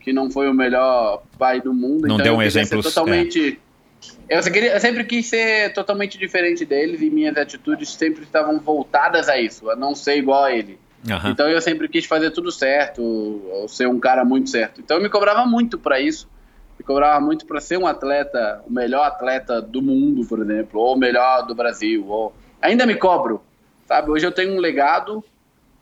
que 0.00 0.12
não 0.12 0.30
foi 0.30 0.48
o 0.48 0.54
melhor 0.54 1.22
pai 1.38 1.60
do 1.60 1.74
mundo. 1.74 2.06
Não 2.06 2.14
então 2.14 2.24
deu 2.24 2.34
um 2.36 2.42
exemplo. 2.42 2.82
Totalmente. 2.82 3.58
É. 3.62 3.65
Eu, 4.28 4.40
eu 4.40 4.80
sempre 4.80 5.04
quis 5.04 5.26
ser 5.26 5.72
totalmente 5.72 6.18
diferente 6.18 6.64
deles 6.64 7.00
e 7.00 7.10
minhas 7.10 7.36
atitudes 7.36 7.90
sempre 7.90 8.24
estavam 8.24 8.58
voltadas 8.58 9.28
a 9.28 9.38
isso, 9.38 9.70
a 9.70 9.76
não 9.76 9.94
ser 9.94 10.16
igual 10.16 10.44
a 10.44 10.52
ele. 10.52 10.78
Uhum. 11.08 11.30
Então 11.30 11.48
eu 11.48 11.60
sempre 11.60 11.88
quis 11.88 12.04
fazer 12.04 12.30
tudo 12.30 12.50
certo, 12.50 13.66
ser 13.68 13.86
um 13.86 14.00
cara 14.00 14.24
muito 14.24 14.50
certo. 14.50 14.80
Então 14.80 14.96
eu 14.96 15.02
me 15.02 15.08
cobrava 15.08 15.46
muito 15.46 15.78
para 15.78 16.00
isso. 16.00 16.28
Me 16.78 16.84
cobrava 16.84 17.18
muito 17.24 17.46
para 17.46 17.60
ser 17.60 17.78
um 17.78 17.86
atleta, 17.86 18.62
o 18.66 18.72
melhor 18.72 19.06
atleta 19.06 19.62
do 19.62 19.80
mundo, 19.80 20.26
por 20.26 20.40
exemplo, 20.40 20.80
ou 20.80 20.94
o 20.94 20.98
melhor 20.98 21.46
do 21.46 21.54
Brasil. 21.54 22.06
Ou... 22.06 22.34
Ainda 22.60 22.84
me 22.84 22.96
cobro, 22.96 23.42
sabe? 23.86 24.10
Hoje 24.10 24.26
eu 24.26 24.32
tenho 24.32 24.54
um 24.54 24.58
legado 24.58 25.24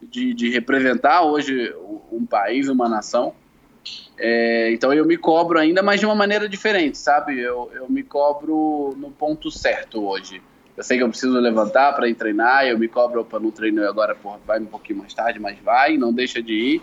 de, 0.01 0.35
de 0.35 0.51
representar 0.51 1.23
hoje 1.23 1.75
um 2.13 2.25
país, 2.25 2.69
uma 2.69 2.89
nação. 2.89 3.35
É, 4.19 4.73
então 4.73 4.93
eu 4.93 5.05
me 5.05 5.17
cobro 5.17 5.59
ainda, 5.59 5.83
mas 5.83 6.01
de 6.01 6.07
uma 6.07 6.15
maneira 6.15 6.49
diferente, 6.49 6.99
sabe? 6.99 7.39
Eu, 7.39 7.71
eu 7.75 7.89
me 7.89 8.03
cobro 8.03 8.95
no 8.99 9.11
ponto 9.11 9.51
certo 9.51 10.07
hoje. 10.07 10.41
Eu 10.77 10.83
sei 10.83 10.97
que 10.97 11.05
eu 11.05 11.09
preciso 11.09 11.39
levantar 11.39 11.93
para 11.93 12.09
ir 12.09 12.15
treinar, 12.15 12.67
eu 12.67 12.79
me 12.79 12.89
cobro, 12.89 13.25
para 13.25 13.39
não 13.39 13.51
treino 13.51 13.87
agora, 13.89 14.15
porra, 14.15 14.41
vai 14.45 14.59
um 14.59 14.67
pouquinho 14.67 14.99
mais 15.01 15.15
tarde, 15.15 15.39
mas 15.39 15.57
vai, 15.61 15.97
não 15.97 16.13
deixa 16.13 16.43
de 16.43 16.53
ir. 16.53 16.83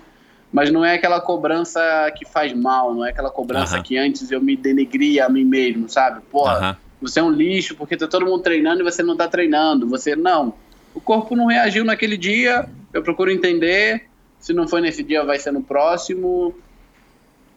Mas 0.52 0.72
não 0.72 0.84
é 0.84 0.96
aquela 0.96 1.22
cobrança 1.22 1.82
que 2.18 2.26
faz 2.26 2.54
mal, 2.54 2.94
não 2.94 3.06
é 3.06 3.10
aquela 3.10 3.30
cobrança 3.30 3.82
que 3.82 3.98
antes 3.98 4.32
eu 4.32 4.42
me 4.42 4.56
denegria 4.56 5.26
a 5.26 5.30
mim 5.30 5.46
mesmo, 5.46 5.90
sabe? 5.90 6.22
Porra, 6.30 6.78
você 7.02 7.20
é 7.20 7.24
um 7.24 7.32
lixo 7.32 7.76
porque 7.76 7.96
tá 7.96 8.08
todo 8.08 8.26
mundo 8.26 8.44
treinando 8.44 8.82
e 8.82 8.84
você 8.84 9.02
não 9.02 9.16
tá 9.16 9.28
treinando. 9.28 9.88
Você, 9.88 10.16
não. 10.16 10.54
O 10.94 11.00
corpo 11.00 11.38
não 11.38 11.46
reagiu 11.46 11.86
naquele 11.86 12.18
dia, 12.18 12.68
eu 12.94 13.02
procuro 13.02 13.32
entender. 13.32 14.10
Se 14.40 14.54
não 14.54 14.68
foi 14.68 14.82
nesse 14.82 15.04
dia, 15.04 15.24
vai 15.24 15.40
ser 15.40 15.52
no 15.52 15.62
próximo. 15.62 16.54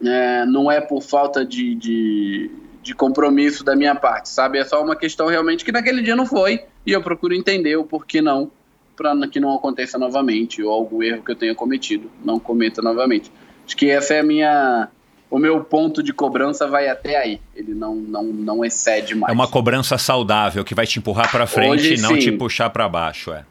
É, 0.04 0.44
não 0.46 0.70
é 0.70 0.80
por 0.80 1.02
falta 1.02 1.44
de, 1.44 1.74
de 1.74 2.50
de 2.84 2.94
compromisso 2.94 3.64
da 3.64 3.74
minha 3.74 3.94
parte, 3.94 4.28
sabe? 4.28 4.58
É 4.58 4.64
só 4.64 4.84
uma 4.84 4.94
questão 4.94 5.26
realmente 5.26 5.64
que 5.64 5.72
naquele 5.72 6.02
dia 6.02 6.14
não 6.14 6.26
foi 6.26 6.64
e 6.86 6.92
eu 6.92 7.02
procuro 7.02 7.34
entender 7.34 7.76
o 7.76 7.84
porquê 7.84 8.20
não, 8.20 8.50
para 8.94 9.26
que 9.26 9.40
não 9.40 9.54
aconteça 9.54 9.98
novamente 9.98 10.62
ou 10.62 10.70
algum 10.70 11.02
erro 11.02 11.22
que 11.24 11.32
eu 11.32 11.36
tenha 11.36 11.54
cometido 11.54 12.10
não 12.22 12.38
cometa 12.38 12.82
novamente. 12.82 13.32
Acho 13.66 13.74
que 13.74 13.88
essa 13.88 14.12
é 14.12 14.20
a 14.20 14.22
minha 14.22 14.88
o 15.30 15.38
meu 15.38 15.64
ponto 15.64 16.02
de 16.02 16.12
cobrança 16.12 16.68
vai 16.68 16.86
até 16.86 17.16
aí. 17.16 17.40
Ele 17.56 17.74
não, 17.74 17.96
não, 17.96 18.22
não 18.22 18.64
excede 18.64 19.14
mais. 19.14 19.32
É 19.32 19.34
uma 19.34 19.48
cobrança 19.48 19.96
saudável 19.96 20.62
que 20.62 20.74
vai 20.74 20.86
te 20.86 20.98
empurrar 20.98 21.30
para 21.30 21.46
frente 21.46 21.94
e 21.94 22.00
não 22.00 22.10
sim. 22.10 22.18
te 22.18 22.32
puxar 22.32 22.68
para 22.68 22.88
baixo, 22.88 23.32
é. 23.32 23.44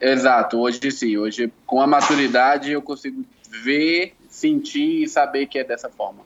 Exato, 0.00 0.58
hoje 0.58 0.90
sim. 0.90 1.16
Hoje, 1.18 1.52
com 1.66 1.80
a 1.80 1.86
maturidade, 1.86 2.72
eu 2.72 2.80
consigo 2.80 3.22
ver, 3.62 4.14
sentir 4.38 5.02
e 5.02 5.08
saber 5.08 5.46
que 5.46 5.58
é 5.58 5.64
dessa 5.64 5.88
forma. 5.88 6.20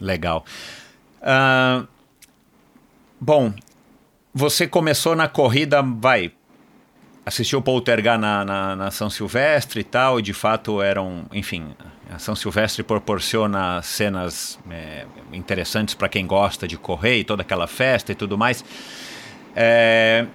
Legal. 0.00 0.44
Uh, 1.20 1.86
bom, 3.20 3.52
você 4.32 4.66
começou 4.66 5.16
na 5.16 5.26
corrida, 5.26 5.82
vai, 5.82 6.32
assistiu 7.26 7.58
o 7.58 7.62
Poltergar 7.62 8.18
na, 8.18 8.44
na, 8.44 8.76
na, 8.76 8.90
São 8.90 9.10
Silvestre 9.10 9.80
e 9.80 9.84
tal, 9.84 10.20
e 10.20 10.22
de 10.22 10.32
fato 10.32 10.80
eram, 10.80 11.26
enfim, 11.32 11.74
A 12.10 12.18
São 12.18 12.36
Silvestre 12.36 12.82
proporciona 12.82 13.82
cenas 13.82 14.58
é, 14.70 15.06
interessantes 15.32 15.94
para 15.94 16.08
quem 16.08 16.26
gosta 16.26 16.68
de 16.68 16.78
correr 16.78 17.18
e 17.18 17.24
toda 17.24 17.42
aquela 17.42 17.66
festa 17.66 18.12
e 18.12 18.14
tudo 18.14 18.38
mais. 18.38 18.64
É, 19.56 20.26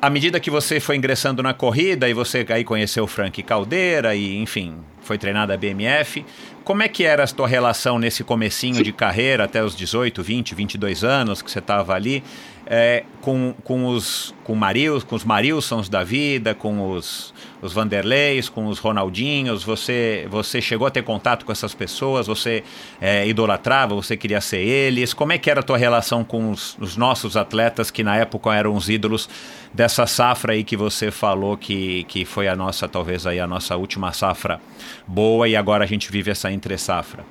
à 0.00 0.08
medida 0.08 0.38
que 0.38 0.50
você 0.50 0.80
foi 0.80 0.96
ingressando 0.96 1.42
na 1.42 1.52
corrida 1.52 2.08
e 2.08 2.14
você 2.14 2.46
aí 2.48 2.64
conheceu 2.64 3.04
o 3.04 3.06
Frank 3.06 3.42
Caldeira 3.42 4.14
e, 4.14 4.38
enfim, 4.38 4.76
foi 5.00 5.18
treinado 5.18 5.52
a 5.52 5.56
BMF, 5.56 6.24
como 6.64 6.82
é 6.82 6.88
que 6.88 7.04
era 7.04 7.24
a 7.24 7.26
tua 7.26 7.48
relação 7.48 7.98
nesse 7.98 8.22
comecinho 8.22 8.82
de 8.82 8.92
carreira 8.92 9.44
até 9.44 9.64
os 9.64 9.74
18, 9.74 10.22
20, 10.22 10.54
22 10.54 11.02
anos 11.02 11.42
que 11.42 11.50
você 11.50 11.58
estava 11.58 11.94
ali? 11.94 12.22
é, 12.70 13.04
com, 13.22 13.54
com, 13.64 13.86
os, 13.86 14.34
com, 14.44 14.54
Maril, 14.54 15.00
com 15.00 15.16
os 15.16 15.24
Marilsons 15.24 15.88
da 15.88 16.04
vida, 16.04 16.54
com 16.54 16.92
os, 16.92 17.32
os 17.62 17.72
Vanderleis, 17.72 18.50
com 18.50 18.66
os 18.66 18.78
Ronaldinhos, 18.78 19.64
você, 19.64 20.26
você 20.30 20.60
chegou 20.60 20.86
a 20.86 20.90
ter 20.90 21.02
contato 21.02 21.46
com 21.46 21.52
essas 21.52 21.74
pessoas, 21.74 22.26
você 22.26 22.62
é, 23.00 23.26
idolatrava, 23.26 23.94
você 23.94 24.18
queria 24.18 24.40
ser 24.42 24.58
eles, 24.58 25.14
como 25.14 25.32
é 25.32 25.38
que 25.38 25.50
era 25.50 25.60
a 25.60 25.62
tua 25.62 25.78
relação 25.78 26.22
com 26.22 26.50
os, 26.50 26.76
os, 26.78 26.94
nossos 26.94 27.38
atletas 27.38 27.90
que 27.90 28.04
na 28.04 28.16
época 28.16 28.54
eram 28.54 28.74
os 28.74 28.90
ídolos 28.90 29.30
dessa 29.72 30.06
safra 30.06 30.52
aí 30.52 30.64
que 30.64 30.76
você 30.76 31.10
falou 31.10 31.56
que, 31.56 32.04
que 32.04 32.24
foi 32.24 32.48
a 32.48 32.56
nossa, 32.56 32.88
talvez 32.88 33.26
aí 33.26 33.40
a 33.40 33.46
nossa 33.46 33.76
última 33.76 34.12
safra 34.12 34.60
boa 35.06 35.48
e 35.48 35.56
agora 35.56 35.84
a 35.84 35.86
gente 35.86 36.10
vive 36.10 36.30
essa 36.30 36.50
entre 36.50 36.76
safra? 36.78 37.24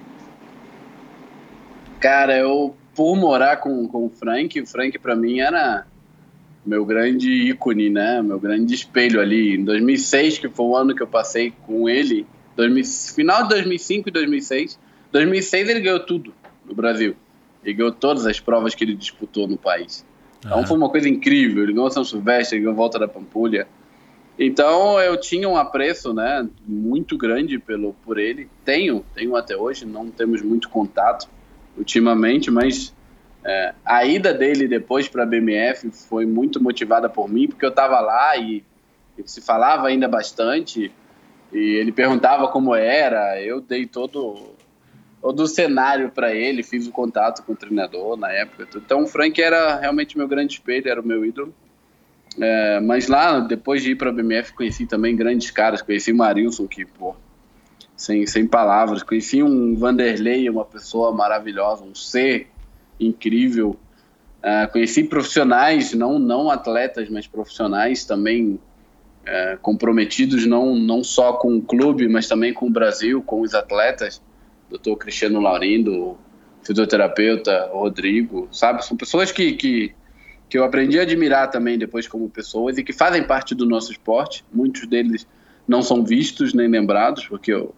Cara, 1.99 2.37
eu 2.37 2.75
por 2.95 3.15
morar 3.15 3.57
com, 3.57 3.87
com 3.87 4.05
o 4.05 4.09
Frank, 4.09 4.59
o 4.59 4.65
Frank 4.65 4.97
para 4.97 5.15
mim 5.15 5.39
era 5.39 5.85
meu 6.65 6.83
grande 6.83 7.31
ícone, 7.31 7.89
né? 7.89 8.21
Meu 8.21 8.39
grande 8.39 8.73
espelho 8.73 9.21
ali. 9.21 9.55
Em 9.55 9.63
2006, 9.63 10.39
que 10.39 10.49
foi 10.49 10.65
o 10.65 10.75
ano 10.75 10.95
que 10.95 11.01
eu 11.01 11.07
passei 11.07 11.53
com 11.65 11.87
ele, 11.87 12.25
2000, 12.55 12.83
final 13.15 13.43
de 13.43 13.49
2005 13.49 14.09
e 14.09 14.11
2006. 14.11 14.79
2006 15.11 15.69
ele 15.69 15.79
ganhou 15.79 15.99
tudo 15.99 16.33
no 16.65 16.75
Brasil. 16.75 17.15
Ele 17.63 17.73
ganhou 17.73 17.91
todas 17.91 18.25
as 18.25 18.39
provas 18.39 18.75
que 18.75 18.83
ele 18.83 18.95
disputou 18.95 19.47
no 19.47 19.57
país. 19.57 20.05
Então 20.39 20.59
uhum. 20.59 20.67
foi 20.67 20.77
uma 20.77 20.89
coisa 20.89 21.09
incrível. 21.09 21.63
Ele 21.63 21.73
ganhou 21.73 21.89
São 21.89 22.03
Silvestre, 22.03 22.57
ele 22.57 22.63
ganhou 22.63 22.75
Volta 22.75 22.99
da 22.99 23.07
Pampulha. 23.07 23.67
Então 24.39 24.99
eu 24.99 25.19
tinha 25.19 25.49
um 25.49 25.57
apreço, 25.57 26.13
né, 26.13 26.47
muito 26.65 27.17
grande 27.17 27.57
pelo 27.57 27.93
por 28.05 28.17
ele. 28.17 28.47
Tenho, 28.63 29.03
tenho 29.15 29.35
até 29.35 29.55
hoje. 29.55 29.85
Não 29.85 30.09
temos 30.09 30.41
muito 30.41 30.69
contato 30.69 31.27
ultimamente, 31.77 32.51
mas 32.51 32.93
é, 33.47 33.73
a 33.85 34.05
ida 34.05 34.33
dele 34.33 34.67
depois 34.67 35.07
para 35.07 35.23
a 35.23 35.25
BMF 35.25 35.89
foi 35.91 36.25
muito 36.25 36.61
motivada 36.61 37.07
por 37.07 37.29
mim, 37.29 37.47
porque 37.47 37.63
eu 37.63 37.69
estava 37.69 37.99
lá 38.01 38.35
e, 38.35 38.63
e, 39.17 39.25
se 39.25 39.39
falava 39.39 39.87
ainda 39.87 40.07
bastante, 40.07 40.91
e 41.53 41.57
ele 41.57 41.93
perguntava 41.93 42.49
como 42.49 42.75
era, 42.75 43.41
eu 43.41 43.61
dei 43.61 43.85
todo, 43.85 44.53
todo 45.21 45.41
o 45.41 45.47
cenário 45.47 46.09
para 46.09 46.33
ele, 46.33 46.63
fiz 46.63 46.87
o 46.87 46.91
contato 46.91 47.43
com 47.43 47.53
o 47.53 47.55
treinador 47.55 48.17
na 48.17 48.31
época. 48.31 48.67
Então 48.75 49.03
o 49.03 49.07
Frank 49.07 49.41
era 49.41 49.79
realmente 49.79 50.17
meu 50.17 50.27
grande 50.27 50.53
espelho, 50.53 50.89
era 50.89 51.01
o 51.01 51.05
meu 51.05 51.25
ídolo. 51.25 51.53
É, 52.39 52.79
mas 52.79 53.07
lá, 53.07 53.39
depois 53.39 53.81
de 53.81 53.91
ir 53.91 53.95
para 53.95 54.09
a 54.09 54.13
BMF, 54.13 54.53
conheci 54.53 54.85
também 54.85 55.15
grandes 55.15 55.49
caras, 55.49 55.81
conheci 55.81 56.11
o 56.11 56.15
Marilson, 56.15 56.67
que, 56.67 56.85
pô, 56.85 57.15
sem, 57.95 58.25
sem 58.27 58.45
palavras. 58.45 59.01
Conheci 59.01 59.41
um 59.41 59.75
Vanderlei, 59.75 60.47
uma 60.49 60.63
pessoa 60.63 61.11
maravilhosa, 61.11 61.83
um 61.83 61.95
ser 61.95 62.47
incrível. 62.99 63.75
Uh, 64.37 64.71
conheci 64.71 65.03
profissionais, 65.03 65.93
não, 65.93 66.19
não 66.19 66.49
atletas, 66.49 67.09
mas 67.09 67.25
profissionais 67.25 68.05
também 68.05 68.59
uh, 69.23 69.57
comprometidos, 69.61 70.45
não, 70.45 70.75
não 70.75 71.03
só 71.03 71.33
com 71.33 71.57
o 71.57 71.61
clube, 71.61 72.07
mas 72.07 72.27
também 72.27 72.53
com 72.53 72.67
o 72.67 72.69
Brasil, 72.69 73.21
com 73.23 73.41
os 73.41 73.55
atletas. 73.55 74.21
Doutor 74.69 74.97
Cristiano 74.97 75.39
Laurindo, 75.39 76.17
fisioterapeuta 76.63 77.69
Rodrigo, 77.71 78.47
sabe? 78.51 78.85
São 78.85 78.97
pessoas 78.97 79.31
que, 79.31 79.53
que, 79.53 79.93
que 80.49 80.57
eu 80.57 80.63
aprendi 80.63 80.99
a 80.99 81.03
admirar 81.03 81.49
também 81.49 81.77
depois 81.77 82.07
como 82.07 82.29
pessoas 82.29 82.77
e 82.77 82.83
que 82.83 82.93
fazem 82.93 83.23
parte 83.23 83.55
do 83.55 83.65
nosso 83.65 83.91
esporte. 83.91 84.43
Muitos 84.51 84.85
deles 84.87 85.25
não 85.67 85.81
são 85.81 86.03
vistos 86.03 86.53
nem 86.53 86.67
lembrados, 86.67 87.25
porque 87.27 87.53
eu, 87.53 87.73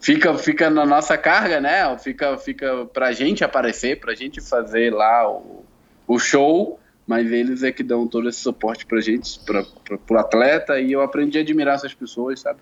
fica, 0.00 0.36
fica 0.36 0.70
na 0.70 0.84
nossa 0.84 1.16
carga, 1.16 1.60
né? 1.60 1.96
Fica, 1.98 2.36
fica 2.38 2.86
pra 2.86 3.12
gente 3.12 3.44
aparecer, 3.44 4.00
pra 4.00 4.14
gente 4.14 4.40
fazer 4.40 4.92
lá 4.92 5.30
o, 5.30 5.64
o 6.06 6.18
show, 6.18 6.80
mas 7.06 7.30
eles 7.30 7.62
é 7.62 7.70
que 7.70 7.82
dão 7.82 8.06
todo 8.06 8.28
esse 8.28 8.40
suporte 8.40 8.86
pra 8.86 9.00
gente, 9.00 9.38
pra, 9.40 9.64
pro 10.06 10.18
atleta, 10.18 10.80
e 10.80 10.92
eu 10.92 11.02
aprendi 11.02 11.38
a 11.38 11.42
admirar 11.42 11.74
essas 11.74 11.94
pessoas, 11.94 12.40
sabe? 12.40 12.60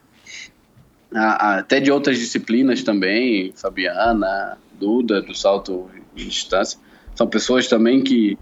Até 1.12 1.80
de 1.80 1.90
outras 1.90 2.18
disciplinas 2.18 2.82
também, 2.82 3.52
Fabiana, 3.55 4.59
Duda, 4.78 5.22
do 5.22 5.35
salto 5.35 5.90
em 6.16 6.26
distância, 6.28 6.78
são 7.14 7.26
pessoas 7.26 7.66
também 7.66 8.02
que 8.02 8.39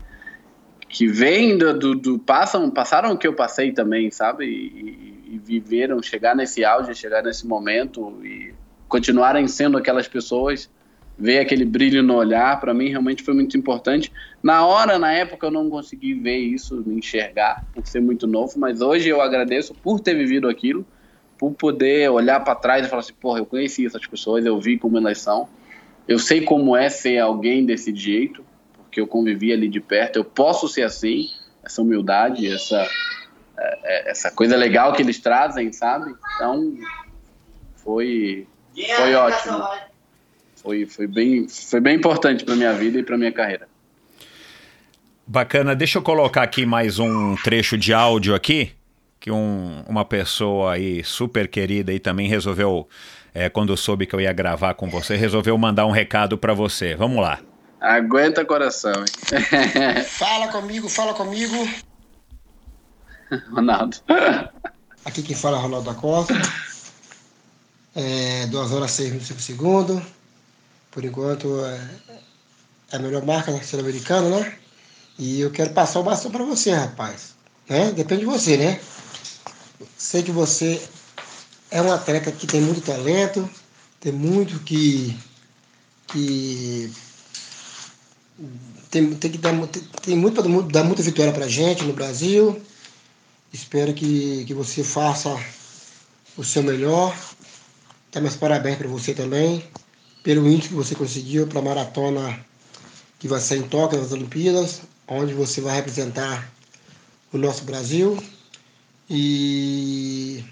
que 0.88 1.08
vêm 1.08 1.58
do, 1.58 1.76
do, 1.76 1.94
do, 1.96 2.18
passam 2.18 2.70
passaram 2.70 3.12
o 3.12 3.18
que 3.18 3.26
eu 3.26 3.34
passei 3.34 3.72
também 3.72 4.08
sabe? 4.10 4.46
E, 4.46 5.34
e, 5.34 5.38
viveram 5.38 6.00
chegar 6.00 6.34
nesse 6.34 6.64
auge 6.64 6.94
chegar 6.94 7.22
nesse 7.24 7.46
momento 7.46 8.20
e 8.24 8.54
continuarem 8.88 9.46
sendo 9.48 9.76
aquelas 9.76 10.08
pessoas, 10.08 10.70
ver 11.18 11.38
aquele 11.38 11.64
brilho 11.64 12.02
no 12.02 12.14
olhar, 12.14 12.58
para 12.60 12.74
mim 12.74 12.88
realmente 12.88 13.22
foi 13.22 13.34
muito 13.34 13.56
importante. 13.56 14.12
Na 14.42 14.66
hora, 14.66 14.98
na 14.98 15.12
época, 15.12 15.46
eu 15.46 15.50
não 15.50 15.68
consegui 15.68 16.14
ver 16.14 16.36
isso, 16.36 16.82
me 16.86 16.98
enxergar, 16.98 17.64
por 17.74 17.86
ser 17.86 18.00
muito 18.00 18.26
novo, 18.26 18.58
mas 18.58 18.80
hoje 18.80 19.08
eu 19.08 19.20
agradeço 19.20 19.74
por 19.74 20.00
ter 20.00 20.14
vivido 20.14 20.48
aquilo, 20.48 20.86
por 21.38 21.52
poder 21.52 22.10
olhar 22.10 22.40
para 22.40 22.54
trás 22.54 22.86
e 22.86 22.88
falar 22.88 23.00
assim: 23.00 23.14
porra, 23.14 23.38
eu 23.38 23.46
conheci 23.46 23.86
essas 23.86 24.06
pessoas, 24.06 24.44
eu 24.44 24.58
vi 24.60 24.78
como 24.78 24.98
elas 24.98 25.18
são, 25.18 25.48
eu 26.06 26.18
sei 26.18 26.42
como 26.42 26.76
é 26.76 26.88
ser 26.88 27.18
alguém 27.18 27.64
desse 27.64 27.94
jeito, 27.94 28.44
porque 28.76 29.00
eu 29.00 29.06
convivi 29.06 29.52
ali 29.52 29.68
de 29.68 29.80
perto, 29.80 30.16
eu 30.16 30.24
posso 30.24 30.68
ser 30.68 30.82
assim, 30.82 31.28
essa 31.62 31.82
humildade, 31.82 32.46
essa, 32.46 32.86
é, 33.58 33.78
é, 33.84 34.10
essa 34.10 34.30
coisa 34.30 34.56
legal 34.56 34.92
que 34.92 35.02
eles 35.02 35.18
trazem, 35.18 35.72
sabe? 35.72 36.14
Então, 36.36 36.76
foi 37.76 38.46
foi 38.96 39.14
ótimo. 39.14 39.64
Foi, 40.56 40.84
foi, 40.84 41.06
bem, 41.06 41.46
foi 41.48 41.80
bem 41.80 41.96
importante 41.96 42.44
para 42.44 42.56
minha 42.56 42.72
vida 42.72 42.98
e 42.98 43.02
para 43.02 43.16
minha 43.16 43.32
carreira. 43.32 43.68
Bacana. 45.26 45.74
Deixa 45.74 45.98
eu 45.98 46.02
colocar 46.02 46.42
aqui 46.42 46.66
mais 46.66 46.98
um 46.98 47.36
trecho 47.36 47.78
de 47.78 47.92
áudio 47.94 48.34
aqui 48.34 48.72
que 49.26 49.30
um, 49.32 49.82
uma 49.88 50.04
pessoa 50.04 50.74
aí 50.74 51.02
super 51.02 51.48
querida 51.48 51.92
e 51.92 51.98
também 51.98 52.28
resolveu, 52.28 52.88
é, 53.34 53.48
quando 53.48 53.76
soube 53.76 54.06
que 54.06 54.14
eu 54.14 54.20
ia 54.20 54.32
gravar 54.32 54.74
com 54.74 54.88
você, 54.88 55.16
resolveu 55.16 55.58
mandar 55.58 55.84
um 55.84 55.90
recado 55.90 56.38
para 56.38 56.54
você. 56.54 56.94
Vamos 56.94 57.20
lá. 57.20 57.40
Aguenta 57.80 58.44
coração. 58.44 58.92
Hein? 58.92 60.04
fala 60.06 60.46
comigo, 60.46 60.88
fala 60.88 61.12
comigo. 61.12 61.56
Ronaldo. 63.50 63.96
Aqui 65.04 65.24
quem 65.24 65.34
fala 65.34 65.58
é 65.58 65.60
Ronaldo 65.60 65.90
da 65.90 65.98
Costa 65.98 66.32
é, 67.96 68.46
2 68.46 68.72
horas 68.72 68.92
6 68.92 69.08
minutos 69.08 69.30
e 69.30 69.42
segundo. 69.42 70.00
Por 70.92 71.04
enquanto 71.04 71.64
é, 71.64 71.80
é 72.92 72.96
a 72.96 73.00
melhor 73.00 73.24
marca 73.24 73.50
sul-americana, 73.60 74.38
né? 74.38 74.54
E 75.18 75.40
eu 75.40 75.50
quero 75.50 75.70
passar 75.70 75.98
o 75.98 76.04
bastão 76.04 76.30
para 76.30 76.44
você, 76.44 76.70
rapaz. 76.70 77.34
Né? 77.68 77.90
Depende 77.90 78.20
de 78.20 78.26
você, 78.26 78.56
né? 78.56 78.78
Sei 79.96 80.22
que 80.22 80.30
você 80.30 80.80
é 81.70 81.80
um 81.82 81.92
atleta 81.92 82.32
que 82.32 82.46
tem 82.46 82.60
muito 82.60 82.80
talento, 82.80 83.48
tem 84.00 84.12
muito 84.12 84.58
que. 84.60 85.16
que 86.06 86.92
tem, 88.90 89.14
tem 89.14 89.30
que 89.30 89.38
dar 89.38 89.52
tem, 90.02 90.16
muito 90.16 90.42
para 90.42 90.62
dar 90.62 90.84
muita 90.84 91.02
vitória 91.02 91.32
para 91.32 91.48
gente 91.48 91.84
no 91.84 91.92
Brasil. 91.92 92.60
Espero 93.52 93.94
que, 93.94 94.44
que 94.44 94.54
você 94.54 94.84
faça 94.84 95.38
o 96.36 96.44
seu 96.44 96.62
melhor 96.62 97.16
Tá 98.16 98.20
meus 98.22 98.34
parabéns 98.34 98.78
para 98.78 98.88
você 98.88 99.12
também, 99.12 99.62
pelo 100.22 100.48
índice 100.48 100.70
que 100.70 100.74
você 100.74 100.94
conseguiu 100.94 101.46
para 101.46 101.58
a 101.58 101.62
maratona 101.62 102.46
que 103.18 103.28
vai 103.28 103.38
ser 103.38 103.58
em 103.58 103.62
Tóquio, 103.62 104.00
nas 104.00 104.10
Olimpíadas, 104.10 104.80
onde 105.06 105.34
você 105.34 105.60
vai 105.60 105.76
representar 105.76 106.50
o 107.30 107.36
nosso 107.36 107.64
Brasil. 107.64 108.16
E 109.08 110.44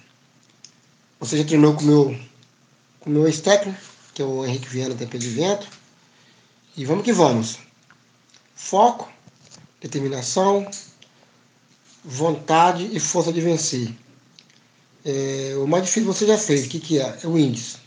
você 1.18 1.38
já 1.38 1.44
treinou 1.44 1.74
com 1.74 1.82
meu, 1.82 2.16
o 3.04 3.10
meu 3.10 3.26
ex-técnico, 3.26 3.78
que 4.12 4.22
é 4.22 4.24
o 4.24 4.44
Henrique 4.44 4.68
Viana 4.68 4.94
Tempo 4.94 5.18
de 5.18 5.28
Vento. 5.28 5.66
E 6.76 6.84
vamos 6.84 7.04
que 7.04 7.12
vamos. 7.12 7.58
Foco, 8.54 9.10
determinação, 9.80 10.70
vontade 12.04 12.88
e 12.92 13.00
força 13.00 13.32
de 13.32 13.40
vencer. 13.40 13.92
É, 15.04 15.54
o 15.56 15.66
mais 15.66 15.84
difícil 15.84 16.12
você 16.12 16.26
já 16.26 16.38
fez. 16.38 16.66
O 16.66 16.68
que, 16.68 16.78
que 16.78 17.00
é? 17.00 17.18
É 17.22 17.26
o 17.26 17.38
índice. 17.38 17.78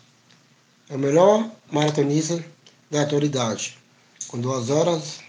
É 0.89 0.95
o 0.95 0.99
melhor 0.99 1.49
maratonista 1.72 2.44
da 2.91 3.02
atualidade. 3.02 3.77
Com 4.27 4.39
2 4.39 4.69
horas, 4.69 5.19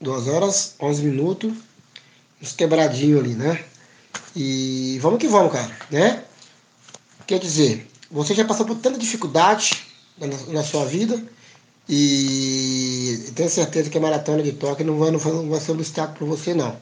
2 0.00 0.28
horas, 0.28 0.74
11 0.80 1.02
minutos, 1.04 1.52
uns 2.42 2.52
quebradinhos 2.52 3.20
ali, 3.20 3.34
né? 3.34 3.64
E 4.34 4.98
vamos 5.00 5.18
que 5.18 5.28
vamos, 5.28 5.52
cara, 5.52 5.70
né? 5.90 6.24
Quer 7.26 7.38
dizer, 7.38 7.88
você 8.10 8.34
já 8.34 8.44
passou 8.44 8.66
por 8.66 8.76
tanta 8.76 8.98
dificuldade 8.98 9.86
na, 10.18 10.26
na 10.52 10.62
sua 10.62 10.84
vida 10.84 11.22
e 11.88 13.30
tenho 13.34 13.48
certeza 13.48 13.90
que 13.90 13.98
a 13.98 14.00
maratona 14.00 14.42
de 14.42 14.52
Tóquio 14.52 14.86
não 14.86 14.98
vai, 14.98 15.10
não 15.10 15.18
vai, 15.18 15.32
não 15.32 15.48
vai 15.48 15.60
ser 15.60 15.72
um 15.72 15.74
obstáculo 15.74 16.16
para 16.18 16.26
você, 16.26 16.54
não. 16.54 16.76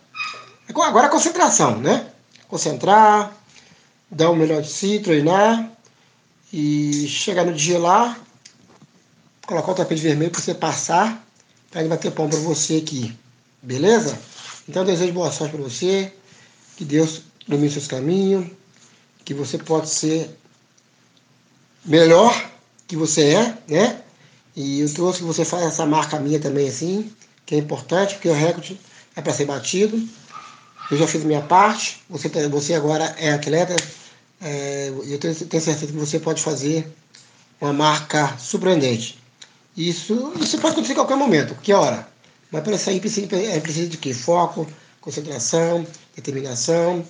Agora 0.69 1.07
a 1.07 1.11
concentração, 1.11 1.79
né? 1.79 2.07
Concentrar, 2.49 3.37
dar 4.11 4.31
o 4.31 4.37
melhor 4.37 4.63
de 4.63 4.71
si, 4.71 4.99
treinar 4.99 5.71
e 6.53 7.07
chegar 7.09 7.45
no 7.45 7.53
dia 7.53 7.79
lá, 7.79 8.17
colocar 9.47 9.73
o 9.73 9.75
tapete 9.75 10.01
vermelho 10.01 10.31
para 10.31 10.41
você 10.41 10.55
passar, 10.55 11.27
para 11.71 11.81
ele 11.81 11.91
bater 11.91 12.13
pão 12.13 12.29
para 12.29 12.39
você 12.39 12.77
aqui. 12.77 13.15
Beleza? 13.63 14.19
Então 14.69 14.83
eu 14.83 14.87
desejo 14.87 15.13
boa 15.13 15.31
sorte 15.31 15.55
para 15.55 15.63
você, 15.63 16.13
que 16.77 16.85
Deus 16.85 17.23
ilumine 17.47 17.71
seus 17.71 17.87
caminhos, 17.87 18.47
que 19.25 19.35
você 19.35 19.59
pode 19.59 19.89
ser 19.89 20.31
melhor 21.85 22.51
que 22.87 22.97
você 22.97 23.35
é, 23.35 23.59
né? 23.69 24.01
E 24.57 24.81
eu 24.81 24.93
trouxe 24.93 25.19
que 25.19 25.25
você 25.25 25.45
faça 25.45 25.65
essa 25.65 25.87
marca 25.87 26.19
minha 26.21 26.39
também 26.39 26.69
assim, 26.69 27.11
que 27.45 27.55
é 27.55 27.59
importante, 27.59 28.15
porque 28.15 28.29
o 28.29 28.35
recorde 28.35 28.81
é 29.17 29.21
para 29.21 29.33
ser 29.33 29.47
batido. 29.47 30.01
Eu 30.91 30.99
já 30.99 31.07
fiz 31.07 31.25
minha 31.25 31.41
parte, 31.41 32.03
você, 32.09 32.29
tá, 32.29 32.47
você 32.49 32.75
agora 32.75 33.05
é 33.19 33.33
atleta, 33.33 33.75
é, 34.41 34.93
eu 35.07 35.19
tenho, 35.19 35.35
tenho 35.35 35.63
certeza 35.63 35.87
que 35.87 35.93
você 35.93 36.21
pode 36.21 36.43
fazer 36.43 36.87
uma 37.61 37.73
marca 37.73 38.37
surpreendente. 38.39 39.19
Isso, 39.77 40.33
isso 40.41 40.59
pode 40.59 40.75
acontecer 40.75 40.93
em 40.93 40.97
qualquer 40.97 41.17
momento, 41.17 41.55
que 41.57 41.73
hora. 41.73 42.07
Mas 42.51 42.63
para 42.63 42.91
aí 42.93 43.01
precisa, 43.01 43.35
é, 43.35 43.59
precisa 43.59 43.89
de 43.89 43.97
quê? 43.97 44.15
Foco, 44.15 44.69
concentração, 45.01 45.85
determinação 46.15 47.05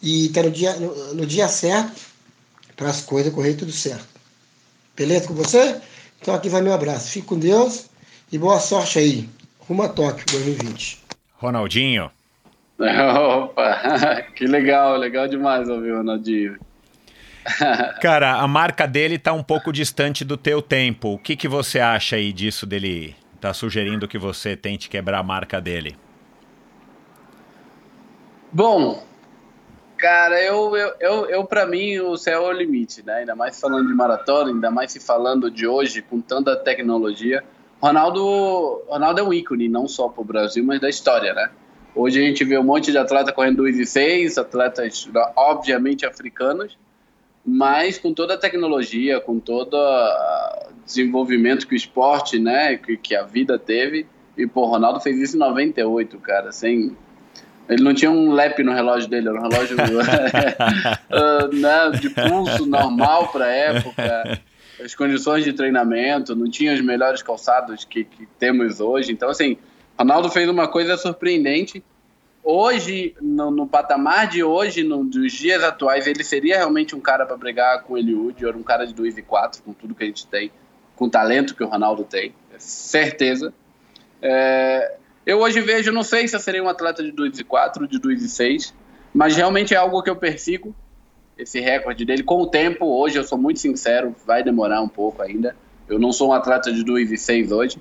e 0.00 0.26
estar 0.26 0.42
tá 0.42 0.48
no 0.48 0.52
dia, 0.52 0.76
no, 0.76 1.14
no 1.14 1.26
dia 1.26 1.48
certo 1.48 2.00
para 2.76 2.88
as 2.88 3.00
coisas 3.00 3.32
correrem 3.32 3.56
tudo 3.56 3.72
certo. 3.72 4.06
Beleza 4.96 5.28
com 5.28 5.34
você? 5.34 5.80
Então 6.20 6.34
aqui 6.34 6.48
vai 6.48 6.62
meu 6.62 6.72
abraço. 6.72 7.10
Fique 7.10 7.26
com 7.26 7.38
Deus 7.38 7.90
e 8.30 8.38
boa 8.38 8.58
sorte 8.60 8.98
aí. 8.98 9.28
Rumo 9.60 9.82
a 9.82 9.88
Tóquio 9.88 10.24
2020. 10.30 11.00
Ronaldinho. 11.34 12.10
Opa, 12.78 14.22
que 14.34 14.46
legal, 14.46 14.96
legal 14.96 15.28
demais 15.28 15.68
ouvir 15.68 15.92
o 15.92 15.98
Ronaldinho. 15.98 16.58
Cara, 18.00 18.34
a 18.34 18.46
marca 18.46 18.86
dele 18.86 19.18
tá 19.18 19.32
um 19.32 19.42
pouco 19.42 19.72
distante 19.72 20.24
do 20.24 20.36
teu 20.36 20.62
tempo. 20.62 21.14
O 21.14 21.18
que, 21.18 21.36
que 21.36 21.48
você 21.48 21.80
acha 21.80 22.16
aí 22.16 22.32
disso 22.32 22.66
dele? 22.66 23.16
Tá 23.40 23.52
sugerindo 23.52 24.06
que 24.06 24.18
você 24.18 24.56
tente 24.56 24.88
quebrar 24.88 25.18
a 25.18 25.22
marca 25.22 25.60
dele? 25.60 25.96
Bom, 28.52 29.02
cara, 29.96 30.42
eu, 30.42 30.76
eu, 30.76 30.92
eu, 31.00 31.26
eu 31.26 31.44
para 31.44 31.64
mim 31.64 31.98
o 32.00 32.16
céu 32.18 32.46
é 32.46 32.48
o 32.48 32.52
limite, 32.52 33.02
né? 33.04 33.14
Ainda 33.20 33.34
mais 33.34 33.58
falando 33.58 33.88
de 33.88 33.94
maratona, 33.94 34.50
ainda 34.50 34.70
mais 34.70 34.92
se 34.92 35.00
falando 35.00 35.50
de 35.50 35.66
hoje 35.66 36.02
com 36.02 36.20
tanta 36.20 36.54
tecnologia. 36.56 37.42
Ronaldo, 37.80 38.82
Ronaldo 38.86 39.20
é 39.20 39.22
um 39.22 39.32
ícone, 39.32 39.68
não 39.68 39.88
só 39.88 40.08
para 40.08 40.20
o 40.20 40.24
Brasil, 40.24 40.62
mas 40.64 40.80
da 40.80 40.88
história, 40.90 41.32
né? 41.32 41.50
Hoje 41.94 42.20
a 42.20 42.26
gente 42.26 42.44
vê 42.44 42.58
um 42.58 42.62
monte 42.62 42.90
de 42.90 42.98
atleta 42.98 43.32
correndo 43.32 43.56
2 43.56 43.78
e 43.78 43.86
6, 43.86 44.38
atletas 44.38 45.08
obviamente 45.36 46.06
africanos, 46.06 46.78
mas 47.44 47.98
com 47.98 48.14
toda 48.14 48.34
a 48.34 48.38
tecnologia, 48.38 49.20
com 49.20 49.38
todo 49.38 49.74
o 49.74 50.84
desenvolvimento 50.84 51.66
que 51.66 51.74
o 51.74 51.76
esporte, 51.76 52.38
né, 52.38 52.76
que, 52.76 52.96
que 52.96 53.14
a 53.14 53.24
vida 53.24 53.58
teve. 53.58 54.06
E, 54.36 54.46
pô, 54.46 54.64
Ronaldo 54.66 55.00
fez 55.00 55.18
isso 55.18 55.36
em 55.36 55.40
98, 55.40 56.18
cara, 56.18 56.52
sem... 56.52 56.96
Ele 57.72 57.82
não 57.82 57.94
tinha 57.94 58.10
um 58.10 58.32
lap 58.32 58.62
no 58.62 58.72
relógio 58.72 59.08
dele, 59.08 59.28
era 59.28 59.38
um 59.38 59.48
relógio 59.48 59.76
uh, 59.76 61.48
né, 61.54 61.90
de 61.98 62.10
pulso 62.10 62.66
normal 62.66 63.28
para 63.28 63.46
época. 63.46 64.40
As 64.84 64.94
condições 64.94 65.44
de 65.44 65.52
treinamento, 65.52 66.34
não 66.34 66.50
tinha 66.50 66.74
os 66.74 66.80
melhores 66.80 67.22
calçados 67.22 67.84
que, 67.84 68.04
que 68.04 68.26
temos 68.38 68.80
hoje. 68.80 69.12
Então, 69.12 69.28
assim, 69.28 69.56
Ronaldo 69.98 70.28
fez 70.28 70.48
uma 70.48 70.66
coisa 70.66 70.96
surpreendente. 70.96 71.82
Hoje, 72.42 73.14
no, 73.20 73.52
no 73.52 73.68
patamar 73.68 74.26
de 74.26 74.42
hoje, 74.42 74.82
no, 74.82 75.04
dos 75.04 75.32
dias 75.32 75.62
atuais, 75.62 76.08
ele 76.08 76.24
seria 76.24 76.56
realmente 76.56 76.96
um 76.96 77.00
cara 77.00 77.24
para 77.24 77.36
brigar 77.36 77.84
com 77.84 77.94
o 77.94 77.98
Eliud, 77.98 78.44
era 78.44 78.56
um 78.56 78.64
cara 78.64 78.84
de 78.84 78.92
2 78.92 79.18
e 79.18 79.22
4, 79.22 79.62
com 79.62 79.72
tudo 79.72 79.94
que 79.94 80.02
a 80.02 80.06
gente 80.06 80.26
tem, 80.26 80.50
com 80.96 81.04
o 81.04 81.10
talento 81.10 81.54
que 81.54 81.62
o 81.62 81.68
Ronaldo 81.68 82.02
tem, 82.02 82.34
é 82.52 82.58
certeza. 82.58 83.54
É, 84.20 84.96
eu 85.24 85.38
hoje 85.38 85.60
vejo, 85.60 85.92
não 85.92 86.02
sei 86.02 86.26
se 86.26 86.36
eu 86.36 86.40
seria 86.40 86.62
um 86.62 86.68
atleta 86.68 87.02
de 87.02 87.12
2 87.12 87.38
e 87.38 87.44
4, 87.44 87.86
de 87.86 87.98
2 87.98 88.22
e 88.22 88.28
6, 88.28 88.74
mas 89.14 89.36
realmente 89.36 89.74
é 89.74 89.76
algo 89.76 90.02
que 90.02 90.10
eu 90.10 90.16
persigo, 90.16 90.74
esse 91.36 91.60
recorde 91.60 92.04
dele. 92.04 92.22
Com 92.22 92.42
o 92.42 92.46
tempo, 92.46 92.86
hoje 92.86 93.18
eu 93.18 93.24
sou 93.24 93.38
muito 93.38 93.60
sincero, 93.60 94.14
vai 94.26 94.42
demorar 94.42 94.80
um 94.80 94.88
pouco 94.88 95.22
ainda. 95.22 95.56
Eu 95.88 95.98
não 95.98 96.12
sou 96.12 96.30
um 96.30 96.32
atleta 96.32 96.72
de 96.72 96.84
2 96.84 97.12
e 97.12 97.16
6 97.16 97.52
hoje, 97.52 97.78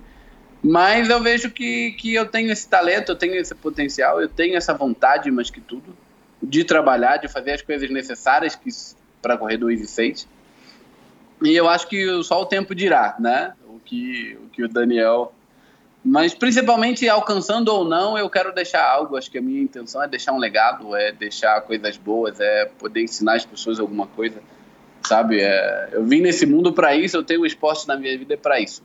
mas 0.63 1.09
eu 1.09 1.19
vejo 1.19 1.49
que, 1.49 1.91
que 1.93 2.13
eu 2.13 2.25
tenho 2.25 2.51
esse 2.51 2.67
talento, 2.67 3.11
eu 3.11 3.15
tenho 3.15 3.35
esse 3.35 3.55
potencial, 3.55 4.21
eu 4.21 4.29
tenho 4.29 4.55
essa 4.55 4.73
vontade, 4.73 5.31
mais 5.31 5.49
que 5.49 5.61
tudo, 5.61 5.95
de 6.41 6.63
trabalhar, 6.63 7.17
de 7.17 7.27
fazer 7.27 7.53
as 7.53 7.61
coisas 7.61 7.89
necessárias 7.89 8.59
para 9.21 9.37
correr 9.37 9.57
2 9.57 9.81
e 9.81 9.87
6. 9.87 10.27
E 11.43 11.55
eu 11.55 11.67
acho 11.67 11.87
que 11.87 12.23
só 12.23 12.41
o 12.41 12.45
tempo 12.45 12.75
dirá, 12.75 13.15
né? 13.19 13.53
O 13.67 13.79
que 13.79 14.37
o, 14.43 14.49
que 14.49 14.63
o 14.63 14.69
Daniel. 14.69 15.33
Mas 16.03 16.33
principalmente 16.33 17.07
alcançando 17.07 17.69
ou 17.69 17.85
não, 17.85 18.17
eu 18.17 18.29
quero 18.29 18.53
deixar 18.53 18.83
algo. 18.83 19.15
Acho 19.15 19.29
que 19.29 19.37
a 19.37 19.41
minha 19.41 19.61
intenção 19.61 20.01
é 20.01 20.07
deixar 20.07 20.33
um 20.33 20.39
legado, 20.39 20.95
é 20.95 21.11
deixar 21.11 21.61
coisas 21.61 21.95
boas, 21.95 22.39
é 22.39 22.65
poder 22.65 23.03
ensinar 23.03 23.35
as 23.35 23.45
pessoas 23.45 23.79
alguma 23.79 24.07
coisa, 24.07 24.41
sabe? 25.03 25.39
É, 25.41 25.89
eu 25.91 26.03
vim 26.03 26.21
nesse 26.21 26.45
mundo 26.45 26.73
para 26.73 26.95
isso, 26.95 27.17
eu 27.17 27.23
tenho 27.23 27.41
o 27.41 27.45
esporte 27.45 27.87
na 27.87 27.95
minha 27.95 28.17
vida 28.17 28.35
para 28.35 28.59
isso. 28.59 28.81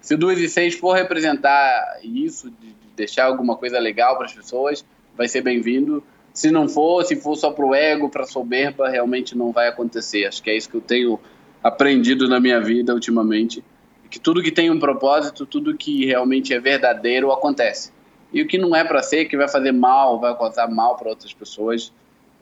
Se 0.00 0.14
o 0.14 0.18
2 0.18 0.38
e 0.38 0.48
6 0.48 0.76
for 0.76 0.94
representar 0.94 1.98
isso, 2.02 2.50
de 2.50 2.74
deixar 2.96 3.24
alguma 3.24 3.56
coisa 3.56 3.78
legal 3.78 4.16
para 4.16 4.26
as 4.26 4.32
pessoas, 4.32 4.84
vai 5.16 5.28
ser 5.28 5.42
bem-vindo. 5.42 6.02
Se 6.32 6.50
não 6.50 6.68
for, 6.68 7.04
se 7.04 7.16
for 7.16 7.36
só 7.36 7.50
para 7.50 7.66
o 7.66 7.74
ego, 7.74 8.08
para 8.08 8.22
a 8.22 8.26
soberba, 8.26 8.88
realmente 8.88 9.36
não 9.36 9.52
vai 9.52 9.68
acontecer. 9.68 10.26
Acho 10.26 10.42
que 10.42 10.50
é 10.50 10.56
isso 10.56 10.68
que 10.68 10.76
eu 10.76 10.80
tenho 10.80 11.20
aprendido 11.62 12.28
na 12.28 12.38
minha 12.38 12.60
vida 12.60 12.94
ultimamente. 12.94 13.64
Que 14.10 14.18
tudo 14.18 14.42
que 14.42 14.52
tem 14.52 14.70
um 14.70 14.78
propósito, 14.78 15.46
tudo 15.46 15.76
que 15.76 16.06
realmente 16.06 16.54
é 16.54 16.60
verdadeiro, 16.60 17.32
acontece. 17.32 17.92
E 18.32 18.42
o 18.42 18.46
que 18.46 18.58
não 18.58 18.74
é 18.74 18.84
para 18.84 19.02
ser, 19.02 19.26
que 19.26 19.36
vai 19.36 19.48
fazer 19.48 19.72
mal, 19.72 20.20
vai 20.20 20.36
causar 20.36 20.68
mal 20.68 20.96
para 20.96 21.08
outras 21.08 21.32
pessoas, 21.32 21.92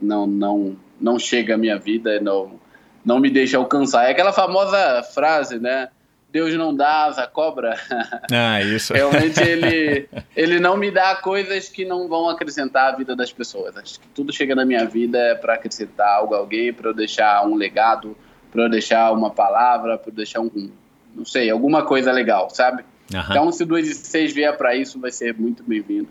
não, 0.01 0.27
não, 0.27 0.77
não 1.01 1.19
chega 1.19 1.55
à 1.55 1.59
minha 1.59 1.78
vida, 1.78 2.20
não, 2.20 2.59
não 3.05 3.20
me 3.20 3.31
deixa 3.31 3.57
alcançar. 3.59 4.07
É 4.07 4.11
aquela 4.11 4.32
famosa 4.32 5.03
frase, 5.03 5.59
né? 5.59 5.89
Deus 6.35 6.53
não 6.55 6.74
dá 6.74 7.05
asa 7.05 7.28
cobra. 7.28 7.77
Ah, 8.32 8.61
isso. 8.61 8.93
Realmente 8.93 9.39
ele, 9.47 10.09
ele 10.35 10.59
não 10.59 10.77
me 10.77 10.91
dá 10.91 11.15
coisas 11.15 11.69
que 11.69 11.85
não 11.85 12.09
vão 12.09 12.28
acrescentar 12.28 12.93
a 12.93 12.97
vida 12.97 13.15
das 13.15 13.32
pessoas. 13.32 13.77
Acho 13.77 14.01
que 14.01 14.09
tudo 14.09 14.32
chega 14.32 14.55
na 14.55 14.65
minha 14.65 14.85
vida 14.86 15.19
é 15.19 15.35
para 15.36 15.55
acrescentar 15.55 16.09
algo 16.09 16.35
a 16.35 16.39
alguém, 16.39 16.73
para 16.73 16.91
eu 16.91 16.95
deixar 16.95 17.47
um 17.47 17.55
legado, 17.55 18.16
para 18.51 18.65
eu 18.65 18.69
deixar 18.69 19.12
uma 19.12 19.31
palavra, 19.31 19.97
para 19.97 20.11
eu 20.11 20.15
deixar 20.15 20.41
um, 20.41 20.73
não 21.15 21.24
sei, 21.24 21.51
alguma 21.51 21.85
coisa 21.85 22.11
legal, 22.11 22.51
sabe? 22.51 22.85
Uhum. 23.12 23.20
Então, 23.20 23.53
se 23.53 23.62
o 23.62 23.66
2 23.66 23.89
e 23.89 23.95
6 23.95 24.32
vier 24.32 24.57
para 24.57 24.74
isso, 24.74 24.99
vai 24.99 25.11
ser 25.11 25.35
muito 25.39 25.62
bem-vindo. 25.62 26.09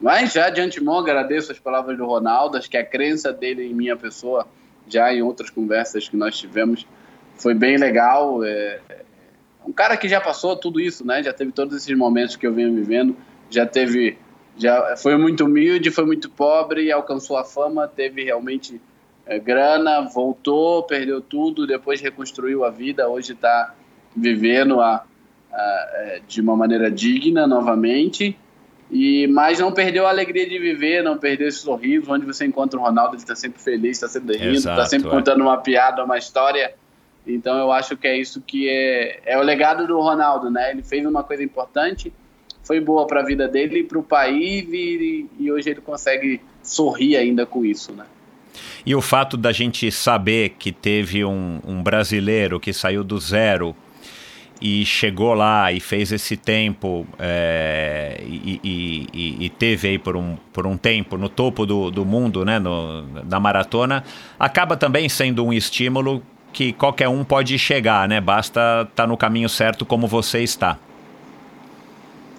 Mas 0.00 0.32
já 0.32 0.48
de 0.48 0.60
antemão 0.60 0.98
agradeço 0.98 1.50
as 1.50 1.58
palavras 1.58 1.96
do 1.96 2.06
Ronaldo, 2.06 2.56
acho 2.56 2.70
que 2.70 2.76
a 2.76 2.84
crença 2.84 3.32
dele 3.32 3.64
em 3.64 3.74
minha 3.74 3.96
pessoa, 3.96 4.46
já 4.86 5.12
em 5.12 5.22
outras 5.22 5.50
conversas 5.50 6.08
que 6.08 6.16
nós 6.16 6.38
tivemos, 6.38 6.86
foi 7.36 7.54
bem 7.54 7.76
legal. 7.76 8.44
É, 8.44 8.80
um 9.66 9.72
cara 9.72 9.96
que 9.96 10.08
já 10.08 10.20
passou 10.20 10.56
tudo 10.56 10.80
isso, 10.80 11.04
né? 11.04 11.22
Já 11.22 11.32
teve 11.32 11.50
todos 11.50 11.76
esses 11.76 11.96
momentos 11.96 12.36
que 12.36 12.46
eu 12.46 12.54
venho 12.54 12.72
vivendo, 12.72 13.16
já 13.50 13.66
teve, 13.66 14.16
já 14.56 14.96
foi 14.96 15.16
muito 15.16 15.44
humilde, 15.44 15.90
foi 15.90 16.06
muito 16.06 16.30
pobre 16.30 16.92
alcançou 16.92 17.36
a 17.36 17.44
fama, 17.44 17.88
teve 17.88 18.22
realmente 18.22 18.80
é, 19.26 19.38
grana, 19.38 20.02
voltou, 20.02 20.84
perdeu 20.84 21.20
tudo, 21.20 21.66
depois 21.66 22.00
reconstruiu 22.00 22.64
a 22.64 22.70
vida, 22.70 23.08
hoje 23.08 23.32
está 23.32 23.74
vivendo 24.16 24.80
a, 24.80 25.04
a, 25.52 25.88
é, 25.94 26.20
de 26.26 26.40
uma 26.40 26.56
maneira 26.56 26.90
digna 26.90 27.46
novamente. 27.46 28.36
E, 28.90 29.26
mas 29.26 29.58
não 29.58 29.70
perdeu 29.70 30.06
a 30.06 30.10
alegria 30.10 30.48
de 30.48 30.58
viver, 30.58 31.02
não 31.02 31.18
perdeu 31.18 31.48
esse 31.48 31.58
sorriso. 31.58 32.10
Onde 32.10 32.24
você 32.24 32.46
encontra 32.46 32.78
o 32.78 32.82
Ronaldo, 32.82 33.14
ele 33.14 33.22
está 33.22 33.36
sempre 33.36 33.60
feliz, 33.60 33.98
está 33.98 34.08
sempre 34.08 34.36
rindo, 34.36 34.56
está 34.56 34.86
sempre 34.86 35.08
é. 35.08 35.10
contando 35.10 35.42
uma 35.42 35.58
piada, 35.58 36.04
uma 36.04 36.16
história. 36.16 36.74
Então 37.26 37.58
eu 37.58 37.70
acho 37.70 37.96
que 37.96 38.06
é 38.06 38.18
isso 38.18 38.40
que 38.40 38.68
é, 38.68 39.20
é 39.26 39.38
o 39.38 39.42
legado 39.42 39.86
do 39.86 40.00
Ronaldo, 40.00 40.50
né? 40.50 40.70
Ele 40.70 40.82
fez 40.82 41.04
uma 41.04 41.22
coisa 41.22 41.42
importante, 41.42 42.12
foi 42.62 42.80
boa 42.80 43.06
para 43.06 43.20
a 43.20 43.24
vida 43.24 43.46
dele 43.46 43.80
e 43.80 43.84
para 43.84 43.98
o 43.98 44.02
país 44.02 44.66
e, 44.72 45.26
e 45.38 45.52
hoje 45.52 45.70
ele 45.70 45.80
consegue 45.82 46.40
sorrir 46.62 47.16
ainda 47.16 47.44
com 47.44 47.64
isso, 47.64 47.92
né? 47.92 48.06
E 48.84 48.94
o 48.94 49.02
fato 49.02 49.36
da 49.36 49.52
gente 49.52 49.92
saber 49.92 50.50
que 50.58 50.72
teve 50.72 51.24
um, 51.24 51.60
um 51.66 51.82
brasileiro 51.82 52.58
que 52.58 52.72
saiu 52.72 53.04
do 53.04 53.18
zero 53.18 53.76
e 54.60 54.84
chegou 54.84 55.34
lá 55.34 55.70
e 55.70 55.80
fez 55.80 56.10
esse 56.12 56.36
tempo 56.36 57.06
é, 57.18 58.20
e, 58.24 58.60
e, 58.64 59.46
e, 59.46 59.50
teve 59.50 59.88
aí 59.88 59.98
por 59.98 60.16
um, 60.16 60.36
por 60.52 60.66
um 60.66 60.76
tempo 60.76 61.16
no 61.16 61.28
topo 61.28 61.64
do, 61.64 61.90
do 61.90 62.04
mundo, 62.04 62.44
né, 62.44 62.58
no, 62.58 63.02
da 63.24 63.38
maratona, 63.38 64.02
acaba 64.38 64.76
também 64.76 65.08
sendo 65.08 65.44
um 65.44 65.52
estímulo 65.52 66.22
que 66.52 66.72
qualquer 66.72 67.08
um 67.08 67.24
pode 67.24 67.58
chegar, 67.58 68.08
né? 68.08 68.20
Basta 68.20 68.82
estar 68.82 68.86
tá 68.94 69.06
no 69.06 69.16
caminho 69.16 69.48
certo 69.48 69.84
como 69.86 70.06
você 70.06 70.42
está. 70.42 70.78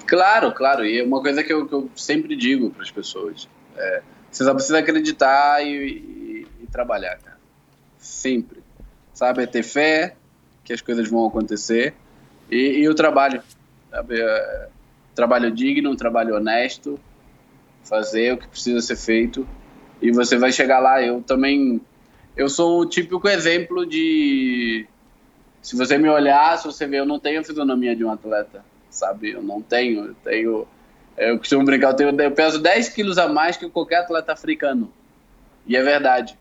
Claro, 0.06 0.52
claro. 0.52 0.86
E 0.86 1.00
é 1.00 1.04
uma 1.04 1.22
coisa 1.22 1.44
que 1.44 1.54
eu, 1.54 1.68
que 1.68 1.74
eu 1.74 1.90
sempre 1.96 2.36
digo 2.36 2.72
para 2.72 2.84
as 2.84 2.92
pessoas. 2.92 3.48
É, 3.78 4.02
você 4.30 4.44
só 4.44 4.54
precisa 4.54 4.80
acreditar 4.80 5.64
e, 5.64 5.70
e, 5.70 6.48
e, 6.64 6.68
trabalhar, 6.68 7.18
cara. 7.18 7.38
Sempre. 8.00 8.64
Sabe? 9.14 9.44
É 9.44 9.46
ter 9.46 9.64
fé 9.64 10.16
que 10.64 10.74
as 10.74 10.82
coisas 10.82 11.08
vão 11.08 11.28
acontecer. 11.28 11.94
E, 12.50 12.80
e 12.80 12.90
o 12.90 12.96
trabalho. 12.96 13.42
Sabe? 13.90 14.22
É, 14.22 14.68
trabalho 15.16 15.52
digno, 15.52 15.96
trabalho 15.96 16.36
honesto. 16.36 17.00
Fazer 17.84 18.34
o 18.34 18.38
que 18.38 18.48
precisa 18.48 18.82
ser 18.82 18.96
feito. 18.96 19.48
E 20.02 20.12
você 20.12 20.38
vai 20.38 20.52
chegar 20.52 20.80
lá. 20.80 21.02
Eu 21.02 21.22
também 21.22 21.82
eu 22.40 22.48
sou 22.48 22.80
o 22.80 22.86
típico 22.86 23.28
exemplo 23.28 23.86
de. 23.86 24.88
Se 25.62 25.76
você 25.76 25.98
me 25.98 26.08
olhar, 26.08 26.58
se 26.58 26.66
você 26.66 26.88
ver, 26.88 27.00
eu 27.00 27.06
não 27.06 27.20
tenho 27.20 27.42
a 27.42 27.44
fisionomia 27.44 27.94
de 27.94 28.06
um 28.06 28.10
atleta, 28.10 28.64
sabe? 28.90 29.32
Eu 29.32 29.44
não 29.44 29.62
tenho. 29.62 30.06
Eu 30.06 30.16
tenho. 30.24 30.68
Eu 31.18 31.38
costumo 31.38 31.66
brincar, 31.66 31.90
eu, 31.90 31.96
tenho, 31.96 32.22
eu 32.22 32.32
peso 32.32 32.60
10 32.60 32.90
quilos 32.90 33.18
a 33.18 33.28
mais 33.28 33.58
que 33.58 33.70
qualquer 33.70 33.98
atleta 33.98 34.32
africano. 34.32 34.90
E 35.68 35.76
é 35.76 35.84
verdade. 35.84 36.40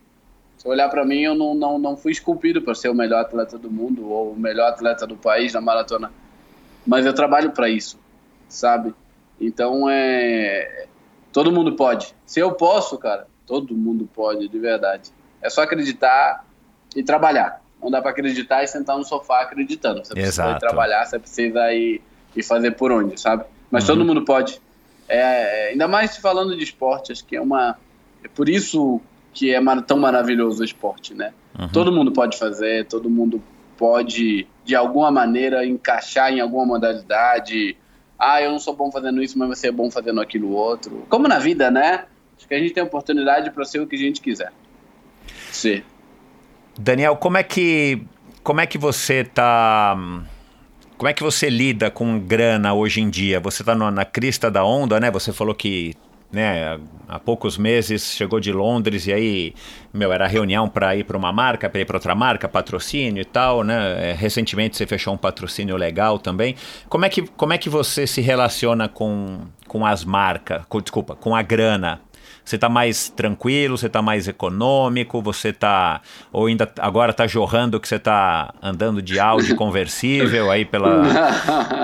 Se 0.59 0.67
olhar 0.67 0.89
para 0.89 1.05
mim, 1.05 1.21
eu 1.21 1.37
não, 1.37 1.55
não, 1.55 1.79
não 1.79 1.97
fui 1.97 2.11
esculpido 2.11 2.61
para 2.61 2.75
ser 2.75 2.89
o 2.89 2.95
melhor 2.95 3.21
atleta 3.21 3.57
do 3.57 3.71
mundo 3.71 4.11
ou 4.11 4.33
o 4.33 4.39
melhor 4.39 4.69
atleta 4.69 5.07
do 5.07 5.17
país 5.17 5.55
na 5.55 5.61
maratona. 5.61 6.13
Mas 6.85 7.07
eu 7.07 7.15
trabalho 7.15 7.53
para 7.53 7.69
isso, 7.69 7.99
sabe? 8.49 8.93
Então 9.41 9.89
é. 9.89 10.87
Todo 11.33 11.53
mundo 11.53 11.77
pode. 11.77 12.13
Se 12.27 12.41
eu 12.41 12.53
posso, 12.53 12.99
cara, 12.99 13.29
todo 13.47 13.77
mundo 13.77 14.09
pode, 14.13 14.49
de 14.49 14.59
verdade. 14.59 15.11
É 15.41 15.49
só 15.49 15.63
acreditar 15.63 16.45
e 16.97 17.03
trabalhar. 17.03 17.63
Não 17.81 17.91
dá 17.91 18.03
para 18.03 18.11
acreditar 18.11 18.65
e 18.65 18.67
sentar 18.67 18.99
no 18.99 19.05
sofá 19.05 19.43
acreditando. 19.43 20.05
Você 20.05 20.13
precisa 20.13 20.43
Exato. 20.43 20.57
ir 20.57 20.59
trabalhar, 20.59 21.07
você 21.07 21.19
precisa 21.19 21.73
ir, 21.73 22.03
ir 22.35 22.43
fazer 22.43 22.73
por 22.73 22.91
onde, 22.91 23.21
sabe? 23.21 23.45
Mas 23.71 23.85
uhum. 23.85 23.95
todo 23.95 24.05
mundo 24.05 24.25
pode. 24.25 24.61
É, 25.09 25.19
é, 25.19 25.69
ainda 25.71 25.87
mais 25.87 26.17
falando 26.17 26.57
de 26.57 26.65
esporte, 26.65 27.13
acho 27.13 27.25
que 27.25 27.37
é 27.37 27.41
uma. 27.41 27.79
É 28.25 28.29
por 28.29 28.49
isso 28.49 29.01
que 29.39 29.55
é 29.55 29.61
tão 29.83 29.97
maravilhoso 29.97 30.63
o 30.63 30.65
esporte, 30.65 31.15
né? 31.15 31.33
Uhum. 31.57 31.69
Todo 31.69 31.93
mundo 31.93 32.11
pode 32.11 32.37
fazer, 32.37 32.87
todo 32.87 33.09
mundo 33.09 33.41
pode, 33.77 34.49
de 34.65 34.75
alguma 34.75 35.13
maneira, 35.13 35.65
encaixar 35.65 36.33
em 36.33 36.41
alguma 36.41 36.67
modalidade. 36.67 37.77
Ah, 38.19 38.43
eu 38.43 38.51
não 38.51 38.59
sou 38.59 38.75
bom 38.75 38.91
fazendo 38.91 39.23
isso, 39.23 39.39
mas 39.39 39.49
você 39.49 39.69
é 39.69 39.71
bom 39.71 39.93
fazendo 39.93 40.21
aquilo 40.21 40.51
outro. 40.51 41.07
Como 41.09 41.29
na 41.29 41.39
vida, 41.39 41.71
né? 41.71 42.07
Acho 42.37 42.49
que 42.49 42.55
a 42.55 42.59
gente 42.59 42.75
tem 42.75 42.83
oportunidade 42.83 43.53
para 43.53 43.65
ser 43.65 43.79
o 43.79 43.87
que 43.87 43.95
a 43.95 43.99
gente 44.01 44.21
quiser. 44.21 44.53
Sim. 45.53 45.85
Daniel, 46.77 47.15
como 47.15 47.39
é 47.39 47.45
que 47.45 48.03
como 48.43 48.61
é 48.61 48.67
que 48.67 48.77
você 48.77 49.23
tá 49.23 49.97
como 50.97 51.09
é 51.09 51.13
que 51.13 51.23
você 51.23 51.49
lida 51.49 51.93
com 51.93 52.19
grana 52.19 52.75
hoje 52.75 53.01
em 53.01 53.09
dia? 53.09 53.39
Você 53.39 53.63
está 53.63 53.77
na 53.77 54.05
crista 54.05 54.51
da 54.51 54.65
onda, 54.65 54.99
né? 54.99 55.13
Você 55.13 55.33
falou 55.33 55.55
que 55.55 55.95
né, 56.31 56.79
há 57.09 57.19
poucos 57.19 57.57
meses 57.57 58.13
chegou 58.13 58.39
de 58.39 58.53
Londres 58.53 59.07
e 59.07 59.13
aí, 59.13 59.55
meu, 59.93 60.13
era 60.13 60.27
reunião 60.27 60.69
para 60.69 60.95
ir 60.95 61.05
para 61.05 61.17
uma 61.17 61.33
marca, 61.33 61.69
para 61.71 61.81
ir 61.81 61.85
para 61.87 61.97
outra 61.97 62.15
marca, 62.15 62.49
patrocínio 62.49 63.23
e 63.23 63.25
tal, 63.25 63.65
né? 63.65 64.11
É, 64.11 64.13
recentemente 64.13 64.77
você 64.77 64.87
fechou 64.87 65.15
um 65.15 65.17
patrocínio 65.17 65.77
legal 65.77 66.19
também. 66.19 66.55
Como 66.89 67.05
é 67.05 67.09
que, 67.09 67.23
como 67.23 67.53
é 67.53 67.59
que 67.59 67.71
você 67.71 68.07
se 68.07 68.21
relaciona 68.21 68.89
com, 68.89 69.41
com 69.67 69.87
as 69.87 70.05
marcas, 70.05 70.63
com, 70.69 70.81
desculpa, 70.81 71.17
com 71.17 71.35
a 71.35 71.43
grana? 71.43 72.01
Você 72.45 72.57
está 72.57 72.69
mais 72.69 73.11
tranquilo, 73.11 73.77
você 73.77 73.89
está 73.89 74.01
mais 74.01 74.27
econômico, 74.27 75.21
você 75.21 75.51
está 75.51 76.01
ou 76.33 76.47
ainda 76.47 76.71
agora 76.79 77.11
está 77.11 77.27
jorrando 77.27 77.79
que 77.79 77.87
você 77.87 77.97
está 77.97 78.55
andando 78.63 79.03
de 79.03 79.21
Audi 79.21 79.53
conversível 79.57 80.51
aí 80.51 80.65
pela, 80.65 81.03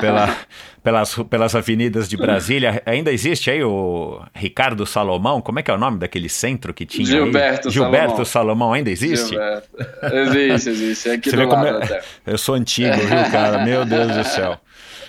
pela, 0.00 0.36
pelas, 0.84 1.14
pelas 1.30 1.54
avenidas 1.54 2.06
de 2.06 2.14
Brasília. 2.14 2.82
Ainda 2.84 3.10
existe 3.10 3.50
aí 3.50 3.64
o 3.64 4.22
Ricardo 4.34 4.84
Salomão? 4.84 5.40
Como 5.40 5.58
é 5.58 5.62
que 5.62 5.70
é 5.70 5.74
o 5.74 5.78
nome 5.78 5.98
daquele 5.98 6.28
centro 6.28 6.74
que 6.74 6.84
tinha 6.84 7.06
Gilberto? 7.06 7.70
Gilberto 7.70 8.22
Salomão. 8.26 8.74
ainda 8.74 8.90
existe? 8.90 9.30
Gilberto. 9.30 9.68
Existe, 10.12 10.68
existe. 10.68 11.08
É 11.08 11.12
aqui 11.14 11.30
você 11.30 11.36
do 11.36 11.48
lado 11.48 11.82
é... 11.94 12.02
Eu 12.26 12.36
sou 12.36 12.54
antigo, 12.54 12.94
viu, 12.98 13.30
cara? 13.32 13.64
Meu 13.64 13.86
Deus 13.86 14.14
do 14.14 14.24
céu. 14.24 14.60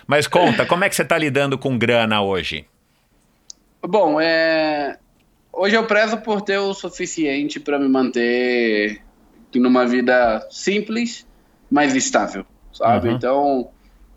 Mas 0.08 0.28
conta, 0.28 0.66
como 0.66 0.86
é 0.86 0.90
que 0.90 0.96
você 0.96 1.02
está 1.02 1.18
lidando 1.18 1.58
com 1.58 1.78
grana 1.78 2.22
hoje? 2.22 2.66
Bom, 3.86 4.20
é 4.22 4.98
hoje 5.52 5.76
eu 5.76 5.86
prezo 5.86 6.18
por 6.18 6.42
ter 6.42 6.58
o 6.58 6.74
suficiente 6.74 7.60
para 7.60 7.78
me 7.78 7.90
manter 7.90 9.02
numa 9.54 9.86
vida 9.86 10.46
simples, 10.50 11.26
mas 11.72 11.96
estável, 11.96 12.46
sabe? 12.74 13.08
Uhum. 13.08 13.16
Então, 13.16 13.70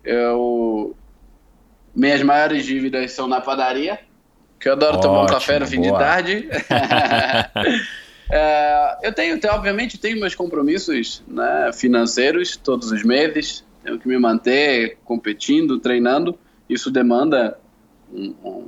eu 0.03 0.95
minhas 1.99 2.23
maiores 2.23 2.65
dívidas 2.65 3.11
são 3.11 3.27
na 3.27 3.41
padaria, 3.41 3.99
que 4.59 4.69
eu 4.69 4.73
adoro 4.73 4.97
Ótimo, 4.97 5.13
tomar 5.13 5.23
um 5.23 5.27
café 5.27 5.59
no 5.59 5.67
fim 5.67 5.81
boa. 5.81 5.91
de 5.91 5.99
tarde. 5.99 6.49
é, 8.31 8.97
eu 9.03 9.13
tenho, 9.13 9.39
obviamente, 9.51 9.97
tenho 9.97 10.19
meus 10.19 10.33
compromissos 10.33 11.21
né, 11.27 11.71
financeiros 11.73 12.55
todos 12.57 12.91
os 12.91 13.03
meses. 13.03 13.65
Tenho 13.83 13.99
que 13.99 14.07
me 14.07 14.17
manter 14.17 14.97
competindo, 15.03 15.79
treinando. 15.79 16.37
Isso 16.69 16.89
demanda 16.89 17.57
um, 18.11 18.33
um 18.43 18.67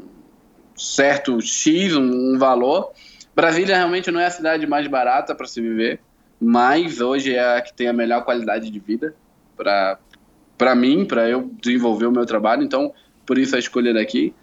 certo 0.76 1.40
X, 1.42 1.96
um, 1.96 2.34
um 2.34 2.38
valor. 2.38 2.92
Brasília 3.36 3.78
realmente 3.78 4.12
não 4.12 4.20
é 4.20 4.26
a 4.26 4.32
cidade 4.32 4.68
mais 4.68 4.88
barata 4.88 5.34
para 5.34 5.48
se 5.48 5.62
viver, 5.62 6.02
mas 6.40 7.00
hoje 7.00 7.34
é 7.34 7.58
a 7.58 7.62
que 7.62 7.74
tem 7.74 7.88
a 7.88 7.94
melhor 7.94 8.26
qualidade 8.26 8.70
de 8.70 8.80
vida 8.80 9.16
para 9.56 10.76
mim, 10.76 11.06
para 11.06 11.30
eu 11.30 11.50
desenvolver 11.62 12.08
o 12.08 12.12
meu 12.12 12.26
trabalho, 12.26 12.64
então 12.64 12.94
por 13.26 13.38
isso 13.38 13.56
a 13.56 13.60
escolha 13.60 13.94
daqui. 13.94 14.34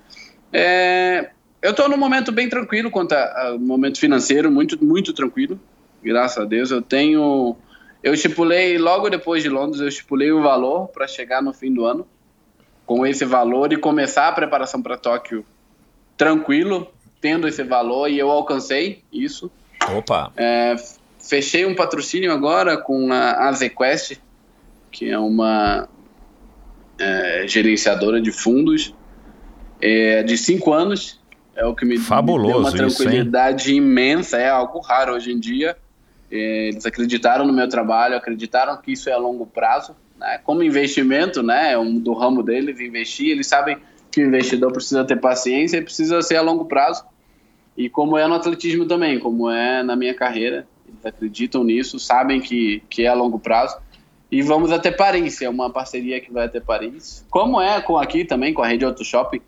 É, 0.52 1.30
eu 1.60 1.72
estou 1.72 1.88
num 1.88 1.96
momento 1.96 2.32
bem 2.32 2.48
tranquilo 2.48 2.90
quanto 2.90 3.12
ao 3.12 3.58
momento 3.58 3.98
financeiro, 3.98 4.50
muito, 4.50 4.82
muito 4.84 5.12
tranquilo, 5.12 5.58
graças 6.02 6.38
a 6.38 6.44
Deus. 6.44 6.70
Eu 6.70 6.82
tenho. 6.82 7.56
Eu 8.02 8.14
estipulei, 8.14 8.78
logo 8.78 9.10
depois 9.10 9.42
de 9.42 9.48
Londres, 9.48 9.80
eu 9.80 9.88
estipulei 9.88 10.30
o 10.30 10.40
valor 10.40 10.88
para 10.88 11.08
chegar 11.08 11.42
no 11.42 11.52
fim 11.52 11.72
do 11.74 11.84
ano 11.84 12.06
com 12.86 13.06
esse 13.06 13.24
valor 13.24 13.72
e 13.72 13.76
começar 13.76 14.28
a 14.28 14.32
preparação 14.32 14.80
para 14.80 14.96
Tóquio 14.96 15.44
tranquilo, 16.16 16.90
tendo 17.20 17.46
esse 17.46 17.62
valor, 17.62 18.08
e 18.08 18.18
eu 18.18 18.30
alcancei 18.30 19.02
isso. 19.12 19.50
Opa! 19.94 20.32
É, 20.36 20.74
fechei 21.18 21.66
um 21.66 21.74
patrocínio 21.74 22.32
agora 22.32 22.78
com 22.78 23.12
a 23.12 23.48
AZQuest, 23.48 24.18
que 24.90 25.10
é 25.10 25.18
uma 25.18 25.88
é, 26.98 27.44
gerenciadora 27.46 28.20
de 28.20 28.32
fundos, 28.32 28.94
é, 29.80 30.22
de 30.22 30.36
cinco 30.36 30.72
anos. 30.72 31.18
É 31.54 31.64
o 31.66 31.74
que 31.74 31.84
me, 31.84 31.98
Fabuloso 31.98 32.52
deu 32.52 32.60
uma 32.60 32.72
tranquilidade 32.72 33.62
isso, 33.62 33.72
imensa, 33.72 34.38
é 34.38 34.48
algo 34.48 34.80
raro 34.80 35.14
hoje 35.14 35.32
em 35.32 35.40
dia. 35.40 35.76
É, 36.30 36.68
eles 36.68 36.86
acreditaram 36.86 37.46
no 37.46 37.52
meu 37.52 37.68
trabalho, 37.68 38.16
acreditaram 38.16 38.76
que 38.80 38.92
isso 38.92 39.08
é 39.08 39.12
a 39.12 39.18
longo 39.18 39.46
prazo. 39.46 39.96
Né? 40.18 40.38
Como 40.44 40.62
investimento, 40.62 41.42
né, 41.42 41.72
é 41.72 41.78
um 41.78 41.98
do 41.98 42.12
ramo 42.12 42.42
deles, 42.42 42.78
investir, 42.80 43.30
eles 43.30 43.46
sabem 43.46 43.78
que 44.10 44.22
o 44.22 44.26
investidor 44.26 44.72
precisa 44.72 45.04
ter 45.04 45.16
paciência 45.16 45.78
e 45.78 45.82
precisa 45.82 46.20
ser 46.22 46.36
a 46.36 46.42
longo 46.42 46.64
prazo. 46.64 47.04
E 47.76 47.88
como 47.88 48.18
é 48.18 48.26
no 48.26 48.34
atletismo 48.34 48.86
também, 48.86 49.18
como 49.18 49.50
é 49.50 49.82
na 49.82 49.94
minha 49.94 50.14
carreira, 50.14 50.66
eles 50.86 51.04
acreditam 51.04 51.62
nisso, 51.62 51.98
sabem 51.98 52.40
que, 52.40 52.82
que 52.88 53.04
é 53.04 53.08
a 53.08 53.14
longo 53.14 53.38
prazo. 53.38 53.76
E 54.30 54.42
vamos 54.42 54.70
até 54.70 54.90
Paris, 54.90 55.40
é 55.40 55.48
uma 55.48 55.70
parceria 55.70 56.20
que 56.20 56.30
vai 56.30 56.46
até 56.46 56.60
Paris. 56.60 57.24
Como 57.30 57.60
é 57.60 57.80
com 57.80 57.96
aqui 57.96 58.24
também, 58.24 58.52
com 58.52 58.62
a 58.62 58.68
rede 58.68 58.84
Auto 58.84 59.04
Shopping 59.04 59.40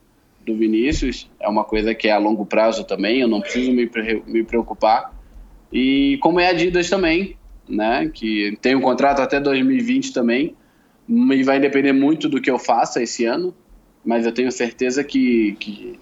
do 0.46 0.56
Vinícius, 0.56 1.30
é 1.38 1.48
uma 1.48 1.64
coisa 1.64 1.94
que 1.94 2.08
é 2.08 2.12
a 2.12 2.18
longo 2.18 2.46
prazo 2.46 2.84
também, 2.84 3.20
eu 3.20 3.28
não 3.28 3.40
preciso 3.40 3.70
me, 3.72 3.90
me 4.26 4.42
preocupar. 4.42 5.14
E 5.70 6.18
como 6.22 6.40
é 6.40 6.46
a 6.46 6.50
Adidas 6.50 6.88
também, 6.88 7.36
né, 7.68 8.10
que 8.12 8.58
tem 8.62 8.74
um 8.74 8.80
contrato 8.80 9.20
até 9.20 9.38
2020 9.38 10.12
também, 10.12 10.56
e 11.08 11.42
vai 11.42 11.60
depender 11.60 11.92
muito 11.92 12.28
do 12.28 12.40
que 12.40 12.50
eu 12.50 12.58
faça 12.58 13.02
esse 13.02 13.24
ano, 13.24 13.54
mas 14.04 14.24
eu 14.24 14.32
tenho 14.32 14.50
certeza 14.50 15.04
que, 15.04 15.56
que, 15.60 15.98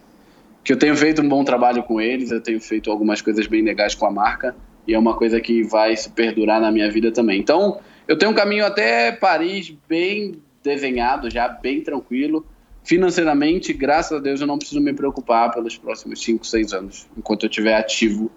que, 0.62 0.72
eu 0.72 0.78
tenho 0.78 0.94
feito 0.94 1.20
um 1.20 1.28
bom 1.28 1.42
trabalho 1.42 1.82
com 1.82 2.00
eles, 2.00 2.30
eu 2.30 2.40
tenho 2.40 2.60
feito 2.60 2.90
algumas 2.90 3.20
coisas 3.20 3.46
bem 3.46 3.62
legais 3.62 3.94
com 3.94 4.06
a 4.06 4.10
marca, 4.10 4.54
e 4.86 4.94
é 4.94 4.98
uma 4.98 5.16
coisa 5.16 5.40
que 5.40 5.62
vai 5.62 5.96
se 5.96 6.10
perdurar 6.10 6.60
na 6.60 6.70
minha 6.70 6.90
vida 6.90 7.10
também. 7.10 7.40
Então, 7.40 7.78
eu 8.08 8.16
tenho 8.16 8.32
um 8.32 8.34
caminho 8.34 8.64
até 8.64 9.12
Paris 9.12 9.72
bem 9.86 10.40
desenhado, 10.64 11.30
já 11.30 11.46
bem 11.46 11.82
tranquilo. 11.82 12.44
Financeiramente, 12.82 13.72
graças 13.74 14.18
a 14.18 14.20
Deus, 14.20 14.40
eu 14.40 14.46
não 14.46 14.56
preciso 14.56 14.80
me 14.80 14.94
preocupar 14.94 15.52
pelos 15.52 15.76
próximos 15.76 16.22
5, 16.22 16.46
6 16.46 16.72
anos, 16.72 17.06
enquanto 17.16 17.42
eu 17.44 17.50
estiver 17.50 17.74
ativo 17.74 18.30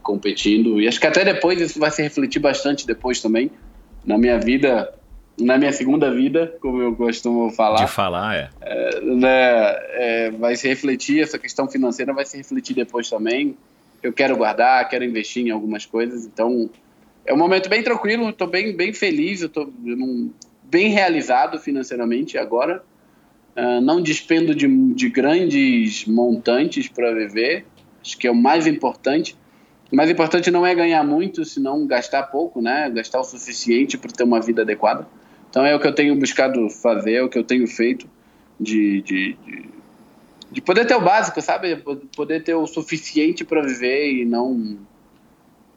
competindo. 0.00 0.80
E 0.80 0.86
acho 0.86 1.00
que 1.00 1.06
até 1.06 1.24
depois 1.24 1.60
isso 1.60 1.80
vai 1.80 1.90
se 1.90 2.00
refletir 2.00 2.38
bastante 2.38 2.86
depois 2.86 3.20
também 3.20 3.50
na 4.06 4.16
minha 4.16 4.38
vida 4.38 4.94
na 5.40 5.56
minha 5.56 5.72
segunda 5.72 6.12
vida, 6.12 6.52
como 6.60 6.82
eu 6.82 6.96
costumo 6.96 7.50
falar. 7.52 7.84
De 7.84 7.90
falar, 7.90 8.36
é. 8.36 8.50
é, 8.60 9.00
né, 9.00 9.28
é 9.30 10.30
vai 10.32 10.56
se 10.56 10.66
refletir, 10.66 11.22
essa 11.22 11.38
questão 11.38 11.68
financeira 11.68 12.12
vai 12.12 12.24
se 12.24 12.36
refletir 12.36 12.74
depois 12.74 13.08
também. 13.08 13.56
Eu 14.02 14.12
quero 14.12 14.36
guardar, 14.36 14.88
quero 14.88 15.04
investir 15.04 15.46
em 15.46 15.50
algumas 15.50 15.86
coisas, 15.86 16.26
então 16.26 16.68
é 17.26 17.32
um 17.32 17.36
momento 17.36 17.68
bem 17.68 17.82
tranquilo, 17.82 18.30
estou 18.30 18.46
bem, 18.46 18.74
bem 18.74 18.92
feliz, 18.92 19.42
estou 19.42 19.72
bem 20.62 20.88
realizado 20.88 21.58
financeiramente 21.58 22.38
agora. 22.38 22.82
Uh, 23.56 23.80
não 23.80 24.00
despendo 24.00 24.54
de, 24.54 24.68
de 24.94 25.08
grandes 25.08 26.06
montantes 26.06 26.88
para 26.88 27.12
viver, 27.12 27.66
acho 28.00 28.16
que 28.16 28.26
é 28.26 28.30
o 28.30 28.34
mais 28.34 28.66
importante. 28.66 29.36
O 29.90 29.96
mais 29.96 30.10
importante 30.10 30.50
não 30.50 30.64
é 30.64 30.74
ganhar 30.74 31.02
muito, 31.02 31.44
senão 31.44 31.86
gastar 31.86 32.24
pouco, 32.24 32.62
né? 32.62 32.90
Gastar 32.90 33.20
o 33.20 33.24
suficiente 33.24 33.98
para 33.98 34.10
ter 34.10 34.22
uma 34.22 34.40
vida 34.40 34.62
adequada. 34.62 35.06
Então 35.50 35.64
é 35.64 35.74
o 35.74 35.80
que 35.80 35.86
eu 35.86 35.94
tenho 35.94 36.14
buscado 36.14 36.68
fazer, 36.68 37.14
é 37.14 37.22
o 37.22 37.28
que 37.28 37.38
eu 37.38 37.44
tenho 37.44 37.66
feito 37.66 38.08
de, 38.60 39.02
de, 39.02 39.36
de, 39.44 39.64
de 40.52 40.60
poder 40.60 40.86
ter 40.86 40.94
o 40.94 41.00
básico, 41.00 41.40
sabe? 41.40 41.82
Poder 42.14 42.42
ter 42.42 42.54
o 42.54 42.66
suficiente 42.66 43.44
para 43.44 43.62
viver 43.62 44.12
e 44.12 44.24
não 44.24 44.78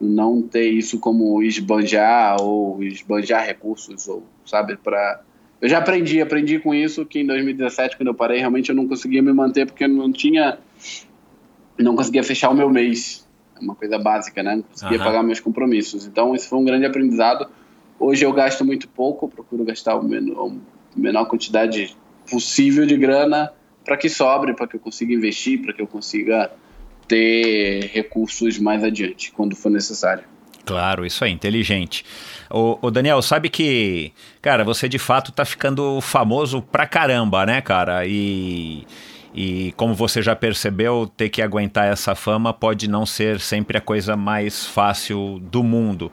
não 0.02 0.42
ter 0.42 0.70
isso 0.70 1.00
como 1.00 1.42
esbanjar 1.44 2.42
ou 2.42 2.82
esbanjar 2.84 3.46
recursos 3.46 4.08
ou 4.08 4.24
sabe 4.46 4.76
para 4.78 5.22
eu 5.62 5.70
já 5.70 5.78
aprendi 5.78 6.20
aprendi 6.20 6.60
com 6.60 6.74
isso 6.74 7.06
que 7.06 7.20
em 7.20 7.26
2017 7.26 7.98
quando 7.98 8.08
eu 8.08 8.16
parei 8.16 8.40
realmente 8.40 8.70
eu 8.70 8.76
não 8.76 8.88
conseguia 8.88 9.22
me 9.22 9.32
manter 9.32 9.66
porque 9.66 9.84
eu 9.84 9.90
não 9.90 10.12
tinha 10.12 10.58
não 11.78 11.96
conseguia 11.96 12.24
fechar 12.24 12.50
o 12.50 12.54
meu 12.54 12.70
mês. 12.70 13.28
É 13.56 13.60
uma 13.60 13.76
coisa 13.76 13.98
básica 13.98 14.44
né? 14.44 14.56
Não 14.56 14.64
conseguia 14.64 14.98
uhum. 14.98 15.04
pagar 15.04 15.24
meus 15.24 15.40
compromissos. 15.40 16.06
Então 16.06 16.36
isso 16.36 16.50
foi 16.50 16.60
um 16.60 16.66
grande 16.66 16.86
aprendizado. 16.86 17.48
Hoje 18.00 18.26
eu 18.26 18.34
gasto 18.34 18.66
muito 18.66 18.88
pouco 18.88 19.28
procuro 19.28 19.64
gastar 19.64 19.96
o 19.96 20.04
menor, 20.04 20.52
a 20.96 21.00
menor 21.00 21.26
quantidade 21.26 21.96
possível 22.30 22.86
de 22.86 22.98
grana 22.98 23.52
para 23.84 23.98
que 23.98 24.10
sobre 24.10 24.54
para 24.54 24.68
que 24.68 24.76
eu 24.76 24.80
consiga 24.80 25.14
investir 25.14 25.62
para 25.62 25.74
que 25.74 25.82
eu 25.82 25.88
consiga 25.88 26.52
ter 27.12 27.92
recursos 27.94 28.58
mais 28.58 28.82
adiante, 28.86 29.34
quando 29.34 29.54
for 29.54 29.70
necessário. 29.70 30.24
Claro, 30.66 31.06
isso 31.06 31.26
é 31.26 31.30
inteligente. 31.30 32.06
O, 32.50 32.78
o, 32.82 32.90
Daniel, 32.90 33.22
sabe 33.22 33.50
que, 33.50 34.14
cara, 34.42 34.64
você 34.64 34.88
de 34.88 34.98
fato 34.98 35.32
tá 35.34 35.44
ficando 35.44 36.00
famoso 36.00 36.62
pra 36.62 36.88
caramba, 36.88 37.46
né, 37.46 37.60
cara? 37.60 38.06
E, 38.06 38.88
e 39.34 39.74
como 39.76 39.94
você 39.94 40.22
já 40.22 40.36
percebeu, 40.38 41.12
ter 41.18 41.28
que 41.28 41.42
aguentar 41.42 41.92
essa 41.92 42.16
fama 42.16 42.54
pode 42.54 42.90
não 42.90 43.06
ser 43.06 43.42
sempre 43.42 43.78
a 43.78 43.82
coisa 43.82 44.16
mais 44.16 44.66
fácil 44.66 45.40
do 45.52 45.64
mundo. 45.64 46.10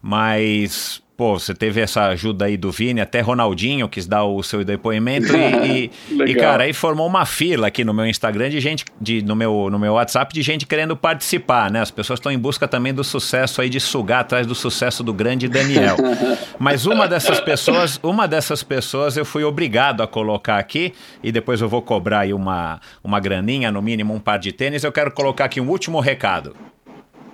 Mas 0.00 1.02
pô, 1.20 1.38
você 1.38 1.54
teve 1.54 1.82
essa 1.82 2.06
ajuda 2.06 2.46
aí 2.46 2.56
do 2.56 2.72
Vini, 2.72 2.98
até 2.98 3.20
Ronaldinho 3.20 3.86
quis 3.90 4.06
dar 4.06 4.24
o 4.24 4.42
seu 4.42 4.64
depoimento 4.64 5.36
e, 5.36 5.90
e, 6.10 6.14
e, 6.30 6.34
cara, 6.34 6.64
aí 6.64 6.72
formou 6.72 7.06
uma 7.06 7.26
fila 7.26 7.66
aqui 7.66 7.84
no 7.84 7.92
meu 7.92 8.06
Instagram 8.06 8.48
de 8.48 8.58
gente, 8.58 8.86
de, 8.98 9.20
no, 9.20 9.36
meu, 9.36 9.68
no 9.70 9.78
meu 9.78 9.92
WhatsApp 9.92 10.32
de 10.32 10.40
gente 10.40 10.64
querendo 10.64 10.96
participar, 10.96 11.70
né? 11.70 11.82
As 11.82 11.90
pessoas 11.90 12.20
estão 12.20 12.32
em 12.32 12.38
busca 12.38 12.66
também 12.66 12.94
do 12.94 13.04
sucesso 13.04 13.60
aí, 13.60 13.68
de 13.68 13.78
sugar 13.78 14.20
atrás 14.20 14.46
do 14.46 14.54
sucesso 14.54 15.04
do 15.04 15.12
grande 15.12 15.46
Daniel. 15.46 15.98
Mas 16.58 16.86
uma 16.86 17.06
dessas 17.06 17.38
pessoas, 17.38 18.00
uma 18.02 18.26
dessas 18.26 18.62
pessoas 18.62 19.14
eu 19.18 19.26
fui 19.26 19.44
obrigado 19.44 20.02
a 20.02 20.06
colocar 20.06 20.56
aqui 20.56 20.94
e 21.22 21.30
depois 21.30 21.60
eu 21.60 21.68
vou 21.68 21.82
cobrar 21.82 22.20
aí 22.20 22.32
uma, 22.32 22.80
uma 23.04 23.20
graninha, 23.20 23.70
no 23.70 23.82
mínimo 23.82 24.14
um 24.14 24.18
par 24.18 24.38
de 24.38 24.52
tênis. 24.52 24.84
Eu 24.84 24.92
quero 24.92 25.10
colocar 25.12 25.44
aqui 25.44 25.60
um 25.60 25.68
último 25.68 26.00
recado. 26.00 26.56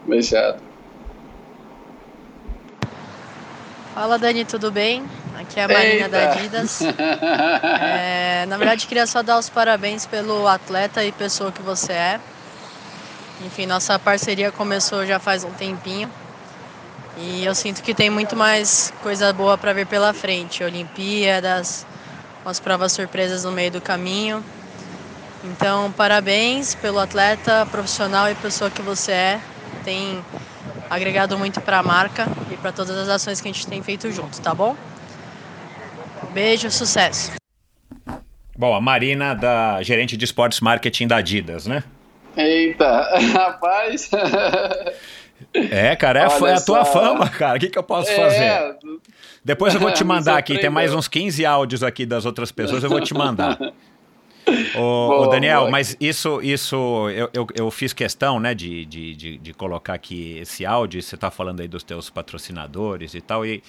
Fechado. 0.09 0.66
Fala 3.97 4.19
Dani, 4.19 4.45
tudo 4.45 4.71
bem? 4.71 5.03
Aqui 5.41 5.59
é 5.59 5.65
a 5.65 5.69
Marina 5.69 6.07
da 6.07 6.31
Adidas. 6.31 6.81
É, 7.99 8.45
na 8.45 8.59
verdade, 8.59 8.87
queria 8.87 9.07
só 9.07 9.23
dar 9.23 9.39
os 9.39 9.49
parabéns 9.49 10.05
pelo 10.05 10.47
atleta 10.47 11.03
e 11.03 11.11
pessoa 11.11 11.51
que 11.51 11.63
você 11.63 11.93
é. 11.95 12.21
Enfim, 13.47 13.65
nossa 13.65 13.99
parceria 13.99 14.53
começou 14.53 15.07
já 15.07 15.19
faz 15.19 15.45
um 15.45 15.51
tempinho. 15.51 16.11
E 17.17 17.43
eu 17.47 17.55
sinto 17.55 17.83
que 17.83 17.95
tem 17.95 18.11
muito 18.11 18.37
mais 18.37 18.93
coisa 19.03 19.33
boa 19.33 19.57
para 19.57 19.73
vir 19.73 19.87
pela 19.87 20.13
frente. 20.13 20.63
Olimpíadas, 20.63 21.87
umas 22.45 22.61
provas 22.61 22.93
surpresas 22.93 23.45
no 23.45 23.51
meio 23.51 23.71
do 23.71 23.81
caminho. 23.81 24.45
Então, 25.43 25.91
parabéns 25.93 26.75
pelo 26.75 27.01
atleta 27.01 27.67
profissional 27.73 28.31
e 28.31 28.35
pessoa 28.35 28.71
que 28.71 28.83
você 28.83 29.13
é. 29.13 29.41
Tem 29.87 30.23
agregado 30.91 31.37
muito 31.39 31.61
para 31.61 31.79
a 31.79 31.83
marca 31.83 32.27
e 32.51 32.57
para 32.57 32.73
todas 32.73 32.97
as 32.97 33.09
ações 33.09 33.41
que 33.41 33.49
a 33.49 33.53
gente 33.53 33.67
tem 33.67 33.83
feito 33.83 34.11
junto, 34.11 34.41
tá 34.41 34.55
bom? 34.55 34.77
Beijo, 36.33 36.71
sucesso. 36.71 37.33
Bom, 38.59 38.75
a 38.75 38.81
Marina, 38.81 39.35
da 39.35 39.83
gerente 39.83 40.17
de 40.17 40.25
esportes 40.25 40.61
marketing 40.61 41.07
da 41.07 41.17
Adidas, 41.17 41.67
né? 41.67 41.83
Eita, 42.37 43.09
rapaz. 43.35 44.11
É, 45.53 45.95
cara, 45.97 46.21
é, 46.21 46.23
a, 46.25 46.49
é 46.49 46.55
a 46.55 46.61
tua 46.61 46.85
fama, 46.85 47.29
cara. 47.29 47.57
O 47.57 47.61
que, 47.61 47.69
que 47.69 47.79
eu 47.79 47.83
posso 47.83 48.11
é, 48.11 48.17
fazer? 48.17 48.77
Depois 49.45 49.75
eu 49.75 49.81
vou 49.81 49.93
te 49.93 50.03
mandar 50.05 50.37
aqui, 50.39 50.59
tem 50.59 50.71
mais 50.71 50.95
uns 50.95 51.09
15 51.09 51.45
áudios 51.45 51.83
aqui 51.83 52.05
das 52.05 52.25
outras 52.25 52.51
pessoas, 52.51 52.83
eu 52.83 52.91
vou 52.91 53.01
te 53.01 53.15
mandar. 53.15 53.59
O, 54.77 55.27
Daniel, 55.27 55.61
boa. 55.61 55.71
mas 55.71 55.97
isso, 56.01 56.41
isso 56.41 57.09
eu, 57.11 57.29
eu, 57.33 57.47
eu, 57.55 57.71
fiz 57.71 57.93
questão 57.93 58.39
né, 58.39 58.55
de, 58.55 58.85
de, 58.85 59.39
de, 59.39 59.53
colocar 59.53 59.95
aqui 59.95 60.39
esse 60.39 60.65
áudio. 60.65 61.03
Você 61.03 61.17
está 61.17 61.31
falando 61.31 61.61
aí 61.61 61.69
dos 61.69 61.83
teus 61.83 62.11
patrocinadores 62.11 63.15
e 63.15 63.21
tal. 63.21 63.45
E, 63.45 63.63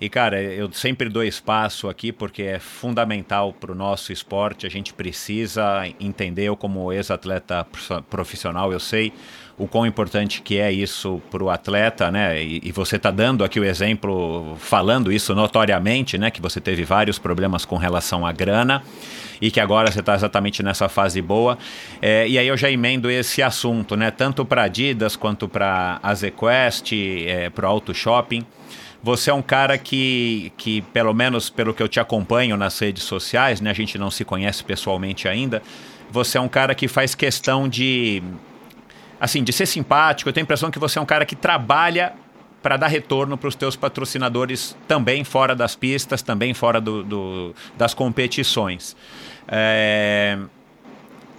e, 0.00 0.08
cara, 0.10 0.42
eu 0.42 0.70
sempre 0.72 1.08
dou 1.08 1.24
espaço 1.24 1.88
aqui 1.88 2.12
porque 2.12 2.42
é 2.42 2.58
fundamental 2.58 3.52
para 3.52 3.72
o 3.72 3.74
nosso 3.74 4.12
esporte. 4.12 4.66
A 4.66 4.70
gente 4.70 4.92
precisa 4.92 5.86
entender, 5.98 6.44
eu 6.44 6.56
como 6.56 6.92
ex-atleta 6.92 7.66
profissional, 8.08 8.72
eu 8.72 8.80
sei 8.80 9.12
o 9.60 9.68
quão 9.68 9.84
importante 9.84 10.40
que 10.40 10.58
é 10.58 10.72
isso 10.72 11.20
para 11.30 11.44
o 11.44 11.50
atleta, 11.50 12.10
né? 12.10 12.42
E, 12.42 12.62
e 12.64 12.72
você 12.72 12.96
está 12.96 13.10
dando 13.10 13.44
aqui 13.44 13.60
o 13.60 13.64
exemplo, 13.64 14.56
falando 14.58 15.12
isso 15.12 15.34
notoriamente, 15.34 16.16
né? 16.16 16.30
Que 16.30 16.40
você 16.40 16.60
teve 16.62 16.82
vários 16.82 17.18
problemas 17.18 17.66
com 17.66 17.76
relação 17.76 18.24
à 18.24 18.32
grana 18.32 18.82
e 19.38 19.50
que 19.50 19.60
agora 19.60 19.92
você 19.92 20.00
está 20.00 20.14
exatamente 20.14 20.62
nessa 20.62 20.88
fase 20.88 21.20
boa. 21.20 21.58
É, 22.00 22.26
e 22.26 22.38
aí 22.38 22.46
eu 22.46 22.56
já 22.56 22.70
emendo 22.70 23.10
esse 23.10 23.42
assunto, 23.42 23.96
né? 23.96 24.10
Tanto 24.10 24.46
para 24.46 24.62
Adidas 24.62 25.14
quanto 25.14 25.46
para 25.46 26.00
a 26.02 26.14
ZQuest, 26.14 26.92
é, 27.26 27.50
para 27.50 27.66
o 27.66 27.70
Auto 27.70 27.92
Shopping. 27.92 28.46
Você 29.02 29.30
é 29.30 29.34
um 29.34 29.42
cara 29.42 29.76
que, 29.76 30.52
que, 30.56 30.80
pelo 30.80 31.12
menos 31.12 31.50
pelo 31.50 31.74
que 31.74 31.82
eu 31.82 31.88
te 31.88 32.00
acompanho 32.00 32.56
nas 32.56 32.78
redes 32.78 33.02
sociais, 33.02 33.60
né? 33.60 33.68
A 33.70 33.74
gente 33.74 33.98
não 33.98 34.10
se 34.10 34.24
conhece 34.24 34.64
pessoalmente 34.64 35.28
ainda. 35.28 35.62
Você 36.10 36.38
é 36.38 36.40
um 36.40 36.48
cara 36.48 36.74
que 36.74 36.88
faz 36.88 37.14
questão 37.14 37.68
de 37.68 38.22
assim, 39.20 39.44
de 39.44 39.52
ser 39.52 39.66
simpático. 39.66 40.28
Eu 40.28 40.32
tenho 40.32 40.44
a 40.44 40.46
impressão 40.46 40.70
que 40.70 40.78
você 40.78 40.98
é 40.98 41.02
um 41.02 41.06
cara 41.06 41.26
que 41.26 41.36
trabalha 41.36 42.14
para 42.62 42.76
dar 42.76 42.88
retorno 42.88 43.36
para 43.36 43.48
os 43.48 43.54
teus 43.54 43.76
patrocinadores 43.76 44.76
também 44.88 45.24
fora 45.24 45.54
das 45.54 45.76
pistas, 45.76 46.22
também 46.22 46.52
fora 46.54 46.80
do, 46.80 47.02
do 47.02 47.54
das 47.76 47.94
competições. 47.94 48.96
É, 49.48 50.38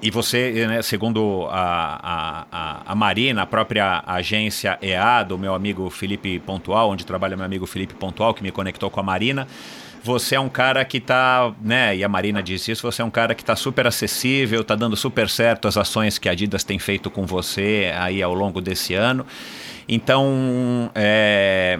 e 0.01 0.09
você, 0.09 0.65
né, 0.67 0.81
segundo 0.81 1.47
a, 1.51 2.47
a, 2.51 2.81
a 2.91 2.95
Marina, 2.95 3.43
a 3.43 3.45
própria 3.45 4.03
agência 4.07 4.77
EA 4.81 5.21
do 5.21 5.37
meu 5.37 5.53
amigo 5.53 5.89
Felipe 5.91 6.39
Pontual, 6.39 6.89
onde 6.89 7.05
trabalha 7.05 7.37
meu 7.37 7.45
amigo 7.45 7.67
Felipe 7.67 7.93
Pontual, 7.93 8.33
que 8.33 8.41
me 8.41 8.51
conectou 8.51 8.89
com 8.89 8.99
a 8.99 9.03
Marina, 9.03 9.47
você 10.03 10.35
é 10.35 10.39
um 10.39 10.49
cara 10.49 10.83
que 10.83 10.97
está, 10.97 11.53
né, 11.61 11.95
e 11.95 12.03
a 12.03 12.09
Marina 12.09 12.41
disse 12.41 12.71
isso, 12.71 12.81
você 12.81 13.01
é 13.01 13.05
um 13.05 13.11
cara 13.11 13.35
que 13.35 13.43
está 13.43 13.55
super 13.55 13.85
acessível, 13.85 14.61
está 14.61 14.75
dando 14.75 14.95
super 14.95 15.29
certo 15.29 15.67
as 15.67 15.77
ações 15.77 16.17
que 16.17 16.27
a 16.27 16.31
Adidas 16.31 16.63
tem 16.63 16.79
feito 16.79 17.09
com 17.09 17.25
você 17.25 17.91
aí 17.95 18.21
ao 18.23 18.33
longo 18.33 18.59
desse 18.61 18.93
ano. 18.93 19.25
Então, 19.87 20.89
é, 20.95 21.79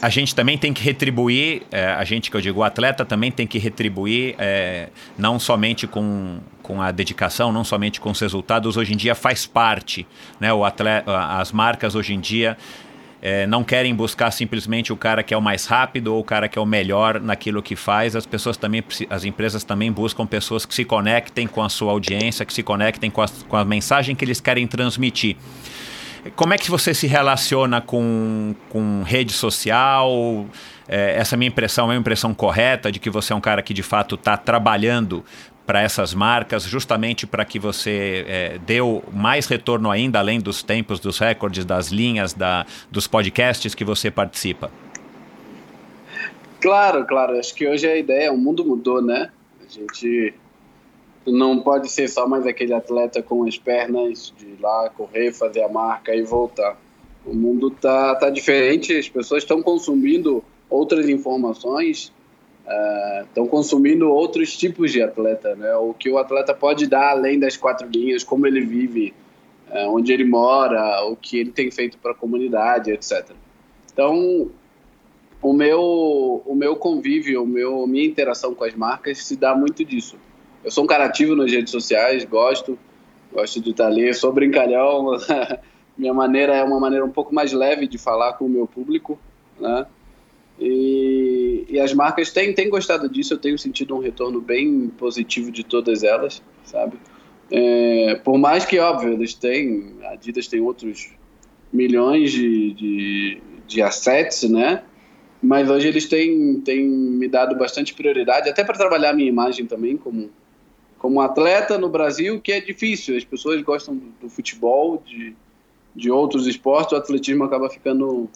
a 0.00 0.08
gente 0.08 0.34
também 0.34 0.56
tem 0.56 0.72
que 0.72 0.82
retribuir, 0.82 1.62
é, 1.72 1.86
a 1.86 2.04
gente 2.04 2.30
que 2.30 2.36
eu 2.36 2.40
digo, 2.40 2.60
o 2.60 2.62
atleta 2.62 3.04
também 3.04 3.32
tem 3.32 3.46
que 3.46 3.58
retribuir, 3.58 4.36
é, 4.38 4.90
não 5.16 5.38
somente 5.40 5.86
com, 5.86 6.38
com 6.62 6.80
a 6.80 6.92
dedicação, 6.92 7.50
não 7.50 7.64
somente 7.64 8.00
com 8.00 8.10
os 8.10 8.20
resultados, 8.20 8.76
hoje 8.76 8.94
em 8.94 8.96
dia 8.96 9.14
faz 9.14 9.46
parte, 9.46 10.06
né? 10.38 10.52
O 10.52 10.64
atleta, 10.64 11.16
as 11.16 11.50
marcas 11.50 11.94
hoje 11.96 12.14
em 12.14 12.20
dia 12.20 12.56
é, 13.20 13.46
não 13.46 13.64
querem 13.64 13.94
buscar 13.94 14.30
simplesmente 14.30 14.92
o 14.92 14.96
cara 14.96 15.22
que 15.22 15.34
é 15.34 15.36
o 15.36 15.42
mais 15.42 15.66
rápido 15.66 16.14
ou 16.14 16.20
o 16.20 16.24
cara 16.24 16.48
que 16.48 16.58
é 16.58 16.62
o 16.62 16.66
melhor 16.66 17.20
naquilo 17.20 17.62
que 17.62 17.74
faz. 17.74 18.14
As 18.14 18.26
pessoas 18.26 18.56
também, 18.56 18.82
as 19.10 19.24
empresas 19.24 19.64
também 19.64 19.90
buscam 19.90 20.26
pessoas 20.26 20.64
que 20.64 20.74
se 20.74 20.84
conectem 20.84 21.46
com 21.46 21.62
a 21.62 21.68
sua 21.68 21.92
audiência, 21.92 22.44
que 22.46 22.52
se 22.52 22.62
conectem 22.62 23.10
com 23.10 23.22
a, 23.22 23.26
com 23.48 23.56
a 23.56 23.64
mensagem 23.64 24.14
que 24.14 24.24
eles 24.24 24.40
querem 24.40 24.66
transmitir. 24.66 25.36
Como 26.36 26.52
é 26.52 26.58
que 26.58 26.70
você 26.70 26.92
se 26.92 27.06
relaciona 27.06 27.80
com, 27.80 28.54
com 28.68 29.02
rede 29.02 29.32
social? 29.32 30.46
É, 30.88 31.16
essa 31.16 31.36
minha 31.36 31.48
impressão 31.48 31.86
é 31.86 31.94
uma 31.94 32.00
impressão 32.00 32.34
correta 32.34 32.90
de 32.90 32.98
que 32.98 33.10
você 33.10 33.32
é 33.32 33.36
um 33.36 33.40
cara 33.40 33.62
que 33.62 33.74
de 33.74 33.82
fato 33.82 34.14
está 34.14 34.36
trabalhando 34.36 35.24
para 35.68 35.82
essas 35.82 36.14
marcas, 36.14 36.62
justamente 36.62 37.26
para 37.26 37.44
que 37.44 37.58
você 37.58 38.24
é, 38.26 38.58
deu 38.58 39.04
mais 39.12 39.46
retorno 39.46 39.90
ainda, 39.90 40.18
além 40.18 40.40
dos 40.40 40.62
tempos, 40.62 40.98
dos 40.98 41.18
recordes, 41.18 41.62
das 41.62 41.88
linhas, 41.88 42.32
da, 42.32 42.64
dos 42.90 43.06
podcasts 43.06 43.74
que 43.74 43.84
você 43.84 44.10
participa? 44.10 44.70
Claro, 46.58 47.04
claro. 47.04 47.38
Acho 47.38 47.54
que 47.54 47.68
hoje 47.68 47.86
a 47.86 47.98
ideia, 47.98 48.32
o 48.32 48.38
mundo 48.38 48.64
mudou, 48.64 49.02
né? 49.02 49.30
A 49.60 49.70
gente 49.70 50.32
não 51.26 51.60
pode 51.60 51.90
ser 51.90 52.08
só 52.08 52.26
mais 52.26 52.46
aquele 52.46 52.72
atleta 52.72 53.22
com 53.22 53.44
as 53.44 53.58
pernas 53.58 54.32
de 54.38 54.46
ir 54.46 54.58
lá 54.58 54.88
correr, 54.88 55.34
fazer 55.34 55.62
a 55.62 55.68
marca 55.68 56.14
e 56.14 56.22
voltar. 56.22 56.78
O 57.26 57.34
mundo 57.34 57.70
tá, 57.70 58.14
tá 58.14 58.30
diferente, 58.30 58.96
as 58.96 59.10
pessoas 59.10 59.42
estão 59.42 59.62
consumindo 59.62 60.42
outras 60.70 61.10
informações, 61.10 62.10
estão 63.24 63.44
uh, 63.44 63.48
consumindo 63.48 64.10
outros 64.10 64.56
tipos 64.56 64.92
de 64.92 65.02
atleta, 65.02 65.54
né? 65.54 65.74
O 65.76 65.94
que 65.94 66.10
o 66.10 66.18
atleta 66.18 66.52
pode 66.52 66.86
dar 66.86 67.10
além 67.10 67.38
das 67.38 67.56
quatro 67.56 67.88
linhas, 67.88 68.22
como 68.22 68.46
ele 68.46 68.60
vive, 68.60 69.14
uh, 69.70 69.88
onde 69.88 70.12
ele 70.12 70.24
mora, 70.24 71.02
o 71.04 71.16
que 71.16 71.38
ele 71.38 71.50
tem 71.50 71.70
feito 71.70 71.96
para 71.98 72.12
a 72.12 72.14
comunidade, 72.14 72.90
etc. 72.90 73.30
Então, 73.92 74.50
o 75.40 75.52
meu, 75.52 76.42
o 76.44 76.54
meu 76.54 76.76
convívio, 76.76 77.42
o 77.42 77.46
meu, 77.46 77.86
minha 77.86 78.04
interação 78.04 78.54
com 78.54 78.64
as 78.64 78.74
marcas 78.74 79.24
se 79.24 79.36
dá 79.36 79.54
muito 79.54 79.84
disso. 79.84 80.16
Eu 80.62 80.70
sou 80.70 80.84
um 80.84 80.86
cara 80.86 81.04
ativo 81.06 81.34
nas 81.34 81.50
redes 81.50 81.70
sociais, 81.70 82.24
gosto, 82.24 82.78
gosto 83.32 83.60
de 83.60 83.70
estar 83.70 83.86
ali, 83.86 84.12
sou 84.12 84.32
brincalhão. 84.32 85.12
minha 85.96 86.12
maneira 86.12 86.54
é 86.54 86.62
uma 86.62 86.78
maneira 86.78 87.04
um 87.04 87.10
pouco 87.10 87.34
mais 87.34 87.52
leve 87.52 87.86
de 87.86 87.98
falar 87.98 88.34
com 88.34 88.44
o 88.44 88.48
meu 88.48 88.66
público, 88.66 89.18
né? 89.58 89.86
As 91.80 91.92
marcas 91.92 92.30
têm, 92.30 92.52
têm 92.52 92.68
gostado 92.68 93.08
disso, 93.08 93.34
eu 93.34 93.38
tenho 93.38 93.58
sentido 93.58 93.94
um 93.96 94.00
retorno 94.00 94.40
bem 94.40 94.88
positivo 94.88 95.50
de 95.50 95.64
todas 95.64 96.02
elas, 96.02 96.42
sabe? 96.64 96.98
É, 97.50 98.20
por 98.24 98.38
mais 98.38 98.64
que, 98.64 98.78
óbvio, 98.78 99.12
eles 99.12 99.34
têm, 99.34 99.96
a 100.02 100.10
Adidas 100.10 100.46
tem 100.48 100.60
outros 100.60 101.10
milhões 101.72 102.32
de, 102.32 102.72
de, 102.74 103.42
de 103.66 103.82
assets, 103.82 104.48
né? 104.48 104.82
Mas 105.42 105.70
hoje 105.70 105.88
eles 105.88 106.06
têm, 106.06 106.60
têm 106.60 106.84
me 106.84 107.28
dado 107.28 107.56
bastante 107.56 107.94
prioridade, 107.94 108.48
até 108.48 108.64
para 108.64 108.76
trabalhar 108.76 109.12
minha 109.12 109.28
imagem 109.28 109.66
também 109.66 109.96
como, 109.96 110.30
como 110.98 111.20
atleta 111.20 111.78
no 111.78 111.88
Brasil, 111.88 112.40
que 112.40 112.52
é 112.52 112.60
difícil. 112.60 113.16
As 113.16 113.24
pessoas 113.24 113.62
gostam 113.62 113.96
do, 113.96 114.06
do 114.22 114.28
futebol, 114.28 115.02
de, 115.06 115.34
de 115.94 116.10
outros 116.10 116.46
esportes, 116.46 116.92
o 116.92 116.96
atletismo 116.96 117.44
acaba 117.44 117.70
ficando 117.70 118.28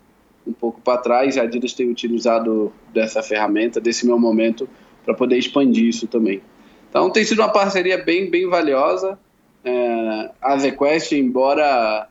um 0.47 0.53
pouco 0.53 0.81
para 0.81 0.99
trás. 0.99 1.37
A 1.39 1.43
Adidas 1.43 1.73
tem 1.73 1.89
utilizado 1.89 2.73
dessa 2.93 3.23
ferramenta, 3.23 3.81
desse 3.81 4.07
meu 4.07 4.19
momento, 4.19 4.69
para 5.05 5.15
poder 5.15 5.37
expandir 5.37 5.87
isso 5.87 6.07
também. 6.07 6.43
Então 6.89 7.11
tem 7.11 7.25
sido 7.25 7.41
uma 7.41 7.49
parceria 7.49 7.99
bem, 7.99 8.31
bem 8.31 8.49
valiosa. 8.49 9.19
É, 9.65 10.31
a 10.41 10.57
ZQuest, 10.57 11.13
embora 11.13 12.09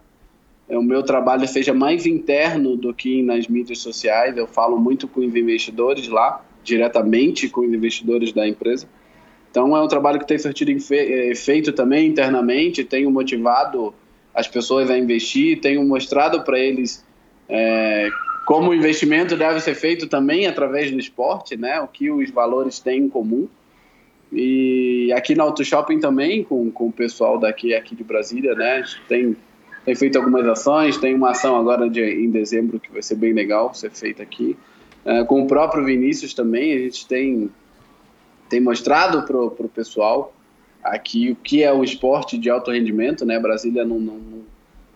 é, 0.67 0.77
o 0.77 0.81
meu 0.81 1.03
trabalho 1.03 1.47
seja 1.47 1.73
mais 1.73 2.05
interno 2.05 2.77
do 2.77 2.93
que 2.93 3.21
nas 3.21 3.47
mídias 3.47 3.79
sociais, 3.79 4.37
eu 4.37 4.47
falo 4.47 4.79
muito 4.79 5.07
com 5.07 5.19
os 5.19 5.35
investidores 5.35 6.07
lá, 6.07 6.43
diretamente 6.63 7.49
com 7.49 7.61
os 7.61 7.73
investidores 7.73 8.31
da 8.31 8.47
empresa. 8.47 8.87
Então 9.51 9.75
é 9.75 9.81
um 9.83 9.87
trabalho 9.87 10.17
que 10.17 10.25
tem 10.25 10.39
surtido 10.39 10.71
efeito 10.71 11.73
também 11.73 12.07
internamente, 12.07 12.85
tenho 12.85 13.11
motivado 13.11 13.93
as 14.33 14.47
pessoas 14.47 14.89
a 14.89 14.97
investir, 14.97 15.59
tenho 15.59 15.83
mostrado 15.83 16.41
para 16.43 16.57
eles 16.57 17.05
é, 17.51 18.09
como 18.45 18.71
o 18.71 18.73
investimento 18.73 19.35
deve 19.35 19.59
ser 19.59 19.75
feito 19.75 20.07
também 20.07 20.47
através 20.47 20.89
do 20.89 20.97
esporte, 20.97 21.57
né? 21.57 21.81
O 21.81 21.87
que 21.87 22.09
os 22.09 22.31
valores 22.31 22.79
têm 22.79 23.01
em 23.01 23.09
comum. 23.09 23.47
E 24.31 25.11
aqui 25.13 25.35
na 25.35 25.43
Auto 25.43 25.63
Shopping 25.63 25.99
também, 25.99 26.43
com, 26.45 26.71
com 26.71 26.87
o 26.87 26.91
pessoal 26.91 27.37
daqui 27.37 27.75
aqui 27.75 27.93
de 27.93 28.05
Brasília, 28.05 28.55
né? 28.55 28.83
Tem, 29.09 29.35
tem 29.83 29.95
feito 29.95 30.17
algumas 30.17 30.47
ações, 30.47 30.97
tem 30.97 31.13
uma 31.13 31.31
ação 31.31 31.57
agora 31.57 31.89
de, 31.89 32.01
em 32.01 32.31
dezembro 32.31 32.79
que 32.79 32.89
vai 32.89 33.03
ser 33.03 33.15
bem 33.15 33.33
legal 33.33 33.73
ser 33.73 33.91
feita 33.91 34.23
aqui. 34.23 34.55
É, 35.03 35.23
com 35.25 35.43
o 35.43 35.47
próprio 35.47 35.83
Vinícius 35.83 36.33
também, 36.33 36.73
a 36.73 36.79
gente 36.79 37.05
tem, 37.05 37.49
tem 38.47 38.61
mostrado 38.61 39.23
para 39.23 39.37
o 39.37 39.69
pessoal 39.69 40.33
aqui 40.81 41.31
o 41.31 41.35
que 41.35 41.63
é 41.63 41.73
o 41.73 41.83
esporte 41.83 42.37
de 42.37 42.49
alto 42.49 42.71
rendimento, 42.71 43.25
né? 43.25 43.37
Brasília 43.37 43.83
não, 43.83 43.99
não, 43.99 44.21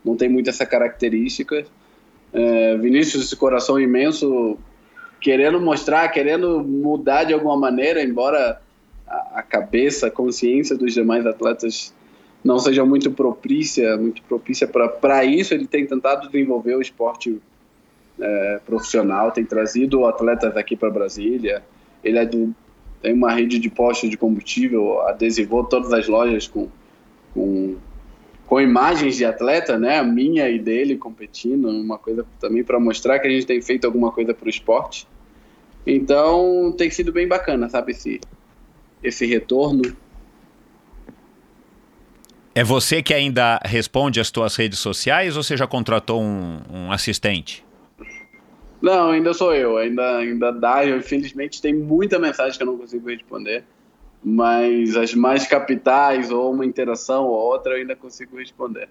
não 0.06 0.16
tem 0.16 0.30
muito 0.30 0.50
essa 0.50 0.66
característica. 0.66 1.66
É, 2.34 2.78
Vinícius, 2.78 3.26
esse 3.26 3.36
coração 3.36 3.80
imenso, 3.80 4.58
querendo 5.22 5.60
mostrar, 5.60 6.08
querendo 6.10 6.64
mudar 6.64 7.24
de 7.24 7.34
alguma 7.34 7.58
maneira, 7.58 8.02
embora 8.02 8.62
a, 9.08 9.40
a 9.40 9.44
cabeça, 9.44 10.08
a 10.08 10.12
consciência 10.12 10.76
dos 10.76 10.94
demais 10.94 11.26
atletas 11.26 11.94
não 12.44 12.60
seja 12.60 12.86
muito 12.86 13.10
propícia, 13.10 13.98
muito 13.98 14.22
propícia 14.24 14.68
para 14.68 15.26
isso, 15.26 15.54
ele 15.54 15.66
tem 15.66 15.86
tentado 15.86 16.30
desenvolver 16.30 16.76
o 16.76 16.82
esporte 16.82 17.42
é, 18.20 18.60
profissional, 18.66 19.32
tem 19.32 19.44
trazido 19.44 20.06
atletas 20.06 20.56
aqui 20.56 20.76
para 20.76 20.92
Brasília. 20.92 21.64
Ele 22.04 22.20
é 22.20 22.26
do, 22.26 22.54
tem 23.02 23.14
uma 23.14 23.32
rede 23.32 23.58
de 23.60 23.70
postos 23.70 24.10
de 24.10 24.18
combustível, 24.18 25.02
adesivou 25.02 25.64
todas 25.64 25.92
as 25.92 26.08
lojas 26.08 26.48
com, 26.48 26.68
com 27.34 27.78
com 28.48 28.62
imagens 28.62 29.18
de 29.18 29.26
atleta, 29.26 29.78
né, 29.78 29.98
a 29.98 30.04
minha 30.04 30.50
e 30.50 30.60
dele 30.60 30.98
competindo, 30.98 31.68
uma 31.68 31.98
coisa 31.98 32.26
também 32.40 32.64
para 32.64 32.80
mostrar 32.80 33.20
que 33.20 33.28
a 33.28 33.32
gente 33.32 33.46
tem 33.46 33.62
feito 33.62 33.86
alguma 33.86 34.12
coisa 34.12 34.34
para 34.34 34.46
o 34.46 34.50
esporte. 34.50 35.08
Então 35.86 36.74
tem 36.78 36.90
sido 36.90 37.12
bem 37.12 37.28
bacana, 37.28 37.70
sabe 37.70 37.92
esse 37.92 38.20
esse 39.04 39.26
retorno. 39.26 39.84
É 42.56 42.64
você 42.64 43.04
que 43.04 43.14
ainda 43.14 43.60
responde 43.64 44.20
às 44.20 44.32
tuas 44.32 44.56
redes 44.56 44.80
sociais 44.80 45.36
ou 45.38 45.44
você 45.44 45.58
já 45.58 45.68
contratou 45.68 46.22
um, 46.22 46.60
um 46.72 46.92
assistente? 46.92 47.64
Não, 48.82 49.12
ainda 49.12 49.34
sou 49.34 49.54
eu, 49.54 49.78
ainda 49.78 50.18
ainda 50.18 50.52
dá. 50.52 50.86
Eu, 50.86 50.98
infelizmente 50.98 51.62
tem 51.62 51.74
muita 51.74 52.18
mensagem 52.18 52.58
que 52.58 52.64
eu 52.64 52.68
não 52.68 52.78
consigo 52.78 53.10
responder 53.10 53.64
mas 54.24 54.96
as 54.96 55.14
mais 55.14 55.48
capitais 55.48 56.32
ou 56.32 56.52
uma 56.52 56.66
interação 56.66 57.26
ou 57.26 57.36
outra 57.36 57.74
eu 57.74 57.78
ainda 57.78 57.96
consigo 57.96 58.38
responder. 58.38 58.90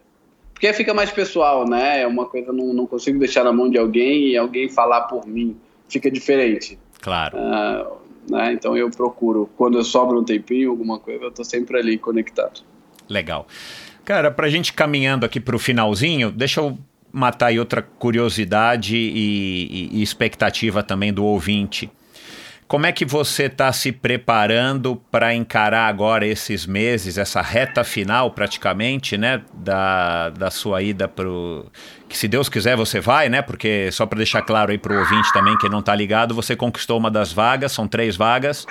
Porque 0.53 0.73
fica 0.73 0.95
mais 0.95 1.11
pessoal, 1.11 1.69
né? 1.69 2.03
É 2.03 2.07
uma 2.07 2.27
coisa 2.27 2.53
não, 2.53 2.73
não 2.73 2.87
consigo 2.87 3.19
deixar 3.19 3.45
na 3.45 3.53
mão 3.53 3.69
de 3.69 3.77
alguém 3.77 4.29
e 4.29 4.37
alguém 4.37 4.69
falar 4.69 5.03
por 5.03 5.27
mim. 5.27 5.57
Fica 5.89 6.11
diferente. 6.11 6.79
Claro. 7.01 7.37
Uh, 7.37 7.99
né? 8.31 8.53
Então 8.53 8.77
eu 8.77 8.91
procuro, 8.91 9.51
quando 9.57 9.79
eu 9.79 9.85
sobro 9.85 10.19
um 10.19 10.25
tempinho, 10.25 10.71
alguma 10.71 10.99
coisa, 10.99 11.25
eu 11.25 11.31
tô 11.31 11.45
sempre 11.45 11.79
ali 11.79 11.99
conectado. 11.99 12.63
Legal. 13.09 13.47
Cara, 14.05 14.31
pra 14.31 14.49
gente 14.49 14.73
caminhando 14.73 15.27
aqui 15.27 15.41
pro 15.41 15.59
finalzinho, 15.59 16.31
deixa 16.31 16.61
eu 16.61 16.79
matar 17.13 17.47
aí 17.47 17.59
outra 17.59 17.83
curiosidade 17.83 18.97
e, 18.97 19.91
e, 19.93 19.99
e 19.99 20.03
expectativa 20.03 20.83
também 20.83 21.13
do 21.13 21.25
ouvinte. 21.25 21.91
Como 22.67 22.87
é 22.87 22.93
que 22.93 23.05
você 23.05 23.45
está 23.45 23.71
se 23.73 23.93
preparando 23.93 24.97
para 25.11 25.35
encarar 25.35 25.87
agora 25.87 26.27
esses 26.27 26.67
meses, 26.67 27.19
essa 27.19 27.43
reta 27.43 27.85
final 27.85 28.31
praticamente, 28.31 29.19
né, 29.19 29.43
da, 29.53 30.31
da 30.31 30.51
sua 30.51 30.83
ida 30.83 31.07
para 31.07 31.27
que 32.09 32.17
se 32.17 32.27
Deus 32.27 32.49
quiser 32.49 32.77
você 32.77 33.01
vai, 33.01 33.29
né? 33.29 33.43
Porque 33.43 33.91
só 33.93 34.07
para 34.07 34.19
deixar 34.19 34.43
claro 34.43 34.73
aí 34.73 34.79
para 34.79 34.95
o 34.95 34.99
ouvinte 34.99 35.33
também 35.33 35.57
que 35.59 35.69
não 35.69 35.81
está 35.81 35.95
ligado, 35.95 36.35
você 36.35 36.57
conquistou 36.57 36.99
uma 36.99 37.11
das 37.11 37.33
vagas, 37.33 37.73
são 37.73 37.87
três 37.87 38.17
vagas 38.17 38.67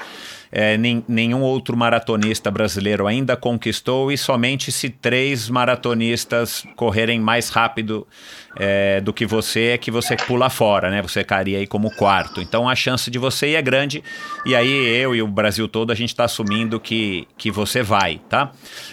é, 0.55 0.77
nem, 0.77 1.03
nenhum 1.07 1.41
outro 1.41 1.75
maratonista 1.75 2.51
brasileiro 2.51 3.07
ainda 3.07 3.35
conquistou 3.35 4.11
e 4.11 4.17
somente 4.17 4.71
se 4.71 4.87
três 4.87 5.49
maratonistas 5.49 6.63
correrem 6.75 7.19
mais 7.19 7.49
rápido 7.49 8.07
é, 8.55 9.01
do 9.01 9.11
que 9.11 9.25
você 9.25 9.69
é 9.69 9.77
que 9.79 9.89
você 9.89 10.15
pula 10.15 10.51
fora, 10.51 10.91
né? 10.91 11.01
Você 11.01 11.23
cairia 11.23 11.57
aí 11.57 11.65
como 11.65 11.89
quarto. 11.95 12.39
Então 12.39 12.69
a 12.69 12.75
chance 12.75 13.09
de 13.09 13.17
você 13.17 13.47
ir 13.47 13.55
é 13.55 13.63
grande 13.63 14.03
e 14.45 14.55
aí 14.55 14.69
eu 14.95 15.15
e 15.15 15.23
o 15.23 15.27
Brasil 15.27 15.67
todo 15.67 15.91
a 15.91 15.95
gente 15.95 16.09
está 16.09 16.25
assumindo 16.25 16.79
que, 16.79 17.27
que 17.35 17.49
você 17.49 17.81
vai, 17.81 18.21
tá? 18.29 18.51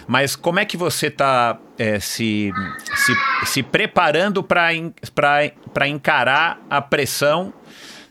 Mas 0.09 0.35
como 0.35 0.61
é 0.61 0.65
que 0.65 0.79
você 0.79 1.09
está 1.09 1.59
é, 1.79 2.01
se, 2.01 2.51
se, 2.95 3.13
se 3.45 3.63
preparando 3.63 4.43
para 4.43 5.87
encarar 5.87 6.59
a 6.71 6.81
pressão 6.81 7.53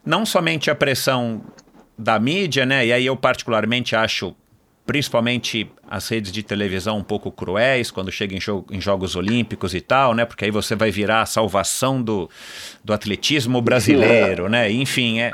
não 0.06 0.26
somente 0.26 0.72
a 0.72 0.76
pressão 0.76 1.42
da 2.00 2.18
mídia, 2.18 2.66
né? 2.66 2.86
E 2.86 2.94
aí 2.94 3.06
eu 3.06 3.16
particularmente 3.18 3.94
acho 3.94 4.34
principalmente 4.86 5.70
as 5.88 6.08
redes 6.08 6.32
de 6.32 6.42
televisão 6.42 6.98
um 6.98 7.04
pouco 7.04 7.32
cruéis 7.32 7.92
quando 7.92 8.12
chega 8.12 8.36
em, 8.36 8.42
jogo, 8.42 8.66
em, 8.72 8.82
Jogos 8.82 9.16
Olímpicos 9.16 9.76
e 9.76 9.82
tal, 9.82 10.16
né? 10.16 10.26
Porque 10.26 10.46
aí 10.46 10.50
você 10.50 10.76
vai 10.76 10.90
virar 10.90 11.22
a 11.22 11.26
salvação 11.28 12.02
do, 12.02 12.28
do 12.84 12.92
atletismo 12.92 13.62
brasileiro, 13.62 14.50
né? 14.50 14.72
Enfim, 14.72 15.20
é, 15.20 15.32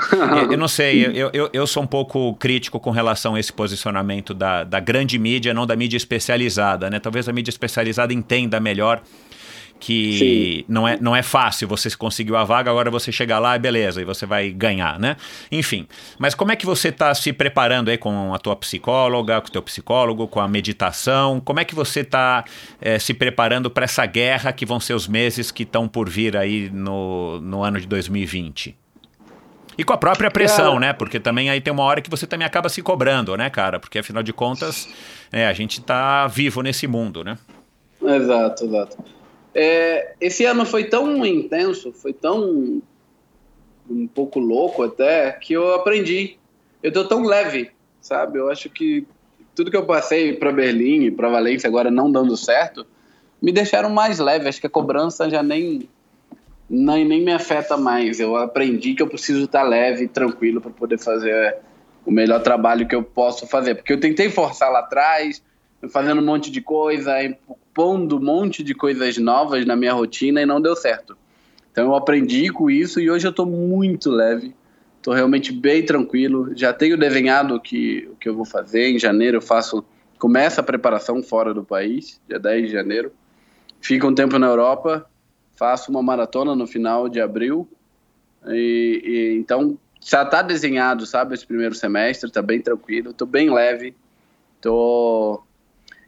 eu 0.51 0.57
não 0.57 0.67
sei, 0.67 1.05
eu, 1.05 1.29
eu, 1.31 1.49
eu 1.53 1.67
sou 1.67 1.83
um 1.83 1.87
pouco 1.87 2.33
crítico 2.33 2.81
com 2.81 2.91
relação 2.91 3.35
a 3.35 3.39
esse 3.39 3.53
posicionamento 3.53 4.33
da, 4.33 4.65
da 4.65 4.81
grande 4.81 5.17
mídia, 5.17 5.53
não 5.53 5.65
da 5.65 5.75
mídia 5.75 5.95
especializada, 5.95 6.89
né? 6.89 6.99
Talvez 6.99 7.29
a 7.29 7.31
mídia 7.31 7.51
especializada 7.51 8.13
entenda 8.13 8.59
melhor 8.59 9.01
que 9.79 10.65
não 10.67 10.87
é, 10.87 10.97
não 10.99 11.15
é 11.15 11.21
fácil, 11.21 11.67
você 11.67 11.89
conseguiu 11.95 12.35
a 12.37 12.43
vaga, 12.43 12.71
agora 12.71 12.89
você 12.89 13.11
chega 13.11 13.37
lá 13.37 13.55
e 13.55 13.59
beleza, 13.59 14.01
e 14.01 14.05
você 14.05 14.25
vai 14.25 14.49
ganhar, 14.49 14.99
né? 14.99 15.17
Enfim, 15.51 15.87
mas 16.17 16.33
como 16.33 16.51
é 16.51 16.55
que 16.55 16.65
você 16.65 16.89
está 16.89 17.13
se 17.13 17.33
preparando 17.33 17.89
aí 17.89 17.97
com 17.97 18.33
a 18.33 18.39
tua 18.39 18.55
psicóloga, 18.55 19.41
com 19.41 19.47
o 19.47 19.51
teu 19.51 19.61
psicólogo, 19.61 20.27
com 20.27 20.39
a 20.39 20.47
meditação? 20.47 21.39
Como 21.39 21.59
é 21.59 21.65
que 21.65 21.75
você 21.75 21.99
está 21.99 22.45
é, 22.81 22.97
se 22.97 23.13
preparando 23.13 23.69
para 23.69 23.83
essa 23.83 24.05
guerra 24.05 24.51
que 24.53 24.65
vão 24.65 24.79
ser 24.79 24.93
os 24.93 25.07
meses 25.07 25.51
que 25.51 25.63
estão 25.63 25.87
por 25.87 26.09
vir 26.09 26.37
aí 26.37 26.69
no, 26.71 27.39
no 27.41 27.63
ano 27.63 27.79
de 27.79 27.87
2020? 27.87 28.75
E 29.77 29.83
com 29.83 29.91
a 29.91 29.97
própria 29.97 30.31
pressão, 30.31 30.77
é. 30.77 30.79
né? 30.79 30.93
Porque 30.93 31.19
também 31.19 31.49
aí 31.49 31.59
tem 31.59 31.73
uma 31.73 31.83
hora 31.83 32.01
que 32.01 32.09
você 32.09 32.25
também 32.25 32.47
acaba 32.47 32.69
se 32.69 32.81
cobrando, 32.81 33.35
né, 33.35 33.49
cara? 33.49 33.79
Porque 33.79 33.99
afinal 33.99 34.23
de 34.23 34.31
contas, 34.31 34.87
é, 35.31 35.45
a 35.45 35.53
gente 35.53 35.79
está 35.81 36.27
vivo 36.27 36.61
nesse 36.61 36.87
mundo, 36.87 37.23
né? 37.23 37.37
Exato, 38.01 38.65
exato. 38.65 39.14
É, 39.57 40.15
esse 40.19 40.43
ano 40.43 40.65
foi 40.65 40.83
tão 40.83 41.25
intenso, 41.25 41.93
foi 41.93 42.11
tão 42.11 42.81
um 43.89 44.05
pouco 44.05 44.37
louco 44.37 44.83
até, 44.83 45.31
que 45.31 45.53
eu 45.53 45.73
aprendi. 45.73 46.37
Eu 46.83 46.91
tô 46.91 47.05
tão 47.05 47.23
leve, 47.23 47.71
sabe? 48.01 48.37
Eu 48.37 48.49
acho 48.49 48.69
que 48.69 49.07
tudo 49.55 49.71
que 49.71 49.77
eu 49.77 49.85
passei 49.85 50.33
para 50.33 50.51
Berlim 50.51 51.05
e 51.05 51.11
para 51.11 51.29
Valência 51.29 51.67
agora 51.67 51.89
não 51.89 52.11
dando 52.11 52.35
certo, 52.35 52.85
me 53.41 53.53
deixaram 53.53 53.89
mais 53.89 54.19
leve. 54.19 54.49
Acho 54.49 54.59
que 54.59 54.67
a 54.67 54.69
cobrança 54.69 55.29
já 55.29 55.41
nem 55.41 55.87
nem, 56.69 57.05
nem 57.05 57.23
me 57.23 57.31
afeta 57.31 57.77
mais. 57.77 58.19
Eu 58.19 58.35
aprendi 58.35 58.93
que 58.93 59.01
eu 59.01 59.07
preciso 59.07 59.45
estar 59.45 59.63
leve 59.63 60.05
e 60.05 60.07
tranquilo 60.07 60.59
para 60.59 60.71
poder 60.71 60.97
fazer 60.97 61.57
o 62.05 62.11
melhor 62.11 62.41
trabalho 62.41 62.87
que 62.87 62.95
eu 62.95 63.03
posso 63.03 63.47
fazer. 63.47 63.75
Porque 63.75 63.93
eu 63.93 63.99
tentei 63.99 64.29
forçar 64.29 64.71
lá 64.71 64.79
atrás, 64.79 65.41
fazendo 65.89 66.21
um 66.21 66.25
monte 66.25 66.51
de 66.51 66.61
coisa, 66.61 67.13
pondo 67.73 68.17
um 68.17 68.23
monte 68.23 68.63
de 68.63 68.73
coisas 68.73 69.17
novas 69.17 69.65
na 69.65 69.75
minha 69.75 69.93
rotina 69.93 70.41
e 70.41 70.45
não 70.45 70.61
deu 70.61 70.75
certo. 70.75 71.17
Então 71.71 71.87
eu 71.87 71.95
aprendi 71.95 72.49
com 72.49 72.69
isso 72.69 73.01
e 73.01 73.11
hoje 73.11 73.27
eu 73.27 73.31
estou 73.31 73.45
muito 73.45 74.09
leve. 74.09 74.55
Estou 74.97 75.13
realmente 75.13 75.51
bem 75.51 75.85
tranquilo. 75.85 76.55
Já 76.55 76.71
tenho 76.71 76.97
desenhado 76.97 77.55
o 77.55 77.59
que, 77.59 78.09
o 78.11 78.15
que 78.15 78.29
eu 78.29 78.35
vou 78.35 78.45
fazer. 78.45 78.89
Em 78.89 78.97
janeiro 78.97 79.37
eu 79.37 79.41
faço. 79.41 79.83
Começa 80.17 80.61
a 80.61 80.63
preparação 80.63 81.21
fora 81.21 81.53
do 81.53 81.63
país, 81.63 82.21
dia 82.27 82.39
10 82.39 82.67
de 82.67 82.71
janeiro. 82.71 83.11
Fico 83.81 84.07
um 84.07 84.15
tempo 84.15 84.39
na 84.39 84.47
Europa, 84.47 85.05
faço 85.55 85.91
uma 85.91 86.01
maratona 86.01 86.55
no 86.55 86.65
final 86.65 87.09
de 87.09 87.19
abril. 87.19 87.69
E, 88.47 89.01
e 89.03 89.37
então 89.37 89.77
já 90.01 90.23
está 90.23 90.41
desenhado, 90.41 91.05
sabe, 91.05 91.33
esse 91.33 91.45
primeiro 91.45 91.75
semestre, 91.75 92.29
está 92.29 92.41
bem 92.41 92.61
tranquilo, 92.61 93.11
estou 93.11 93.27
bem 93.27 93.53
leve. 93.53 93.93
Tô 94.61 95.43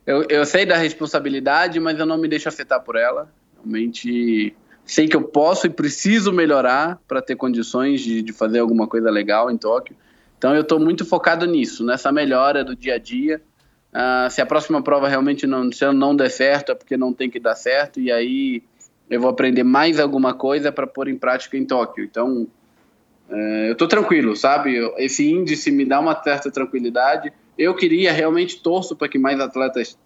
eu, 0.08 0.26
eu 0.30 0.46
sei 0.46 0.66
da 0.66 0.78
responsabilidade, 0.78 1.82
mas 1.82 2.00
eu 2.00 2.06
não 2.06 2.18
me 2.18 2.30
deixo 2.30 2.48
afetar 2.48 2.82
por 2.82 2.96
ela. 2.96 3.30
Realmente 3.58 4.56
sei 4.86 5.06
que 5.06 5.18
eu 5.18 5.22
posso 5.22 5.68
e 5.68 5.70
preciso 5.70 6.32
melhorar 6.32 6.98
para 7.06 7.22
ter 7.22 7.36
condições 7.36 8.00
de, 8.00 8.22
de, 8.22 8.32
fazer 8.32 8.60
alguma 8.60 8.88
coisa 8.88 9.12
legal 9.12 9.52
em 9.52 9.58
Tóquio. 9.58 9.98
Então 10.38 10.56
eu 10.56 10.62
estou 10.62 10.80
muito 10.80 11.06
focado 11.06 11.46
nisso, 11.46 11.86
nessa 11.86 12.10
melhora 12.10 12.64
do 12.64 12.74
dia 12.74 12.96
a 12.96 12.98
dia. 12.98 13.42
Uh, 13.94 14.30
se 14.30 14.40
a 14.42 14.46
próxima 14.46 14.82
prova 14.82 15.10
realmente 15.10 15.46
não, 15.46 15.70
se 15.74 15.86
não 15.92 16.16
der 16.16 16.30
certo, 16.30 16.72
é 16.72 16.76
porque 16.76 16.96
não 16.96 17.12
tem 17.12 17.30
que 17.30 17.40
dar 17.40 17.56
certo, 17.56 18.00
e 18.00 18.10
aí 18.10 18.64
eu 19.10 19.20
vou 19.20 19.30
aprender 19.30 19.64
mais 19.64 20.00
alguma 20.00 20.34
coisa 20.34 20.72
para 20.72 20.88
pôr 20.88 21.10
em 21.10 21.18
prática 21.18 21.58
em 21.58 21.66
Tóquio. 21.66 22.06
Então 22.06 22.48
uh, 23.30 23.66
eu 23.68 23.74
estou 23.74 23.90
tranquilo, 23.90 24.38
sabe? 24.38 24.78
Esse 24.98 25.30
índice 25.30 25.70
me 25.70 25.84
dá 25.84 26.00
uma 26.00 26.16
certa 26.24 26.50
tranquilidade 26.50 27.34
eu 27.58 27.74
queria 27.76 28.12
realmente 28.12 28.62
torço 28.62 28.96
para 28.96 29.08
que 29.08 29.18
mais 29.18 29.40
atletas 29.40 29.98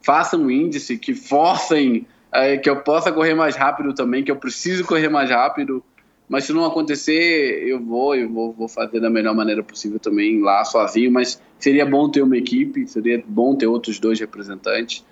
façam 0.00 0.46
o 0.46 0.50
índice, 0.50 0.96
que 0.96 1.14
forcem 1.14 2.06
é, 2.32 2.56
que 2.56 2.68
eu 2.68 2.76
possa 2.82 3.12
correr 3.12 3.34
mais 3.34 3.56
rápido 3.56 3.92
também, 3.94 4.22
que 4.22 4.30
eu 4.30 4.36
preciso 4.36 4.84
correr 4.84 5.08
mais 5.08 5.30
rápido. 5.30 5.82
Mas 6.28 6.44
se 6.44 6.52
não 6.52 6.64
acontecer, 6.64 7.66
eu 7.66 7.80
vou, 7.80 8.14
eu 8.14 8.28
vou, 8.28 8.52
vou 8.52 8.68
fazer 8.68 9.00
da 9.00 9.08
melhor 9.08 9.34
maneira 9.34 9.62
possível 9.62 9.98
também 9.98 10.40
lá 10.40 10.62
sozinho. 10.64 11.10
Mas 11.10 11.40
seria 11.58 11.86
bom 11.86 12.10
ter 12.10 12.22
uma 12.22 12.36
equipe, 12.36 12.86
seria 12.86 13.22
bom 13.26 13.56
ter 13.56 13.66
outros 13.66 13.98
dois 13.98 14.20
representantes, 14.20 15.04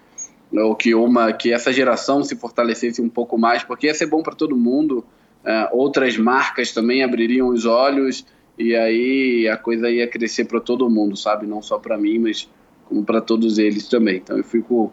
ou 0.53 0.77
que 0.77 0.95
uma, 0.95 1.33
que 1.33 1.53
essa 1.53 1.73
geração 1.73 2.23
se 2.23 2.37
fortalecesse 2.37 3.01
um 3.01 3.09
pouco 3.09 3.39
mais, 3.39 3.65
porque 3.65 3.87
ia 3.87 3.95
ser 3.95 4.07
bom 4.07 4.23
para 4.23 4.35
todo 4.35 4.55
mundo. 4.55 5.05
Uh, 5.43 5.79
outras 5.79 6.19
marcas 6.19 6.73
também 6.73 7.05
abririam 7.05 7.49
os 7.49 7.65
olhos 7.65 8.27
e 8.59 8.75
aí 8.75 9.49
a 9.49 9.57
coisa 9.57 9.91
ia 9.91 10.09
crescer 10.09 10.47
para 10.47 10.61
todo 10.61 10.89
mundo, 10.89 11.17
sabe? 11.17 11.47
Não 11.47 11.61
só 11.61 11.79
para 11.79 11.99
mim, 11.99 12.19
mas 12.19 12.49
como 12.87 13.05
para 13.05 13.21
todos 13.21 13.59
eles 13.59 13.89
também. 13.89 14.17
Então 14.17 14.37
eu 14.37 14.45
fico, 14.45 14.93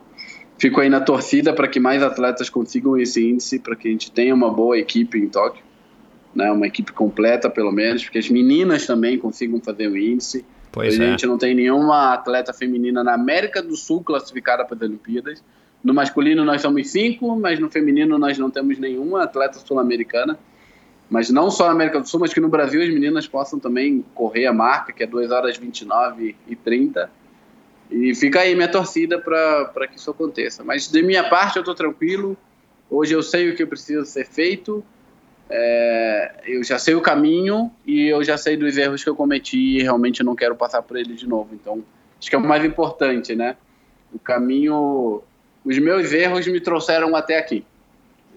fico 0.57 0.81
aí 0.81 0.89
na 0.89 0.99
torcida 0.99 1.53
para 1.53 1.67
que 1.67 1.79
mais 1.79 2.03
atletas 2.03 2.49
consigam 2.49 2.97
esse 2.97 3.25
índice, 3.25 3.59
para 3.59 3.75
que 3.75 3.87
a 3.87 3.91
gente 3.91 4.11
tenha 4.11 4.33
uma 4.33 4.51
boa 4.51 4.77
equipe 4.77 5.17
em 5.17 5.29
Tóquio, 5.29 5.63
né? 6.35 6.51
uma 6.51 6.67
equipe 6.67 6.91
completa 6.91 7.49
pelo 7.49 7.71
menos, 7.71 8.03
porque 8.03 8.17
as 8.17 8.29
meninas 8.29 8.85
também 8.85 9.17
consigam 9.17 9.61
fazer 9.61 9.87
o 9.87 9.97
índice. 9.97 10.45
Pois 10.71 10.99
a 10.99 11.03
é. 11.03 11.11
gente 11.11 11.25
não 11.25 11.37
tem 11.37 11.53
nenhuma 11.53 12.13
atleta 12.13 12.51
feminina 12.51 13.03
na 13.03 13.13
América 13.13 13.61
do 13.61 13.77
Sul 13.77 14.03
classificada 14.03 14.65
para 14.65 14.75
as 14.75 14.81
Olimpíadas. 14.81 15.43
No 15.83 15.93
masculino 15.93 16.43
nós 16.43 16.61
somos 16.61 16.89
cinco, 16.89 17.35
mas 17.35 17.59
no 17.59 17.69
feminino 17.69 18.17
nós 18.17 18.37
não 18.37 18.49
temos 18.49 18.79
nenhuma 18.79 19.23
atleta 19.23 19.59
sul-americana 19.59 20.37
mas 21.13 21.29
não 21.29 21.51
só 21.51 21.67
na 21.67 21.73
América 21.73 21.99
do 21.99 22.09
Sul, 22.09 22.21
mas 22.21 22.33
que 22.33 22.39
no 22.39 22.49
Brasil 22.49 22.81
as 22.81 22.89
meninas 22.89 23.27
possam 23.27 23.59
também 23.59 24.03
correr 24.15 24.47
a 24.47 24.51
marca, 24.51 24.91
que 24.91 25.03
é 25.03 25.05
2 25.05 25.29
horas 25.29 25.55
29 25.55 26.35
e 26.47 26.55
30. 26.55 27.07
E 27.91 28.15
fica 28.15 28.39
aí 28.39 28.55
minha 28.55 28.67
torcida 28.67 29.19
para 29.19 29.87
que 29.87 29.97
isso 29.97 30.09
aconteça. 30.09 30.63
Mas 30.63 30.89
de 30.89 31.03
minha 31.03 31.23
parte 31.29 31.57
eu 31.57 31.59
estou 31.59 31.75
tranquilo. 31.75 32.35
Hoje 32.89 33.13
eu 33.13 33.21
sei 33.21 33.51
o 33.51 33.55
que 33.55 33.63
precisa 33.63 34.03
ser 34.05 34.25
feito. 34.25 34.83
É, 35.47 36.33
eu 36.47 36.63
já 36.63 36.79
sei 36.79 36.95
o 36.95 37.01
caminho 37.01 37.71
e 37.85 38.07
eu 38.07 38.23
já 38.23 38.35
sei 38.35 38.57
dos 38.57 38.75
erros 38.75 39.03
que 39.03 39.09
eu 39.11 39.15
cometi 39.15 39.77
e 39.77 39.83
realmente 39.83 40.23
não 40.23 40.35
quero 40.35 40.55
passar 40.55 40.81
por 40.81 40.97
eles 40.97 41.19
de 41.19 41.29
novo. 41.29 41.49
Então, 41.53 41.83
acho 42.19 42.27
que 42.27 42.35
é 42.35 42.39
o 42.39 42.41
mais 42.41 42.65
importante, 42.65 43.35
né? 43.35 43.55
O 44.11 44.17
caminho. 44.17 45.21
Os 45.63 45.77
meus 45.77 46.11
erros 46.11 46.47
me 46.47 46.59
trouxeram 46.59 47.15
até 47.15 47.37
aqui. 47.37 47.63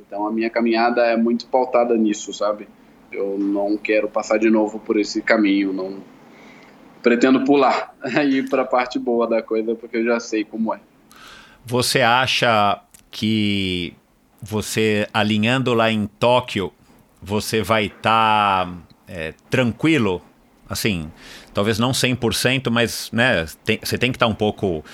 Então 0.06 0.26
a 0.26 0.32
minha 0.32 0.50
caminhada 0.50 1.02
é 1.02 1.16
muito 1.16 1.46
pautada 1.46 1.96
nisso, 1.96 2.32
sabe? 2.32 2.68
Eu 3.10 3.36
não 3.38 3.76
quero 3.76 4.08
passar 4.08 4.38
de 4.38 4.50
novo 4.50 4.78
por 4.78 4.98
esse 4.98 5.22
caminho, 5.22 5.72
não 5.72 5.98
pretendo 7.02 7.44
pular 7.44 7.94
e 8.24 8.38
ir 8.38 8.48
para 8.48 8.62
a 8.62 8.66
parte 8.66 8.98
boa 8.98 9.26
da 9.26 9.42
coisa 9.42 9.74
porque 9.74 9.98
eu 9.98 10.04
já 10.04 10.20
sei 10.20 10.44
como 10.44 10.74
é. 10.74 10.80
Você 11.64 12.00
acha 12.00 12.80
que 13.10 13.94
você 14.40 15.08
alinhando 15.12 15.74
lá 15.74 15.90
em 15.90 16.06
Tóquio, 16.06 16.72
você 17.20 17.62
vai 17.62 17.86
estar 17.86 18.66
tá, 18.66 18.72
é, 19.08 19.34
tranquilo? 19.50 20.22
Assim, 20.68 21.10
talvez 21.55 21.78
não 21.78 21.93
100%, 21.93 22.70
mas 22.70 23.09
né, 23.12 23.47
tem, 23.64 23.78
você 23.82 23.97
tem 23.97 24.10
que 24.10 24.16
estar 24.16 24.26
tá 24.26 24.32
um 24.32 24.34
pouco 24.34 24.78
uh, 24.78 24.84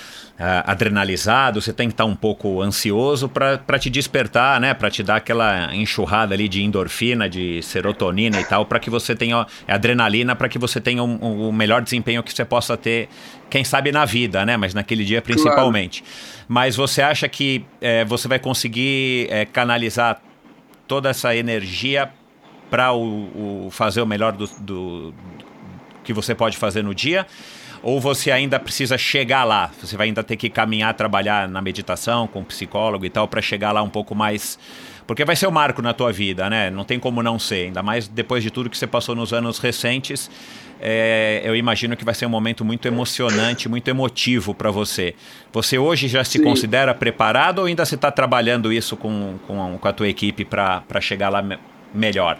adrenalizado, 0.66 1.62
você 1.62 1.73
tem 1.73 1.89
que 1.89 1.94
estar 1.94 2.05
tá 2.05 2.11
um 2.11 2.15
pouco 2.15 2.61
ansioso 2.61 3.27
para 3.27 3.78
te 3.78 3.89
despertar, 3.89 4.61
né? 4.61 4.74
Para 4.74 4.90
te 4.90 5.03
dar 5.03 5.16
aquela 5.16 5.74
enxurrada 5.74 6.35
ali 6.35 6.47
de 6.47 6.62
endorfina, 6.62 7.27
de 7.27 7.62
serotonina 7.62 8.39
e 8.39 8.44
tal, 8.44 8.66
para 8.66 8.78
que 8.78 8.90
você 8.90 9.16
tenha 9.16 9.47
adrenalina, 9.66 10.36
para 10.36 10.49
que 10.49 10.59
você 10.59 10.78
tenha 10.78 11.03
o 11.03 11.07
um, 11.07 11.49
um 11.49 11.53
melhor 11.53 11.81
desempenho 11.81 12.23
que 12.23 12.35
você 12.35 12.44
possa 12.44 12.77
ter, 12.77 13.09
quem 13.49 13.65
sabe 13.65 13.90
na 13.90 14.05
vida, 14.05 14.44
né? 14.44 14.59
Mas 14.59 14.74
naquele 14.74 15.07
dia 15.07 15.23
principalmente. 15.23 16.03
Claro. 16.03 16.44
Mas 16.49 16.77
você 16.77 17.01
acha 17.01 17.27
que 17.31 17.65
é, 17.81 18.05
você 18.05 18.28
vai 18.28 18.39
conseguir 18.39 19.27
é, 19.31 19.47
canalizar 19.47 20.20
toda 20.86 21.09
essa 21.09 21.35
energia 21.35 22.12
para 22.73 22.90
o, 22.93 23.66
o, 23.66 23.70
fazer 23.70 24.01
o 24.01 24.07
melhor 24.07 24.32
do, 24.32 24.47
do, 24.61 25.15
que 26.03 26.12
você 26.12 26.35
pode 26.35 26.57
fazer 26.57 26.83
no 26.83 26.95
dia? 26.95 27.27
Ou 27.83 28.01
você 28.01 28.31
ainda 28.31 28.61
precisa 28.61 28.97
chegar 28.97 29.45
lá? 29.45 29.70
Você 29.81 29.97
vai 29.97 30.07
ainda 30.07 30.23
ter 30.23 30.37
que 30.37 30.49
caminhar, 30.49 30.95
trabalhar 30.95 31.49
na 31.49 31.61
meditação 31.61 32.29
com 32.29 32.41
um 32.41 32.45
psicólogo 32.45 33.05
e 33.05 33.11
tal 33.11 33.27
para 33.27 33.43
chegar 33.43 33.73
lá 33.73 33.83
um 33.83 33.91
pouco 33.91 34.15
mais 34.15 34.59
porque 35.07 35.24
vai 35.24 35.37
ser 35.37 35.47
o 35.47 35.49
um 35.51 35.53
marco 35.53 35.83
na 35.83 35.93
tua 35.93 36.12
vida, 36.12 36.49
né? 36.49 36.70
Não 36.70 36.85
tem 36.85 36.99
como 36.99 37.23
não 37.23 37.39
ser, 37.39 37.66
ainda 37.66 37.83
mais 37.83 38.09
depois 38.09 38.43
de 38.43 38.51
tudo 38.51 38.70
que 38.70 38.79
você 38.79 38.87
passou 38.87 39.15
nos 39.15 39.33
anos 39.33 39.59
recentes. 39.59 40.31
É, 40.81 41.43
eu 41.45 41.55
imagino 41.55 41.97
que 41.97 42.05
vai 42.05 42.15
ser 42.15 42.27
um 42.27 42.31
momento 42.31 42.65
muito 42.65 42.89
emocionante, 42.89 43.69
muito 43.69 43.87
emotivo 43.89 44.55
para 44.55 44.70
você. 44.70 45.15
Você 45.53 45.79
hoje 45.79 46.09
já 46.09 46.24
se 46.24 46.39
Sim. 46.39 46.45
considera 46.45 46.95
preparado 46.95 47.61
ou 47.61 47.66
ainda 47.66 47.85
você 47.85 47.95
está 47.95 48.11
trabalhando 48.11 48.73
isso 48.73 48.97
com, 48.97 49.39
com, 49.47 49.79
com, 49.79 49.89
a 49.89 49.93
tua 49.93 50.09
equipe 50.09 50.45
para 50.45 51.01
chegar 51.01 51.29
lá 51.29 51.43
me 51.43 51.59
melhor? 51.95 52.39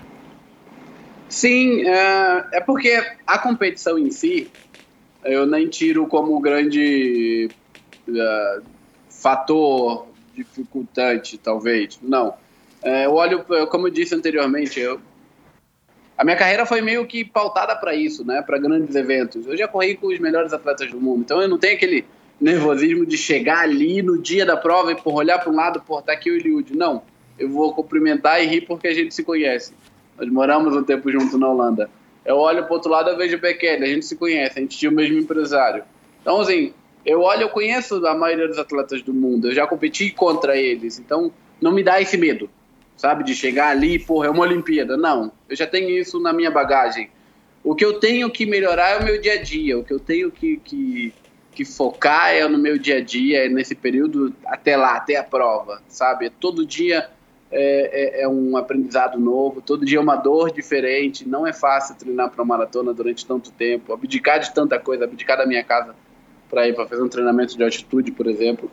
Sim, 1.33 1.89
é, 1.89 2.45
é 2.53 2.61
porque 2.61 3.03
a 3.27 3.39
competição 3.39 3.99
em 3.99 4.11
si, 4.11 4.51
eu 5.25 5.47
nem 5.47 5.67
tiro 5.67 6.07
como 6.07 6.39
grande 6.39 7.49
uh, 8.07 8.63
fator 9.09 10.09
dificultante, 10.35 11.39
talvez. 11.39 11.99
Não. 12.03 12.35
É, 12.83 13.07
eu 13.07 13.15
olho, 13.15 13.47
como 13.71 13.87
eu 13.87 13.91
disse 13.91 14.15
anteriormente, 14.15 14.79
eu, 14.79 15.01
a 16.19 16.23
minha 16.23 16.37
carreira 16.37 16.67
foi 16.67 16.83
meio 16.83 17.07
que 17.07 17.25
pautada 17.25 17.75
para 17.77 17.95
isso, 17.95 18.27
né? 18.27 18.43
Para 18.43 18.59
grandes 18.59 18.95
eventos. 18.95 19.47
Eu 19.47 19.57
já 19.57 19.67
corri 19.67 19.95
com 19.95 20.09
os 20.09 20.19
melhores 20.19 20.53
atletas 20.53 20.91
do 20.91 21.01
mundo, 21.01 21.23
então 21.23 21.41
eu 21.41 21.49
não 21.49 21.57
tenho 21.57 21.77
aquele 21.77 22.05
nervosismo 22.39 23.07
de 23.07 23.17
chegar 23.17 23.61
ali 23.61 24.03
no 24.03 24.21
dia 24.21 24.45
da 24.45 24.59
prova 24.59 24.93
e 24.93 24.97
por 24.97 25.15
olhar 25.15 25.39
para 25.39 25.51
um 25.51 25.57
lado, 25.57 25.81
por 25.81 26.03
tá 26.03 26.13
aqui 26.13 26.31
o 26.31 26.37
Eliud. 26.37 26.77
Não. 26.77 27.03
Eu 27.39 27.49
vou 27.49 27.73
cumprimentar 27.73 28.45
e 28.45 28.47
rir 28.47 28.67
porque 28.67 28.87
a 28.87 28.93
gente 28.95 29.15
se 29.15 29.25
conhece. 29.25 29.73
Nós 30.19 30.29
moramos 30.31 30.77
um 30.77 30.83
tempo 30.83 31.11
junto 31.11 31.39
na 31.39 31.49
Holanda. 31.49 31.91
Eu 32.25 32.37
olho 32.37 32.65
para 32.65 32.75
outro 32.75 32.91
lado 32.91 33.11
e 33.11 33.17
vejo 33.17 33.37
o 33.37 33.41
Bekele, 33.41 33.85
a 33.85 33.89
gente 33.89 34.07
se 34.07 34.17
conhece, 34.17 34.59
a 34.59 34.63
gente 34.63 34.79
tinha 34.79 34.91
o 34.91 34.95
mesmo 34.95 35.19
empresário. 35.19 35.83
Então, 36.21 36.41
assim, 36.41 36.73
eu 37.05 37.21
olho, 37.23 37.43
eu 37.43 37.49
conheço 37.49 38.07
a 38.07 38.15
maioria 38.15 38.47
dos 38.47 38.59
atletas 38.59 39.03
do 39.03 39.13
mundo, 39.13 39.49
eu 39.49 39.55
já 39.55 39.67
competi 39.67 40.11
contra 40.11 40.57
eles, 40.57 41.01
então 41.01 41.33
não 41.61 41.73
me 41.73 41.83
dá 41.83 42.01
esse 42.01 42.17
medo, 42.17 42.49
sabe, 42.97 43.25
de 43.25 43.35
chegar 43.35 43.71
ali, 43.71 43.99
porra, 43.99 44.29
é 44.29 44.31
uma 44.31 44.45
Olimpíada. 44.45 44.97
Não, 44.97 45.33
eu 45.49 45.57
já 45.57 45.67
tenho 45.67 45.91
isso 45.91 46.21
na 46.21 46.33
minha 46.33 46.51
bagagem. 46.51 47.11
O 47.65 47.75
que 47.75 47.85
eu 47.85 47.95
tenho 47.95 48.31
que 48.31 48.47
melhorar 48.47 48.91
é 48.91 48.99
o 48.99 49.05
meu 49.05 49.21
dia 49.21 49.35
a 49.35 49.43
dia, 49.43 49.79
o 49.79 49.85
que 49.85 49.93
eu 49.93 49.99
tenho 49.99 50.31
que, 50.31 50.59
que 50.59 51.13
que 51.55 51.65
focar 51.65 52.31
é 52.31 52.47
no 52.49 52.59
meu 52.59 52.79
dia 52.79 52.97
a 52.97 53.01
dia, 53.01 53.45
é 53.45 53.49
nesse 53.49 53.75
período 53.75 54.35
até 54.47 54.77
lá, 54.77 54.97
até 54.97 55.17
a 55.17 55.23
prova, 55.23 55.83
sabe? 55.87 56.31
Todo 56.31 56.67
dia 56.67 57.11
é, 57.53 58.21
é, 58.21 58.23
é, 58.23 58.29
um 58.29 58.57
aprendizado 58.57 59.21
novo, 59.21 59.61
todo 59.61 59.85
dia 59.85 59.99
é 59.99 60.01
uma 60.01 60.17
dor 60.17 60.51
diferente. 60.51 61.29
Não 61.29 61.47
é 61.47 61.53
fácil 61.53 61.95
treinar 61.95 62.31
para 62.31 62.43
uma 62.43 62.57
maratona 62.57 62.95
durante 62.95 63.27
tanto 63.27 63.53
tempo, 63.53 63.93
abdicar 63.93 64.41
de 64.41 64.53
tanta 64.55 64.79
coisa, 64.79 65.05
abdicar 65.05 65.37
da 65.37 65.47
minha 65.47 65.63
casa 65.63 65.95
para 66.49 66.67
ir 66.67 66.75
para 66.75 66.87
fazer 66.87 67.03
um 67.03 67.09
treinamento 67.09 67.57
de 67.57 67.63
altitude, 67.63 68.11
por 68.11 68.27
exemplo. 68.27 68.71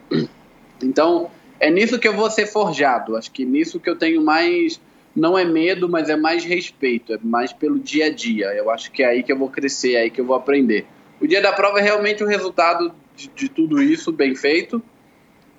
Então, 0.81 1.29
é 1.59 1.69
nisso 1.69 1.99
que 1.99 2.07
eu 2.07 2.13
vou 2.13 2.31
ser 2.31 2.47
forjado. 2.47 3.17
Acho 3.17 3.29
que 3.31 3.43
nisso 3.43 3.81
que 3.81 3.89
eu 3.89 3.97
tenho 3.97 4.21
mais. 4.23 4.79
Não 5.13 5.37
é 5.37 5.43
medo, 5.43 5.89
mas 5.89 6.07
é 6.07 6.15
mais 6.15 6.45
respeito, 6.45 7.13
é 7.13 7.19
mais 7.21 7.51
pelo 7.51 7.77
dia 7.77 8.05
a 8.05 8.09
dia. 8.09 8.45
Eu 8.53 8.69
acho 8.69 8.89
que 8.91 9.03
é 9.03 9.07
aí 9.07 9.23
que 9.23 9.31
eu 9.31 9.37
vou 9.37 9.49
crescer, 9.49 9.95
é 9.95 10.01
aí 10.03 10.09
que 10.09 10.21
eu 10.21 10.25
vou 10.25 10.35
aprender. 10.37 10.85
O 11.19 11.27
dia 11.27 11.41
da 11.41 11.51
prova 11.51 11.79
é 11.79 11.81
realmente 11.81 12.23
o 12.23 12.27
resultado 12.27 12.93
de, 13.13 13.27
de 13.27 13.49
tudo 13.49 13.81
isso 13.81 14.11
bem 14.13 14.35
feito 14.35 14.81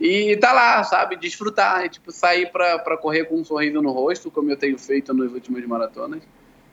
e 0.01 0.35
tá 0.39 0.53
lá, 0.53 0.83
sabe? 0.83 1.15
Desfrutar, 1.17 1.87
tipo, 1.91 2.11
sair 2.11 2.51
para 2.51 2.97
correr 2.97 3.25
com 3.27 3.37
um 3.37 3.45
sorriso 3.45 3.83
no 3.83 3.93
rosto, 3.93 4.31
como 4.31 4.51
eu 4.51 4.57
tenho 4.57 4.79
feito 4.79 5.13
nas 5.13 5.31
últimas 5.31 5.63
maratonas. 5.67 6.23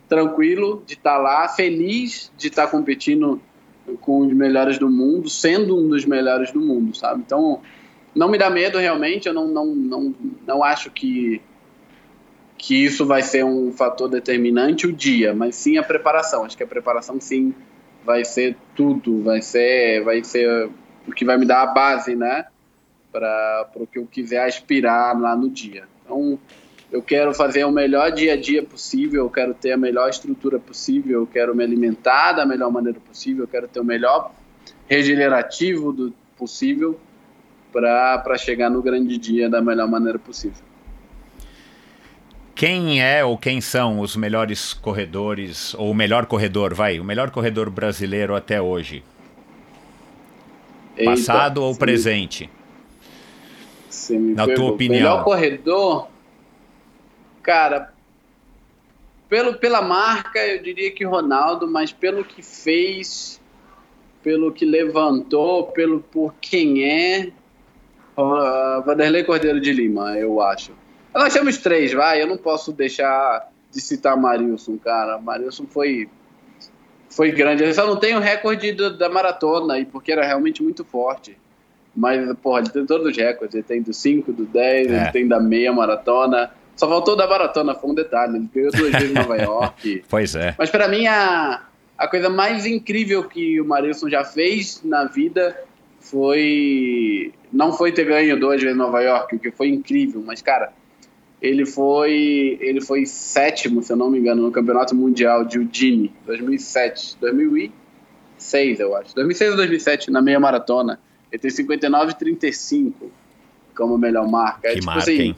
Tranquilo 0.08 0.82
de 0.86 0.94
estar 0.94 1.16
tá 1.16 1.18
lá, 1.18 1.50
feliz 1.50 2.32
de 2.38 2.48
estar 2.48 2.66
tá 2.66 2.72
competindo 2.72 3.42
com 4.00 4.20
os 4.20 4.34
melhores 4.34 4.80
do 4.80 4.90
mundo, 4.90 5.30
sendo 5.30 5.78
um 5.78 5.90
dos 5.90 6.06
melhores 6.06 6.52
do 6.52 6.62
mundo, 6.62 6.96
sabe? 6.96 7.22
Então, 7.26 7.62
não 8.16 8.30
me 8.30 8.38
dá 8.38 8.50
medo 8.50 8.78
realmente, 8.78 9.28
eu 9.28 9.34
não, 9.34 9.48
não, 9.48 9.66
não, 9.76 10.16
não 10.46 10.64
acho 10.64 10.90
que, 10.90 11.42
que 12.58 12.86
isso 12.86 13.06
vai 13.06 13.22
ser 13.22 13.44
um 13.44 13.74
fator 13.74 14.08
determinante 14.08 14.88
o 14.88 14.94
dia, 14.94 15.34
mas 15.34 15.56
sim 15.56 15.78
a 15.78 15.84
preparação. 15.84 16.46
Acho 16.46 16.56
que 16.56 16.64
a 16.64 16.68
preparação 16.68 17.20
sim 17.20 17.54
vai 18.06 18.24
ser 18.24 18.56
tudo, 18.74 19.22
vai 19.22 19.42
ser, 19.42 20.02
vai 20.06 20.24
ser 20.24 20.70
o 21.06 21.12
que 21.12 21.26
vai 21.26 21.38
me 21.38 21.46
dar 21.46 21.64
a 21.64 21.68
base, 21.68 22.16
né? 22.16 22.46
Para 23.12 23.70
o 23.76 23.88
que 23.88 24.00
eu 24.00 24.06
quiser 24.06 24.46
aspirar 24.46 25.20
lá 25.20 25.36
no 25.36 25.50
dia. 25.50 25.86
Então, 26.04 26.40
eu 26.92 27.02
quero 27.02 27.34
fazer 27.34 27.66
o 27.66 27.72
melhor 27.72 28.12
dia 28.12 28.34
a 28.34 28.38
dia 28.38 28.64
possível, 28.64 29.24
eu 29.24 29.30
quero 29.30 29.54
ter 29.54 29.74
a 29.74 29.78
melhor 29.78 30.10
estrutura 30.10 30.58
possível, 30.58 31.22
eu 31.22 31.28
quero 31.28 31.54
me 31.56 31.64
alimentar 31.64 32.34
da 32.34 32.46
melhor 32.46 32.72
maneira 32.72 33.00
possível, 33.00 33.44
eu 33.44 33.48
quero 33.48 33.68
ter 33.68 33.80
o 33.80 33.86
melhor 33.86 34.32
regenerativo 34.88 35.92
do 35.92 36.14
possível 36.38 37.00
para 37.72 38.38
chegar 38.38 38.70
no 38.70 38.82
grande 38.82 39.18
dia 39.18 39.50
da 39.50 39.62
melhor 39.62 39.88
maneira 39.88 40.18
possível. 40.18 40.66
Quem 42.56 43.04
é 43.04 43.24
ou 43.24 43.38
quem 43.38 43.62
são 43.62 44.00
os 44.00 44.16
melhores 44.16 44.74
corredores, 44.74 45.76
ou 45.76 45.92
o 45.92 45.94
melhor 45.94 46.26
corredor, 46.26 46.74
vai, 46.74 47.00
o 47.00 47.04
melhor 47.04 47.30
corredor 47.30 47.70
brasileiro 47.70 48.36
até 48.36 48.60
hoje? 48.60 49.04
Eita, 50.98 51.12
Passado 51.12 51.62
ou 51.62 51.72
sim. 51.74 51.80
presente? 51.80 52.50
Você 53.90 54.18
me 54.18 54.34
Na 54.34 54.46
tua 54.46 54.72
opinião. 54.72 55.00
Melhor 55.00 55.24
corredor, 55.24 56.08
cara, 57.42 57.94
pelo, 59.30 59.56
pela 59.56 59.82
marca, 59.82 60.40
eu 60.46 60.62
diria 60.62 60.92
que 60.92 61.04
Ronaldo, 61.04 61.68
mas 61.68 61.92
pelo 61.92 62.24
que 62.24 62.42
fez, 62.42 63.42
pelo 64.24 64.52
que 64.52 64.66
levantou, 64.66 65.68
pelo 65.68 66.00
por 66.00 66.34
quem 66.40 66.84
é, 66.84 67.32
uh, 68.18 68.84
Vanderlei 68.86 69.24
Cordeiro 69.24 69.60
de 69.60 69.72
Lima, 69.72 70.18
eu 70.18 70.42
acho. 70.42 70.72
Nós 71.14 71.34
temos 71.34 71.58
três, 71.58 71.94
vai, 71.94 72.22
eu 72.22 72.28
não 72.28 72.38
posso 72.38 72.72
deixar 72.72 73.50
de 73.72 73.82
citar 73.82 74.16
Marilson, 74.16 74.78
cara. 74.78 75.18
Marilson 75.18 75.66
foi 75.66 76.10
foi 77.10 77.32
grande. 77.32 77.64
Eu 77.64 77.74
só 77.74 77.88
não 77.88 77.96
tenho 77.96 78.20
recorde 78.20 78.74
da 78.74 79.10
maratona, 79.10 79.80
e 79.80 79.86
porque 79.86 80.12
era 80.12 80.26
realmente 80.26 80.62
muito 80.62 80.84
forte. 80.86 81.38
Mas, 81.98 82.32
porra, 82.44 82.60
ele 82.60 82.70
tem 82.70 82.86
todos 82.86 83.08
os 83.08 83.18
recordes. 83.18 83.56
Ele 83.56 83.64
tem 83.64 83.82
do 83.82 83.92
5, 83.92 84.32
do 84.32 84.46
10, 84.46 84.92
é. 84.92 84.96
ele 84.96 85.12
tem 85.12 85.28
da 85.28 85.40
meia 85.40 85.74
maratona. 85.74 86.52
Só 86.76 86.88
faltou 86.88 87.16
da 87.16 87.28
maratona, 87.28 87.74
foi 87.74 87.90
um 87.90 87.96
detalhe. 87.96 88.36
Ele 88.38 88.48
ganhou 88.54 88.72
duas 88.72 88.92
vezes 88.92 89.10
em 89.10 89.14
Nova 89.16 89.36
York. 89.42 90.04
Pois 90.08 90.36
é. 90.36 90.54
Mas 90.60 90.70
para 90.70 90.88
mim, 90.88 91.08
a, 91.08 91.64
a 91.98 92.08
coisa 92.08 92.30
mais 92.30 92.68
incrível 92.68 93.24
que 93.24 93.60
o 93.60 93.66
Marilson 93.66 94.10
já 94.10 94.24
fez 94.24 94.84
na 94.84 95.06
vida 95.06 95.58
foi. 96.00 97.34
Não 97.52 97.74
foi 97.74 97.92
ter 97.92 98.06
ganho 98.06 98.40
duas 98.40 98.62
vezes 98.62 98.76
em 98.76 98.78
Nova 98.78 99.02
York, 99.02 99.36
o 99.36 99.40
que 99.40 99.50
foi 99.50 99.70
incrível, 99.70 100.22
mas, 100.24 100.42
cara, 100.42 100.72
ele 101.42 101.66
foi 101.66 102.58
ele 102.62 102.82
foi 102.82 103.06
sétimo, 103.06 103.82
se 103.82 103.92
eu 103.92 103.98
não 103.98 104.12
me 104.12 104.20
engano, 104.20 104.44
no 104.44 104.52
Campeonato 104.52 104.94
Mundial 104.94 105.46
de 105.46 105.58
Udine, 105.58 106.14
2007, 106.28 107.18
2006, 107.20 108.80
eu 108.80 108.96
acho. 108.96 109.16
2006 109.16 109.52
ou 109.52 109.58
2007, 109.58 110.12
na 110.12 110.22
meia 110.22 110.40
maratona. 110.40 111.00
Ele 111.32 111.40
tem 111.40 111.52
59,35 111.52 112.94
como 113.76 113.98
melhor 113.98 114.28
marca. 114.28 114.68
É, 114.68 114.74
que 114.74 114.80
tipo 114.80 114.86
marca, 114.88 115.02
assim, 115.02 115.22
hein? 115.22 115.38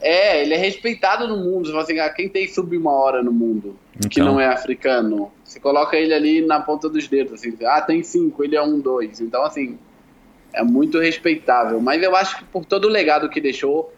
É, 0.00 0.42
ele 0.42 0.54
é 0.54 0.56
respeitado 0.56 1.26
no 1.26 1.36
mundo. 1.38 1.66
Você 1.66 1.72
fala 1.72 1.84
assim, 1.84 1.98
ah, 1.98 2.10
quem 2.10 2.28
tem 2.28 2.46
sub 2.48 2.76
uma 2.76 2.92
hora 2.92 3.22
no 3.22 3.32
mundo 3.32 3.76
então. 3.96 4.10
que 4.10 4.20
não 4.20 4.38
é 4.38 4.46
africano? 4.46 5.32
Você 5.42 5.58
coloca 5.58 5.96
ele 5.96 6.12
ali 6.12 6.44
na 6.44 6.60
ponta 6.60 6.88
dos 6.88 7.08
dedos, 7.08 7.32
assim, 7.32 7.56
ah, 7.64 7.80
tem 7.80 8.02
cinco, 8.02 8.44
ele 8.44 8.56
é 8.56 8.62
um, 8.62 8.78
dois. 8.78 9.20
Então, 9.20 9.42
assim, 9.42 9.78
é 10.52 10.62
muito 10.62 10.98
respeitável. 10.98 11.80
Mas 11.80 12.02
eu 12.02 12.14
acho 12.14 12.38
que 12.38 12.44
por 12.44 12.64
todo 12.64 12.86
o 12.86 12.90
legado 12.90 13.28
que 13.28 13.40
deixou, 13.40 13.92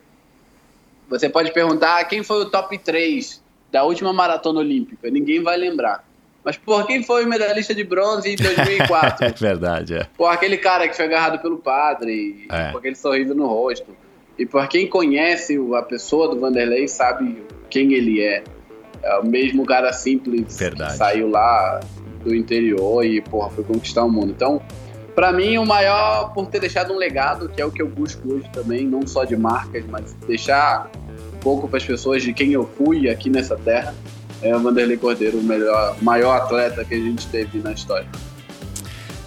você 1.09 1.29
pode 1.29 1.53
perguntar 1.53 2.05
quem 2.05 2.23
foi 2.23 2.43
o 2.43 2.51
top 2.51 2.79
3 2.79 3.43
da 3.71 3.85
última 3.85 4.13
maratona 4.13 4.61
olímpica. 4.61 5.11
Ninguém 5.11 5.43
vai 5.43 5.57
lembrar. 5.57 6.08
Mas, 6.45 6.57
por 6.57 6.87
quem 6.87 7.03
foi 7.03 7.25
o 7.25 7.29
medalhista 7.29 7.75
de 7.75 7.85
bronze 7.85 8.31
em 8.31 8.37
2004? 8.37 9.27
é 9.27 9.31
verdade, 9.31 9.95
é. 9.95 10.07
Por 10.17 10.27
aquele 10.27 10.57
cara 10.57 10.89
que 10.89 10.97
foi 10.97 11.05
agarrado 11.05 11.41
pelo 11.41 11.59
padre, 11.59 12.47
é. 12.51 12.71
com 12.71 12.79
aquele 12.79 12.95
sorriso 12.95 13.35
no 13.35 13.47
rosto. 13.47 13.95
E 14.39 14.47
por 14.47 14.67
quem 14.69 14.87
conhece 14.87 15.59
a 15.77 15.83
pessoa 15.83 16.29
do 16.29 16.41
Vanderlei 16.41 16.87
sabe 16.87 17.43
quem 17.69 17.93
ele 17.93 18.23
é. 18.23 18.45
É 19.03 19.19
o 19.19 19.25
mesmo 19.25 19.65
cara 19.65 19.93
simples 19.93 20.57
verdade. 20.59 20.93
que 20.93 20.97
saiu 20.97 21.29
lá 21.29 21.81
do 22.25 22.35
interior 22.35 23.05
e, 23.05 23.21
porra, 23.21 23.51
foi 23.51 23.65
conquistar 23.65 24.05
o 24.05 24.11
mundo. 24.11 24.33
Então, 24.35 24.63
para 25.15 25.33
mim, 25.33 25.59
o 25.59 25.67
maior 25.67 26.33
por 26.33 26.47
ter 26.47 26.61
deixado 26.61 26.93
um 26.93 26.97
legado, 26.97 27.49
que 27.49 27.61
é 27.61 27.65
o 27.65 27.71
que 27.71 27.83
eu 27.83 27.89
busco 27.89 28.33
hoje 28.33 28.49
também, 28.53 28.87
não 28.87 29.07
só 29.07 29.25
de 29.25 29.37
marcas, 29.37 29.85
mas 29.87 30.15
deixar 30.27 30.91
um 31.35 31.39
pouco 31.39 31.69
para 31.69 31.79
as 31.79 31.85
pessoas 31.85 32.23
de 32.23 32.33
quem 32.33 32.53
eu 32.53 32.69
fui 32.77 33.09
aqui 33.09 33.29
nessa 33.29 33.57
terra 33.57 33.95
é 34.43 34.55
o 34.55 34.61
Vanderlei 34.61 34.97
Cordeiro, 34.97 35.39
o 35.39 35.43
melhor, 35.43 35.97
maior 36.01 36.37
atleta 36.37 36.85
que 36.85 36.95
a 36.95 36.99
gente 36.99 37.27
teve 37.27 37.59
na 37.59 37.73
história. 37.73 38.09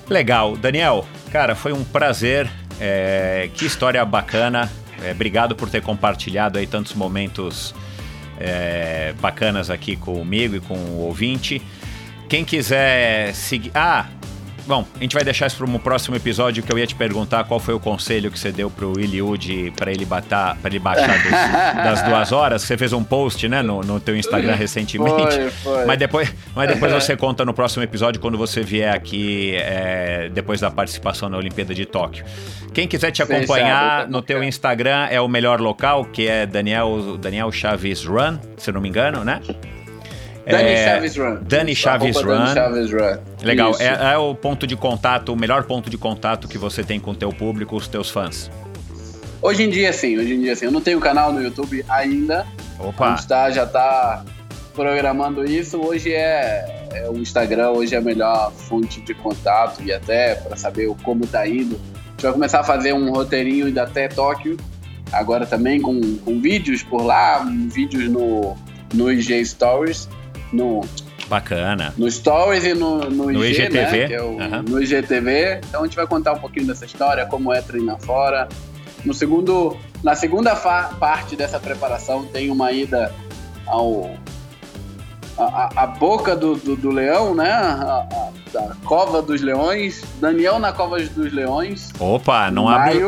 Legal. 0.10 0.58
Daniel, 0.58 1.06
cara, 1.32 1.56
foi 1.56 1.72
um 1.72 1.84
prazer. 1.84 2.50
É, 2.80 3.50
que 3.54 3.66
história 3.66 4.04
bacana. 4.04 4.72
É, 5.04 5.12
obrigado 5.12 5.56
por 5.56 5.70
ter 5.70 5.82
compartilhado 5.82 6.58
aí 6.58 6.68
tantos 6.68 6.94
momentos 6.94 7.74
é, 8.40 9.14
bacanas 9.22 9.70
aqui 9.70 9.96
comigo 9.96 10.56
e 10.56 10.60
com 10.60 10.76
o 10.76 11.00
ouvinte. 11.02 11.62
Quem 12.28 12.44
quiser 12.44 13.34
seguir. 13.34 13.72
Ah, 13.76 14.08
Bom, 14.66 14.86
a 14.96 15.00
gente 15.00 15.14
vai 15.14 15.24
deixar 15.24 15.48
isso 15.48 15.58
para 15.58 15.66
um 15.66 15.78
próximo 15.80 16.16
episódio 16.16 16.62
que 16.62 16.72
eu 16.72 16.78
ia 16.78 16.86
te 16.86 16.96
perguntar 16.96 17.44
qual 17.46 17.60
foi 17.60 17.74
o 17.74 17.80
conselho 17.80 18.32
que 18.32 18.40
você 18.40 18.52
deu 18.52 18.70
pro 18.70 19.00
Iliud 19.00 19.74
para 19.76 19.92
ele 19.92 20.06
batar, 20.06 20.56
para 20.58 20.70
ele 20.70 20.80
baixar 20.80 21.18
dos, 21.22 21.32
das 21.84 22.02
duas 22.04 22.32
horas. 22.32 22.62
Você 22.62 22.78
fez 22.78 22.94
um 22.94 23.04
post, 23.04 23.48
né, 23.48 23.62
no, 23.62 23.82
no 23.82 24.00
teu 24.00 24.16
Instagram 24.16 24.56
recentemente. 24.56 25.36
Foi, 25.36 25.50
foi. 25.50 25.86
Mas 25.86 25.98
depois, 25.98 26.34
mas 26.56 26.68
depois 26.68 26.92
você 26.92 27.16
conta 27.18 27.44
no 27.44 27.54
próximo 27.54 27.84
episódio 27.84 28.22
quando 28.22 28.38
você 28.38 28.62
vier 28.62 28.94
aqui 28.94 29.56
é, 29.56 30.30
depois 30.34 30.62
da 30.62 30.70
participação 30.70 31.30
na 31.30 31.38
Olimpíada 31.38 31.74
de 31.74 31.86
Tóquio. 31.86 32.24
Quem 32.74 32.88
quiser 32.88 33.12
te 33.12 33.22
acompanhar 33.22 34.08
no 34.08 34.22
teu 34.22 34.44
Instagram 34.44 35.08
é 35.10 35.20
o 35.20 35.28
melhor 35.28 35.60
local, 35.60 36.06
que 36.06 36.28
é 36.28 36.46
Daniel 36.46 37.18
Daniel 37.18 37.52
Chaves 37.52 38.06
Run, 38.06 38.38
se 38.58 38.72
não 38.72 38.80
me 38.80 38.88
engano, 38.88 39.26
né? 39.26 39.42
Dani 40.46 40.70
é, 40.70 40.86
Chaves 40.86 41.18
Run. 41.18 41.38
Dani 41.44 41.76
Chaves 41.76 42.18
Run. 42.18 42.38
Dani 42.38 42.54
Chaves 42.54 42.92
Run. 42.92 43.18
Legal. 43.44 43.76
É, 43.80 44.14
é, 44.14 44.18
o 44.18 44.34
ponto 44.34 44.66
de 44.66 44.76
contato, 44.76 45.34
o 45.34 45.36
melhor 45.36 45.64
ponto 45.64 45.90
de 45.90 45.98
contato 45.98 46.48
que 46.48 46.58
você 46.58 46.84
tem 46.84 47.00
com 47.00 47.12
o 47.12 47.16
teu 47.16 47.32
público, 47.32 47.76
os 47.76 47.88
teus 47.88 48.10
fãs. 48.10 48.50
Hoje 49.42 49.64
em 49.64 49.70
dia, 49.70 49.94
sim. 49.94 50.18
Hoje 50.18 50.34
em 50.34 50.42
dia, 50.42 50.56
sim. 50.56 50.66
Eu 50.66 50.72
não 50.72 50.82
tenho 50.82 51.00
canal 51.00 51.32
no 51.32 51.42
YouTube 51.42 51.84
ainda. 51.90 52.46
Opa. 52.80 53.16
Está, 53.16 53.50
já 53.52 53.64
está 53.64 54.24
programando 54.74 55.44
isso. 55.44 55.80
Hoje 55.80 56.14
é, 56.14 56.88
é, 56.94 57.10
o 57.10 57.18
Instagram, 57.18 57.72
hoje 57.72 57.96
é 57.96 57.98
a 57.98 58.02
melhor 58.02 58.52
fonte 58.52 59.02
de 59.02 59.14
contato 59.14 59.82
e 59.84 59.94
até 59.94 60.36
para 60.36 60.56
saber 60.56 60.92
como 61.04 61.24
está 61.24 61.48
indo. 61.48 61.76
A 61.76 62.12
gente 62.12 62.24
vai 62.24 62.34
começar 62.34 62.60
a 62.60 62.64
fazer 62.64 62.94
um 62.94 63.12
roteirinho 63.12 63.68
ainda 63.68 63.84
até 63.84 64.08
Tóquio. 64.08 64.58
Agora 65.12 65.46
também 65.46 65.82
com, 65.82 66.00
com 66.18 66.40
vídeos 66.40 66.84
por 66.84 67.04
lá, 67.04 67.44
vídeos 67.70 68.10
no, 68.10 68.56
no 68.94 69.12
IG 69.12 69.46
Stories 69.46 70.08
no 70.52 70.82
Bacana. 71.28 71.94
No 71.98 72.12
Stories 72.12 72.66
e 72.66 72.74
no, 72.74 73.10
no, 73.10 73.32
no 73.32 73.46
IG, 73.46 73.64
IGTV. 73.64 74.08
Né, 74.08 74.14
é 74.14 74.22
o, 74.22 74.32
uhum. 74.32 74.64
No 74.68 74.84
IGTV. 74.84 75.62
Então 75.68 75.82
a 75.82 75.86
gente 75.86 75.96
vai 75.96 76.06
contar 76.06 76.34
um 76.34 76.40
pouquinho 76.40 76.68
dessa 76.68 76.86
história, 76.86 77.26
como 77.26 77.54
é 77.54 77.62
treinar 77.62 77.98
fora. 78.02 78.50
No 79.06 79.14
segundo, 79.14 79.78
na 80.04 80.14
segunda 80.14 80.56
parte 80.56 81.36
dessa 81.36 81.60
preparação 81.60 82.26
tem 82.26 82.52
uma 82.52 82.72
ida 82.72 83.14
ao 83.66 84.12
a, 85.38 85.84
a 85.84 85.88
boca 85.88 86.36
do, 86.36 86.56
do, 86.56 86.76
do 86.76 86.90
leão, 86.90 87.34
né? 87.34 87.50
A, 87.50 88.06
a, 88.12 88.32
da 88.52 88.76
Cova 88.84 89.22
dos 89.22 89.42
Leões, 89.42 90.04
Daniel 90.20 90.60
na 90.60 90.74
Cova 90.74 91.00
dos 91.00 91.34
Leões. 91.34 91.90
Opa, 92.00 92.52
não 92.52 92.68
abre. 92.68 93.02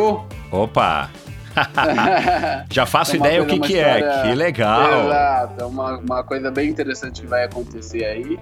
Opa! 0.51 1.09
Já 2.69 2.85
faço 2.85 3.15
é 3.15 3.19
ideia 3.19 3.43
o 3.43 3.45
que, 3.45 3.59
que 3.59 3.77
é, 3.77 3.99
história... 3.99 4.05
é, 4.05 4.29
que 4.29 4.35
legal. 4.35 5.05
Exato, 5.05 5.61
é 5.61 5.65
uma, 5.65 5.97
uma 5.97 6.23
coisa 6.23 6.51
bem 6.51 6.69
interessante 6.69 7.21
que 7.21 7.27
vai 7.27 7.43
acontecer 7.45 8.03
aí. 8.05 8.39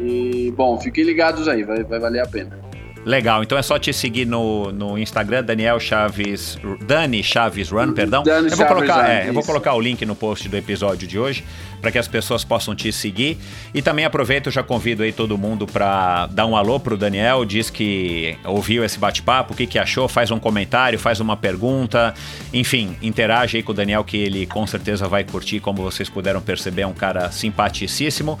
E, 0.00 0.52
bom, 0.56 0.78
fiquem 0.78 1.04
ligados 1.04 1.46
aí, 1.48 1.62
vai, 1.62 1.82
vai 1.84 1.98
valer 1.98 2.20
a 2.20 2.26
pena. 2.26 2.58
Legal, 3.04 3.42
então 3.42 3.58
é 3.58 3.62
só 3.62 3.80
te 3.80 3.92
seguir 3.92 4.24
no, 4.24 4.70
no 4.70 4.96
Instagram, 4.96 5.42
Daniel 5.42 5.80
Chaves. 5.80 6.56
Dani 6.86 7.22
Chaves 7.22 7.68
Run, 7.68 7.92
perdão. 7.94 8.22
Dani 8.22 8.48
eu 8.48 8.56
vou 8.56 8.66
Chaves 8.66 8.74
colocar, 8.74 9.02
Run, 9.02 9.08
é, 9.08 9.28
eu 9.28 9.32
vou 9.32 9.42
colocar 9.42 9.74
o 9.74 9.80
link 9.80 10.06
no 10.06 10.14
post 10.14 10.48
do 10.48 10.56
episódio 10.56 11.08
de 11.08 11.18
hoje 11.18 11.44
para 11.82 11.90
que 11.90 11.98
as 11.98 12.06
pessoas 12.06 12.44
possam 12.44 12.74
te 12.74 12.92
seguir. 12.92 13.36
E 13.74 13.82
também 13.82 14.04
aproveito, 14.04 14.50
já 14.50 14.62
convido 14.62 15.02
aí 15.02 15.12
todo 15.12 15.36
mundo 15.36 15.66
para 15.66 16.26
dar 16.26 16.46
um 16.46 16.56
alô 16.56 16.78
pro 16.78 16.96
Daniel, 16.96 17.44
diz 17.44 17.68
que 17.68 18.38
ouviu 18.44 18.84
esse 18.84 18.98
bate-papo, 18.98 19.52
o 19.52 19.56
que, 19.56 19.66
que 19.66 19.78
achou, 19.78 20.08
faz 20.08 20.30
um 20.30 20.38
comentário, 20.38 20.98
faz 20.98 21.18
uma 21.18 21.36
pergunta, 21.36 22.14
enfim, 22.54 22.96
interage 23.02 23.56
aí 23.56 23.62
com 23.62 23.72
o 23.72 23.74
Daniel 23.74 24.04
que 24.04 24.16
ele 24.16 24.46
com 24.46 24.64
certeza 24.66 25.08
vai 25.08 25.24
curtir, 25.24 25.58
como 25.58 25.82
vocês 25.82 26.08
puderam 26.08 26.40
perceber, 26.40 26.82
é 26.82 26.86
um 26.86 26.94
cara 26.94 27.32
simpaticíssimo. 27.32 28.38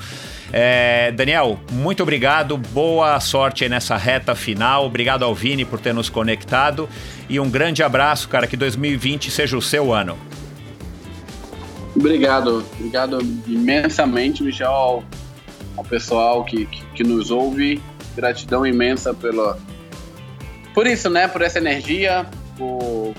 É, 0.52 1.10
Daniel, 1.12 1.58
muito 1.72 2.02
obrigado, 2.02 2.56
boa 2.56 3.18
sorte 3.18 3.64
aí 3.64 3.70
nessa 3.70 3.96
reta 3.96 4.34
final, 4.34 4.86
obrigado 4.86 5.24
ao 5.24 5.34
Vini 5.34 5.64
por 5.64 5.80
ter 5.80 5.92
nos 5.92 6.08
conectado 6.08 6.88
e 7.28 7.40
um 7.40 7.50
grande 7.50 7.82
abraço, 7.82 8.28
cara, 8.28 8.46
que 8.46 8.56
2020 8.56 9.30
seja 9.30 9.56
o 9.56 9.62
seu 9.62 9.92
ano. 9.92 10.16
Obrigado, 12.02 12.64
obrigado 12.74 13.20
imensamente, 13.46 14.42
Michel, 14.42 14.68
ao, 14.68 15.04
ao 15.76 15.84
pessoal 15.84 16.44
que, 16.44 16.66
que, 16.66 16.84
que, 16.86 17.04
nos 17.04 17.30
ouve. 17.30 17.80
Gratidão 18.16 18.66
imensa 18.66 19.14
pelo, 19.14 19.56
por 20.74 20.86
isso, 20.86 21.10
né? 21.10 21.28
Por 21.28 21.42
essa 21.42 21.58
energia, 21.58 22.26
por, 22.56 23.14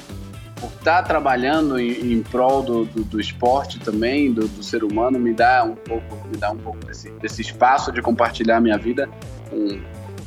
por 0.59 0.67
estar 0.67 1.01
tá 1.01 1.03
trabalhando 1.03 1.79
em, 1.79 2.13
em 2.13 2.23
prol 2.23 2.63
do, 2.63 2.85
do, 2.85 3.03
do, 3.03 3.19
esporte 3.19 3.79
também, 3.79 4.33
do, 4.33 4.47
do, 4.47 4.63
ser 4.63 4.83
humano, 4.83 5.19
me 5.19 5.33
dá 5.33 5.63
um 5.63 5.75
pouco, 5.75 6.27
me 6.27 6.37
dá 6.37 6.51
um 6.51 6.57
pouco 6.57 6.83
desse, 6.85 7.11
desse 7.11 7.41
espaço 7.41 7.91
de 7.91 8.01
compartilhar 8.01 8.59
minha 8.59 8.77
vida 8.77 9.07
com, 9.49 9.79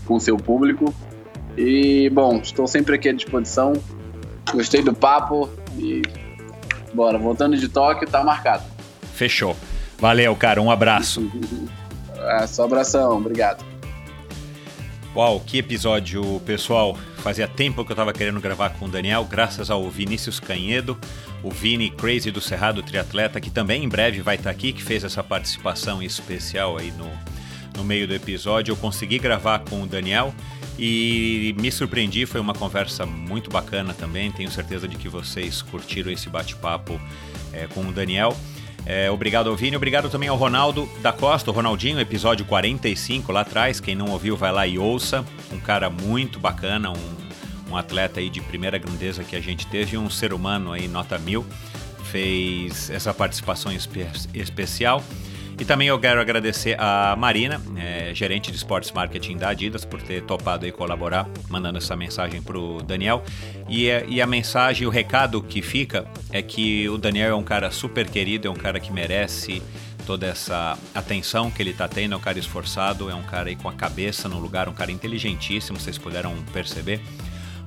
com 0.07 0.15
o 0.15 0.21
seu 0.21 0.37
público. 0.37 0.95
E, 1.57 2.09
bom, 2.11 2.37
estou 2.37 2.67
sempre 2.67 2.95
aqui 2.95 3.09
à 3.09 3.13
disposição. 3.13 3.73
Gostei 4.53 4.83
do 4.83 4.95
papo 4.95 5.51
e 5.77 6.03
Bora, 6.97 7.19
voltando 7.19 7.59
de 7.59 7.69
Tóquio, 7.69 8.09
tá 8.09 8.25
marcado. 8.25 8.65
Fechou. 9.13 9.55
Valeu, 9.99 10.35
cara. 10.35 10.63
Um 10.63 10.71
abraço. 10.71 11.31
é, 12.17 12.47
só 12.47 12.65
abração. 12.65 13.19
Obrigado. 13.19 13.63
Uau, 15.15 15.39
que 15.41 15.59
episódio, 15.59 16.41
pessoal. 16.47 16.97
Fazia 17.19 17.47
tempo 17.47 17.85
que 17.85 17.93
eu 17.93 17.97
tava 17.97 18.15
querendo 18.15 18.41
gravar 18.41 18.71
com 18.71 18.87
o 18.87 18.89
Daniel, 18.89 19.25
graças 19.25 19.71
ao 19.71 19.91
Vinícius 19.91 20.41
Canhedo, 20.41 20.97
o 21.43 21.51
Vini 21.51 21.91
Crazy 21.91 22.31
do 22.31 22.41
Cerrado 22.41 22.83
Triatleta, 22.83 23.41
que 23.41 23.51
também 23.51 23.85
em 23.85 23.89
breve 23.89 24.23
vai 24.23 24.37
estar 24.37 24.51
tá 24.51 24.51
aqui, 24.51 24.73
que 24.73 24.83
fez 24.83 25.05
essa 25.05 25.23
participação 25.23 26.03
especial 26.03 26.79
aí 26.79 26.93
no, 26.93 27.11
no 27.77 27.85
meio 27.85 28.09
do 28.09 28.15
episódio. 28.15 28.73
Eu 28.73 28.77
consegui 28.77 29.19
gravar 29.19 29.59
com 29.59 29.83
o 29.83 29.87
Daniel 29.87 30.33
e 30.79 31.55
me 31.59 31.71
surpreendi, 31.73 32.27
foi 32.27 32.41
uma 32.41 32.55
conversa 32.55 33.07
muito 33.07 33.51
bacana 33.51 33.95
também. 33.95 34.31
Tenho 34.31 34.51
certeza 34.51 34.87
de 34.87 34.97
que 34.97 35.09
vocês 35.09 35.63
curtiram 35.63 36.11
esse 36.11 36.29
bate-papo 36.29 37.01
é, 37.53 37.67
com 37.67 37.81
o 37.81 37.93
Daniel. 37.93 38.37
É, 38.85 39.11
obrigado 39.11 39.51
ao 39.51 39.57
Vini, 39.57 39.75
obrigado 39.75 40.09
também 40.09 40.29
ao 40.29 40.37
Ronaldo 40.37 40.89
da 41.03 41.13
Costa, 41.13 41.51
o 41.51 41.55
Ronaldinho, 41.55 41.99
episódio 41.99 42.45
45 42.45 43.33
lá 43.33 43.41
atrás. 43.41 43.81
Quem 43.81 43.97
não 43.97 44.11
ouviu, 44.11 44.37
vai 44.37 44.53
lá 44.53 44.65
e 44.65 44.79
ouça. 44.79 45.25
Um 45.53 45.59
cara 45.59 45.91
muito 45.91 46.39
bacana, 46.39 46.91
um, 46.91 47.71
um 47.71 47.77
atleta 47.77 48.21
aí 48.21 48.31
de 48.31 48.41
primeira 48.41 48.79
grandeza 48.79 49.25
que 49.25 49.35
a 49.35 49.41
gente 49.41 49.67
teve, 49.67 49.99
um 49.99 50.09
ser 50.09 50.33
humano 50.33 50.73
aí, 50.73 50.87
nota 50.87 51.19
mil. 51.19 51.45
Fez 52.05 52.89
essa 52.89 53.13
participação 53.13 53.73
espe 53.73 54.07
especial. 54.33 55.03
E 55.59 55.65
também 55.65 55.89
eu 55.89 55.99
quero 55.99 56.21
agradecer 56.21 56.77
a 56.79 57.17
Marina, 57.17 57.61
é, 57.77 58.15
gerente 58.15 58.51
de 58.51 58.57
esportes 58.59 58.93
marketing 58.93 59.39
da 59.39 59.49
Adidas, 59.49 59.87
por 59.87 60.03
ter 60.03 60.23
topado 60.23 60.67
aí 60.67 60.73
colaborar, 60.73 61.27
mandando 61.49 61.79
essa 61.79 61.97
mensagem 61.97 62.43
para 62.43 62.59
o 62.59 62.83
Daniel. 62.83 63.25
E, 63.67 63.89
é, 63.89 64.05
e 64.07 64.21
a 64.21 64.27
mensagem, 64.27 64.87
o 64.87 64.91
recado 64.91 65.43
que 65.43 65.63
fica 65.63 66.07
é 66.31 66.43
que 66.43 66.87
o 66.91 66.99
Daniel 66.99 67.31
é 67.31 67.35
um 67.35 67.43
cara 67.43 67.71
super 67.71 68.07
querido, 68.07 68.47
é 68.47 68.51
um 68.51 68.55
cara 68.55 68.79
que 68.79 68.93
merece 68.93 69.63
toda 70.07 70.27
essa 70.27 70.79
atenção 70.95 71.51
que 71.51 71.63
ele 71.63 71.71
está 71.71 71.89
tendo, 71.89 72.15
é 72.15 72.17
um 72.17 72.21
cara 72.21 72.39
esforçado, 72.39 73.11
é 73.11 73.15
um 73.15 73.23
cara 73.23 73.49
aí 73.49 73.57
com 73.57 73.69
a 73.69 73.73
cabeça 73.73 74.29
no 74.29 74.39
lugar, 74.39 74.69
um 74.69 74.75
cara 74.75 74.93
inteligentíssimo, 74.93 75.81
vocês 75.81 75.97
puderam 75.97 76.35
perceber 76.53 77.01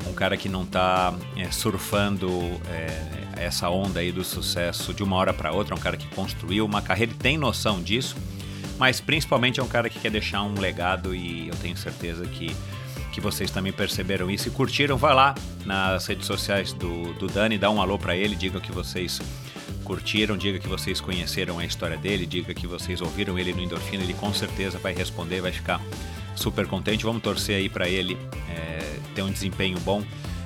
um 0.08 0.14
cara 0.14 0.38
que 0.38 0.48
não 0.48 0.64
está 0.64 1.14
é, 1.36 1.52
surfando 1.52 2.30
é, 2.70 3.29
essa 3.40 3.70
onda 3.70 4.00
aí 4.00 4.12
do 4.12 4.24
sucesso 4.24 4.94
de 4.94 5.04
uma 5.04 5.16
hora 5.16 5.34
para 5.34 5.52
outra, 5.52 5.74
é 5.74 5.78
um 5.78 5.82
cara 5.82 5.98
que 5.98 6.08
construiu 6.08 6.66
uma 6.66 6.82
carreira, 6.82 7.14
tem 7.18 7.38
noção 7.38 7.82
disso, 7.82 8.16
mas 8.78 9.00
principalmente 9.00 9.60
é 9.60 9.64
um 9.64 9.68
cara 9.68 9.90
que 9.90 10.00
quer 10.00 10.12
deixar 10.12 10.44
um 10.44 10.60
legado 10.60 11.16
e 11.16 11.48
eu 11.48 11.56
tenho 11.56 11.78
certeza 11.78 12.26
que 12.26 12.56
que 13.12 13.20
vocês 13.20 13.50
também 13.50 13.74
perceberam 13.74 14.30
isso 14.30 14.48
e 14.48 14.52
curtiram, 14.52 14.96
vai 14.96 15.14
lá 15.14 15.34
nas 15.66 16.06
redes 16.06 16.28
sociais 16.28 16.74
do, 16.74 17.14
do 17.16 17.28
Dani, 17.28 17.58
dá 17.58 17.70
um 17.70 17.82
alô 17.82 17.98
para 17.98 18.16
ele, 18.16 18.36
diga 18.36 18.60
que 18.62 18.72
vocês 18.72 19.20
curtiram, 19.84 20.38
diga 20.38 20.60
que 20.60 20.68
vocês 20.68 21.02
conheceram 21.02 21.58
a 21.58 21.66
história 21.66 21.98
dele, 21.98 22.26
diga 22.26 22.54
que 22.54 22.68
vocês 22.68 23.02
ouviram 23.02 23.38
ele 23.40 23.52
no 23.54 23.62
Endorfina, 23.62 24.04
ele 24.04 24.14
com 24.14 24.32
certeza 24.34 24.78
vai 24.78 24.94
responder, 24.94 25.42
vai 25.42 25.52
ficar 25.52 25.82
super 26.36 26.68
contente. 26.68 27.04
Vamos 27.04 27.22
torcer 27.22 27.58
aí 27.58 27.68
para 27.68 27.90
ele 27.90 28.18
é, 28.50 29.00
ter 29.16 29.24
um 29.24 29.32
desempenho 29.32 29.80
bom 29.80 30.04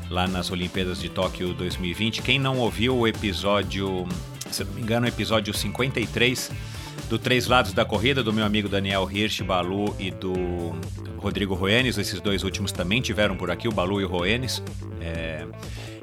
lá 0.10 0.28
nas 0.28 0.52
Olimpíadas 0.52 1.00
de 1.00 1.10
Tóquio 1.10 1.54
2020. 1.54 2.22
Quem 2.22 2.40
não 2.40 2.58
ouviu 2.58 2.98
o 2.98 3.08
episódio, 3.08 4.08
se 4.52 4.64
não 4.64 4.74
me 4.74 4.82
engano, 4.82 5.06
o 5.06 5.10
episódio 5.10 5.54
53 5.54 6.52
do 7.10 7.18
Três 7.20 7.48
Lados 7.48 7.74
da 7.74 7.86
Corrida, 7.86 8.24
do 8.24 8.32
meu 8.32 8.46
amigo 8.46 8.70
Daniel 8.70 9.10
Hirsch, 9.12 9.42
Balu 9.42 9.96
e 10.00 10.12
do 10.12 10.34
Rodrigo 11.18 11.54
Roenes, 11.54 11.98
esses 11.98 12.20
dois 12.20 12.44
últimos 12.44 12.72
também 12.72 13.02
tiveram 13.02 13.36
por 13.36 13.50
aqui, 13.50 13.68
o 13.68 13.72
Balu 13.72 14.02
e 14.02 14.06
o 14.06 14.08
Roenes. 14.08 14.62
É, 15.00 15.46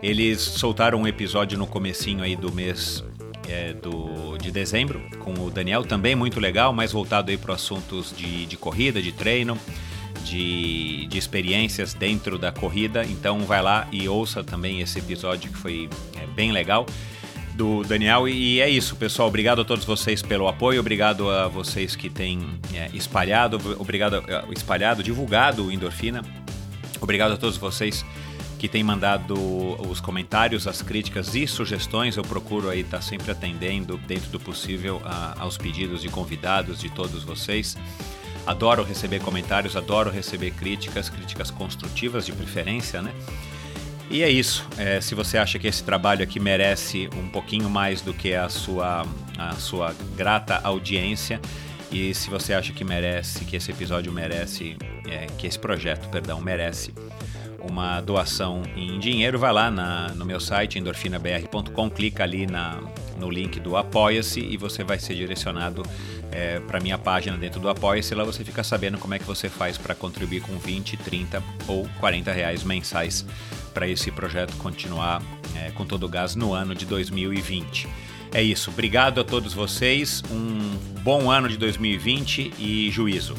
eles 0.03 0.41
soltaram 0.41 1.01
um 1.01 1.07
episódio 1.07 1.59
no 1.59 1.67
comecinho 1.67 2.23
aí 2.23 2.35
do 2.35 2.53
mês 2.53 3.05
é, 3.49 3.73
do, 3.75 4.39
de 4.39 4.51
dezembro 4.51 5.01
com 5.19 5.35
o 5.35 5.51
Daniel, 5.51 5.85
também 5.85 6.15
muito 6.15 6.41
legal, 6.41 6.73
mais 6.73 6.93
voltado 6.93 7.31
aí 7.31 7.37
para 7.37 7.55
assuntos 7.55 8.15
de, 8.17 8.47
de 8.47 8.57
corrida, 8.57 9.03
de 9.03 9.13
treino, 9.13 9.59
de, 10.25 11.07
de 11.07 11.19
experiências 11.19 11.95
dentro 11.95 12.39
da 12.39 12.53
corrida. 12.53 13.05
Então 13.05 13.41
vai 13.41 13.63
lá 13.63 13.89
e 13.91 14.09
ouça 14.09 14.43
também 14.45 14.81
esse 14.81 14.99
episódio 14.99 15.51
que 15.51 15.59
foi 15.59 15.89
é, 16.17 16.27
bem 16.27 16.53
legal 16.53 16.87
do 17.55 17.83
Daniel. 17.83 18.29
E 18.29 18.61
é 18.61 18.69
isso, 18.69 18.97
pessoal. 18.97 19.29
Obrigado 19.29 19.61
a 19.61 19.65
todos 19.65 19.85
vocês 19.85 20.23
pelo 20.23 20.49
apoio, 20.49 20.81
obrigado 20.81 21.31
a 21.31 21.49
vocês 21.49 21.95
que 21.95 22.09
têm 22.09 22.41
é, 22.75 22.89
espalhado, 22.95 23.59
obrigado 23.79 24.17
é, 24.17 24.45
espalhado, 24.53 25.03
divulgado 25.03 25.67
o 25.67 25.73
Endorfina. 25.73 26.23
Obrigado 27.01 27.33
a 27.33 27.37
todos 27.37 27.57
vocês 27.57 28.05
que 28.59 28.69
tem 28.69 28.85
mandado 28.85 29.35
os 29.89 30.03
comentários, 30.03 30.67
as 30.67 30.83
críticas 30.83 31.35
e 31.35 31.47
sugestões. 31.47 32.19
Eu 32.19 32.23
procuro 32.23 32.69
aí 32.69 32.81
estar 32.81 32.99
tá 32.99 33.03
sempre 33.03 33.31
atendendo, 33.31 33.97
dentro 34.07 34.31
do 34.31 34.39
possível, 34.39 35.01
a, 35.03 35.35
aos 35.41 35.57
pedidos 35.57 36.03
de 36.03 36.11
convidados 36.11 36.79
de 36.79 36.91
todos 36.91 37.25
vocês. 37.25 37.75
Adoro 38.47 38.83
receber 38.83 39.21
comentários, 39.21 39.77
adoro 39.77 40.11
receber 40.11 40.51
críticas, 40.53 41.09
críticas 41.09 41.51
construtivas 41.51 42.27
de 42.27 42.33
preferência, 42.33 43.03
né? 43.03 43.13
E 44.11 44.23
é 44.23 44.29
isso. 44.29 44.67
É, 44.77 45.01
se 45.01 45.15
você 45.15 45.39
acha 45.39 45.59
que 45.59 45.69
esse 45.69 45.85
trabalho 45.85 46.23
aqui 46.23 46.41
merece 46.41 47.09
um 47.17 47.29
pouquinho 47.29 47.71
mais 47.71 48.01
do 48.01 48.13
que 48.13 48.35
a 48.35 48.49
sua, 48.49 49.07
a 49.39 49.53
sua 49.53 49.95
grata 50.17 50.61
audiência, 50.65 51.41
e 51.93 52.13
se 52.15 52.29
você 52.29 52.55
acha 52.55 52.73
que 52.73 52.85
merece, 52.85 53.45
que 53.45 53.57
esse 53.57 53.71
episódio 53.71 54.13
merece, 54.13 54.77
é, 55.09 55.27
que 55.27 55.47
esse 55.47 55.59
projeto, 55.59 56.09
perdão, 56.09 56.41
merece 56.41 56.93
uma 57.61 58.01
doação 58.01 58.63
em 58.77 58.99
dinheiro, 58.99 59.39
vai 59.39 59.53
lá 59.53 59.71
na, 59.71 60.09
no 60.09 60.25
meu 60.25 60.41
site 60.41 60.79
endorfinabr.com, 60.79 61.91
clica 61.91 62.25
ali 62.25 62.47
na, 62.47 62.81
no 63.19 63.31
link 63.31 63.61
do 63.61 63.77
Apoia-se 63.77 64.41
e 64.41 64.57
você 64.57 64.83
vai 64.83 64.99
ser 64.99 65.15
direcionado 65.15 65.83
é, 66.33 66.61
para 66.61 66.81
minha 66.81 66.99
página 66.99 67.37
dentro 67.37 67.61
do 67.61 67.69
Apoia-se. 67.69 68.15
Lá 68.15 68.25
você 68.25 68.45
fica 68.45 68.63
sabendo 68.63 68.99
como 68.99 69.15
é 69.15 69.19
que 69.19 69.25
você 69.25 69.49
faz 69.49 69.77
para 69.77 69.95
contribuir 69.95 70.41
com 70.41 70.57
20, 70.59 70.97
30 70.97 71.43
ou 71.67 71.89
40 71.99 72.33
reais 72.33 72.63
mensais 72.63 73.25
para 73.73 73.89
esse 73.89 74.11
projeto 74.11 74.57
continuar 74.57 75.23
é, 75.57 75.71
com 75.71 75.85
todo 75.85 76.05
o 76.05 76.09
gás 76.09 76.35
no 76.35 76.53
ano 76.53 76.75
de 76.75 76.87
2020. 76.87 77.89
É 78.33 78.43
isso. 78.43 78.71
Obrigado 78.71 79.21
a 79.21 79.25
todos 79.25 79.53
vocês. 79.53 80.23
Um 80.31 80.77
bom 81.03 81.31
ano 81.31 81.49
de 81.49 81.57
2020 81.57 82.55
e 82.59 82.91
juízo. 82.91 83.35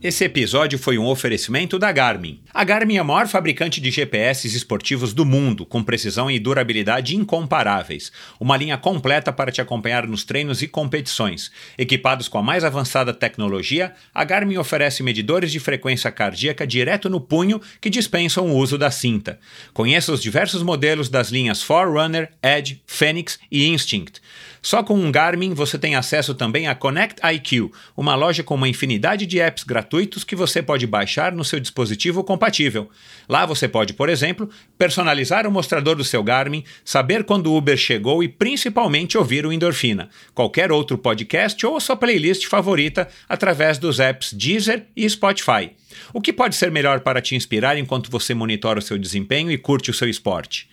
Esse 0.00 0.24
episódio 0.24 0.78
foi 0.78 0.96
um 0.96 1.08
oferecimento 1.08 1.76
da 1.76 1.90
Garmin. 1.90 2.40
A 2.54 2.62
Garmin 2.62 2.98
é 2.98 3.00
a 3.00 3.04
maior 3.04 3.26
fabricante 3.26 3.80
de 3.80 3.90
GPS 3.90 4.46
esportivos 4.46 5.12
do 5.12 5.24
mundo, 5.24 5.66
com 5.66 5.82
precisão 5.82 6.30
e 6.30 6.38
durabilidade 6.38 7.16
incomparáveis. 7.16 8.12
Uma 8.38 8.56
linha 8.56 8.78
completa 8.78 9.32
para 9.32 9.50
te 9.50 9.60
acompanhar 9.60 10.06
nos 10.06 10.22
treinos 10.22 10.62
e 10.62 10.68
competições. 10.68 11.50
Equipados 11.76 12.28
com 12.28 12.38
a 12.38 12.42
mais 12.44 12.62
avançada 12.62 13.12
tecnologia, 13.12 13.92
a 14.14 14.22
Garmin 14.22 14.56
oferece 14.56 15.02
medidores 15.02 15.50
de 15.50 15.58
frequência 15.58 16.12
cardíaca 16.12 16.64
direto 16.64 17.10
no 17.10 17.20
punho 17.20 17.60
que 17.80 17.90
dispensam 17.90 18.46
o 18.46 18.56
uso 18.56 18.78
da 18.78 18.92
cinta. 18.92 19.40
Conheça 19.74 20.12
os 20.12 20.22
diversos 20.22 20.62
modelos 20.62 21.08
das 21.08 21.30
linhas 21.30 21.60
Forerunner, 21.60 22.30
Edge, 22.40 22.80
Phoenix 22.86 23.40
e 23.50 23.66
Instinct. 23.66 24.20
Só 24.68 24.82
com 24.82 25.00
um 25.00 25.10
Garmin 25.10 25.54
você 25.54 25.78
tem 25.78 25.96
acesso 25.96 26.34
também 26.34 26.68
a 26.68 26.74
Connect 26.74 27.22
IQ, 27.24 27.70
uma 27.96 28.14
loja 28.14 28.42
com 28.42 28.54
uma 28.54 28.68
infinidade 28.68 29.24
de 29.24 29.40
apps 29.40 29.64
gratuitos 29.64 30.24
que 30.24 30.36
você 30.36 30.60
pode 30.60 30.86
baixar 30.86 31.32
no 31.32 31.42
seu 31.42 31.58
dispositivo 31.58 32.22
compatível. 32.22 32.90
Lá 33.26 33.46
você 33.46 33.66
pode, 33.66 33.94
por 33.94 34.10
exemplo, 34.10 34.50
personalizar 34.76 35.46
o 35.46 35.50
mostrador 35.50 35.96
do 35.96 36.04
seu 36.04 36.22
Garmin, 36.22 36.64
saber 36.84 37.24
quando 37.24 37.46
o 37.46 37.56
Uber 37.56 37.78
chegou 37.78 38.22
e 38.22 38.28
principalmente 38.28 39.16
ouvir 39.16 39.46
o 39.46 39.52
Endorfina, 39.54 40.10
qualquer 40.34 40.70
outro 40.70 40.98
podcast 40.98 41.64
ou 41.64 41.80
sua 41.80 41.96
playlist 41.96 42.44
favorita 42.44 43.08
através 43.26 43.78
dos 43.78 43.98
apps 43.98 44.34
Deezer 44.34 44.84
e 44.94 45.08
Spotify. 45.08 45.70
O 46.12 46.20
que 46.20 46.30
pode 46.30 46.54
ser 46.54 46.70
melhor 46.70 47.00
para 47.00 47.22
te 47.22 47.34
inspirar 47.34 47.78
enquanto 47.78 48.10
você 48.10 48.34
monitora 48.34 48.80
o 48.80 48.82
seu 48.82 48.98
desempenho 48.98 49.50
e 49.50 49.56
curte 49.56 49.90
o 49.90 49.94
seu 49.94 50.10
esporte? 50.10 50.68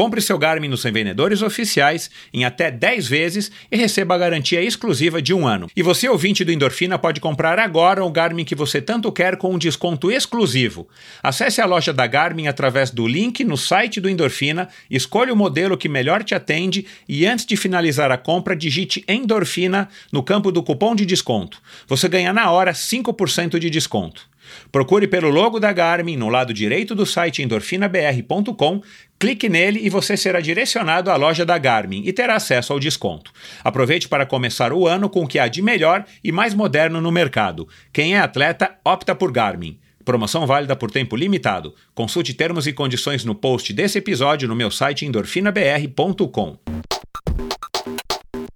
Compre 0.00 0.22
seu 0.22 0.38
Garmin 0.38 0.68
nos 0.68 0.82
revendedores 0.82 1.42
oficiais 1.42 2.10
em 2.32 2.42
até 2.42 2.70
10 2.70 3.06
vezes 3.06 3.52
e 3.70 3.76
receba 3.76 4.14
a 4.14 4.18
garantia 4.18 4.62
exclusiva 4.62 5.20
de 5.20 5.34
um 5.34 5.46
ano. 5.46 5.68
E 5.76 5.82
você, 5.82 6.08
ouvinte 6.08 6.42
do 6.42 6.50
Endorfina, 6.50 6.98
pode 6.98 7.20
comprar 7.20 7.58
agora 7.58 8.02
o 8.02 8.10
Garmin 8.10 8.46
que 8.46 8.54
você 8.54 8.80
tanto 8.80 9.12
quer 9.12 9.36
com 9.36 9.52
um 9.52 9.58
desconto 9.58 10.10
exclusivo. 10.10 10.88
Acesse 11.22 11.60
a 11.60 11.66
loja 11.66 11.92
da 11.92 12.06
Garmin 12.06 12.46
através 12.46 12.90
do 12.90 13.06
link 13.06 13.44
no 13.44 13.58
site 13.58 14.00
do 14.00 14.08
Endorfina, 14.08 14.70
escolha 14.90 15.34
o 15.34 15.36
modelo 15.36 15.76
que 15.76 15.86
melhor 15.86 16.24
te 16.24 16.34
atende 16.34 16.86
e 17.06 17.26
antes 17.26 17.44
de 17.44 17.54
finalizar 17.54 18.10
a 18.10 18.16
compra, 18.16 18.56
digite 18.56 19.04
Endorfina 19.06 19.86
no 20.10 20.22
campo 20.22 20.50
do 20.50 20.62
cupom 20.62 20.94
de 20.94 21.04
desconto. 21.04 21.60
Você 21.86 22.08
ganha 22.08 22.32
na 22.32 22.50
hora 22.50 22.72
5% 22.72 23.58
de 23.58 23.68
desconto. 23.68 24.30
Procure 24.70 25.06
pelo 25.06 25.28
logo 25.28 25.60
da 25.60 25.72
Garmin 25.72 26.16
no 26.16 26.28
lado 26.28 26.52
direito 26.52 26.94
do 26.94 27.06
site 27.06 27.42
endorfinabr.com, 27.42 28.82
clique 29.20 29.50
nele 29.50 29.78
e 29.82 29.90
você 29.90 30.16
será 30.16 30.40
direcionado 30.40 31.10
à 31.10 31.16
loja 31.16 31.44
da 31.44 31.58
Garmin 31.58 32.02
e 32.06 32.12
terá 32.12 32.36
acesso 32.36 32.72
ao 32.72 32.80
desconto. 32.80 33.30
Aproveite 33.62 34.08
para 34.08 34.24
começar 34.24 34.72
o 34.72 34.88
ano 34.88 35.10
com 35.10 35.22
o 35.22 35.28
que 35.28 35.38
há 35.38 35.46
de 35.46 35.60
melhor 35.60 36.06
e 36.24 36.32
mais 36.32 36.54
moderno 36.54 37.02
no 37.02 37.12
mercado. 37.12 37.68
Quem 37.92 38.16
é 38.16 38.18
atleta 38.18 38.78
opta 38.82 39.14
por 39.14 39.30
Garmin. 39.30 39.78
Promoção 40.06 40.46
válida 40.46 40.74
por 40.74 40.90
tempo 40.90 41.14
limitado. 41.14 41.74
Consulte 41.94 42.32
termos 42.32 42.66
e 42.66 42.72
condições 42.72 43.22
no 43.22 43.34
post 43.34 43.74
desse 43.74 43.98
episódio 43.98 44.48
no 44.48 44.56
meu 44.56 44.70
site 44.70 45.04
endorfinabr.com. 45.04 46.56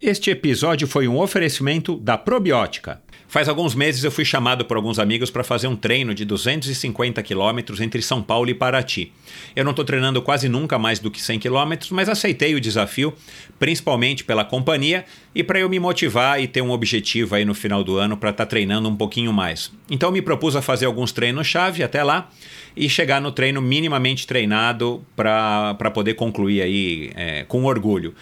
Este 0.01 0.31
episódio 0.31 0.89
foi 0.89 1.07
um 1.07 1.19
oferecimento 1.19 1.99
da 1.99 2.17
Probiótica. 2.17 3.03
Faz 3.35 3.49
alguns 3.49 3.75
meses 3.75 4.05
eu 4.05 4.13
fui 4.13 4.25
chamado 4.25 4.65
por 4.65 4.77
alguns 4.77 4.97
amigos 4.97 5.29
para 5.29 5.43
fazer 5.43 5.67
um 5.67 5.75
treino 5.75 6.15
de 6.15 6.25
250 6.25 7.21
quilômetros 7.21 7.81
entre 7.81 8.01
São 8.01 8.23
Paulo 8.23 8.49
e 8.49 8.55
Paraty. 8.55 9.11
Eu 9.57 9.65
não 9.65 9.73
estou 9.73 9.85
treinando 9.85 10.23
quase 10.23 10.49
nunca 10.49 10.79
mais 10.79 11.01
do 11.01 11.11
que 11.11 11.21
100 11.21 11.41
quilômetros, 11.41 11.91
mas 11.91 12.09
aceitei 12.09 12.55
o 12.55 12.61
desafio, 12.61 13.13
principalmente 13.59 14.23
pela 14.23 14.45
companhia 14.45 15.05
e 15.35 15.43
para 15.43 15.59
eu 15.59 15.69
me 15.69 15.81
motivar 15.81 16.41
e 16.41 16.47
ter 16.47 16.63
um 16.63 16.71
objetivo 16.71 17.35
aí 17.35 17.45
no 17.45 17.55
final 17.55 17.83
do 17.83 17.99
ano 17.99 18.17
para 18.17 18.31
estar 18.31 18.45
tá 18.45 18.49
treinando 18.49 18.89
um 18.89 18.95
pouquinho 18.95 19.33
mais. 19.33 19.73
Então 19.91 20.13
me 20.13 20.23
propus 20.23 20.55
a 20.55 20.63
fazer 20.63 20.87
alguns 20.87 21.11
treinos-chave 21.11 21.83
até 21.83 22.05
lá 22.05 22.31
e 22.77 22.89
chegar 22.89 23.21
no 23.21 23.33
treino 23.33 23.61
minimamente 23.61 24.29
treinado 24.29 25.05
para 25.17 25.91
poder 25.93 26.15
concluir 26.15 26.63
aí 26.63 27.11
é, 27.17 27.43
com 27.49 27.65
orgulho. 27.65 28.15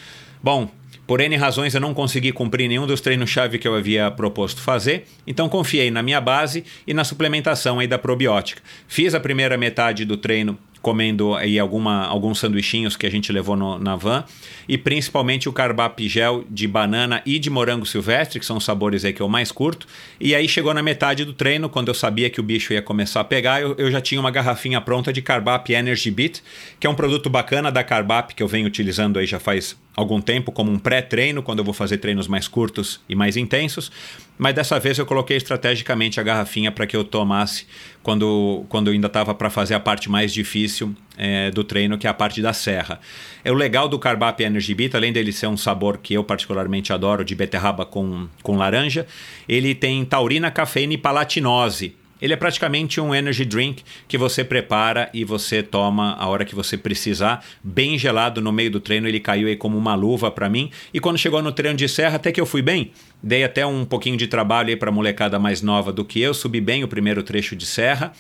Bom, 0.42 0.70
por 1.06 1.20
N 1.20 1.36
razões 1.36 1.74
eu 1.74 1.80
não 1.80 1.94
consegui 1.94 2.32
cumprir 2.32 2.68
nenhum 2.68 2.86
dos 2.86 3.00
treinos-chave 3.00 3.58
que 3.58 3.66
eu 3.66 3.74
havia 3.74 4.10
proposto 4.10 4.60
fazer, 4.60 5.04
então 5.26 5.48
confiei 5.48 5.90
na 5.90 6.02
minha 6.02 6.20
base 6.20 6.64
e 6.86 6.94
na 6.94 7.04
suplementação 7.04 7.78
aí 7.78 7.86
da 7.86 7.98
probiótica. 7.98 8.62
Fiz 8.86 9.14
a 9.14 9.20
primeira 9.20 9.56
metade 9.56 10.04
do 10.04 10.16
treino 10.16 10.58
comendo 10.82 11.34
aí 11.34 11.58
alguma, 11.58 12.04
alguns 12.04 12.40
sanduichinhos 12.40 12.96
que 12.96 13.06
a 13.06 13.10
gente 13.10 13.32
levou 13.32 13.56
no, 13.56 13.78
na 13.78 13.94
van 13.94 14.24
e 14.68 14.76
principalmente 14.76 15.48
o 15.48 15.52
carbap 15.52 16.06
gel 16.08 16.44
de 16.50 16.66
banana 16.66 17.22
e 17.24 17.38
de 17.38 17.48
morango 17.48 17.86
silvestre, 17.86 18.40
que 18.40 18.44
são 18.44 18.56
os 18.56 18.64
sabores 18.64 19.04
aí 19.04 19.12
que 19.12 19.20
eu 19.20 19.28
mais 19.28 19.52
curto. 19.52 19.86
E 20.20 20.34
aí 20.34 20.48
chegou 20.48 20.74
na 20.74 20.82
metade 20.82 21.24
do 21.24 21.32
treino, 21.32 21.68
quando 21.68 21.88
eu 21.88 21.94
sabia 21.94 22.28
que 22.28 22.40
o 22.40 22.42
bicho 22.42 22.72
ia 22.72 22.82
começar 22.82 23.20
a 23.20 23.24
pegar, 23.24 23.62
eu, 23.62 23.74
eu 23.78 23.90
já 23.90 24.00
tinha 24.00 24.20
uma 24.20 24.30
garrafinha 24.30 24.80
pronta 24.80 25.12
de 25.12 25.22
carbap 25.22 25.72
Energy 25.72 26.10
Beat, 26.10 26.40
que 26.80 26.86
é 26.86 26.90
um 26.90 26.94
produto 26.94 27.30
bacana 27.30 27.70
da 27.70 27.84
carbap 27.84 28.34
que 28.34 28.42
eu 28.42 28.48
venho 28.48 28.66
utilizando 28.66 29.18
aí 29.18 29.26
já 29.26 29.38
faz 29.38 29.76
algum 29.94 30.20
tempo 30.20 30.50
como 30.50 30.70
um 30.70 30.78
pré-treino, 30.78 31.42
quando 31.42 31.60
eu 31.60 31.64
vou 31.64 31.74
fazer 31.74 31.98
treinos 31.98 32.26
mais 32.26 32.48
curtos 32.48 33.00
e 33.08 33.14
mais 33.14 33.36
intensos. 33.36 33.92
Mas 34.38 34.54
dessa 34.54 34.78
vez 34.80 34.98
eu 34.98 35.06
coloquei 35.06 35.36
estrategicamente 35.36 36.18
a 36.18 36.22
garrafinha 36.22 36.72
para 36.72 36.86
que 36.86 36.96
eu 36.96 37.04
tomasse 37.04 37.66
quando, 38.02 38.64
quando 38.68 38.90
ainda 38.90 39.06
estava 39.06 39.34
para 39.34 39.50
fazer 39.50 39.74
a 39.74 39.80
parte 39.80 40.10
mais 40.10 40.32
difícil 40.32 40.94
é, 41.16 41.50
do 41.50 41.62
treino, 41.62 41.96
que 41.98 42.06
é 42.06 42.10
a 42.10 42.14
parte 42.14 42.42
da 42.42 42.52
serra. 42.52 42.98
É 43.44 43.52
o 43.52 43.54
legal 43.54 43.88
do 43.88 43.98
Carbap 43.98 44.42
Energy 44.42 44.74
Beat, 44.74 44.94
além 44.94 45.12
dele 45.12 45.32
ser 45.32 45.46
um 45.46 45.56
sabor 45.56 45.98
que 45.98 46.14
eu 46.14 46.24
particularmente 46.24 46.92
adoro, 46.92 47.24
de 47.24 47.34
beterraba 47.34 47.86
com, 47.86 48.26
com 48.42 48.56
laranja, 48.56 49.06
ele 49.48 49.74
tem 49.74 50.04
taurina, 50.04 50.50
cafeína 50.50 50.94
e 50.94 50.98
palatinose 50.98 52.01
ele 52.22 52.32
é 52.32 52.36
praticamente 52.36 53.00
um 53.00 53.12
energy 53.12 53.44
drink 53.44 53.82
que 54.06 54.16
você 54.16 54.44
prepara 54.44 55.10
e 55.12 55.24
você 55.24 55.60
toma 55.60 56.14
a 56.14 56.28
hora 56.28 56.44
que 56.44 56.54
você 56.54 56.78
precisar, 56.78 57.44
bem 57.64 57.98
gelado 57.98 58.40
no 58.40 58.52
meio 58.52 58.70
do 58.70 58.78
treino. 58.78 59.08
Ele 59.08 59.18
caiu 59.18 59.48
aí 59.48 59.56
como 59.56 59.76
uma 59.76 59.96
luva 59.96 60.30
para 60.30 60.48
mim. 60.48 60.70
E 60.94 61.00
quando 61.00 61.18
chegou 61.18 61.42
no 61.42 61.50
treino 61.50 61.76
de 61.76 61.88
serra, 61.88 62.14
até 62.14 62.30
que 62.30 62.40
eu 62.40 62.46
fui 62.46 62.62
bem. 62.62 62.92
Dei 63.20 63.42
até 63.42 63.66
um 63.66 63.84
pouquinho 63.84 64.16
de 64.16 64.28
trabalho 64.28 64.68
aí 64.68 64.76
para 64.76 64.92
molecada 64.92 65.36
mais 65.36 65.62
nova 65.62 65.92
do 65.92 66.04
que 66.04 66.20
eu, 66.20 66.32
subi 66.32 66.60
bem 66.60 66.84
o 66.84 66.88
primeiro 66.88 67.24
trecho 67.24 67.56
de 67.56 67.66
serra. 67.66 68.12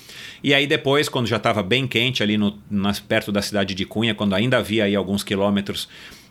E 0.42 0.52
aí 0.52 0.66
depois, 0.66 1.08
quando 1.08 1.28
já 1.28 1.36
estava 1.36 1.62
bem 1.62 1.86
quente 1.86 2.24
ali 2.24 2.36
no, 2.36 2.58
nas, 2.68 2.98
perto 2.98 3.30
da 3.30 3.40
cidade 3.40 3.72
de 3.72 3.84
Cunha, 3.84 4.16
quando 4.16 4.34
ainda 4.34 4.58
havia 4.58 4.84
aí 4.84 4.96
alguns 4.96 5.22
quilômetros 5.22 5.88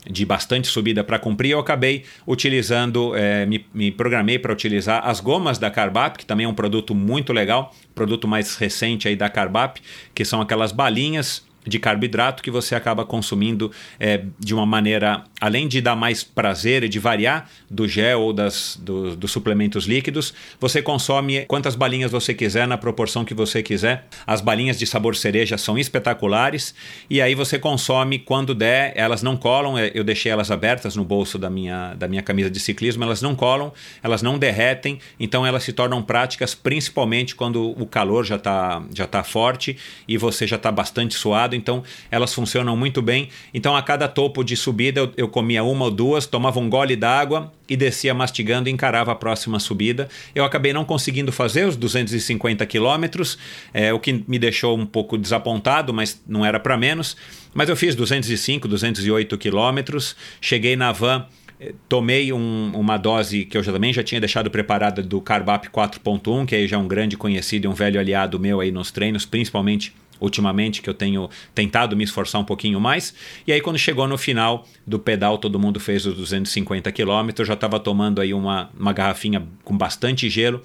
de 0.09 0.25
bastante 0.25 0.67
subida 0.67 1.03
para 1.03 1.19
cumprir, 1.19 1.51
eu 1.51 1.59
acabei 1.59 2.03
utilizando, 2.25 3.15
é, 3.15 3.45
me, 3.45 3.65
me, 3.73 3.91
programei 3.91 4.39
para 4.39 4.51
utilizar 4.51 5.07
as 5.07 5.19
gomas 5.19 5.59
da 5.59 5.69
Carbap, 5.69 6.17
que 6.17 6.25
também 6.25 6.45
é 6.45 6.49
um 6.49 6.53
produto 6.53 6.95
muito 6.95 7.31
legal, 7.31 7.73
produto 7.93 8.27
mais 8.27 8.55
recente 8.55 9.07
aí 9.07 9.15
da 9.15 9.29
Carbap, 9.29 9.79
que 10.13 10.25
são 10.25 10.41
aquelas 10.41 10.71
balinhas 10.71 11.45
de 11.65 11.79
carboidrato 11.79 12.41
que 12.41 12.49
você 12.49 12.75
acaba 12.75 13.05
consumindo 13.05 13.71
é, 13.99 14.23
de 14.39 14.53
uma 14.53 14.65
maneira, 14.65 15.23
além 15.39 15.67
de 15.67 15.81
dar 15.81 15.95
mais 15.95 16.23
prazer 16.23 16.83
e 16.83 16.89
de 16.89 16.99
variar 16.99 17.49
do 17.69 17.87
gel 17.87 18.21
ou 18.21 18.33
das, 18.33 18.79
do, 18.81 19.15
dos 19.15 19.31
suplementos 19.31 19.85
líquidos, 19.85 20.33
você 20.59 20.81
consome 20.81 21.45
quantas 21.45 21.75
balinhas 21.75 22.11
você 22.11 22.33
quiser, 22.33 22.67
na 22.67 22.77
proporção 22.77 23.23
que 23.23 23.33
você 23.33 23.61
quiser. 23.61 24.07
As 24.25 24.41
balinhas 24.41 24.77
de 24.77 24.85
sabor 24.85 25.15
cereja 25.15 25.57
são 25.57 25.77
espetaculares 25.77 26.73
e 27.09 27.21
aí 27.21 27.35
você 27.35 27.59
consome 27.59 28.19
quando 28.19 28.55
der, 28.55 28.93
elas 28.95 29.21
não 29.21 29.37
colam, 29.37 29.77
é, 29.77 29.91
eu 29.93 30.03
deixei 30.03 30.31
elas 30.31 30.49
abertas 30.49 30.95
no 30.95 31.03
bolso 31.03 31.37
da 31.37 31.49
minha, 31.49 31.93
da 31.93 32.07
minha 32.07 32.21
camisa 32.21 32.49
de 32.49 32.59
ciclismo, 32.59 33.03
elas 33.03 33.21
não 33.21 33.35
colam, 33.35 33.71
elas 34.01 34.21
não 34.21 34.37
derretem, 34.37 34.99
então 35.19 35.45
elas 35.45 35.63
se 35.63 35.73
tornam 35.73 36.01
práticas 36.01 36.55
principalmente 36.55 37.35
quando 37.35 37.69
o 37.79 37.85
calor 37.85 38.25
já 38.25 38.35
está 38.35 38.81
já 38.93 39.05
tá 39.05 39.23
forte 39.23 39.77
e 40.07 40.17
você 40.17 40.47
já 40.47 40.55
está 40.55 40.71
bastante 40.71 41.13
suado 41.13 41.50
então 41.55 41.83
elas 42.09 42.33
funcionam 42.33 42.75
muito 42.75 43.01
bem. 43.01 43.29
Então 43.53 43.75
a 43.75 43.81
cada 43.81 44.07
topo 44.07 44.43
de 44.43 44.55
subida 44.55 45.01
eu, 45.01 45.13
eu 45.17 45.27
comia 45.27 45.63
uma 45.63 45.85
ou 45.85 45.91
duas, 45.91 46.25
tomava 46.25 46.59
um 46.59 46.69
gole 46.69 46.95
d'água 46.95 47.51
e 47.67 47.75
descia 47.77 48.13
mastigando 48.13 48.69
e 48.69 48.71
encarava 48.71 49.11
a 49.11 49.15
próxima 49.15 49.59
subida. 49.59 50.09
Eu 50.35 50.43
acabei 50.43 50.73
não 50.73 50.83
conseguindo 50.83 51.31
fazer 51.31 51.65
os 51.65 51.75
250 51.75 52.65
quilômetros, 52.65 53.37
é, 53.73 53.93
o 53.93 53.99
que 53.99 54.23
me 54.27 54.37
deixou 54.37 54.77
um 54.77 54.85
pouco 54.85 55.17
desapontado, 55.17 55.93
mas 55.93 56.21
não 56.27 56.45
era 56.45 56.59
para 56.59 56.77
menos. 56.77 57.15
Mas 57.53 57.69
eu 57.69 57.75
fiz 57.75 57.95
205, 57.95 58.67
208 58.67 59.37
quilômetros, 59.37 60.15
cheguei 60.39 60.75
na 60.75 60.91
van 60.91 61.25
é, 61.63 61.73
tomei 61.87 62.33
um, 62.33 62.71
uma 62.73 62.97
dose 62.97 63.45
que 63.45 63.55
eu 63.55 63.61
já, 63.61 63.71
também 63.71 63.93
já 63.93 64.01
tinha 64.01 64.19
deixado 64.19 64.49
preparada 64.49 65.03
do 65.03 65.21
Carbap 65.21 65.69
4.1, 65.69 66.47
que 66.47 66.55
aí 66.55 66.67
já 66.67 66.75
é 66.75 66.79
um 66.79 66.87
grande 66.87 67.15
conhecido 67.15 67.65
e 67.65 67.67
um 67.67 67.73
velho 67.73 67.99
aliado 67.99 68.39
meu 68.39 68.59
aí 68.59 68.71
nos 68.71 68.89
treinos, 68.89 69.27
principalmente 69.27 69.93
ultimamente, 70.21 70.81
que 70.81 70.89
eu 70.89 70.93
tenho 70.93 71.29
tentado 71.53 71.97
me 71.97 72.03
esforçar 72.03 72.39
um 72.39 72.45
pouquinho 72.45 72.79
mais. 72.79 73.13
E 73.45 73.51
aí, 73.51 73.59
quando 73.59 73.77
chegou 73.77 74.07
no 74.07 74.17
final 74.17 74.65
do 74.87 74.99
pedal, 74.99 75.37
todo 75.37 75.59
mundo 75.59 75.79
fez 75.79 76.05
os 76.05 76.15
250 76.15 76.89
quilômetros, 76.91 77.47
já 77.47 77.55
estava 77.55 77.79
tomando 77.79 78.21
aí 78.21 78.33
uma, 78.33 78.69
uma 78.79 78.93
garrafinha 78.93 79.45
com 79.63 79.75
bastante 79.75 80.29
gelo 80.29 80.61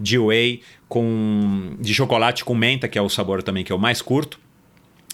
de 0.00 0.18
whey 0.18 0.62
com 0.88 1.76
de 1.80 1.94
chocolate 1.94 2.44
com 2.44 2.54
menta, 2.54 2.88
que 2.88 2.98
é 2.98 3.02
o 3.02 3.08
sabor 3.08 3.42
também 3.42 3.62
que 3.62 3.72
eu 3.72 3.78
mais 3.78 4.00
curto. 4.00 4.43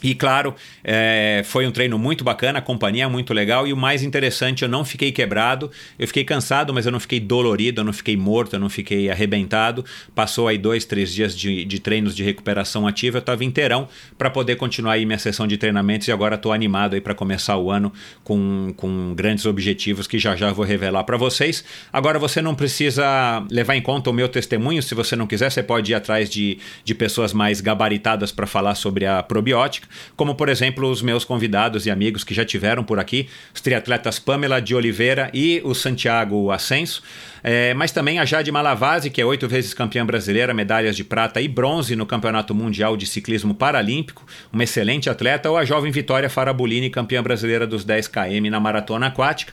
E 0.03 0.15
claro, 0.15 0.55
é, 0.83 1.43
foi 1.45 1.67
um 1.67 1.71
treino 1.71 1.99
muito 1.99 2.25
bacana, 2.25 2.59
a 2.59 2.63
companhia 2.63 3.09
muito 3.09 3.35
legal. 3.35 3.67
E 3.67 3.73
o 3.73 3.77
mais 3.77 4.03
interessante, 4.03 4.63
eu 4.63 4.69
não 4.69 4.85
fiquei 4.85 5.13
quebrado, 5.13 5.71
eu 5.99 6.07
fiquei 6.07 6.25
cansado, 6.25 6.73
mas 6.73 6.87
eu 6.87 6.93
não 6.93 7.01
fiquei 7.01 7.21
dolorido, 7.21 7.81
eu 7.81 7.85
não 7.85 7.93
fiquei 7.93 8.17
morto, 8.17 8.55
eu 8.55 8.61
não 8.61 8.71
fiquei 8.71 9.11
arrebentado. 9.11 9.85
Passou 10.15 10.49
aí 10.49 10.57
dois, 10.57 10.85
três 10.85 11.13
dias 11.13 11.37
de, 11.37 11.65
de 11.65 11.79
treinos 11.79 12.17
de 12.17 12.25
recuperação 12.25 12.87
ativa, 12.87 13.19
eu 13.19 13.21
estava 13.21 13.45
inteirão 13.45 13.89
para 14.17 14.31
poder 14.31 14.57
continuar 14.57 14.93
aí 14.93 15.05
minha 15.05 15.19
sessão 15.19 15.47
de 15.47 15.57
treinamentos. 15.59 16.09
E 16.09 16.13
agora 16.13 16.37
estou 16.37 16.53
animado 16.53 16.95
aí 16.95 17.01
para 17.01 17.15
começar 17.15 17.57
o 17.57 17.71
ano 17.71 17.93
com, 18.25 18.73
com 18.77 19.15
grandes 19.15 19.45
objetivos 19.45 20.07
que 20.07 20.19
já 20.19 20.35
já 20.35 20.51
vou 20.53 20.65
revelar 20.65 21.05
para 21.05 21.17
vocês. 21.17 21.63
Agora 21.93 22.19
você 22.19 22.41
não 22.41 22.55
precisa 22.55 23.45
levar 23.51 23.75
em 23.77 23.83
conta 23.83 24.09
o 24.09 24.13
meu 24.13 24.29
testemunho, 24.29 24.83
se 24.83 24.95
você 24.95 25.15
não 25.15 25.27
quiser, 25.27 25.51
você 25.51 25.63
pode 25.63 25.93
ir 25.93 25.95
atrás 25.95 26.31
de, 26.31 26.59
de 26.85 26.95
pessoas 26.95 27.33
mais 27.33 27.61
gabaritadas 27.61 28.33
para 28.33 28.47
falar 28.47 28.75
sobre 28.75 29.05
a 29.05 29.23
probiótica 29.23 29.90
como 30.17 30.35
por 30.35 30.49
exemplo 30.49 30.89
os 30.91 31.03
meus 31.03 31.25
convidados 31.25 31.87
e 31.87 31.91
amigos 31.91 32.25
que 32.25 32.35
já 32.35 32.45
tiveram 32.45 32.85
por 32.85 32.99
aqui, 32.99 33.29
os 33.55 33.61
triatletas 33.61 34.19
Pamela 34.19 34.61
de 34.61 34.75
Oliveira 34.75 35.31
e 35.33 35.61
o 35.65 35.75
Santiago 35.75 36.51
Ascenso. 36.51 37.03
É, 37.43 37.75
mas 37.75 37.93
também 37.93 38.19
a 38.19 38.25
Jade 38.25 38.51
Malavase, 38.53 39.11
que 39.11 39.21
é 39.21 39.25
oito 39.25 39.49
vezes 39.49 39.75
campeã 39.75 40.05
brasileira, 40.05 40.53
medalhas 40.53 40.97
de 40.97 41.05
prata 41.05 41.41
e 41.41 41.49
bronze 41.49 41.97
no 41.97 42.07
Campeonato 42.07 42.55
Mundial 42.55 42.97
de 42.97 43.07
Ciclismo 43.07 43.55
Paralímpico, 43.55 44.27
uma 44.53 44.65
excelente 44.65 45.09
atleta, 45.09 45.51
ou 45.51 45.57
a 45.57 45.65
jovem 45.65 45.91
Vitória 45.91 46.29
Farabolini, 46.29 46.91
campeã 46.91 47.23
brasileira 47.23 47.67
dos 47.67 47.85
10 47.85 48.09
km 48.09 48.51
na 48.51 48.61
maratona 48.61 49.07
aquática 49.07 49.53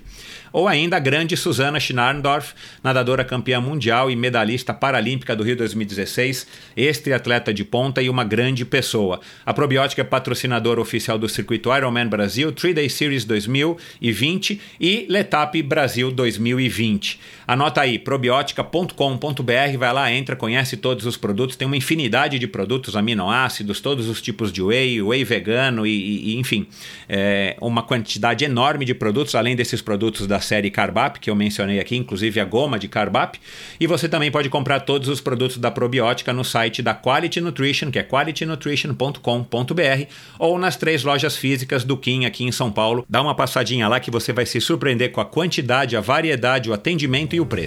ou 0.52 0.68
ainda 0.68 0.98
a 0.98 1.00
grande 1.00 1.36
Susana 1.36 1.80
Schnarndorf, 1.80 2.54
nadadora 2.84 3.24
campeã 3.24 3.60
mundial 3.60 4.10
e 4.10 4.16
medalhista 4.16 4.74
paralímpica 4.74 5.36
do 5.36 5.44
Rio 5.44 5.56
2016, 5.56 6.48
ex-triatleta 6.76 7.54
de 7.54 7.64
ponta 7.64 8.02
e 8.02 8.10
uma 8.10 8.24
grande 8.24 8.66
pessoa. 8.66 9.20
A 9.46 9.54
Probiótica 9.54 10.02
é 10.02 10.06
patrocinadora 10.06 10.82
oficial 10.82 11.18
do 11.18 11.28
circuito 11.30 11.76
Ironman 11.76 12.08
Brasil, 12.08 12.52
3-Day 12.52 12.90
Series 12.90 13.26
2020 13.26 14.62
e 14.80 15.06
Letap 15.10 15.62
Brasil 15.64 16.12
2020. 16.12 17.20
Anota 17.78 17.82
aí, 17.82 18.00
probiótica.com.br, 18.00 19.78
vai 19.78 19.94
lá, 19.94 20.12
entra, 20.12 20.36
conhece 20.36 20.78
todos 20.78 21.06
os 21.06 21.16
produtos, 21.16 21.56
tem 21.56 21.68
uma 21.68 21.78
infinidade 21.78 22.40
de 22.40 22.48
produtos, 22.48 22.96
aminoácidos, 22.96 23.80
todos 23.80 24.10
os 24.10 24.20
tipos 24.20 24.52
de 24.52 24.64
whey, 24.64 25.00
whey 25.00 25.24
vegano 25.24 25.86
e, 25.86 26.32
e 26.32 26.40
enfim, 26.40 26.66
é, 27.08 27.56
uma 27.62 27.84
quantidade 27.84 28.44
enorme 28.44 28.84
de 28.84 28.96
produtos, 28.96 29.36
além 29.36 29.56
desses 29.56 29.80
produtos 29.80 30.26
da 30.26 30.40
série 30.40 30.72
Carbap, 30.72 31.20
que 31.20 31.30
eu 31.30 31.36
mencionei 31.36 31.80
aqui, 31.80 31.96
inclusive 31.96 32.40
a 32.40 32.46
goma 32.46 32.80
de 32.80 32.88
Carbap. 32.88 33.40
E 33.80 33.86
você 33.86 34.10
também 34.10 34.32
pode 34.32 34.50
comprar 34.50 34.80
todos 34.80 35.08
os 35.08 35.22
produtos 35.22 35.58
da 35.58 35.70
probiótica 35.70 36.34
no 36.34 36.44
site 36.44 36.82
da 36.82 36.96
Quality 36.96 37.42
Nutrition, 37.42 37.92
que 37.92 38.00
é 38.00 38.04
qualitynutrition.com.br, 38.04 40.08
ou 40.40 40.58
nas 40.58 40.78
três 40.78 41.04
lojas 41.04 41.38
físicas 41.38 41.84
do 41.84 41.96
Kim 41.96 42.26
aqui 42.26 42.44
em 42.44 42.52
São 42.52 42.72
Paulo. 42.72 43.06
Dá 43.08 43.22
uma 43.22 43.36
passadinha 43.36 43.88
lá 43.88 44.00
que 44.00 44.10
você 44.10 44.34
vai 44.34 44.48
se 44.48 44.60
surpreender 44.60 45.12
com 45.12 45.22
a 45.22 45.26
quantidade, 45.26 45.96
a 45.96 46.02
variedade, 46.02 46.72
o 46.72 46.74
atendimento 46.74 47.36
e 47.36 47.40
o 47.40 47.46
preço. 47.46 47.67